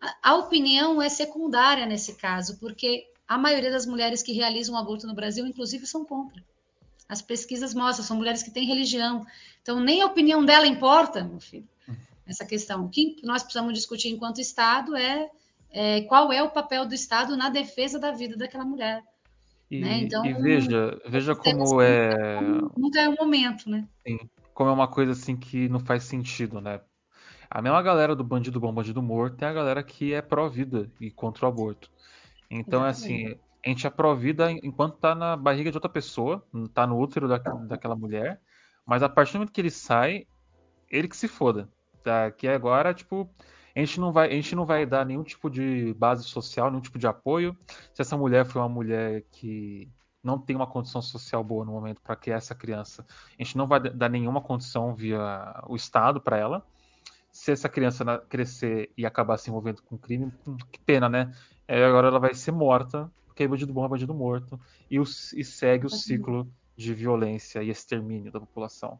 A, 0.00 0.30
a 0.30 0.36
opinião 0.36 1.00
é 1.00 1.08
secundária 1.08 1.86
nesse 1.86 2.16
caso, 2.16 2.58
porque 2.58 3.06
a 3.26 3.38
maioria 3.38 3.70
das 3.70 3.86
mulheres 3.86 4.22
que 4.22 4.32
realizam 4.32 4.74
um 4.74 4.78
aborto 4.78 5.06
no 5.06 5.14
Brasil, 5.14 5.46
inclusive, 5.46 5.86
são 5.86 6.04
contra. 6.04 6.44
As 7.08 7.22
pesquisas 7.22 7.72
mostram, 7.72 8.04
são 8.04 8.16
mulheres 8.16 8.42
que 8.42 8.50
têm 8.50 8.66
religião. 8.66 9.24
Então, 9.62 9.78
nem 9.78 10.02
a 10.02 10.06
opinião 10.06 10.44
dela 10.44 10.66
importa, 10.66 11.22
meu 11.22 11.38
filho, 11.38 11.68
essa 12.26 12.44
questão. 12.44 12.84
O 12.84 12.88
que 12.88 13.20
nós 13.22 13.44
precisamos 13.44 13.74
discutir 13.74 14.08
enquanto 14.08 14.40
Estado 14.40 14.96
é 14.96 15.30
é, 15.70 16.02
qual 16.02 16.32
é 16.32 16.42
o 16.42 16.50
papel 16.50 16.86
do 16.86 16.94
Estado 16.94 17.36
na 17.36 17.48
defesa 17.48 17.98
da 17.98 18.12
vida 18.12 18.36
daquela 18.36 18.64
mulher. 18.64 19.02
E, 19.70 19.80
né? 19.80 19.98
então, 19.98 20.24
e 20.24 20.32
veja, 20.32 21.00
veja 21.06 21.34
como 21.34 21.80
é. 21.82 22.40
Nunca 22.76 23.00
é 23.00 23.08
o 23.08 23.16
momento, 23.16 23.68
né? 23.68 23.86
Sim, 24.06 24.18
como 24.54 24.70
é 24.70 24.72
uma 24.72 24.88
coisa 24.88 25.12
assim 25.12 25.36
que 25.36 25.68
não 25.68 25.80
faz 25.80 26.04
sentido, 26.04 26.60
né? 26.60 26.80
A 27.50 27.62
mesma 27.62 27.82
galera 27.82 28.14
do 28.14 28.24
bandido 28.24 28.60
bom, 28.60 28.72
bandido 28.72 29.02
morto 29.02 29.42
é 29.42 29.46
a 29.46 29.52
galera 29.52 29.82
que 29.82 30.12
é 30.12 30.20
pró-vida 30.20 30.90
e 31.00 31.10
contra 31.10 31.46
o 31.46 31.48
aborto. 31.48 31.90
Então 32.50 32.84
é 32.84 32.90
assim, 32.90 33.36
a 33.64 33.68
gente 33.68 33.86
é 33.86 33.90
pró-vida 33.90 34.50
enquanto 34.50 34.98
tá 34.98 35.14
na 35.14 35.36
barriga 35.36 35.70
de 35.70 35.76
outra 35.76 35.90
pessoa, 35.90 36.44
tá 36.72 36.86
no 36.86 36.98
útero 36.98 37.28
da, 37.28 37.38
daquela 37.38 37.96
mulher, 37.96 38.40
mas 38.84 39.02
a 39.02 39.08
partir 39.08 39.32
do 39.32 39.38
momento 39.38 39.52
que 39.52 39.60
ele 39.60 39.70
sai, 39.70 40.26
ele 40.90 41.08
que 41.08 41.16
se 41.16 41.28
foda. 41.28 41.68
Tá? 42.02 42.30
Que 42.30 42.46
agora, 42.46 42.94
tipo, 42.94 43.28
a 43.76 43.84
gente 43.84 44.00
não 44.00 44.10
vai, 44.10 44.28
a 44.28 44.32
gente 44.32 44.56
não 44.56 44.64
vai 44.64 44.86
dar 44.86 45.04
nenhum 45.04 45.22
tipo 45.22 45.50
de 45.50 45.92
base 45.98 46.24
social, 46.24 46.70
nenhum 46.70 46.80
tipo 46.80 46.98
de 46.98 47.06
apoio. 47.06 47.54
Se 47.92 48.00
essa 48.00 48.16
mulher 48.16 48.46
foi 48.46 48.62
uma 48.62 48.70
mulher 48.70 49.22
que 49.30 49.92
não 50.22 50.38
tem 50.38 50.56
uma 50.56 50.66
condição 50.66 51.02
social 51.02 51.44
boa 51.44 51.62
no 51.62 51.72
momento 51.72 52.00
para 52.00 52.16
criar 52.16 52.36
essa 52.36 52.54
criança, 52.54 53.06
a 53.38 53.42
gente 53.42 53.56
não 53.56 53.66
vai 53.66 53.78
dar 53.78 54.08
nenhuma 54.08 54.40
condição 54.40 54.94
via 54.94 55.62
o 55.68 55.76
Estado 55.76 56.20
para 56.22 56.38
ela. 56.38 56.66
Se 57.30 57.52
essa 57.52 57.68
criança 57.68 58.18
crescer 58.30 58.90
e 58.96 59.04
acabar 59.04 59.36
se 59.36 59.50
envolvendo 59.50 59.82
com 59.82 59.98
crime, 59.98 60.32
hum, 60.46 60.56
que 60.72 60.80
pena, 60.80 61.06
né? 61.06 61.34
É, 61.68 61.84
agora 61.84 62.08
ela 62.08 62.18
vai 62.18 62.32
ser 62.32 62.52
morta, 62.52 63.12
porque 63.26 63.42
é 63.42 63.48
bandido 63.48 63.74
bom 63.74 63.84
é 63.84 63.88
bandido 63.88 64.14
morto, 64.14 64.58
e, 64.90 64.98
o, 64.98 65.02
e 65.02 65.44
segue 65.44 65.84
o 65.84 65.90
ciclo 65.90 66.50
de 66.74 66.94
violência 66.94 67.62
e 67.62 67.68
extermínio 67.68 68.32
da 68.32 68.40
população. 68.40 68.98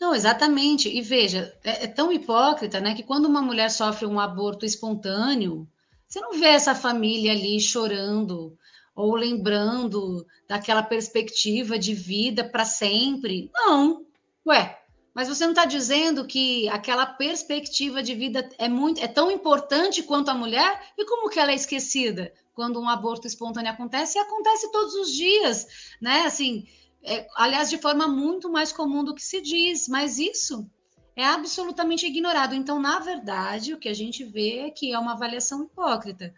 Não, 0.00 0.14
exatamente. 0.14 0.88
E 0.88 1.00
veja, 1.00 1.56
é, 1.64 1.84
é, 1.84 1.86
tão 1.86 2.12
hipócrita, 2.12 2.80
né, 2.80 2.94
que 2.94 3.02
quando 3.02 3.26
uma 3.26 3.42
mulher 3.42 3.70
sofre 3.70 4.06
um 4.06 4.20
aborto 4.20 4.66
espontâneo, 4.66 5.66
você 6.06 6.20
não 6.20 6.38
vê 6.38 6.46
essa 6.46 6.74
família 6.74 7.32
ali 7.32 7.58
chorando 7.60 8.56
ou 8.94 9.14
lembrando 9.14 10.26
daquela 10.48 10.82
perspectiva 10.82 11.78
de 11.78 11.94
vida 11.94 12.44
para 12.44 12.64
sempre. 12.64 13.50
Não. 13.54 14.06
Ué, 14.46 14.78
mas 15.16 15.28
você 15.28 15.44
não 15.44 15.52
está 15.52 15.64
dizendo 15.64 16.26
que 16.26 16.68
aquela 16.68 17.06
perspectiva 17.06 18.02
de 18.02 18.14
vida 18.14 18.48
é 18.58 18.68
muito, 18.68 19.02
é 19.02 19.08
tão 19.08 19.30
importante 19.30 20.02
quanto 20.02 20.30
a 20.30 20.34
mulher? 20.34 20.92
E 20.96 21.04
como 21.06 21.30
que 21.30 21.38
ela 21.40 21.52
é 21.52 21.54
esquecida 21.54 22.32
quando 22.54 22.78
um 22.80 22.88
aborto 22.88 23.26
espontâneo 23.26 23.72
acontece? 23.72 24.18
E 24.18 24.20
acontece 24.20 24.70
todos 24.70 24.94
os 24.94 25.10
dias, 25.10 25.66
né? 26.00 26.22
Assim, 26.26 26.66
é, 27.06 27.26
aliás, 27.36 27.70
de 27.70 27.78
forma 27.78 28.08
muito 28.08 28.50
mais 28.50 28.72
comum 28.72 29.04
do 29.04 29.14
que 29.14 29.22
se 29.22 29.40
diz, 29.40 29.86
mas 29.86 30.18
isso 30.18 30.68
é 31.14 31.24
absolutamente 31.24 32.04
ignorado. 32.04 32.54
Então, 32.54 32.80
na 32.80 32.98
verdade, 32.98 33.72
o 33.72 33.78
que 33.78 33.88
a 33.88 33.94
gente 33.94 34.24
vê 34.24 34.58
é 34.58 34.70
que 34.70 34.92
é 34.92 34.98
uma 34.98 35.12
avaliação 35.12 35.62
hipócrita. 35.62 36.34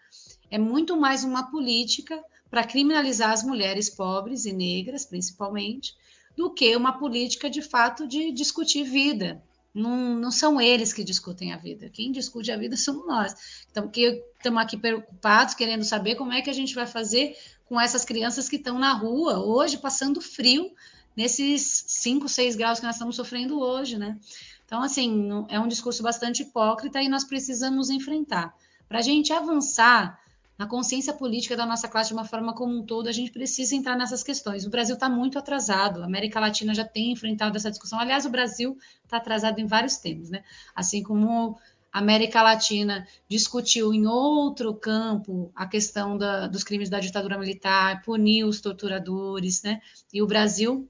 É 0.51 0.59
muito 0.59 0.95
mais 0.95 1.25
uma 1.25 1.51
política 1.51 2.23
para 2.51 2.65
criminalizar 2.65 3.33
as 3.33 3.43
mulheres 3.43 3.89
pobres 3.89 4.45
e 4.45 4.53
negras, 4.53 5.07
principalmente, 5.07 5.95
do 6.37 6.51
que 6.53 6.77
uma 6.77 6.99
política 6.99 7.49
de 7.49 7.63
fato 7.63 8.07
de 8.07 8.31
discutir 8.31 8.85
vida. 8.85 9.43
Não, 9.75 10.15
não 10.15 10.31
são 10.31 10.61
eles 10.61 10.93
que 10.93 11.05
discutem 11.05 11.53
a 11.53 11.57
vida. 11.57 11.89
Quem 11.89 12.13
discute 12.13 12.53
a 12.53 12.57
vida 12.57 12.77
somos 12.79 13.07
nós. 13.07 13.35
Então, 13.71 13.89
que 13.89 14.23
estamos 14.37 14.63
aqui 14.63 14.77
preocupados, 14.77 15.55
querendo 15.55 15.85
saber 15.85 16.15
como 16.15 16.33
é 16.33 16.43
que 16.43 16.51
a 16.51 16.55
gente 16.55 16.75
vai 16.75 16.87
fazer 16.87 17.37
com 17.69 17.81
essas 17.81 18.05
crianças 18.05 18.49
que 18.49 18.57
estão 18.57 18.79
na 18.79 18.93
rua 18.93 19.39
hoje 19.39 19.77
passando 19.77 20.21
frio 20.21 20.73
nesses 21.17 21.85
5, 21.87 22.29
6 22.29 22.57
graus 22.57 22.81
que 22.81 22.87
nós 22.87 22.95
estamos 22.95 23.17
sofrendo 23.17 23.61
hoje, 23.61 23.99
né? 23.99 24.19
Então, 24.65 24.83
assim, 24.83 25.29
é 25.49 25.59
um 25.59 25.69
discurso 25.69 26.03
bastante 26.03 26.43
hipócrita 26.43 27.03
e 27.03 27.09
nós 27.09 27.25
precisamos 27.25 27.91
enfrentar. 27.91 28.55
Para 28.89 28.99
a 28.99 29.03
gente 29.03 29.33
avançar 29.33 30.19
na 30.59 30.67
consciência 30.67 31.13
política 31.13 31.57
da 31.57 31.65
nossa 31.65 31.89
classe 31.89 32.09
de 32.09 32.15
uma 32.15 32.25
forma 32.25 32.53
como 32.53 32.77
um 32.77 32.83
todo, 32.83 33.09
a 33.09 33.13
gente 33.13 33.31
precisa 33.31 33.75
entrar 33.77 33.97
nessas 33.97 34.23
questões. 34.23 34.67
O 34.67 34.71
Brasil 34.71 34.95
está 34.95 35.09
muito 35.09 35.39
atrasado, 35.39 36.03
a 36.03 36.05
América 36.05 36.41
Latina 36.41 36.75
já 36.75 36.85
tem 36.85 37.13
enfrentado 37.13 37.57
essa 37.57 37.71
discussão. 37.71 37.99
Aliás, 37.99 38.27
o 38.27 38.31
Brasil 38.31 38.77
está 39.05 39.19
atrasado 39.19 39.61
em 39.61 39.67
vários 39.67 39.99
temas, 39.99 40.31
né? 40.31 40.43
Assim 40.75 41.03
como 41.03 41.59
América 41.93 42.43
Latina 42.43 43.07
discutiu 43.29 43.93
em 43.95 44.07
outro 44.07 44.75
campo 44.75 45.51
a 45.55 45.67
questão 45.67 46.17
da, 46.19 46.47
dos 46.47 46.63
crimes 46.63 46.91
da 46.91 47.01
ditadura 47.01 47.39
militar, 47.39 48.03
puniu 48.03 48.47
os 48.47 48.61
torturadores, 48.61 49.63
né? 49.63 49.81
E 50.13 50.23
o 50.23 50.27
Brasil 50.27 50.89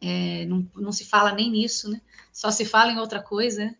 é, 0.00 0.44
não, 0.46 0.66
não, 0.76 0.92
se 0.92 1.04
fala 1.04 1.32
nem 1.32 1.50
nisso, 1.50 1.90
né? 1.90 2.00
Só 2.32 2.50
se 2.50 2.64
fala 2.64 2.92
em 2.92 2.98
outra 2.98 3.22
coisa. 3.22 3.64
Né? 3.64 3.76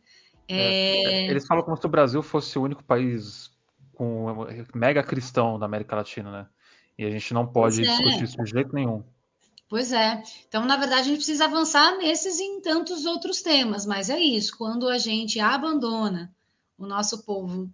É... 0.48 1.26
É, 1.26 1.30
eles 1.30 1.46
falam 1.46 1.62
como 1.62 1.76
se 1.76 1.86
o 1.86 1.90
Brasil 1.90 2.22
fosse 2.22 2.58
o 2.58 2.62
único 2.62 2.82
país 2.82 3.50
com 3.94 4.46
mega 4.74 5.02
cristão 5.02 5.58
da 5.58 5.66
América 5.66 5.96
Latina, 5.96 6.30
né? 6.30 6.46
E 6.98 7.04
a 7.04 7.10
gente 7.10 7.34
não 7.34 7.46
pode 7.46 7.82
é. 7.82 7.84
discutir 7.84 8.24
isso 8.24 8.42
de 8.42 8.50
jeito 8.50 8.74
nenhum. 8.74 9.04
Pois 9.68 9.92
é. 9.92 10.22
Então, 10.46 10.64
na 10.64 10.76
verdade, 10.76 11.02
a 11.02 11.04
gente 11.04 11.16
precisa 11.16 11.46
avançar 11.46 11.98
nesses 11.98 12.38
e 12.38 12.44
em 12.44 12.60
tantos 12.60 13.04
outros 13.04 13.42
temas, 13.42 13.84
mas 13.84 14.08
é 14.08 14.18
isso. 14.18 14.56
Quando 14.56 14.88
a 14.88 14.96
gente 14.96 15.40
abandona 15.40 16.32
o 16.78 16.86
nosso 16.86 17.24
povo 17.24 17.68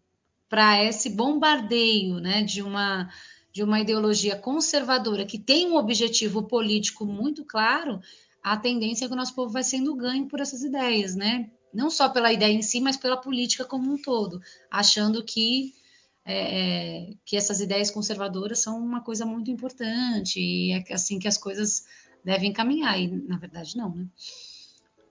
para 0.49 0.83
esse 0.83 1.11
bombardeio 1.11 2.19
né, 2.19 2.43
de, 2.43 2.62
uma, 2.62 3.11
de 3.53 3.62
uma 3.62 3.81
ideologia 3.81 4.37
conservadora 4.37 5.27
que 5.27 5.39
tem 5.39 5.71
um 5.71 5.77
objetivo 5.77 6.43
político 6.45 7.05
muito 7.05 7.45
claro, 7.45 8.01
a 8.43 8.57
tendência 8.57 9.05
é 9.05 9.09
que 9.09 9.15
o 9.15 9.16
nosso 9.16 9.35
povo 9.35 9.53
vai 9.53 9.62
sendo 9.62 9.95
ganho 9.95 10.27
por 10.27 10.41
essas 10.41 10.62
ideias, 10.62 11.15
né? 11.15 11.51
Não 11.73 11.89
só 11.89 12.09
pela 12.09 12.33
ideia 12.33 12.53
em 12.53 12.62
si, 12.62 12.81
mas 12.81 12.97
pela 12.97 13.16
política 13.16 13.65
como 13.65 13.93
um 13.93 14.01
todo, 14.01 14.41
achando 14.71 15.23
que 15.23 15.75
é, 16.24 17.09
é, 17.09 17.15
que 17.24 17.36
essas 17.36 17.61
ideias 17.61 17.90
conservadoras 17.90 18.61
são 18.61 18.78
uma 18.78 19.01
coisa 19.01 19.27
muito 19.27 19.51
importante 19.51 20.39
e 20.40 20.73
é 20.73 20.93
assim 20.93 21.19
que 21.19 21.27
as 21.27 21.36
coisas 21.36 21.85
devem 22.24 22.53
caminhar. 22.53 22.99
E 22.99 23.09
na 23.09 23.36
verdade, 23.36 23.77
não, 23.77 23.94
né? 23.94 24.07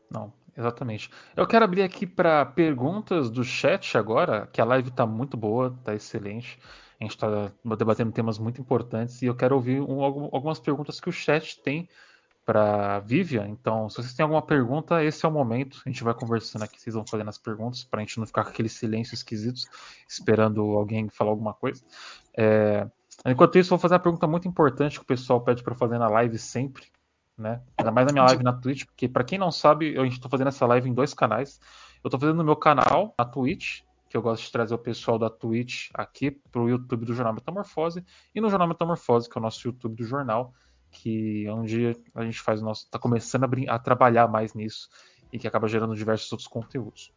Não, 0.09 0.33
exatamente. 0.57 1.09
Eu 1.35 1.47
quero 1.47 1.65
abrir 1.65 1.83
aqui 1.83 2.05
para 2.05 2.45
perguntas 2.45 3.29
do 3.29 3.43
chat 3.43 3.97
agora, 3.97 4.47
que 4.47 4.61
a 4.61 4.65
live 4.65 4.89
está 4.89 5.05
muito 5.05 5.35
boa, 5.35 5.75
está 5.79 5.93
excelente. 5.95 6.57
A 6.99 7.03
gente 7.03 7.15
está 7.15 7.51
debatendo 7.77 8.11
temas 8.11 8.38
muito 8.38 8.61
importantes 8.61 9.21
e 9.21 9.25
eu 9.25 9.35
quero 9.35 9.55
ouvir 9.55 9.81
um, 9.81 10.01
algumas 10.03 10.59
perguntas 10.59 10.99
que 10.99 11.09
o 11.09 11.13
chat 11.13 11.59
tem 11.61 11.89
para 12.52 12.99
Vivian. 12.99 13.48
Então, 13.48 13.90
se 13.90 13.95
vocês 13.95 14.14
têm 14.14 14.23
alguma 14.23 14.41
pergunta, 14.41 15.02
esse 15.02 15.26
é 15.26 15.30
o 15.30 15.32
momento. 15.32 15.82
A 15.86 15.90
gente 15.90 16.03
vai 16.03 16.14
conversando 16.14 16.64
aqui, 16.64 16.82
vocês 16.82 16.94
vão 16.94 17.06
fazendo 17.07 17.30
as 17.30 17.38
perguntas, 17.38 17.86
para 17.86 18.02
a 18.02 18.03
gente 18.03 18.19
não 18.19 18.28
ficar 18.28 18.44
com 18.44 18.49
aquele 18.49 18.68
silêncio 18.68 19.14
esquisito, 19.14 19.61
esperando 20.06 20.61
alguém 20.61 21.07
falar 21.07 21.32
alguma 21.32 21.53
coisa. 21.53 21.82
É... 22.38 22.86
Enquanto 23.26 23.57
isso, 23.57 23.69
vou 23.69 23.80
fazer 23.80 23.94
uma 23.94 24.02
pergunta 24.02 24.28
muito 24.28 24.49
importante 24.49 24.98
que 24.99 25.03
o 25.03 25.07
pessoal 25.07 25.40
pede 25.40 25.64
para 25.64 25.73
fazer 25.76 25.98
na 25.98 26.10
live 26.10 26.38
sempre, 26.38 26.88
né? 27.38 27.61
Ainda 27.78 27.90
mais 27.90 28.07
na 28.07 28.11
minha 28.11 28.26
live 28.26 28.44
na 28.44 28.52
Twitch, 28.52 28.84
porque 28.84 29.07
para 29.07 29.23
quem 29.23 29.40
não 29.40 29.49
sabe, 29.49 29.95
eu 29.95 30.06
estou 30.06 30.30
fazendo 30.30 30.49
essa 30.49 30.65
live 30.65 30.90
em 30.90 30.94
dois 30.94 31.14
canais. 31.14 31.57
Eu 32.03 32.10
estou 32.10 32.19
fazendo 32.19 32.36
no 32.36 32.44
meu 32.44 32.57
canal, 32.57 33.15
na 33.18 33.23
Twitch, 33.23 33.84
que 34.10 34.18
eu 34.18 34.22
gosto 34.22 34.44
de 34.44 34.52
trazer 34.52 34.76
o 34.76 34.78
pessoal 34.78 35.18
da 35.18 35.30
Twitch 35.30 35.90
aqui 35.94 36.32
para 36.32 36.61
o 36.61 36.68
YouTube 36.68 37.06
do 37.06 37.14
Jornal 37.14 37.34
Metamorfose, 37.34 38.03
e 38.36 38.41
no 38.41 38.49
Jornal 38.49 38.68
Metamorfose, 38.68 39.30
que 39.30 39.38
é 39.38 39.40
o 39.40 39.41
nosso 39.41 39.65
YouTube 39.65 39.95
do 39.95 40.03
jornal, 40.03 40.53
que 40.91 41.45
é 41.47 41.51
onde 41.51 41.95
a 42.13 42.23
gente 42.23 42.39
faz 42.41 42.61
o 42.61 42.65
nosso. 42.65 42.84
está 42.84 42.99
começando 42.99 43.45
a, 43.45 43.76
a, 43.76 43.80
trabalhar 43.80 44.27
mais 44.27 44.53
nisso 44.53 44.89
e 45.31 45.39
que 45.39 45.47
acaba 45.47 45.68
gerando 45.68 45.95
diversos 45.95 46.31
outros 46.31 46.47
conteúdos. 46.47 47.11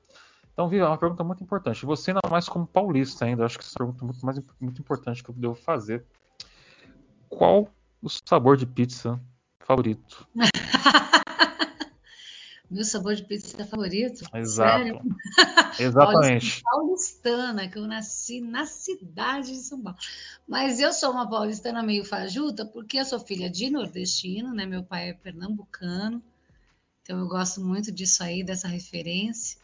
Então, 0.53 0.69
Viva, 0.69 0.85
é 0.85 0.89
uma 0.89 0.99
pergunta 0.99 1.25
muito 1.25 1.43
importante. 1.43 1.85
Você 1.85 2.13
ainda 2.13 2.21
mais 2.31 2.49
como 2.49 2.67
paulista 2.67 3.25
ainda, 3.25 3.45
acho 3.45 3.59
que 3.59 3.65
essa 3.65 3.75
pergunta 3.77 4.05
é 4.05 4.07
muito 4.07 4.25
mais 4.25 4.41
muito 4.61 4.81
importante 4.81 5.23
que 5.23 5.31
eu 5.31 5.35
devo 5.35 5.55
fazer. 5.55 6.05
Qual 7.29 7.69
o 8.01 8.09
sabor 8.09 8.57
de 8.57 8.65
pizza 8.65 9.21
favorito? 9.61 10.27
Meu 12.71 12.85
sabor 12.85 13.15
de 13.15 13.25
pizza 13.25 13.65
favorito? 13.65 14.25
Exato. 14.35 14.85
Sério? 14.85 15.01
Exatamente. 15.79 16.63
paulistana, 16.63 17.69
que 17.69 17.79
eu 17.79 17.87
nasci 17.87 18.41
na 18.41 18.67
cidade 18.67 19.53
de 19.53 19.59
São 19.59 19.81
Paulo. 19.81 19.99
Mas 20.49 20.81
eu 20.81 20.93
sou 20.93 21.13
uma 21.13 21.29
paulistana 21.29 21.83
meio 21.83 22.05
fajuta, 22.05 22.65
porque 22.65 22.99
eu 22.99 23.05
sou 23.05 23.21
filha 23.21 23.51
de 23.51 23.71
nordestino, 23.71 24.55
né? 24.55 24.65
Meu 24.67 24.83
pai 24.83 25.11
é 25.11 25.15
pernambucano. 25.15 26.23
Então 27.03 27.19
eu 27.19 27.29
gosto 27.29 27.61
muito 27.61 27.93
disso 27.93 28.23
aí, 28.23 28.43
dessa 28.43 28.67
referência. 28.67 29.61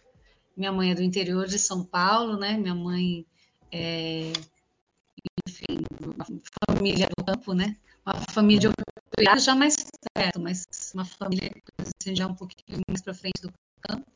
Minha 0.56 0.72
mãe 0.72 0.90
é 0.90 0.94
do 0.94 1.02
interior 1.02 1.46
de 1.46 1.58
São 1.58 1.84
Paulo, 1.84 2.36
né? 2.36 2.58
Minha 2.58 2.74
mãe 2.74 3.24
é, 3.72 4.32
enfim, 5.48 5.82
uma 6.04 6.26
família 6.68 7.08
do 7.16 7.24
campo, 7.24 7.54
né? 7.54 7.76
Uma 8.04 8.14
família 8.30 8.60
de 8.60 8.68
operários 9.12 9.44
já 9.44 9.54
mais 9.54 9.76
perto, 10.14 10.40
mas 10.40 10.64
uma 10.94 11.04
família 11.04 11.50
assim, 11.78 12.14
já 12.16 12.26
um 12.26 12.34
pouquinho 12.34 12.80
mais 12.88 13.02
para 13.02 13.14
frente 13.14 13.42
do 13.42 13.52
campo. 13.82 14.06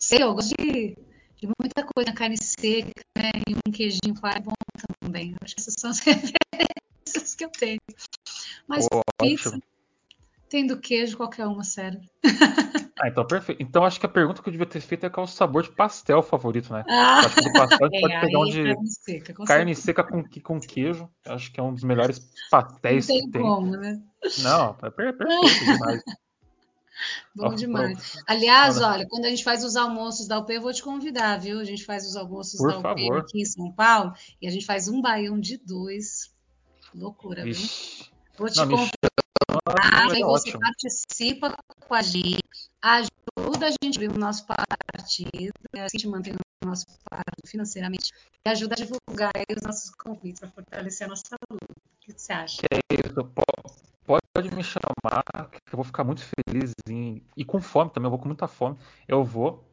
Sei, 0.00 0.22
eu 0.22 0.34
gosto 0.34 0.54
de, 0.56 0.94
de 1.36 1.48
muita 1.60 1.86
coisa, 1.94 2.12
carne 2.12 2.36
seca, 2.36 2.92
né? 3.16 3.30
E 3.48 3.54
um 3.66 3.72
queijinho 3.72 4.14
claro 4.14 4.38
é 4.38 4.40
bom 4.40 4.52
também. 5.00 5.34
Acho 5.42 5.54
que 5.54 5.60
essas 5.60 5.74
são 5.78 5.90
as 5.90 5.98
referências 6.04 7.34
que 7.34 7.44
eu 7.44 7.50
tenho. 7.50 7.80
Mas 8.66 8.86
oh, 8.92 9.00
pizza, 9.18 9.50
ótimo. 9.50 9.62
tendo 10.48 10.80
queijo, 10.80 11.16
qualquer 11.16 11.46
uma 11.46 11.64
serve. 11.64 12.08
Ah, 13.04 13.08
então 13.08 13.26
perfeito. 13.26 13.62
Então 13.62 13.84
acho 13.84 14.00
que 14.00 14.06
a 14.06 14.08
pergunta 14.08 14.42
que 14.42 14.48
eu 14.48 14.52
devia 14.52 14.66
ter 14.66 14.80
feito 14.80 15.04
é 15.04 15.10
qual 15.10 15.24
o 15.24 15.28
sabor 15.28 15.62
de 15.62 15.70
pastel 15.70 16.22
favorito, 16.22 16.72
né? 16.72 16.82
Ah, 16.88 17.18
acho 17.18 17.34
que 17.34 17.42
do 17.42 17.52
pastel 17.52 17.86
a 17.86 17.90
gente 17.90 18.00
é, 18.00 18.00
pode 18.00 18.26
pegar 18.26 18.38
um 18.38 18.44
de 18.46 18.64
carne 18.64 18.88
seca, 18.88 19.34
com, 19.34 19.44
carne 19.44 19.76
seca 19.76 20.04
com, 20.04 20.24
com 20.42 20.60
queijo. 20.60 21.10
Acho 21.26 21.52
que 21.52 21.60
é 21.60 21.62
um 21.62 21.74
dos 21.74 21.84
melhores 21.84 22.18
pastéis 22.50 23.06
Não 23.06 23.14
tem 23.14 23.24
que 23.26 23.30
tem. 23.32 23.42
Como, 23.42 23.76
né? 23.76 24.00
Não, 24.38 24.74
é 24.82 24.90
perfeito 24.90 25.64
demais. 25.66 26.02
Bom 27.36 27.54
demais. 27.54 28.16
Aliás, 28.26 28.80
olha, 28.80 29.06
quando 29.06 29.26
a 29.26 29.28
gente 29.28 29.44
faz 29.44 29.62
os 29.64 29.76
almoços 29.76 30.26
da 30.26 30.38
UP, 30.38 30.50
eu 30.50 30.62
vou 30.62 30.72
te 30.72 30.82
convidar, 30.82 31.38
viu? 31.38 31.60
A 31.60 31.64
gente 31.64 31.84
faz 31.84 32.06
os 32.06 32.16
almoços 32.16 32.56
Por 32.56 32.70
da 32.70 32.78
UP 32.78 32.82
favor. 32.82 33.18
aqui 33.18 33.42
em 33.42 33.44
São 33.44 33.70
Paulo 33.72 34.14
e 34.40 34.48
a 34.48 34.50
gente 34.50 34.64
faz 34.64 34.88
um 34.88 35.02
baião 35.02 35.38
de 35.38 35.58
dois. 35.58 36.32
Loucura, 36.94 37.42
viu? 37.44 37.54
Vou 38.38 38.48
te 38.48 38.56
Não, 38.56 38.68
convidar. 38.68 39.14
Aí 40.10 40.22
você 40.22 40.50
ótimo. 40.50 40.60
participa 40.60 41.56
com 41.86 41.94
a 41.94 42.02
gente, 42.02 42.42
ajuda 42.82 43.66
a 43.66 43.70
gente 43.70 43.98
a 43.98 44.04
abrir 44.04 44.16
o 44.16 44.18
nosso 44.18 44.46
partido, 44.46 45.52
né? 45.72 45.82
a 45.82 45.88
gente 45.88 46.08
mantém 46.08 46.34
o 46.34 46.66
nosso 46.66 46.86
partido 47.08 47.46
financeiramente 47.46 48.12
e 48.44 48.50
ajuda 48.50 48.74
a 48.74 48.76
divulgar 48.76 49.32
os 49.56 49.62
nossos 49.62 49.90
convites 49.90 50.40
para 50.40 50.50
fortalecer 50.50 51.06
a 51.06 51.10
nossa 51.10 51.36
luta. 51.50 51.64
O 51.64 52.00
que 52.00 52.12
você 52.12 52.32
acha? 52.32 52.58
Que 52.58 52.66
é 52.74 52.80
isso, 53.06 53.32
pode 54.34 54.54
me 54.54 54.64
chamar, 54.64 55.22
que 55.50 55.58
eu 55.72 55.76
vou 55.76 55.84
ficar 55.84 56.04
muito 56.04 56.22
feliz 56.22 56.72
em... 56.88 57.22
e 57.36 57.44
com 57.44 57.60
fome 57.60 57.90
também, 57.90 58.06
eu 58.06 58.10
vou 58.10 58.18
com 58.18 58.26
muita 58.26 58.48
fome. 58.48 58.76
Eu 59.06 59.24
vou. 59.24 59.64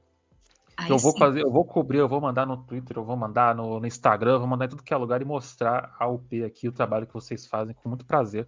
eu 0.87 0.97
vou 0.97 1.11
sim. 1.11 1.19
fazer, 1.19 1.41
eu 1.41 1.51
vou 1.51 1.65
cobrir, 1.65 1.97
eu 1.97 2.07
vou 2.07 2.21
mandar 2.21 2.45
no 2.45 2.57
Twitter, 2.57 2.97
eu 2.97 3.03
vou 3.03 3.17
mandar 3.17 3.55
no, 3.55 3.79
no, 3.79 3.87
Instagram, 3.87 4.33
eu 4.33 4.39
vou 4.39 4.47
mandar 4.47 4.65
em 4.65 4.69
tudo 4.69 4.83
que 4.83 4.93
é 4.93 4.97
lugar 4.97 5.21
e 5.21 5.25
mostrar 5.25 5.95
a 5.97 6.07
UP 6.07 6.43
aqui, 6.43 6.67
o 6.67 6.71
trabalho 6.71 7.07
que 7.07 7.13
vocês 7.13 7.47
fazem 7.47 7.73
com 7.73 7.89
muito 7.89 8.05
prazer 8.05 8.47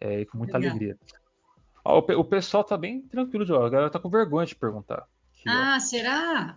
é, 0.00 0.20
e 0.20 0.26
com 0.26 0.38
muita 0.38 0.56
Legal. 0.56 0.70
alegria. 0.70 0.98
Ó, 1.90 1.98
o, 1.98 2.20
o, 2.20 2.24
pessoal 2.24 2.64
tá 2.64 2.76
bem 2.76 3.02
tranquilo, 3.02 3.44
de, 3.44 3.52
ó, 3.52 3.66
a 3.66 3.70
galera 3.70 3.90
tá 3.90 3.98
com 3.98 4.08
vergonha 4.08 4.46
de 4.46 4.54
perguntar. 4.54 5.06
Ah, 5.46 5.76
ó. 5.76 5.80
será? 5.80 6.56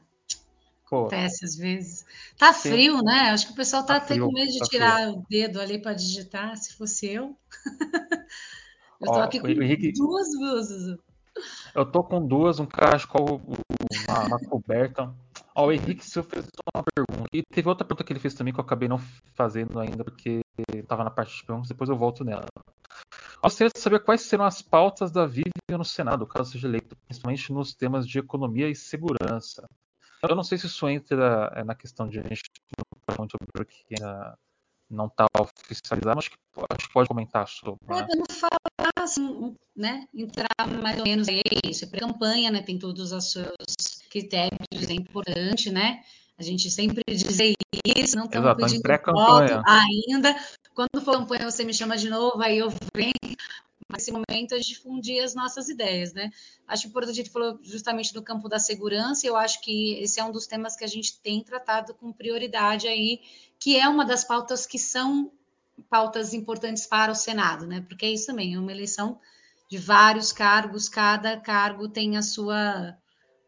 Acontece 0.85 1.45
às 1.45 1.55
vezes. 1.55 2.05
Tá 2.37 2.53
sim. 2.53 2.69
frio, 2.69 3.01
né? 3.01 3.31
Acho 3.31 3.47
que 3.47 3.53
o 3.53 3.55
pessoal 3.55 3.83
tá, 3.83 3.99
tá 3.99 4.05
até 4.05 4.19
com 4.19 4.31
medo 4.31 4.51
de 4.51 4.59
tá 4.59 4.65
tirar 4.65 4.97
frio. 4.97 5.17
o 5.17 5.25
dedo 5.29 5.59
ali 5.59 5.81
para 5.81 5.93
digitar, 5.93 6.55
se 6.57 6.75
fosse 6.75 7.07
eu. 7.07 7.35
Eu 9.01 9.11
tô 9.11 9.19
aqui 9.19 9.39
com 9.39 9.47
Henrique... 9.49 9.91
duas 9.91 10.27
blusas. 10.39 10.97
Eu 11.75 11.85
tô 11.85 12.03
com 12.03 12.25
duas, 12.25 12.59
um 12.59 12.65
cachecol, 12.65 13.41
uma, 14.07 14.19
uma 14.27 14.39
coberta. 14.39 15.13
Ó, 15.53 15.67
o 15.67 15.71
Henrique 15.71 16.05
se 16.05 16.21
fez 16.23 16.45
uma 16.73 16.83
pergunta. 16.83 17.29
E 17.33 17.43
teve 17.43 17.67
outra 17.67 17.85
pergunta 17.85 18.03
que 18.03 18.13
ele 18.13 18.19
fez 18.19 18.33
também 18.33 18.53
que 18.53 18.59
eu 18.59 18.63
acabei 18.63 18.87
não 18.87 18.99
fazendo 19.35 19.77
ainda, 19.79 20.03
porque 20.03 20.41
estava 20.73 21.03
na 21.03 21.11
parte 21.11 21.35
de 21.35 21.43
perguntas, 21.43 21.67
depois 21.67 21.89
eu 21.89 21.97
volto 21.97 22.23
nela. 22.23 22.45
Gostaria 23.43 23.69
de 23.73 23.79
saber 23.79 23.99
quais 23.99 24.21
serão 24.21 24.45
as 24.45 24.61
pautas 24.61 25.11
da 25.11 25.25
Vivian 25.25 25.77
no 25.77 25.83
Senado, 25.83 26.25
caso 26.25 26.51
seja 26.51 26.65
eleito, 26.65 26.95
principalmente 27.05 27.51
nos 27.51 27.73
temas 27.73 28.07
de 28.07 28.17
economia 28.17 28.69
e 28.69 28.75
segurança. 28.75 29.67
Eu 30.21 30.35
não 30.35 30.43
sei 30.43 30.57
se 30.57 30.67
isso 30.67 30.87
entra 30.87 31.51
é, 31.53 31.63
na 31.63 31.75
questão 31.75 32.07
de 32.07 32.19
a 32.19 32.23
gente 32.23 32.43
não 33.19 33.27
sobre 33.29 33.61
o 33.61 33.65
que 33.65 33.83
ainda 33.91 34.37
não 34.89 35.07
está 35.07 35.25
oficializado, 35.37 36.15
mas 36.15 36.29
acho 36.71 36.87
que, 36.87 36.93
pode 36.93 37.09
comentar 37.09 37.45
sobre. 37.47 37.79
Né? 37.85 38.01
Podemos 38.01 38.39
falar, 38.39 38.91
assim, 38.97 39.55
né? 39.75 40.07
Entrar 40.13 40.47
mais 40.81 40.97
ou 40.99 41.03
menos 41.03 41.27
aí, 41.27 41.41
isso 41.65 41.83
é 41.83 41.87
pré-campanha, 41.89 42.49
né? 42.49 42.61
Tem 42.61 42.79
todos 42.79 43.11
os 43.11 43.31
seus 43.31 43.55
critérios, 44.09 44.89
é 44.89 44.93
importante, 44.93 45.69
né? 45.69 46.01
A 46.37 46.43
gente 46.43 46.71
sempre 46.71 47.03
dizer 47.07 47.53
isso, 47.85 48.15
não 48.15 48.25
estamos 48.25 48.55
pedindo 48.55 48.81
voto 49.11 49.61
ainda. 49.65 50.35
Quando 50.73 51.03
for 51.03 51.17
campanha, 51.17 51.49
você 51.49 51.63
me 51.63 51.73
chama 51.73 51.97
de 51.97 52.09
novo, 52.09 52.41
aí 52.41 52.57
eu 52.57 52.69
venho. 52.95 53.13
Nesse 53.91 54.11
momento 54.11 54.55
a 54.55 54.57
gente 54.57 54.69
difundir 54.69 55.23
as 55.23 55.35
nossas 55.35 55.69
ideias, 55.69 56.13
né? 56.13 56.31
Acho 56.67 56.87
importante, 56.87 57.13
a 57.13 57.23
gente 57.23 57.29
falou 57.29 57.59
justamente 57.61 58.11
do 58.11 58.23
campo 58.23 58.49
da 58.49 58.57
segurança, 58.57 59.27
eu 59.27 59.35
acho 59.35 59.61
que 59.61 59.99
esse 60.01 60.19
é 60.19 60.23
um 60.23 60.31
dos 60.31 60.47
temas 60.47 60.75
que 60.75 60.83
a 60.83 60.87
gente 60.87 61.19
tem 61.21 61.43
tratado 61.43 61.93
com 61.93 62.11
prioridade 62.11 62.87
aí 62.87 63.19
que 63.59 63.77
é 63.77 63.87
uma 63.87 64.03
das 64.03 64.25
pautas 64.25 64.65
que 64.65 64.77
são 64.77 65.31
pautas 65.89 66.33
importantes 66.33 66.85
para 66.85 67.11
o 67.11 67.15
Senado, 67.15 67.65
né? 67.65 67.85
Porque 67.87 68.05
é 68.05 68.11
isso 68.11 68.25
também, 68.25 68.55
é 68.55 68.59
uma 68.59 68.71
eleição 68.71 69.19
de 69.69 69.77
vários 69.77 70.33
cargos, 70.33 70.89
cada 70.89 71.39
cargo 71.39 71.87
tem 71.87 72.17
a 72.17 72.21
sua 72.21 72.97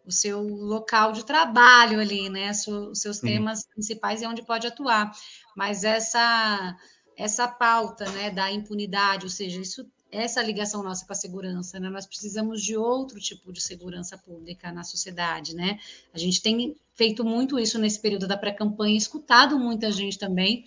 o 0.06 0.12
seu 0.12 0.42
local 0.42 1.12
de 1.12 1.26
trabalho 1.26 2.00
ali, 2.00 2.30
né? 2.30 2.52
Os 2.52 3.02
seus 3.02 3.18
Sim. 3.18 3.28
temas 3.28 3.66
principais 3.66 4.22
e 4.22 4.26
onde 4.26 4.46
pode 4.46 4.68
atuar. 4.68 5.12
Mas 5.56 5.84
essa 5.84 6.78
essa 7.18 7.48
pauta, 7.48 8.10
né, 8.12 8.30
da 8.30 8.52
impunidade, 8.52 9.26
ou 9.26 9.30
seja, 9.30 9.60
isso 9.60 9.86
essa 10.12 10.42
ligação 10.42 10.82
nossa 10.82 11.06
com 11.06 11.12
a 11.12 11.16
segurança, 11.16 11.80
né? 11.80 11.90
Nós 11.90 12.06
precisamos 12.06 12.64
de 12.64 12.78
outro 12.78 13.20
tipo 13.20 13.52
de 13.52 13.62
segurança 13.62 14.18
pública 14.18 14.72
na 14.72 14.84
sociedade, 14.84 15.54
né? 15.54 15.78
A 16.14 16.18
gente 16.18 16.42
tem 16.42 16.76
feito 16.94 17.26
muito 17.26 17.60
isso 17.60 17.78
nesse 17.78 18.00
período 18.00 18.28
da 18.28 18.38
pré-campanha, 18.38 18.98
escutado 18.98 19.60
muita 19.60 19.92
gente 19.92 20.18
também 20.18 20.64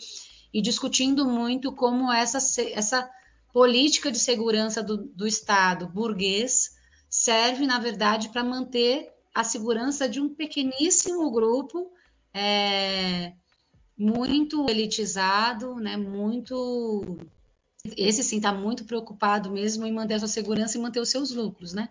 e 0.53 0.61
discutindo 0.61 1.25
muito 1.25 1.73
como 1.73 2.13
essa, 2.13 2.39
essa 2.73 3.11
política 3.53 4.13
de 4.13 4.19
segurança 4.19 4.83
do, 4.83 4.99
do 4.99 5.27
Estado 5.27 5.89
burguês 5.89 6.77
serve, 7.09 7.67
na 7.67 7.79
verdade, 7.79 8.29
para 8.29 8.45
manter 8.45 9.11
a 9.35 9.43
segurança 9.45 10.09
de 10.09 10.21
um 10.21 10.29
pequeníssimo 10.29 11.31
grupo 11.31 11.91
é, 12.35 13.33
muito 13.99 14.69
elitizado, 14.71 15.75
né, 15.77 15.97
muito 15.97 17.19
esse 17.97 18.23
sim 18.23 18.37
está 18.37 18.53
muito 18.53 18.85
preocupado 18.85 19.51
mesmo 19.51 19.87
em 19.87 19.93
manter 19.93 20.15
a 20.15 20.19
sua 20.19 20.29
segurança 20.29 20.77
e 20.77 20.81
manter 20.81 21.01
os 21.01 21.09
seus 21.09 21.31
lucros, 21.31 21.73
né? 21.73 21.89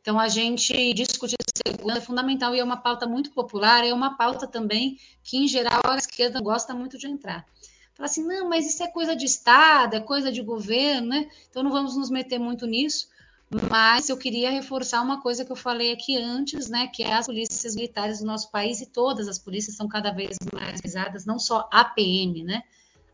Então 0.00 0.18
a 0.18 0.28
gente 0.28 0.94
discutir 0.94 1.36
segurança 1.66 1.98
é 1.98 2.02
fundamental 2.02 2.54
e 2.54 2.60
é 2.60 2.64
uma 2.64 2.76
pauta 2.76 3.06
muito 3.06 3.30
popular, 3.32 3.84
é 3.84 3.92
uma 3.92 4.16
pauta 4.16 4.46
também 4.46 4.98
que 5.22 5.36
em 5.36 5.46
geral 5.46 5.82
a 5.84 5.96
esquerda 5.96 6.40
gosta 6.40 6.74
muito 6.74 6.96
de 6.96 7.06
entrar. 7.06 7.46
Fala 7.94 8.06
assim, 8.06 8.24
não, 8.24 8.48
mas 8.48 8.66
isso 8.66 8.82
é 8.82 8.88
coisa 8.88 9.14
de 9.16 9.26
Estado, 9.26 9.96
é 9.96 10.00
coisa 10.00 10.30
de 10.30 10.40
governo, 10.40 11.08
né? 11.08 11.28
Então 11.50 11.62
não 11.62 11.70
vamos 11.70 11.96
nos 11.96 12.10
meter 12.10 12.38
muito 12.38 12.66
nisso. 12.66 13.08
Mas 13.50 14.10
eu 14.10 14.16
queria 14.16 14.50
reforçar 14.50 15.00
uma 15.00 15.22
coisa 15.22 15.44
que 15.44 15.50
eu 15.50 15.56
falei 15.56 15.92
aqui 15.92 16.16
antes, 16.16 16.68
né? 16.68 16.86
Que 16.88 17.02
é 17.02 17.14
as 17.14 17.26
polícias 17.26 17.74
militares 17.74 18.20
do 18.20 18.26
nosso 18.26 18.50
país 18.50 18.80
e 18.80 18.86
todas 18.86 19.26
as 19.26 19.38
polícias 19.38 19.74
são 19.74 19.88
cada 19.88 20.10
vez 20.10 20.36
mais 20.52 20.80
visadas, 20.82 21.24
não 21.24 21.38
só 21.38 21.68
a 21.72 21.84
PM, 21.84 22.44
né? 22.44 22.62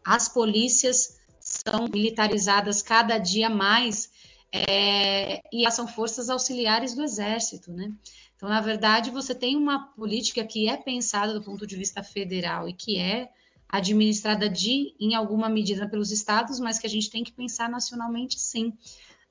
As 0.04 0.28
polícias 0.28 1.18
são 1.38 1.86
militarizadas 1.92 2.82
cada 2.82 3.16
dia 3.18 3.48
mais 3.48 4.10
é, 4.50 5.40
e 5.52 5.70
são 5.70 5.86
forças 5.86 6.28
auxiliares 6.28 6.94
do 6.94 7.02
exército, 7.02 7.72
né? 7.72 7.92
Então, 8.36 8.48
na 8.48 8.60
verdade, 8.60 9.10
você 9.10 9.34
tem 9.34 9.56
uma 9.56 9.86
política 9.94 10.44
que 10.44 10.68
é 10.68 10.76
pensada 10.76 11.32
do 11.32 11.42
ponto 11.42 11.66
de 11.66 11.76
vista 11.76 12.02
federal 12.02 12.68
e 12.68 12.72
que 12.72 12.98
é 12.98 13.30
administrada 13.68 14.48
de, 14.48 14.94
em 14.98 15.14
alguma 15.14 15.48
medida 15.48 15.88
pelos 15.88 16.10
estados, 16.10 16.58
mas 16.58 16.78
que 16.78 16.86
a 16.86 16.90
gente 16.90 17.10
tem 17.10 17.24
que 17.24 17.32
pensar 17.32 17.68
nacionalmente, 17.68 18.38
sim, 18.38 18.72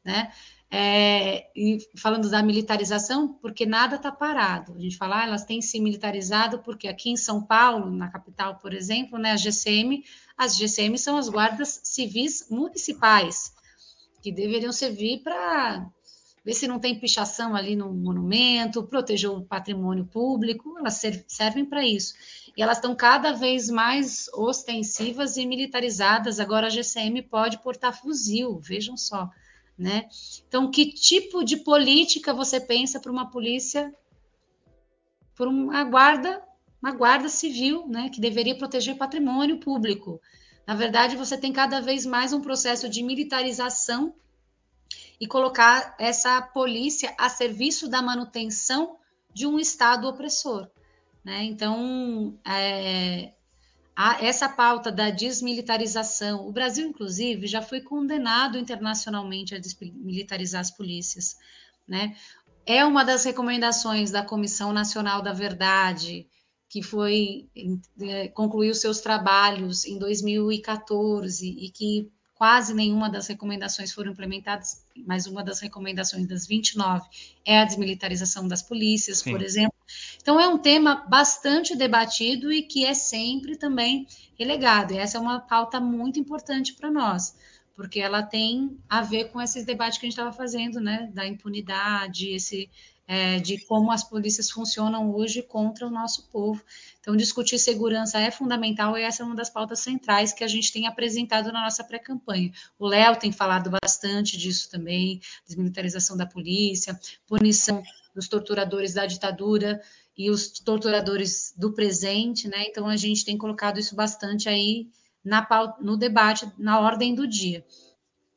né? 0.04 0.32
É, 0.76 1.52
e 1.56 1.78
falando 1.96 2.32
da 2.32 2.42
militarização, 2.42 3.28
porque 3.28 3.64
nada 3.64 3.98
está 3.98 4.12
parado. 4.12 4.74
A 4.76 4.80
gente 4.80 4.98
fala, 4.98 5.22
ah, 5.22 5.28
elas 5.28 5.46
têm 5.46 5.62
se 5.62 5.80
militarizado, 5.80 6.64
porque 6.64 6.88
aqui 6.88 7.12
em 7.12 7.16
São 7.16 7.44
Paulo, 7.44 7.92
na 7.92 8.10
capital, 8.10 8.56
por 8.56 8.74
exemplo, 8.74 9.20
né, 9.20 9.34
a 9.34 9.38
GCM, 9.38 10.04
as 10.36 10.58
GCM 10.58 10.98
são 10.98 11.16
as 11.16 11.30
guardas 11.30 11.80
civis 11.84 12.48
municipais, 12.50 13.54
que 14.24 14.32
deveriam 14.32 14.72
servir 14.72 15.22
para 15.22 15.88
ver 16.44 16.54
se 16.56 16.68
não 16.68 16.80
tem 16.80 17.00
pichação 17.00 17.56
ali 17.56 17.76
no 17.76 17.94
monumento, 17.94 18.82
proteger 18.82 19.30
o 19.30 19.46
patrimônio 19.46 20.06
público, 20.08 20.76
elas 20.80 21.00
servem 21.28 21.66
para 21.66 21.86
isso. 21.86 22.16
E 22.58 22.64
elas 22.64 22.78
estão 22.78 22.96
cada 22.96 23.32
vez 23.32 23.70
mais 23.70 24.28
ostensivas 24.34 25.38
e 25.38 25.46
militarizadas. 25.46 26.40
Agora 26.40 26.66
a 26.66 26.72
GCM 26.72 27.22
pode 27.22 27.62
portar 27.62 27.94
fuzil, 27.96 28.60
vejam 28.60 28.98
só. 28.98 29.30
Né? 29.78 30.08
Então, 30.48 30.70
que 30.70 30.94
tipo 30.94 31.44
de 31.44 31.58
política 31.58 32.34
você 32.34 32.60
pensa 32.60 33.00
para 33.00 33.12
uma 33.12 33.30
polícia, 33.30 33.94
por 35.36 35.48
uma 35.48 35.84
guarda, 35.84 36.42
uma 36.82 36.92
guarda 36.92 37.28
civil, 37.28 37.88
né, 37.88 38.10
que 38.10 38.22
deveria 38.22 38.58
proteger 38.58 38.98
patrimônio 38.98 39.60
público? 39.60 40.22
Na 40.66 40.76
verdade, 40.76 41.18
você 41.18 41.38
tem 41.38 41.52
cada 41.52 41.82
vez 41.82 42.06
mais 42.06 42.34
um 42.34 42.42
processo 42.42 42.88
de 42.88 43.04
militarização 43.04 44.14
e 45.20 45.28
colocar 45.28 45.96
essa 46.00 46.42
polícia 46.42 47.14
a 47.18 47.30
serviço 47.30 47.90
da 47.90 48.02
manutenção 48.02 48.98
de 49.34 49.48
um 49.48 49.60
Estado 49.60 50.08
opressor. 50.08 50.70
Né? 51.24 51.44
Então, 51.44 52.38
é, 52.46 53.34
essa 54.20 54.50
pauta 54.50 54.92
da 54.92 55.10
desmilitarização, 55.10 56.48
o 56.48 56.52
Brasil, 56.52 56.88
inclusive, 56.88 57.46
já 57.48 57.62
foi 57.62 57.82
condenado 57.82 58.58
internacionalmente 58.58 59.54
a 59.54 59.60
desmilitarizar 59.60 60.62
as 60.62 60.72
polícias. 60.72 61.38
Né? 61.88 62.16
É 62.66 62.84
uma 62.86 63.04
das 63.04 63.24
recomendações 63.24 64.10
da 64.10 64.24
Comissão 64.24 64.74
Nacional 64.74 65.22
da 65.22 65.34
Verdade, 65.34 66.28
que 66.70 66.82
foi 66.82 67.48
é, 68.02 68.30
concluiu 68.30 68.74
seus 68.74 69.00
trabalhos 69.00 69.86
em 69.86 70.00
2014 70.00 71.48
e 71.48 71.70
que 71.70 72.12
quase 72.36 72.74
nenhuma 72.74 73.10
das 73.10 73.28
recomendações 73.28 73.94
foram 73.94 74.12
implementadas, 74.12 74.84
mas 75.06 75.28
uma 75.28 75.44
das 75.44 75.60
recomendações 75.60 76.28
das 76.28 76.48
29 76.48 77.08
é 77.46 77.60
a 77.60 77.66
desmilitarização 77.66 78.48
das 78.48 78.62
polícias, 78.62 79.20
Sim. 79.20 79.32
por 79.32 79.42
exemplo. 79.42 79.78
Então, 80.22 80.40
é 80.40 80.48
um 80.48 80.58
tema 80.58 81.06
bastante 81.08 81.76
debatido 81.76 82.52
e 82.52 82.64
que 82.64 82.86
é 82.86 82.94
sempre 82.94 83.56
também 83.56 84.08
relegado. 84.38 84.94
E 84.94 84.98
essa 84.98 85.18
é 85.18 85.22
uma 85.22 85.40
pauta 85.40 85.80
muito 85.80 86.20
importante 86.20 86.74
para 86.74 86.90
nós, 86.90 87.36
porque 87.76 88.00
ela 88.00 88.22
tem 88.22 88.78
a 88.88 89.02
ver 89.02 89.32
com 89.32 89.42
esses 89.42 89.66
debates 89.66 89.98
que 89.98 90.06
a 90.06 90.10
gente 90.10 90.18
estava 90.18 90.32
fazendo, 90.32 90.80
né, 90.80 91.10
da 91.14 91.26
impunidade, 91.26 92.30
esse 92.30 92.70
é, 93.08 93.40
de 93.40 93.58
como 93.66 93.92
as 93.92 94.04
polícias 94.04 94.50
funcionam 94.50 95.14
hoje 95.14 95.42
contra 95.42 95.86
o 95.86 95.90
nosso 95.90 96.30
povo. 96.30 96.64
Então, 97.00 97.16
discutir 97.16 97.60
segurança 97.60 98.20
é 98.20 98.32
fundamental 98.32 98.98
e 98.98 99.02
essa 99.02 99.24
é 99.24 99.26
uma 99.26 99.36
das 99.36 99.50
pautas 99.50 99.80
centrais 99.80 100.32
que 100.32 100.44
a 100.44 100.48
gente 100.48 100.72
tem 100.72 100.88
apresentado 100.88 101.52
na 101.52 101.62
nossa 101.62 101.84
pré-campanha. 101.84 102.52
O 102.80 102.88
Léo 102.88 103.18
tem 103.18 103.32
falado 103.32 103.70
bastante 103.70 104.38
disso 104.38 104.70
também, 104.70 105.20
desmilitarização 105.46 106.16
da 106.16 106.26
polícia, 106.26 106.98
punição 107.28 107.84
dos 108.16 108.28
torturadores 108.28 108.94
da 108.94 109.06
ditadura 109.06 109.82
e 110.18 110.30
os 110.30 110.48
torturadores 110.60 111.54
do 111.58 111.74
presente, 111.74 112.48
né? 112.48 112.66
Então, 112.68 112.88
a 112.88 112.96
gente 112.96 113.26
tem 113.26 113.38
colocado 113.38 113.80
isso 113.80 113.96
bastante 113.96 114.48
aí 114.48 114.88
na, 115.24 115.48
no 115.80 115.98
debate, 115.98 116.52
na 116.58 116.80
ordem 116.80 117.16
do 117.16 117.28
dia. 117.28 117.66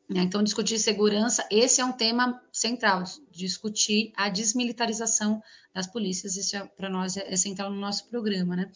Né? 0.08 0.22
Então, 0.22 0.42
discutir 0.42 0.78
segurança, 0.78 1.46
esse 1.50 1.80
é 1.80 1.84
um 1.84 1.92
tema 1.92 2.40
central, 2.52 3.02
discutir 3.30 4.12
a 4.16 4.28
desmilitarização 4.28 5.42
das 5.74 5.86
polícias, 5.86 6.36
isso 6.36 6.56
é, 6.56 6.64
para 6.64 6.88
nós 6.88 7.16
é, 7.16 7.32
é, 7.32 7.36
central 7.36 7.70
no 7.70 7.78
nosso 7.78 8.08
programa, 8.08 8.56
né? 8.56 8.70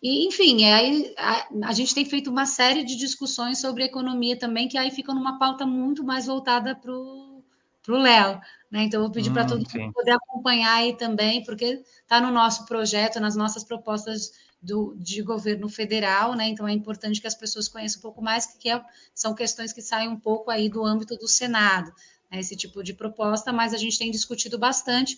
E, 0.00 0.28
enfim, 0.28 0.62
é 0.62 0.74
aí 0.74 1.14
a, 1.16 1.48
a, 1.64 1.72
gente 1.72 1.92
tem 1.92 2.04
feito 2.04 2.30
uma 2.30 2.46
série 2.46 2.84
de 2.84 2.94
discussões 2.94 3.58
sobre 3.58 3.82
economia 3.82 4.38
também, 4.38 4.68
que 4.68 4.78
aí 4.78 4.90
ficam 4.92 5.14
numa 5.14 5.40
pauta 5.40 5.66
muito 5.66 6.04
mais 6.04 6.26
voltada 6.26 6.76
para 6.76 6.92
o 6.92 7.42
Léo, 7.88 8.38
né? 8.70 8.84
Então, 8.84 9.00
eu 9.00 9.06
vou 9.06 9.12
pedir 9.12 9.30
hum, 9.30 9.32
para 9.32 9.46
todo 9.46 9.58
mundo 9.58 9.92
poder 9.92 10.12
acompanhar 10.12 10.74
aí 10.74 10.96
também, 10.96 11.42
porque 11.42 11.82
está 12.02 12.20
no 12.20 12.30
nosso 12.30 12.66
projeto, 12.66 13.18
nas 13.18 13.34
nossas 13.34 13.64
propostas 13.64 14.30
do, 14.66 14.96
de 14.98 15.22
governo 15.22 15.68
federal, 15.68 16.34
né? 16.34 16.48
Então 16.48 16.66
é 16.66 16.72
importante 16.72 17.20
que 17.20 17.26
as 17.26 17.34
pessoas 17.34 17.68
conheçam 17.68 18.00
um 18.00 18.02
pouco 18.02 18.20
mais, 18.20 18.46
que 18.46 18.68
é, 18.68 18.82
são 19.14 19.34
questões 19.34 19.72
que 19.72 19.80
saem 19.80 20.08
um 20.08 20.18
pouco 20.18 20.50
aí 20.50 20.68
do 20.68 20.84
âmbito 20.84 21.16
do 21.16 21.28
Senado, 21.28 21.92
né? 22.30 22.40
esse 22.40 22.56
tipo 22.56 22.82
de 22.82 22.92
proposta, 22.92 23.52
mas 23.52 23.72
a 23.72 23.78
gente 23.78 23.98
tem 23.98 24.10
discutido 24.10 24.58
bastante 24.58 25.16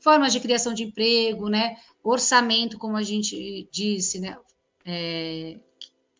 formas 0.00 0.32
de 0.32 0.40
criação 0.40 0.72
de 0.72 0.84
emprego, 0.84 1.48
né? 1.48 1.76
Orçamento, 2.02 2.78
como 2.78 2.96
a 2.96 3.02
gente 3.02 3.68
disse, 3.70 4.18
né? 4.20 4.38
É, 4.84 5.58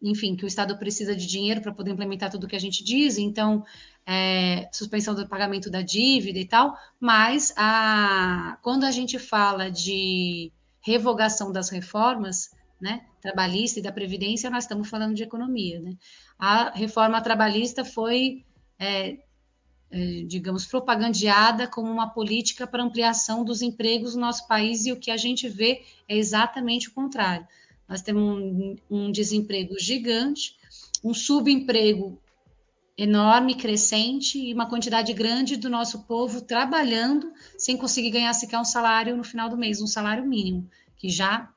enfim, 0.03 0.37
que 0.37 0.45
o 0.45 0.47
Estado 0.49 0.77
precisa 0.79 1.17
de 1.17 1.27
dinheiro 1.27 1.63
para 1.63 1.73
poder 1.73 1.91
implementar 1.91 2.31
tudo 2.31 2.45
o 2.45 2.49
que 2.49 2.55
a 2.55 2.61
gente 2.61 2.85
diz, 2.85 3.17
então 3.19 3.65
é, 4.07 4.69
suspensão 4.73 5.15
do 5.15 5.27
pagamento 5.27 5.71
da 5.71 5.81
dívida 5.81 6.39
e 6.39 6.47
tal, 6.47 6.77
mas 7.01 7.53
a, 7.57 8.59
quando 8.63 8.85
a 8.85 8.91
gente 8.91 9.19
fala 9.19 9.71
de 9.71 10.53
revogação 10.81 11.53
das 11.53 11.69
reformas, 11.69 12.51
né, 12.81 13.07
trabalhista 13.21 13.79
e 13.79 13.83
da 13.83 13.93
Previdência, 13.93 14.51
nós 14.51 14.65
estamos 14.65 14.89
falando 14.89 15.15
de 15.15 15.23
economia. 15.23 15.81
Né? 15.81 15.97
A 16.39 16.71
reforma 16.71 17.21
trabalhista 17.21 17.85
foi, 17.85 18.45
é, 18.79 19.19
é, 19.91 20.23
digamos, 20.27 20.67
propagandeada 20.67 21.67
como 21.67 21.91
uma 21.91 22.09
política 22.09 22.67
para 22.67 22.83
ampliação 22.83 23.45
dos 23.45 23.63
empregos 23.63 24.15
no 24.15 24.21
nosso 24.21 24.47
país 24.47 24.87
e 24.87 24.93
o 24.93 24.99
que 24.99 25.11
a 25.11 25.17
gente 25.17 25.49
vê 25.49 25.83
é 26.09 26.17
exatamente 26.17 26.89
o 26.89 26.93
contrário. 26.93 27.47
Nós 27.89 28.03
temos 28.03 28.23
um, 28.23 28.77
um 28.91 29.11
desemprego 29.11 29.79
gigante, 29.79 30.57
um 31.03 31.15
subemprego 31.15 32.21
enorme, 32.97 33.55
crescente 33.55 34.39
e 34.39 34.53
uma 34.53 34.69
quantidade 34.69 35.13
grande 35.13 35.57
do 35.57 35.71
nosso 35.71 36.01
povo 36.03 36.41
trabalhando 36.41 37.33
sem 37.57 37.77
conseguir 37.77 38.11
ganhar 38.11 38.33
sequer 38.35 38.59
um 38.59 38.65
salário 38.65 39.17
no 39.17 39.23
final 39.23 39.49
do 39.49 39.57
mês, 39.57 39.81
um 39.81 39.87
salário 39.87 40.27
mínimo, 40.27 40.69
que 40.97 41.09
já 41.09 41.49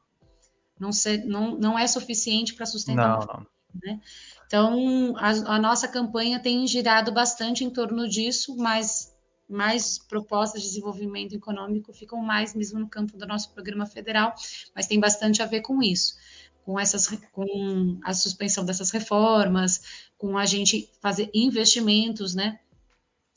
não, 0.82 0.92
ser, 0.92 1.24
não, 1.26 1.56
não 1.58 1.78
é 1.78 1.86
suficiente 1.86 2.56
para 2.56 2.66
sustentar 2.66 3.20
não, 3.20 3.28
não. 3.28 3.48
Né? 3.84 4.02
Então, 4.48 5.16
a, 5.16 5.30
a, 5.56 5.60
nossa 5.60 5.88
campanha 5.88 6.40
tem 6.40 6.66
girado 6.66 7.12
bastante 7.12 7.64
em 7.64 7.70
torno 7.70 8.10
disso, 8.10 8.58
mas 8.58 9.16
mais 9.48 10.00
propostas 10.00 10.62
de 10.62 10.68
desenvolvimento 10.70 11.36
econômico 11.36 11.94
ficam 11.94 12.20
mais 12.22 12.56
mesmo 12.56 12.80
no 12.80 12.90
campo 12.90 13.16
do 13.16 13.28
nosso 13.28 13.54
programa 13.54 13.86
federal, 13.86 14.34
mas 14.76 14.88
tem 14.88 15.00
bastante 15.00 15.42
a 15.42 15.46
ver 15.46 15.62
com 15.62 15.84
isso 15.84 16.16
com 16.64 16.80
essas 16.80 17.08
com 17.32 18.00
a 18.04 18.14
suspensão 18.14 18.64
dessas 18.64 18.92
reformas, 18.92 19.82
com 20.16 20.38
a 20.38 20.46
gente 20.46 20.88
fazer 21.02 21.30
investimentos, 21.34 22.36
né, 22.36 22.60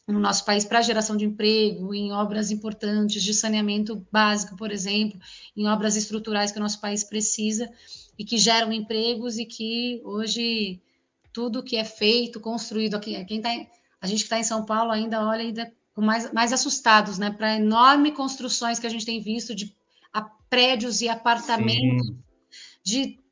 no 0.07 0.21
nosso 0.21 0.45
país 0.45 0.65
para 0.65 0.83
geração 0.83 1.17
de 1.17 1.25
emprego, 1.25 1.95
em 1.95 2.13
obras 2.13 2.51
importantes 2.51 3.23
de 3.23 3.33
saneamento 3.33 4.07
básico, 4.13 4.57
por 4.57 4.71
exemplo, 4.71 5.19
em 5.57 5.67
obras 5.67 5.97
estruturais 5.97 6.53
que 6.53 6.59
o 6.59 6.63
nosso 6.63 6.81
país 6.81 7.03
precisa 7.03 7.71
e 8.19 8.25
que 8.25 8.37
geram 8.37 8.73
empregos 8.73 9.39
e 9.39 9.47
que 9.47 10.03
hoje 10.05 10.81
tudo 11.33 11.63
que 11.63 11.77
é 11.77 11.85
feito, 11.85 12.39
construído 12.39 12.95
aqui, 12.95 13.25
quem 13.25 13.41
tá, 13.41 13.49
a 14.01 14.07
gente 14.07 14.19
que 14.19 14.25
está 14.25 14.39
em 14.39 14.45
São 14.45 14.65
Paulo 14.65 14.93
ainda 14.93 15.27
olha 15.27 15.43
ainda 15.43 15.73
com 15.95 16.03
mais, 16.03 16.33
mais 16.33 16.53
assustados, 16.53 17.19
né, 17.19 17.31
para 17.31 17.57
enormes 17.57 18.15
construções 18.15 18.79
que 18.79 18.87
a 18.87 18.91
gente 18.91 19.07
tem 19.07 19.21
visto 19.21 19.55
de 19.55 19.75
prédios 20.55 21.01
e 21.01 21.09
apartamentos 21.09 22.07
Sim. 22.07 22.19
de 22.85 23.24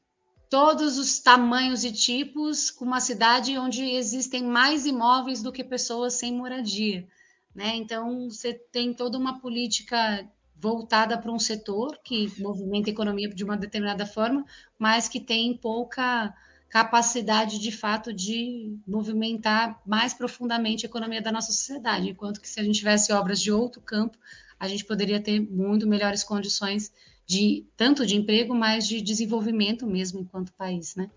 todos 0.53 0.99
os 0.99 1.19
tamanhos 1.19 1.83
e 1.83 1.91
tipos, 1.91 2.71
com 2.71 2.85
uma 2.85 3.01
cidade 3.01 3.57
onde 3.57 3.83
existem 3.83 4.45
mais 4.45 4.85
imóveis 4.85 5.43
do 5.43 5.51
que 5.51 5.65
pessoas 5.65 6.13
sem 6.13 6.31
moradia. 6.37 7.09
Né? 7.55 7.75
Então, 7.77 8.29
você 8.29 8.53
tem 8.53 8.93
toda 8.93 9.17
uma 9.17 9.41
política 9.41 10.29
voltada 10.55 11.17
para 11.17 11.33
um 11.33 11.39
setor 11.39 11.99
que 12.05 12.31
movimenta 12.39 12.91
a 12.91 12.93
economia 12.93 13.31
de 13.31 13.43
uma 13.43 13.57
determinada 13.57 14.05
forma, 14.05 14.45
mas 14.79 15.09
que 15.09 15.21
tem 15.21 15.57
pouca 15.57 16.35
capacidade 16.69 17.59
de 17.59 17.73
fato 17.73 18.13
de 18.13 18.77
movimentar 18.87 19.81
mais 19.87 20.13
profundamente 20.13 20.85
a 20.85 20.89
economia 20.91 21.23
da 21.23 21.33
nossa 21.33 21.51
sociedade, 21.51 22.11
enquanto 22.11 22.43
que 22.43 22.49
se 22.49 22.61
a 22.61 22.63
gente 22.63 22.79
tivesse 22.79 23.11
obras 23.11 23.41
de 23.41 23.51
outro 23.51 23.81
campo, 23.81 24.19
a 24.61 24.69
gente 24.69 24.85
poderia 24.85 25.19
ter 25.19 25.41
muito 25.41 25.89
melhores 25.89 26.23
condições 26.23 26.93
de 27.33 27.65
tanto 27.79 28.07
de 28.07 28.15
emprego, 28.15 28.55
mas 28.55 28.87
de 28.87 29.01
desenvolvimento 29.01 29.87
mesmo 29.87 30.21
enquanto 30.21 30.53
país, 30.53 30.95
né? 30.95 31.09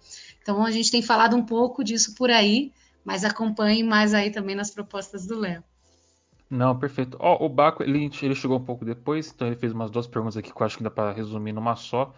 Então 0.42 0.66
a 0.66 0.72
gente 0.72 0.90
tem 0.90 1.02
falado 1.02 1.36
um 1.36 1.44
pouco 1.44 1.84
disso 1.84 2.16
por 2.16 2.32
aí, 2.32 2.72
mas 3.04 3.26
acompanhe 3.26 3.84
mais 3.84 4.14
aí 4.14 4.32
também 4.32 4.56
nas 4.56 4.72
propostas 4.72 5.28
do 5.28 5.38
Léo. 5.38 5.62
Não, 6.50 6.78
perfeito. 6.78 7.18
Oh, 7.20 7.46
o 7.46 7.50
Baco, 7.50 7.84
ele, 7.84 8.10
ele 8.22 8.36
chegou 8.36 8.58
um 8.58 8.64
pouco 8.64 8.86
depois, 8.86 9.30
então 9.34 9.48
ele 9.48 9.58
fez 9.58 9.74
umas 9.74 9.92
duas 9.92 10.08
perguntas 10.08 10.38
aqui 10.38 10.54
que 10.54 10.62
eu 10.62 10.66
acho 10.66 10.78
que 10.78 10.84
dá 10.84 10.90
para 10.90 11.12
resumir 11.12 11.52
numa 11.52 11.76
só. 11.76 12.14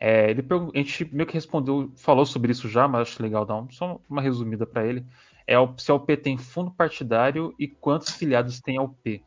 É, 0.00 0.30
ele 0.30 0.42
a 0.50 0.78
gente 0.78 1.14
meio 1.14 1.26
que 1.26 1.34
respondeu, 1.34 1.92
falou 1.96 2.24
sobre 2.24 2.50
isso 2.52 2.66
já, 2.68 2.88
mas 2.88 3.08
acho 3.08 3.22
legal 3.22 3.44
dar 3.44 3.56
um, 3.56 3.70
só 3.70 4.00
uma 4.08 4.22
resumida 4.22 4.64
para 4.64 4.86
ele. 4.86 5.04
é 5.46 5.54
se 5.76 5.90
a 5.90 5.94
UP 5.94 6.16
tem 6.16 6.38
fundo 6.38 6.70
partidário 6.70 7.54
e 7.58 7.68
quantos 7.68 8.10
filiados 8.10 8.60
tem 8.60 8.78
a 8.78 8.82
UP. 8.82 9.22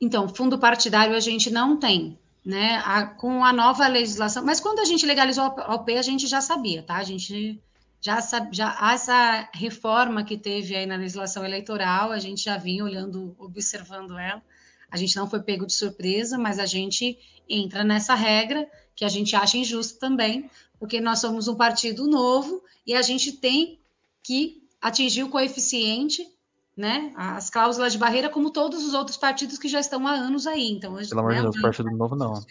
Então, 0.00 0.28
fundo 0.28 0.58
partidário 0.58 1.14
a 1.14 1.20
gente 1.20 1.48
não 1.48 1.78
tem, 1.78 2.18
né? 2.44 2.82
A, 2.84 3.06
com 3.06 3.44
a 3.44 3.52
nova 3.52 3.86
legislação, 3.86 4.44
mas 4.44 4.60
quando 4.60 4.80
a 4.80 4.84
gente 4.84 5.06
legalizou 5.06 5.44
a 5.44 5.74
UP, 5.74 5.96
a 5.96 6.02
gente 6.02 6.26
já 6.26 6.40
sabia, 6.40 6.82
tá? 6.82 6.96
A 6.96 7.04
gente 7.04 7.60
já, 8.00 8.18
já 8.50 8.92
essa 8.92 9.48
reforma 9.54 10.24
que 10.24 10.36
teve 10.36 10.74
aí 10.74 10.84
na 10.84 10.96
legislação 10.96 11.44
eleitoral, 11.44 12.10
a 12.10 12.18
gente 12.18 12.42
já 12.42 12.56
vinha 12.56 12.84
olhando, 12.84 13.34
observando 13.38 14.18
ela. 14.18 14.42
A 14.90 14.96
gente 14.96 15.16
não 15.16 15.30
foi 15.30 15.40
pego 15.40 15.64
de 15.64 15.72
surpresa, 15.72 16.36
mas 16.36 16.58
a 16.58 16.66
gente 16.66 17.18
entra 17.48 17.84
nessa 17.84 18.14
regra 18.14 18.68
que 18.94 19.04
a 19.04 19.08
gente 19.08 19.34
acha 19.34 19.56
injusto 19.56 19.98
também, 19.98 20.50
porque 20.78 21.00
nós 21.00 21.20
somos 21.20 21.48
um 21.48 21.54
partido 21.54 22.06
novo 22.08 22.62
e 22.86 22.92
a 22.92 23.02
gente 23.02 23.32
tem 23.32 23.78
que 24.22 24.62
atingir 24.80 25.22
o 25.22 25.30
coeficiente, 25.30 26.28
né, 26.76 27.12
as 27.16 27.50
cláusulas 27.50 27.92
de 27.92 27.98
barreira, 27.98 28.28
como 28.28 28.50
todos 28.50 28.84
os 28.84 28.94
outros 28.94 29.16
partidos 29.16 29.58
que 29.58 29.68
já 29.68 29.80
estão 29.80 30.06
há 30.06 30.12
anos 30.12 30.46
aí. 30.46 30.70
Então, 30.70 30.94
Pelo 30.94 31.20
amor 31.20 31.34
de 31.34 31.42
né, 31.42 31.42
Deus, 31.42 31.60
partido 31.60 31.90
novo 31.90 32.16
não. 32.16 32.42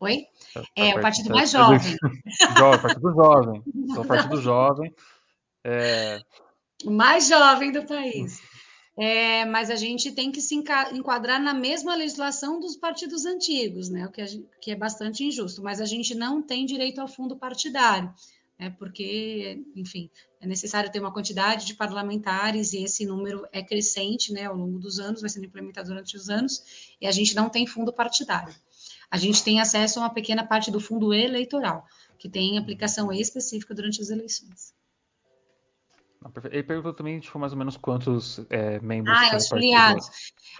Oi? 0.00 0.26
É, 0.76 0.90
é 0.90 0.96
o 0.96 1.00
partido 1.00 1.30
mais 1.30 1.50
jovem. 1.50 1.78
jovem 2.56 2.80
partido 2.80 3.12
jovem. 3.12 3.62
Sou 3.94 4.04
partido 4.04 4.40
jovem. 4.40 4.94
É... 5.64 6.20
O 6.84 6.90
mais 6.90 7.28
jovem 7.28 7.72
do 7.72 7.84
país. 7.84 8.40
É, 8.96 9.44
mas 9.44 9.70
a 9.70 9.76
gente 9.76 10.12
tem 10.12 10.30
que 10.30 10.40
se 10.40 10.54
enquadrar 10.54 11.40
na 11.40 11.52
mesma 11.52 11.96
legislação 11.96 12.60
dos 12.60 12.76
partidos 12.76 13.26
antigos, 13.26 13.88
né? 13.88 14.06
O 14.06 14.10
que, 14.10 14.24
gente, 14.24 14.48
que, 14.60 14.70
é 14.70 14.76
bastante 14.76 15.24
injusto. 15.24 15.62
Mas 15.62 15.80
a 15.80 15.84
gente 15.84 16.14
não 16.14 16.40
tem 16.40 16.64
direito 16.64 17.00
ao 17.00 17.08
fundo 17.08 17.36
partidário, 17.36 18.12
né? 18.58 18.70
Porque, 18.78 19.62
enfim, 19.74 20.10
é 20.40 20.46
necessário 20.46 20.90
ter 20.90 21.00
uma 21.00 21.12
quantidade 21.12 21.66
de 21.66 21.74
parlamentares 21.74 22.72
e 22.72 22.84
esse 22.84 23.06
número 23.06 23.46
é 23.52 23.62
crescente, 23.62 24.32
né? 24.32 24.44
Ao 24.44 24.56
longo 24.56 24.78
dos 24.78 24.98
anos, 24.98 25.20
vai 25.20 25.30
sendo 25.30 25.46
implementado 25.46 25.88
durante 25.88 26.16
os 26.16 26.28
anos, 26.28 26.96
e 27.00 27.06
a 27.06 27.10
gente 27.10 27.34
não 27.34 27.48
tem 27.48 27.66
fundo 27.66 27.92
partidário 27.92 28.54
a 29.14 29.16
gente 29.16 29.44
tem 29.44 29.60
acesso 29.60 30.00
a 30.00 30.02
uma 30.02 30.10
pequena 30.10 30.44
parte 30.44 30.72
do 30.72 30.80
fundo 30.80 31.14
eleitoral, 31.14 31.86
que 32.18 32.28
tem 32.28 32.58
aplicação 32.58 33.12
específica 33.12 33.72
durante 33.72 34.00
as 34.00 34.10
eleições. 34.10 34.74
Ele 36.50 36.64
perguntou 36.64 36.92
também, 36.92 37.20
tipo, 37.20 37.38
mais 37.38 37.52
ou 37.52 37.58
menos 37.58 37.76
quantos 37.76 38.40
é, 38.50 38.80
membros 38.80 39.16
ah, 39.16 39.34
é 39.34 39.36
os 39.36 39.46
filiados. 39.46 40.08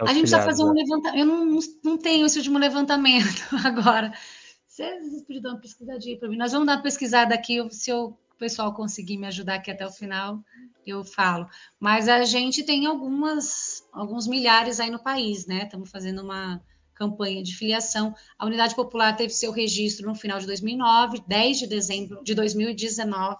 É 0.00 0.04
a 0.04 0.12
gente 0.12 0.20
precisa 0.20 0.42
fazer 0.42 0.62
um 0.62 0.70
é. 0.70 0.82
levantamento. 0.82 1.18
Eu 1.18 1.26
não, 1.26 1.58
não 1.82 1.98
tenho 1.98 2.26
esse 2.26 2.38
último 2.38 2.58
levantamento 2.58 3.42
agora. 3.66 4.12
Vocês 4.74 5.40
dar 5.40 5.50
uma 5.50 5.60
pesquisadinha 5.60 6.18
para 6.18 6.28
mim. 6.28 6.36
Nós 6.36 6.50
vamos 6.50 6.66
dar 6.66 6.74
uma 6.74 6.82
pesquisada 6.82 7.32
aqui, 7.32 7.64
se 7.70 7.92
o 7.92 8.12
pessoal 8.38 8.74
conseguir 8.74 9.16
me 9.16 9.26
ajudar 9.28 9.54
aqui 9.54 9.70
até 9.70 9.86
o 9.86 9.92
final, 9.92 10.40
eu 10.84 11.04
falo. 11.04 11.48
Mas 11.78 12.08
a 12.08 12.24
gente 12.24 12.64
tem 12.64 12.84
algumas, 12.84 13.86
alguns 13.92 14.26
milhares 14.26 14.80
aí 14.80 14.90
no 14.90 15.00
país, 15.00 15.46
né? 15.46 15.62
Estamos 15.62 15.90
fazendo 15.90 16.22
uma, 16.22 16.60
campanha 16.92 17.40
de 17.40 17.56
filiação. 17.56 18.14
A 18.36 18.46
Unidade 18.46 18.74
Popular 18.74 19.14
teve 19.16 19.32
seu 19.32 19.52
registro 19.52 20.08
no 20.08 20.14
final 20.16 20.40
de 20.40 20.46
2009, 20.46 21.22
10 21.26 21.58
de 21.58 21.66
dezembro 21.68 22.24
de 22.24 22.34
2019, 22.34 23.36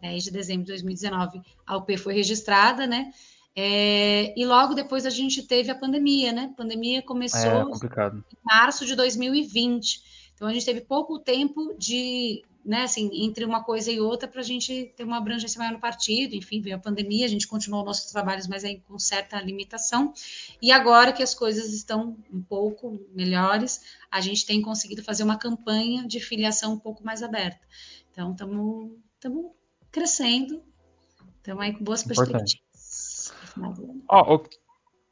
10 0.00 0.24
de 0.24 0.30
dezembro 0.32 0.64
de 0.64 0.72
2019, 0.72 1.42
a 1.64 1.76
UP 1.76 1.96
foi 1.96 2.14
registrada, 2.14 2.88
né? 2.88 3.12
É, 3.54 4.32
e 4.36 4.46
logo 4.46 4.74
depois 4.74 5.04
a 5.04 5.10
gente 5.10 5.42
teve 5.42 5.70
a 5.70 5.74
pandemia, 5.74 6.32
né? 6.32 6.50
A 6.52 6.56
pandemia 6.56 7.02
começou 7.02 7.50
é, 7.50 7.62
em 7.62 8.38
março 8.44 8.86
de 8.86 8.96
2020. 8.96 10.21
Então 10.34 10.48
a 10.48 10.52
gente 10.52 10.66
teve 10.66 10.80
pouco 10.80 11.18
tempo 11.18 11.74
de 11.78 12.42
né, 12.64 12.82
assim, 12.82 13.10
entre 13.24 13.44
uma 13.44 13.62
coisa 13.62 13.90
e 13.90 14.00
outra 14.00 14.28
para 14.28 14.40
a 14.40 14.44
gente 14.44 14.92
ter 14.96 15.04
uma 15.04 15.18
abrangência 15.18 15.58
maior 15.58 15.72
no 15.72 15.80
partido, 15.80 16.34
enfim, 16.34 16.60
veio 16.60 16.76
a 16.76 16.78
pandemia, 16.78 17.26
a 17.26 17.28
gente 17.28 17.46
continuou 17.46 17.84
nossos 17.84 18.10
trabalhos, 18.12 18.46
mas 18.46 18.64
aí 18.64 18.80
com 18.80 18.98
certa 18.98 19.40
limitação, 19.40 20.12
e 20.60 20.70
agora 20.70 21.12
que 21.12 21.22
as 21.22 21.34
coisas 21.34 21.72
estão 21.72 22.16
um 22.32 22.40
pouco 22.40 23.00
melhores, 23.12 23.82
a 24.10 24.20
gente 24.20 24.46
tem 24.46 24.62
conseguido 24.62 25.02
fazer 25.02 25.24
uma 25.24 25.36
campanha 25.36 26.06
de 26.06 26.20
filiação 26.20 26.74
um 26.74 26.78
pouco 26.78 27.04
mais 27.04 27.22
aberta. 27.22 27.60
Então, 28.12 28.32
estamos 28.32 29.50
crescendo, 29.90 30.62
estamos 31.38 31.62
aí 31.62 31.72
com 31.72 31.82
boas 31.82 32.02
Importante. 32.04 32.62
perspectivas. 32.70 33.32
Ó, 34.08 34.34
oh, 34.34 34.61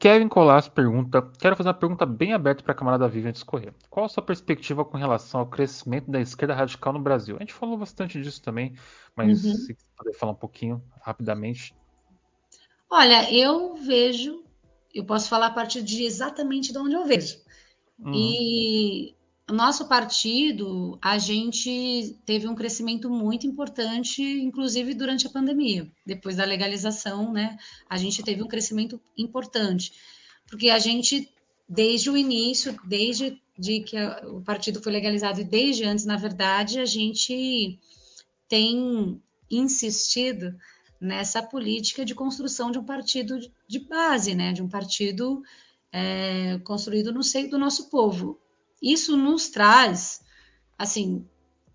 Kevin 0.01 0.29
Colas 0.29 0.67
pergunta: 0.67 1.31
Quero 1.39 1.55
fazer 1.55 1.69
uma 1.69 1.75
pergunta 1.75 2.07
bem 2.07 2.33
aberta 2.33 2.63
para 2.63 2.73
a 2.73 2.75
camarada 2.75 3.07
Vivian 3.07 3.33
discorrer. 3.33 3.75
Qual 3.91 4.07
a 4.07 4.09
sua 4.09 4.23
perspectiva 4.23 4.83
com 4.83 4.97
relação 4.97 5.41
ao 5.41 5.47
crescimento 5.47 6.11
da 6.11 6.19
esquerda 6.19 6.55
radical 6.55 6.95
no 6.95 6.99
Brasil? 6.99 7.37
A 7.37 7.41
gente 7.41 7.53
falou 7.53 7.77
bastante 7.77 8.21
disso 8.21 8.41
também, 8.43 8.75
mas 9.15 9.45
uhum. 9.45 9.55
se 9.55 9.77
puder 9.95 10.15
falar 10.15 10.33
um 10.33 10.37
pouquinho 10.37 10.83
rapidamente. 11.03 11.75
Olha, 12.89 13.31
eu 13.31 13.75
vejo, 13.75 14.43
eu 14.93 15.05
posso 15.05 15.29
falar 15.29 15.49
a 15.49 15.53
partir 15.53 15.83
de 15.83 16.03
exatamente 16.03 16.73
de 16.73 16.79
onde 16.79 16.95
eu 16.95 17.05
vejo. 17.05 17.39
Uhum. 17.99 18.15
E 18.15 19.15
nosso 19.53 19.89
partido, 19.89 20.99
a 21.01 21.19
gente 21.19 22.19
teve 22.25 22.47
um 22.47 22.55
crescimento 22.55 23.09
muito 23.09 23.47
importante, 23.47 24.23
inclusive 24.23 24.95
durante 24.95 25.27
a 25.27 25.31
pandemia. 25.31 25.91
Depois 26.05 26.37
da 26.37 26.45
legalização, 26.45 27.33
né? 27.33 27.59
A 27.89 27.97
gente 27.97 28.23
teve 28.23 28.43
um 28.43 28.49
crescimento 28.49 29.01
importante, 29.17 29.93
porque 30.49 30.71
a 30.71 30.79
gente, 30.79 31.33
desde 31.69 32.11
o 32.11 32.17
início, 32.17 32.79
desde 32.85 33.41
de 33.59 33.81
que 33.81 33.97
o 34.27 34.41
partido 34.41 34.83
foi 34.83 34.93
legalizado 34.93 35.41
e 35.41 35.45
desde 35.45 35.85
antes, 35.85 36.07
na 36.07 36.17
verdade, 36.17 36.81
a 36.81 36.87
gente 36.87 37.79
tem 38.49 39.21
insistido 39.51 40.57
nessa 41.01 41.43
política 41.43 42.05
de 42.05 42.15
construção 42.15 42.71
de 42.71 42.79
um 42.79 42.85
partido 42.85 43.39
de 43.67 43.79
base, 43.79 44.35
né? 44.35 44.53
De 44.53 44.63
um 44.63 44.69
partido 44.69 45.43
é, 45.93 46.59
construído 46.65 47.13
no 47.13 47.23
seio 47.23 47.51
do 47.51 47.59
nosso 47.59 47.91
povo 47.91 48.39
isso 48.81 49.17
nos 49.17 49.49
traz, 49.49 50.23
assim, 50.79 51.27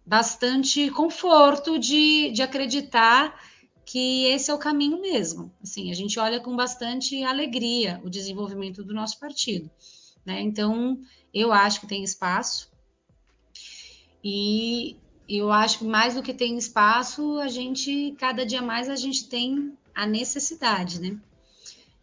bastante 0.06 0.90
conforto 0.92 1.80
de, 1.80 2.32
de 2.32 2.42
acreditar 2.42 3.40
que 3.86 4.26
esse 4.26 4.50
é 4.50 4.54
o 4.54 4.58
caminho 4.58 5.00
mesmo. 5.00 5.52
Assim, 5.62 5.92
a 5.92 5.94
gente 5.94 6.20
olha 6.20 6.40
com 6.40 6.56
bastante 6.56 7.24
alegria 7.24 8.02
o 8.04 8.10
desenvolvimento 8.10 8.84
do 8.84 8.94
nosso 8.94 9.20
partido. 9.20 9.70
Né? 10.26 10.42
Então, 10.42 11.00
eu 11.34 11.54
acho 11.54 11.80
que 11.80 11.88
tem 11.88 12.04
espaço. 12.04 12.72
E 14.24 14.98
eu 15.30 15.52
acho 15.52 15.80
que 15.80 15.86
mais 15.86 16.16
do 16.16 16.24
que 16.24 16.34
tem 16.34 16.58
espaço, 16.58 17.38
a 17.40 17.48
gente, 17.48 18.16
cada 18.18 18.46
dia 18.46 18.62
mais, 18.62 18.90
a 18.90 18.96
gente 18.96 19.30
tem 19.30 19.78
a 19.94 20.08
necessidade, 20.08 21.00
né? 21.00 21.18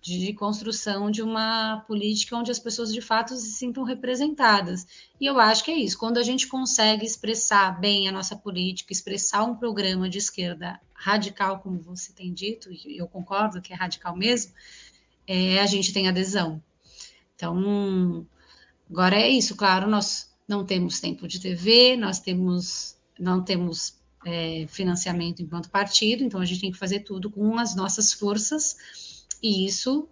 De 0.02 0.32
construção 0.32 1.12
de 1.12 1.22
uma 1.22 1.84
política 1.86 2.36
onde 2.36 2.50
as 2.50 2.58
pessoas 2.58 2.92
de 2.92 3.00
fato 3.00 3.36
se 3.36 3.52
sintam 3.52 3.84
representadas. 3.84 4.84
E 5.20 5.26
eu 5.26 5.38
acho 5.38 5.62
que 5.62 5.70
é 5.70 5.76
isso. 5.76 5.96
Quando 5.96 6.18
a 6.18 6.24
gente 6.24 6.48
consegue 6.48 7.06
expressar 7.06 7.78
bem 7.80 8.08
a 8.08 8.12
nossa 8.12 8.34
política, 8.34 8.92
expressar 8.92 9.44
um 9.44 9.54
programa 9.54 10.10
de 10.10 10.18
esquerda 10.18 10.80
radical, 10.92 11.60
como 11.60 11.80
você 11.80 12.12
tem 12.12 12.32
dito, 12.32 12.68
e 12.72 12.98
eu 12.98 13.06
concordo 13.06 13.62
que 13.62 13.72
é 13.72 13.76
radical 13.76 14.16
mesmo, 14.16 14.52
é, 15.24 15.60
a 15.60 15.66
gente 15.66 15.92
tem 15.92 16.08
adesão. 16.08 16.60
Então, 17.36 18.26
agora 18.90 19.14
é 19.14 19.28
isso. 19.28 19.54
Claro, 19.54 19.88
nós 19.88 20.28
não 20.48 20.66
temos 20.66 20.98
tempo 20.98 21.28
de 21.28 21.38
TV, 21.38 21.96
nós 21.96 22.18
temos, 22.18 22.96
não 23.20 23.40
temos 23.40 23.94
é, 24.26 24.66
financiamento 24.68 25.40
enquanto 25.40 25.70
partido, 25.70 26.24
então 26.24 26.40
a 26.40 26.44
gente 26.44 26.60
tem 26.60 26.72
que 26.72 26.78
fazer 26.78 27.00
tudo 27.00 27.30
com 27.30 27.56
as 27.56 27.76
nossas 27.76 28.12
forças 28.12 28.76
e 29.42 29.66
isso 29.66 30.08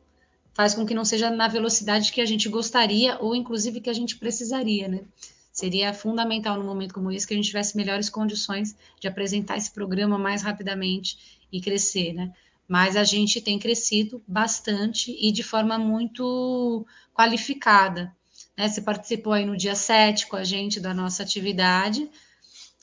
faz 0.52 0.74
com 0.74 0.85
que 0.85 0.94
não 0.94 1.05
seja 1.05 1.31
na 1.31 1.48
velocidade 1.48 2.12
que 2.12 2.20
a 2.20 2.27
gente 2.27 2.48
gostaria 2.48 3.19
ou 3.20 3.35
inclusive 3.35 3.81
que 3.81 3.89
a 3.89 3.94
gente 3.94 4.16
precisaria, 4.16 4.89
né? 4.89 5.05
Seria 5.52 5.93
fundamental 5.93 6.59
num 6.59 6.66
momento 6.66 6.94
como 6.94 7.11
esse 7.11 7.27
que 7.27 7.35
a 7.35 7.36
gente 7.36 7.47
tivesse 7.47 7.77
melhores 7.77 8.09
condições 8.09 8.77
de 9.01 9.09
apresentar 9.09 9.57
esse 9.57 9.70
programa 9.70 10.19
mais 10.19 10.43
rapidamente 10.43 11.40
e 11.52 11.61
crescer, 11.61 12.12
né? 12.12 12.32
Mas 12.69 12.97
a 12.97 13.05
gente 13.05 13.40
tem 13.40 13.59
crescido 13.59 14.23
bastante 14.27 15.16
e 15.20 15.32
de 15.32 15.43
forma 15.43 15.77
muito 15.77 16.86
qualificada. 17.12 18.15
Né? 18.57 18.69
Você 18.69 18.81
participou 18.81 19.32
aí 19.32 19.44
no 19.44 19.57
dia 19.57 19.74
7 19.74 20.28
com 20.28 20.36
a 20.36 20.44
gente 20.44 20.78
da 20.78 20.94
nossa 20.94 21.23
atividade. 21.23 22.09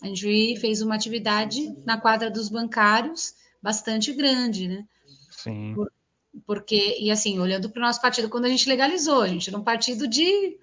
A 0.01 0.07
gente 0.07 0.57
fez 0.59 0.81
uma 0.81 0.95
atividade 0.95 1.73
na 1.85 1.97
quadra 1.97 2.29
dos 2.29 2.49
bancários 2.49 3.33
bastante 3.61 4.13
grande, 4.13 4.67
né? 4.67 4.85
Sim. 5.31 5.73
Por, 5.73 5.91
porque, 6.45 6.97
e 6.99 7.09
assim, 7.11 7.39
olhando 7.39 7.69
para 7.69 7.79
o 7.79 7.85
nosso 7.85 8.01
partido, 8.01 8.29
quando 8.29 8.45
a 8.45 8.49
gente 8.49 8.67
legalizou, 8.67 9.21
a 9.21 9.27
gente 9.27 9.49
era 9.49 9.57
um 9.57 9.63
partido 9.63 10.07
de 10.07 10.57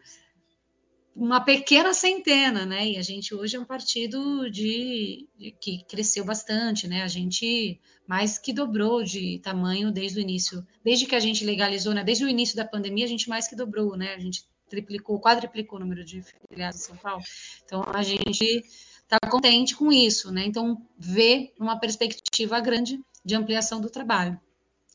uma 1.15 1.41
pequena 1.41 1.95
centena, 1.95 2.67
né? 2.67 2.91
E 2.91 2.97
a 2.97 3.03
gente 3.03 3.35
hoje 3.35 3.57
é 3.57 3.61
um 3.61 3.65
partido 3.65 4.51
de, 4.51 5.29
de, 5.39 5.53
que 5.53 5.85
cresceu 5.85 6.25
bastante, 6.25 6.89
né? 6.89 7.03
A 7.03 7.09
gente 7.09 7.81
mais 8.07 8.37
que 8.37 8.53
dobrou 8.53 9.03
de 9.05 9.39
tamanho 9.39 9.93
desde 9.93 10.19
o 10.19 10.23
início, 10.23 10.67
desde 10.85 11.07
que 11.07 11.15
a 11.15 11.21
gente 11.21 11.45
legalizou, 11.45 11.95
né? 11.95 12.03
Desde 12.03 12.25
o 12.25 12.29
início 12.29 12.57
da 12.57 12.65
pandemia, 12.65 13.05
a 13.05 13.09
gente 13.09 13.29
mais 13.29 13.47
que 13.47 13.55
dobrou, 13.55 13.97
né? 13.97 14.15
A 14.15 14.19
gente 14.19 14.45
triplicou, 14.69 15.21
quadriplicou 15.21 15.79
o 15.79 15.81
número 15.81 16.05
de 16.05 16.23
filiados 16.51 16.81
em 16.81 16.85
São 16.85 16.97
Paulo. 16.97 17.23
Então 17.65 17.85
a 17.87 18.03
gente 18.03 18.65
está 19.03 19.19
contente 19.31 19.77
com 19.77 19.93
isso, 19.93 20.33
né? 20.33 20.45
Então 20.45 20.85
ver 20.99 21.53
uma 21.61 21.79
perspectiva 21.79 22.59
grande 22.61 23.01
de 23.25 23.35
ampliação 23.37 23.81
do 23.81 23.89
trabalho. 23.89 24.39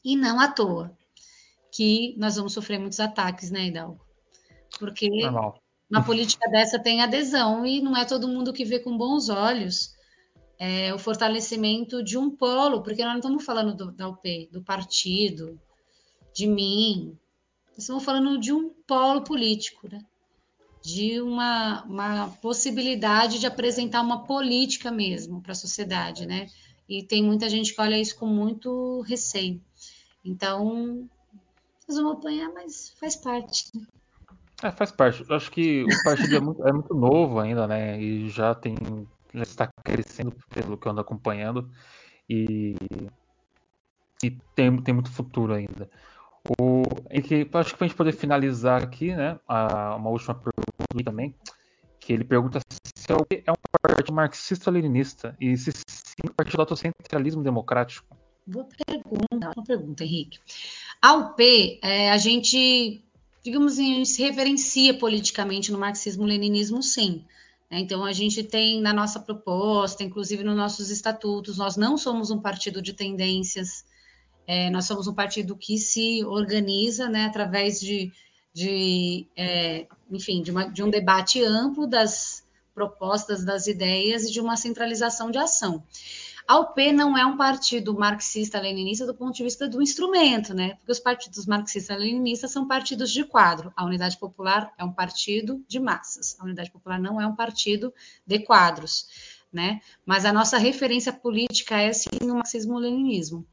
E 0.03 0.15
não 0.15 0.39
à 0.39 0.47
toa 0.47 0.95
que 1.71 2.15
nós 2.17 2.35
vamos 2.35 2.53
sofrer 2.53 2.79
muitos 2.79 2.99
ataques, 2.99 3.51
né, 3.51 3.67
Hidalgo? 3.67 3.99
Porque 4.77 5.09
Normal. 5.09 5.61
uma 5.89 6.03
política 6.03 6.49
dessa 6.49 6.79
tem 6.79 7.01
adesão 7.01 7.65
e 7.65 7.81
não 7.81 7.95
é 7.95 8.05
todo 8.05 8.27
mundo 8.27 8.53
que 8.53 8.65
vê 8.65 8.79
com 8.79 8.97
bons 8.97 9.29
olhos 9.29 9.93
é, 10.59 10.93
o 10.93 10.99
fortalecimento 10.99 12.03
de 12.03 12.17
um 12.17 12.29
polo, 12.29 12.83
porque 12.83 13.03
nós 13.03 13.13
não 13.13 13.19
estamos 13.19 13.45
falando 13.45 13.73
do, 13.75 13.91
da 13.91 14.09
UP, 14.09 14.49
do 14.51 14.61
partido, 14.61 15.59
de 16.33 16.45
mim, 16.47 17.17
nós 17.69 17.79
estamos 17.79 18.03
falando 18.03 18.37
de 18.37 18.51
um 18.51 18.69
polo 18.85 19.21
político, 19.23 19.87
né? 19.89 20.03
de 20.81 21.21
uma, 21.21 21.83
uma 21.83 22.27
possibilidade 22.41 23.39
de 23.39 23.45
apresentar 23.45 24.01
uma 24.01 24.25
política 24.25 24.91
mesmo 24.91 25.41
para 25.41 25.51
a 25.51 25.55
sociedade, 25.55 26.25
né? 26.25 26.47
E 26.87 27.03
tem 27.03 27.21
muita 27.21 27.49
gente 27.49 27.73
que 27.73 27.81
olha 27.81 27.99
isso 27.99 28.17
com 28.17 28.25
muito 28.25 29.01
receio. 29.01 29.61
Então, 30.23 31.09
nós 31.87 31.97
vamos 31.97 32.17
apanhar, 32.17 32.51
mas 32.53 32.89
faz 32.99 33.15
parte. 33.15 33.71
É, 34.61 34.71
faz 34.71 34.91
parte. 34.91 35.25
Eu 35.27 35.35
acho 35.35 35.49
que 35.51 35.83
o 35.83 36.03
partido 36.03 36.35
é 36.35 36.39
muito, 36.39 36.67
é 36.67 36.71
muito 36.73 36.93
novo 36.93 37.39
ainda, 37.39 37.67
né? 37.67 37.99
E 37.99 38.29
já 38.29 38.53
tem. 38.53 38.75
Já 39.33 39.43
está 39.43 39.69
crescendo 39.83 40.35
pelo 40.49 40.77
que 40.77 40.87
eu 40.87 40.91
ando 40.91 41.01
acompanhando. 41.01 41.69
E, 42.29 42.75
e 44.23 44.31
tem, 44.55 44.75
tem 44.81 44.93
muito 44.93 45.11
futuro 45.11 45.53
ainda. 45.53 45.89
O, 46.59 46.83
e 47.11 47.21
que, 47.21 47.47
acho 47.53 47.71
que 47.71 47.77
para 47.77 47.85
a 47.85 47.87
gente 47.87 47.97
poder 47.97 48.11
finalizar 48.11 48.83
aqui, 48.83 49.15
né? 49.15 49.39
A, 49.47 49.95
uma 49.95 50.09
última 50.09 50.35
pergunta 50.35 51.03
também. 51.05 51.35
Que 51.99 52.13
ele 52.13 52.23
pergunta 52.23 52.59
se 52.95 53.11
é 53.11 53.51
um 53.51 53.55
partido 53.81 54.13
marxista-leninista 54.13 55.35
e 55.39 55.55
se 55.57 55.71
sim, 55.71 56.33
partido 56.35 56.57
do 56.57 56.61
autocentralismo 56.61 57.43
democrático. 57.43 58.18
Boa 58.49 58.67
pergunta, 58.87 59.51
uma 59.55 59.63
pergunta, 59.63 60.03
Henrique. 60.03 60.39
A 60.99 61.13
UP, 61.13 61.79
é, 61.83 62.09
a 62.09 62.17
gente, 62.17 62.99
digamos 63.43 63.73
assim, 63.73 64.03
se 64.05 64.23
referencia 64.23 64.97
politicamente 64.97 65.71
no 65.71 65.77
marxismo-leninismo, 65.77 66.81
sim. 66.81 67.23
Né? 67.69 67.79
Então, 67.79 68.03
a 68.03 68.11
gente 68.11 68.43
tem 68.43 68.81
na 68.81 68.91
nossa 68.91 69.19
proposta, 69.19 70.03
inclusive 70.03 70.43
nos 70.43 70.57
nossos 70.57 70.89
estatutos, 70.89 71.59
nós 71.59 71.77
não 71.77 71.95
somos 71.95 72.31
um 72.31 72.39
partido 72.39 72.81
de 72.81 72.91
tendências, 72.91 73.85
é, 74.47 74.71
nós 74.71 74.85
somos 74.85 75.07
um 75.07 75.13
partido 75.13 75.55
que 75.55 75.77
se 75.77 76.25
organiza 76.25 77.07
né, 77.07 77.25
através 77.25 77.79
de, 77.79 78.11
de 78.51 79.27
é, 79.37 79.85
enfim, 80.11 80.41
de, 80.41 80.49
uma, 80.49 80.65
de 80.65 80.81
um 80.81 80.89
debate 80.89 81.43
amplo 81.43 81.85
das 81.85 82.43
propostas, 82.73 83.45
das 83.45 83.67
ideias 83.67 84.23
e 84.23 84.31
de 84.31 84.41
uma 84.41 84.57
centralização 84.57 85.29
de 85.29 85.37
ação. 85.37 85.83
A 86.49 86.57
UP 86.57 86.91
não 86.91 87.15
é 87.15 87.23
um 87.23 87.37
partido 87.37 87.93
marxista-leninista 87.93 89.05
do 89.05 89.13
ponto 89.13 89.35
de 89.35 89.43
vista 89.43 89.69
do 89.69 89.83
instrumento, 89.83 90.51
né? 90.51 90.73
Porque 90.77 90.91
os 90.91 90.99
partidos 90.99 91.45
marxistas-leninistas 91.45 92.49
são 92.49 92.67
partidos 92.67 93.11
de 93.11 93.23
quadro. 93.23 93.71
A 93.75 93.85
Unidade 93.85 94.17
Popular 94.17 94.73
é 94.75 94.83
um 94.83 94.91
partido 94.91 95.63
de 95.67 95.79
massas. 95.79 96.35
A 96.39 96.45
Unidade 96.45 96.71
Popular 96.71 96.99
não 96.99 97.21
é 97.21 97.27
um 97.27 97.35
partido 97.35 97.93
de 98.25 98.39
quadros, 98.39 99.05
né? 99.53 99.79
Mas 100.03 100.25
a 100.25 100.33
nossa 100.33 100.57
referência 100.57 101.13
política 101.13 101.77
é 101.77 101.93
sim 101.93 102.09
o 102.23 102.33
marxismo-leninismo. 102.33 103.45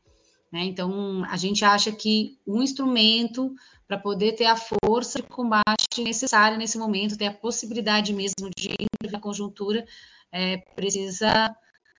Né? 0.51 0.64
Então, 0.64 1.23
a 1.28 1.36
gente 1.36 1.66
acha 1.66 1.93
que 1.93 2.39
um 2.47 2.62
instrumento 2.62 3.55
para 3.86 3.98
poder 3.98 4.32
ter 4.32 4.47
a 4.47 4.56
força 4.56 5.20
de 5.20 5.28
combate 5.28 6.02
necessária 6.02 6.56
nesse 6.56 6.78
momento, 6.78 7.18
ter 7.18 7.27
a 7.27 7.35
possibilidade 7.35 8.14
mesmo 8.14 8.48
de 8.56 8.70
intervir 8.70 9.18
a 9.18 9.20
conjuntura, 9.20 9.86
é, 10.32 10.56
precisa 10.74 11.55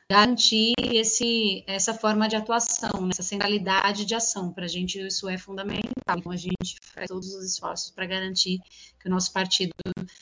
garantir 0.10 0.74
esse, 0.78 1.64
essa 1.68 1.94
forma 1.94 2.30
de 2.30 2.36
atuação, 2.36 3.02
né, 3.02 3.10
essa 3.12 3.24
centralidade 3.24 4.06
de 4.06 4.16
ação. 4.16 4.54
Para 4.54 4.66
a 4.66 4.68
gente 4.68 5.00
isso 5.06 5.28
é 5.28 5.38
fundamental. 5.38 6.18
Então 6.18 6.32
a 6.32 6.38
gente 6.38 6.78
faz 6.94 7.08
todos 7.08 7.34
os 7.34 7.44
esforços 7.44 7.92
para 7.92 8.06
garantir 8.06 8.60
que 9.00 9.08
o 9.08 9.12
nosso 9.12 9.32
partido 9.34 9.74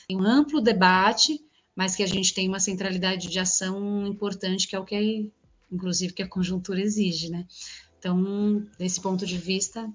tem 0.08 0.16
um 0.16 0.24
amplo 0.24 0.60
debate, 0.60 1.40
mas 1.74 1.94
que 1.94 2.02
a 2.02 2.06
gente 2.06 2.34
tem 2.34 2.48
uma 2.48 2.58
centralidade 2.58 3.28
de 3.28 3.38
ação 3.38 4.06
importante, 4.06 4.66
que 4.66 4.74
é 4.74 4.78
o 4.78 4.84
que, 4.84 5.30
inclusive, 5.70 6.12
que 6.12 6.22
a 6.22 6.28
conjuntura 6.28 6.80
exige, 6.80 7.30
né? 7.30 7.46
Então, 7.98 8.66
desse 8.78 9.00
ponto 9.00 9.24
de 9.24 9.38
vista, 9.38 9.88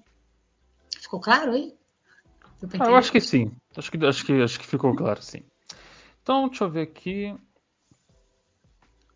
ficou 1.00 1.20
claro 1.20 1.52
aí? 1.52 1.74
Ah, 2.78 2.86
eu 2.86 2.96
acho 2.96 3.10
que 3.10 3.20
sim. 3.20 3.50
Acho 3.76 3.90
que, 3.90 4.06
acho, 4.06 4.24
que, 4.24 4.32
acho 4.40 4.60
que 4.60 4.66
ficou 4.66 4.94
claro, 4.94 5.20
sim. 5.20 5.42
Então, 6.22 6.48
deixa 6.48 6.64
eu 6.64 6.70
ver 6.70 6.82
aqui. 6.82 7.34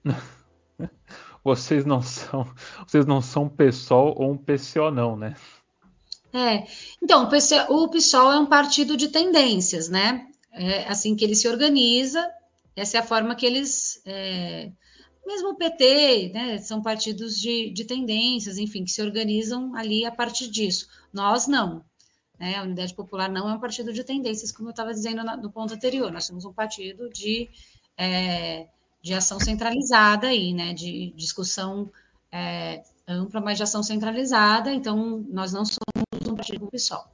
vocês 1.42 1.84
não 1.84 2.02
são, 2.02 2.46
vocês 2.86 3.06
não 3.06 3.20
são 3.20 3.44
um 3.44 3.48
PSOL 3.48 4.14
ou 4.16 4.32
um 4.32 4.36
PCO 4.36 4.90
não, 4.90 5.16
né? 5.16 5.34
É, 6.32 6.66
então 7.02 7.24
o, 7.24 7.28
PC, 7.28 7.66
o 7.68 7.88
PSOL 7.88 8.32
é 8.32 8.38
um 8.38 8.46
partido 8.46 8.96
de 8.96 9.08
tendências, 9.08 9.88
né? 9.88 10.26
É 10.52 10.88
assim 10.88 11.14
que 11.14 11.24
ele 11.24 11.34
se 11.34 11.48
organiza, 11.48 12.26
essa 12.74 12.98
é 12.98 13.00
a 13.00 13.06
forma 13.06 13.34
que 13.34 13.46
eles, 13.46 14.02
é, 14.04 14.70
mesmo 15.26 15.50
o 15.50 15.56
PT, 15.56 16.30
né? 16.34 16.58
São 16.58 16.82
partidos 16.82 17.40
de, 17.40 17.70
de 17.70 17.84
tendências, 17.84 18.58
enfim, 18.58 18.84
que 18.84 18.90
se 18.90 19.00
organizam 19.00 19.74
ali 19.74 20.04
a 20.04 20.12
partir 20.12 20.48
disso. 20.48 20.88
Nós 21.12 21.46
não. 21.46 21.84
Né? 22.38 22.56
A 22.56 22.62
Unidade 22.62 22.94
Popular 22.94 23.30
não 23.30 23.48
é 23.48 23.54
um 23.54 23.60
partido 23.60 23.92
de 23.92 24.04
tendências, 24.04 24.52
como 24.52 24.68
eu 24.68 24.72
estava 24.72 24.92
dizendo 24.92 25.24
no 25.24 25.50
ponto 25.50 25.72
anterior. 25.72 26.12
Nós 26.12 26.26
somos 26.26 26.44
um 26.44 26.52
partido 26.52 27.08
de 27.08 27.48
é, 27.96 28.66
de 29.06 29.14
ação 29.14 29.38
centralizada 29.38 30.26
aí, 30.26 30.52
né? 30.52 30.74
De 30.74 31.12
discussão 31.14 31.92
é, 32.32 32.82
ampla, 33.06 33.40
mas 33.40 33.56
de 33.56 33.62
ação 33.62 33.80
centralizada. 33.80 34.72
Então, 34.72 35.24
nós 35.28 35.52
não 35.52 35.64
somos 35.64 36.28
um 36.28 36.34
partido 36.34 36.64
do 36.64 36.70
PSOL. 36.72 37.06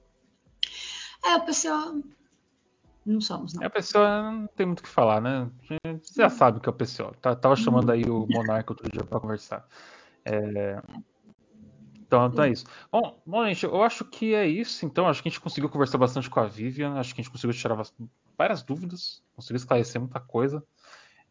É, 1.22 1.36
o 1.36 1.44
PSOL 1.44 2.02
não 3.04 3.20
somos, 3.20 3.52
não. 3.52 3.62
É, 3.62 3.66
o 3.66 3.70
PSOL 3.70 4.04
não 4.06 4.46
tem 4.56 4.64
muito 4.64 4.80
o 4.80 4.82
que 4.82 4.88
falar, 4.88 5.20
né? 5.20 5.50
Você 6.02 6.22
já 6.22 6.30
sabe 6.30 6.60
que 6.60 6.68
é 6.68 6.72
o 6.72 6.74
PSOL. 6.74 7.12
Tá, 7.20 7.36
tava 7.36 7.56
chamando 7.56 7.92
aí 7.92 8.04
o 8.04 8.26
Monarca 8.26 8.72
outro 8.72 8.90
dia 8.90 9.04
para 9.04 9.20
conversar. 9.20 9.68
É... 10.24 10.80
Então, 12.06 12.24
então 12.26 12.44
é 12.44 12.50
isso. 12.50 12.64
Bom, 12.90 13.20
bom, 13.26 13.46
gente, 13.48 13.64
eu 13.64 13.82
acho 13.82 14.02
que 14.06 14.34
é 14.34 14.46
isso. 14.46 14.86
Então, 14.86 15.06
acho 15.06 15.22
que 15.22 15.28
a 15.28 15.30
gente 15.30 15.42
conseguiu 15.42 15.68
conversar 15.68 15.98
bastante 15.98 16.30
com 16.30 16.40
a 16.40 16.46
Vivian. 16.46 16.94
Acho 16.94 17.14
que 17.14 17.20
a 17.20 17.22
gente 17.22 17.30
conseguiu 17.30 17.54
tirar 17.54 17.76
várias 18.38 18.62
dúvidas, 18.62 19.22
conseguiu 19.36 19.58
esclarecer 19.58 20.00
muita 20.00 20.20
coisa. 20.20 20.64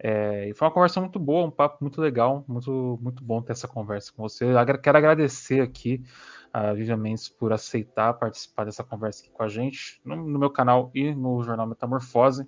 É, 0.04 0.50
e 0.50 0.54
foi 0.56 0.68
uma 0.68 0.74
conversa 0.74 1.00
muito 1.00 1.20
boa, 1.20 1.46
um 1.46 1.52
papo 1.52 1.78
muito 1.82 2.02
legal, 2.02 2.44
muito, 2.48 2.98
muito 3.00 3.24
bom 3.24 3.40
ter 3.40 3.52
essa 3.52 3.68
conversa 3.68 4.12
com 4.12 4.24
você. 4.24 4.46
Eu 4.46 4.80
quero 4.80 4.98
agradecer 4.98 5.62
aqui 5.62 6.04
a 6.52 6.74
Vivian 6.74 6.98
Mendes 6.98 7.30
por 7.30 7.54
aceitar 7.54 8.14
participar 8.16 8.66
dessa 8.66 8.84
conversa 8.84 9.22
aqui 9.22 9.32
com 9.32 9.44
a 9.44 9.48
gente, 9.48 10.02
no, 10.04 10.16
no 10.16 10.40
meu 10.40 10.50
canal 10.50 10.90
e 10.96 11.14
no 11.14 11.44
Jornal 11.44 11.68
Metamorfose, 11.68 12.48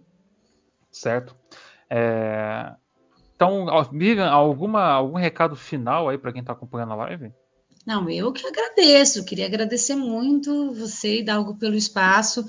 certo? 0.92 1.36
É, 1.88 2.74
então, 3.36 3.68
Vivian, 3.92 4.30
alguma, 4.30 4.86
algum 4.86 5.18
recado 5.18 5.56
final 5.56 6.10
aí 6.10 6.18
para 6.18 6.32
quem 6.32 6.42
está 6.42 6.54
acompanhando 6.54 6.94
a 6.94 6.96
live? 6.96 7.32
Não, 7.86 8.10
eu 8.10 8.32
que 8.32 8.48
agradeço, 8.48 9.26
queria 9.26 9.46
agradecer 9.46 9.96
muito 9.96 10.74
você 10.74 11.20
e 11.20 11.24
dar 11.24 11.36
algo 11.36 11.56
pelo 11.56 11.76
espaço 11.76 12.44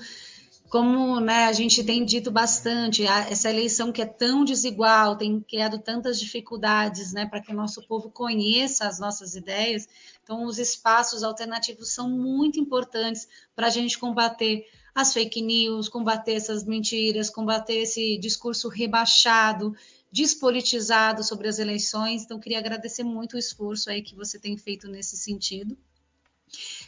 como 0.75 1.21
né, 1.21 1.45
a 1.45 1.53
gente 1.53 1.85
tem 1.85 2.05
dito 2.05 2.33
bastante, 2.33 3.05
essa 3.07 3.49
eleição 3.49 3.93
que 3.93 4.03
é 4.03 4.05
tão 4.05 4.45
desigual, 4.45 5.17
tem 5.17 5.39
criado 5.41 5.79
tantas 5.79 6.19
dificuldades 6.19 7.13
né, 7.13 7.27
para 7.27 7.41
que 7.41 7.53
o 7.53 7.55
nosso 7.55 7.87
povo 7.87 8.11
conheça 8.11 8.89
as 8.89 8.99
nossas 8.99 9.37
ideias, 9.37 9.89
então 10.21 10.45
os 10.45 10.59
espaços 10.59 11.23
alternativos 11.23 11.95
são 11.95 12.11
muito 12.11 12.59
importantes 12.59 13.29
para 13.55 13.69
a 13.69 13.71
gente 13.71 13.97
combater 13.97 14.67
as 14.93 15.13
fake 15.13 15.41
news, 15.43 15.89
combater 15.89 16.33
essas 16.33 16.65
mentiras, 16.65 17.31
combater 17.31 17.83
esse 17.83 18.19
discurso 18.19 18.69
rebaixado, 18.69 19.77
despolitizado 20.11 21.23
sobre 21.23 21.47
as 21.47 21.61
eleições. 21.61 22.25
Então, 22.25 22.41
queria 22.41 22.59
agradecer 22.59 23.05
muito 23.05 23.35
o 23.35 23.39
esforço 23.39 23.91
aí 23.91 24.03
que 24.03 24.17
você 24.17 24.41
tem 24.41 24.57
feito 24.57 24.89
nesse 24.89 25.17
sentido. 25.17 25.79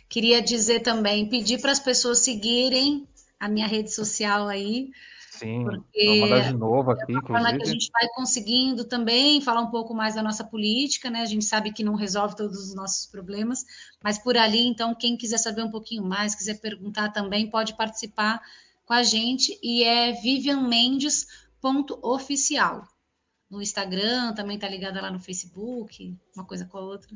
Queria 0.08 0.42
dizer 0.42 0.80
também, 0.80 1.28
pedir 1.28 1.60
para 1.60 1.70
as 1.70 1.80
pessoas 1.80 2.18
seguirem 2.18 3.06
a 3.38 3.48
minha 3.48 3.66
rede 3.66 3.92
social 3.92 4.48
aí. 4.48 4.90
Sim, 5.30 5.64
vou 5.64 5.84
mandar 6.20 6.50
de 6.50 6.54
novo 6.54 6.90
aqui, 6.90 7.12
é 7.12 7.16
inclusive. 7.16 7.58
que 7.58 7.62
a 7.62 7.66
gente 7.66 7.90
vai 7.92 8.08
conseguindo 8.14 8.84
também 8.84 9.42
falar 9.42 9.60
um 9.60 9.70
pouco 9.70 9.94
mais 9.94 10.14
da 10.14 10.22
nossa 10.22 10.42
política, 10.42 11.10
né? 11.10 11.20
A 11.20 11.26
gente 11.26 11.44
sabe 11.44 11.72
que 11.72 11.84
não 11.84 11.94
resolve 11.94 12.34
todos 12.34 12.58
os 12.58 12.74
nossos 12.74 13.04
problemas, 13.06 13.62
mas 14.02 14.18
por 14.18 14.38
ali, 14.38 14.66
então, 14.66 14.94
quem 14.94 15.16
quiser 15.16 15.38
saber 15.38 15.62
um 15.62 15.70
pouquinho 15.70 16.02
mais, 16.02 16.34
quiser 16.34 16.58
perguntar 16.58 17.10
também, 17.10 17.50
pode 17.50 17.76
participar 17.76 18.40
com 18.86 18.94
a 18.94 19.02
gente 19.02 19.58
e 19.62 19.84
é 19.84 20.12
vivianmendes.oficial. 20.12 22.88
No 23.50 23.60
Instagram, 23.60 24.32
também 24.34 24.58
tá 24.58 24.68
ligada 24.68 25.00
lá 25.00 25.10
no 25.10 25.20
Facebook, 25.20 26.16
uma 26.34 26.44
coisa 26.44 26.64
com 26.64 26.78
a 26.78 26.80
outra. 26.80 27.14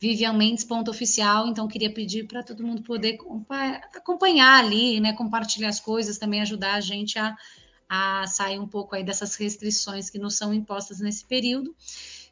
Vivian 0.00 0.32
Mendes, 0.32 0.64
ponto 0.64 0.90
oficial. 0.90 1.46
Então, 1.46 1.68
queria 1.68 1.92
pedir 1.92 2.26
para 2.26 2.42
todo 2.42 2.66
mundo 2.66 2.82
poder 2.82 3.18
acompanhar 3.94 4.64
ali, 4.64 4.98
né? 4.98 5.12
Compartilhar 5.12 5.68
as 5.68 5.78
coisas, 5.78 6.16
também 6.16 6.40
ajudar 6.40 6.74
a 6.74 6.80
gente 6.80 7.18
a, 7.18 7.36
a 7.86 8.26
sair 8.26 8.58
um 8.58 8.66
pouco 8.66 8.94
aí 8.94 9.04
dessas 9.04 9.34
restrições 9.34 10.08
que 10.08 10.18
nos 10.18 10.36
são 10.36 10.54
impostas 10.54 11.00
nesse 11.00 11.26
período. 11.26 11.76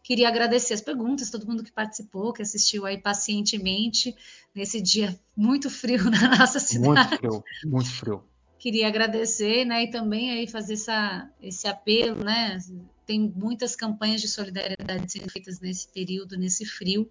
queria 0.02 0.28
agradecer 0.28 0.72
as 0.72 0.80
perguntas, 0.80 1.30
todo 1.30 1.46
mundo 1.46 1.62
que 1.62 1.70
participou, 1.70 2.32
que 2.32 2.40
assistiu 2.40 2.86
aí 2.86 2.96
pacientemente 2.96 4.16
nesse 4.54 4.80
dia 4.80 5.18
muito 5.36 5.68
frio 5.68 6.04
na 6.10 6.38
nossa 6.38 6.58
cidade. 6.58 6.86
Muito 6.86 7.18
frio, 7.18 7.44
muito 7.66 7.90
frio. 7.90 8.24
Queria 8.58 8.88
agradecer, 8.88 9.64
né, 9.64 9.84
e 9.84 9.90
também 9.90 10.30
aí 10.30 10.48
fazer 10.48 10.74
essa, 10.74 11.30
esse 11.40 11.68
apelo, 11.68 12.24
né, 12.24 12.58
tem 13.06 13.20
muitas 13.20 13.76
campanhas 13.76 14.20
de 14.20 14.26
solidariedade 14.26 15.12
sendo 15.12 15.30
feitas 15.30 15.60
nesse 15.60 15.88
período, 15.92 16.36
nesse 16.36 16.66
frio, 16.66 17.08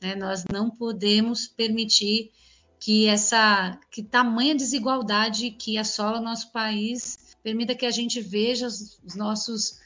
né, 0.00 0.14
nós 0.14 0.44
não 0.52 0.70
podemos 0.70 1.46
permitir 1.46 2.30
que 2.78 3.06
essa, 3.06 3.78
que 3.90 4.02
tamanha 4.02 4.54
desigualdade 4.54 5.50
que 5.50 5.76
assola 5.76 6.18
o 6.18 6.22
nosso 6.22 6.50
país 6.50 7.36
permita 7.42 7.74
que 7.74 7.84
a 7.84 7.90
gente 7.90 8.20
veja 8.20 8.66
os, 8.66 8.98
os 9.04 9.14
nossos 9.14 9.78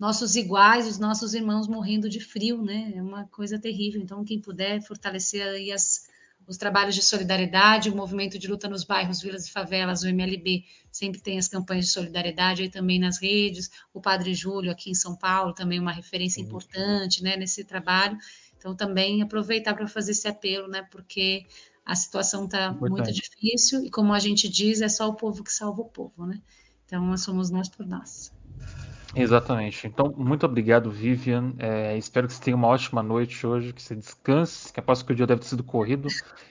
nossos 0.00 0.34
iguais, 0.34 0.86
os 0.86 0.98
nossos 0.98 1.34
irmãos 1.34 1.68
morrendo 1.68 2.08
de 2.08 2.20
frio, 2.20 2.62
né? 2.62 2.90
É 2.96 3.02
uma 3.02 3.26
coisa 3.26 3.58
terrível. 3.58 4.00
Então, 4.00 4.24
quem 4.24 4.40
puder 4.40 4.80
fortalecer 4.80 5.46
aí 5.46 5.70
as, 5.70 6.08
os 6.46 6.56
trabalhos 6.56 6.94
de 6.94 7.02
solidariedade, 7.02 7.90
o 7.90 7.94
movimento 7.94 8.38
de 8.38 8.48
luta 8.48 8.66
nos 8.66 8.82
bairros, 8.82 9.20
vilas 9.20 9.46
e 9.46 9.52
favelas, 9.52 10.02
o 10.02 10.08
MLB 10.08 10.64
sempre 10.90 11.20
tem 11.20 11.38
as 11.38 11.48
campanhas 11.48 11.84
de 11.84 11.92
solidariedade 11.92 12.62
aí 12.62 12.70
também 12.70 12.98
nas 12.98 13.20
redes. 13.20 13.70
O 13.92 14.00
Padre 14.00 14.32
Júlio 14.32 14.72
aqui 14.72 14.90
em 14.90 14.94
São 14.94 15.14
Paulo 15.14 15.52
também 15.52 15.78
uma 15.78 15.92
referência 15.92 16.40
importante, 16.40 17.22
né, 17.22 17.36
nesse 17.36 17.62
trabalho. 17.62 18.16
Então 18.60 18.76
também 18.76 19.22
aproveitar 19.22 19.74
para 19.74 19.88
fazer 19.88 20.12
esse 20.12 20.28
apelo, 20.28 20.68
né, 20.68 20.86
porque 20.90 21.46
a 21.84 21.96
situação 21.96 22.44
está 22.44 22.70
muito 22.70 23.10
difícil 23.10 23.82
e 23.84 23.90
como 23.90 24.12
a 24.12 24.18
gente 24.18 24.48
diz, 24.50 24.82
é 24.82 24.88
só 24.88 25.08
o 25.08 25.14
povo 25.14 25.42
que 25.42 25.50
salva 25.50 25.80
o 25.80 25.86
povo, 25.86 26.26
né? 26.26 26.40
Então 26.84 27.16
somos 27.16 27.50
nós 27.50 27.70
por 27.70 27.86
nós. 27.86 28.30
Exatamente. 29.14 29.86
Então, 29.86 30.14
muito 30.16 30.46
obrigado, 30.46 30.90
Vivian. 30.90 31.54
É, 31.58 31.96
espero 31.96 32.28
que 32.28 32.34
você 32.34 32.42
tenha 32.42 32.56
uma 32.56 32.68
ótima 32.68 33.02
noite 33.02 33.44
hoje, 33.44 33.72
que 33.72 33.82
você 33.82 33.96
descanse, 33.96 34.72
que 34.72 34.78
aposto 34.78 35.04
que 35.04 35.12
o 35.12 35.16
dia 35.16 35.26
deve 35.26 35.40
ter 35.40 35.48
sido 35.48 35.64
corrido, 35.64 36.06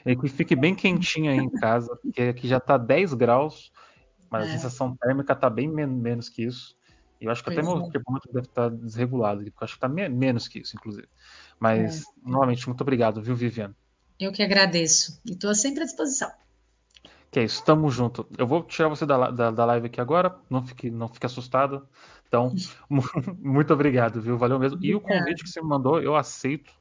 e 0.05 0.15
que 0.15 0.27
fique 0.27 0.55
bem 0.55 0.75
quentinho 0.75 1.31
aí 1.31 1.37
em 1.37 1.49
casa, 1.49 1.95
porque 2.01 2.21
aqui 2.23 2.47
já 2.47 2.57
está 2.57 2.77
10 2.77 3.13
graus, 3.13 3.71
mas 4.29 4.45
é. 4.45 4.49
a 4.49 4.51
sensação 4.53 4.95
térmica 4.95 5.33
está 5.33 5.49
bem 5.49 5.69
men 5.69 5.87
menos 5.87 6.27
que 6.27 6.43
isso. 6.43 6.77
E 7.21 7.25
eu 7.25 7.31
acho 7.31 7.43
que 7.43 7.51
pois 7.51 7.57
até 7.57 7.67
é. 7.67 7.73
meu 7.75 7.89
termômetro 7.89 8.33
deve 8.33 8.47
estar 8.47 8.69
tá 8.69 8.75
desregulado, 8.75 9.43
porque 9.43 9.63
eu 9.63 9.65
acho 9.65 9.73
que 9.73 9.77
está 9.77 9.87
me 9.87 10.07
menos 10.09 10.47
que 10.47 10.59
isso, 10.59 10.75
inclusive. 10.75 11.07
Mas, 11.59 12.01
é. 12.01 12.05
novamente, 12.23 12.67
muito 12.67 12.81
obrigado, 12.81 13.21
viu, 13.21 13.35
Vivian? 13.35 13.73
Eu 14.19 14.31
que 14.31 14.43
agradeço. 14.43 15.19
E 15.25 15.31
estou 15.31 15.53
sempre 15.55 15.83
à 15.83 15.85
disposição. 15.85 16.29
Que 17.31 17.39
é 17.39 17.43
isso, 17.43 17.63
tamo 17.63 17.89
junto. 17.91 18.25
Eu 18.37 18.47
vou 18.47 18.63
tirar 18.63 18.89
você 18.89 19.05
da, 19.05 19.29
da, 19.29 19.51
da 19.51 19.65
live 19.65 19.87
aqui 19.87 20.01
agora, 20.01 20.35
não 20.49 20.65
fique, 20.65 20.89
não 20.89 21.07
fique 21.07 21.25
assustada. 21.25 21.83
Então, 22.27 22.53
muito 23.39 23.73
obrigado, 23.73 24.21
viu? 24.21 24.37
Valeu 24.37 24.57
mesmo. 24.57 24.79
E 24.83 24.95
o 24.95 25.01
convite 25.01 25.43
que 25.43 25.49
você 25.49 25.61
me 25.61 25.67
mandou, 25.67 26.01
eu 26.01 26.15
aceito. 26.15 26.71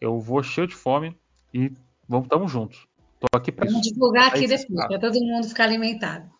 Eu 0.00 0.20
vou 0.20 0.42
cheio 0.42 0.66
de 0.66 0.74
fome 0.74 1.16
e 1.52 1.72
vamos, 2.08 2.28
tamo 2.28 2.46
juntos. 2.46 2.86
Tô 3.18 3.26
aqui 3.36 3.50
para 3.50 3.66
Vamos 3.66 3.82
divulgar 3.82 4.28
aqui 4.28 4.46
depois, 4.46 4.86
para 4.86 5.00
todo 5.00 5.20
mundo 5.20 5.48
ficar 5.48 5.64
alimentado. 5.64 6.30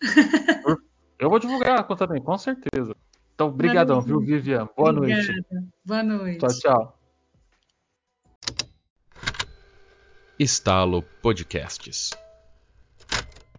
Eu 1.19 1.28
vou 1.28 1.40
divulgar 1.40 1.85
também, 1.97 2.23
com 2.23 2.39
certeza. 2.39 2.94
Então, 3.35 3.51
brigadão, 3.51 4.01
viu, 4.01 4.20
Vivian? 4.20 4.69
Boa 4.77 4.90
Obrigada. 4.90 5.23
noite. 5.27 5.69
Boa 5.85 6.02
noite. 6.05 6.39
Tchau, 6.39 6.59
tchau. 6.60 6.97
Estalo 10.39 11.02
Podcasts. 11.20 12.27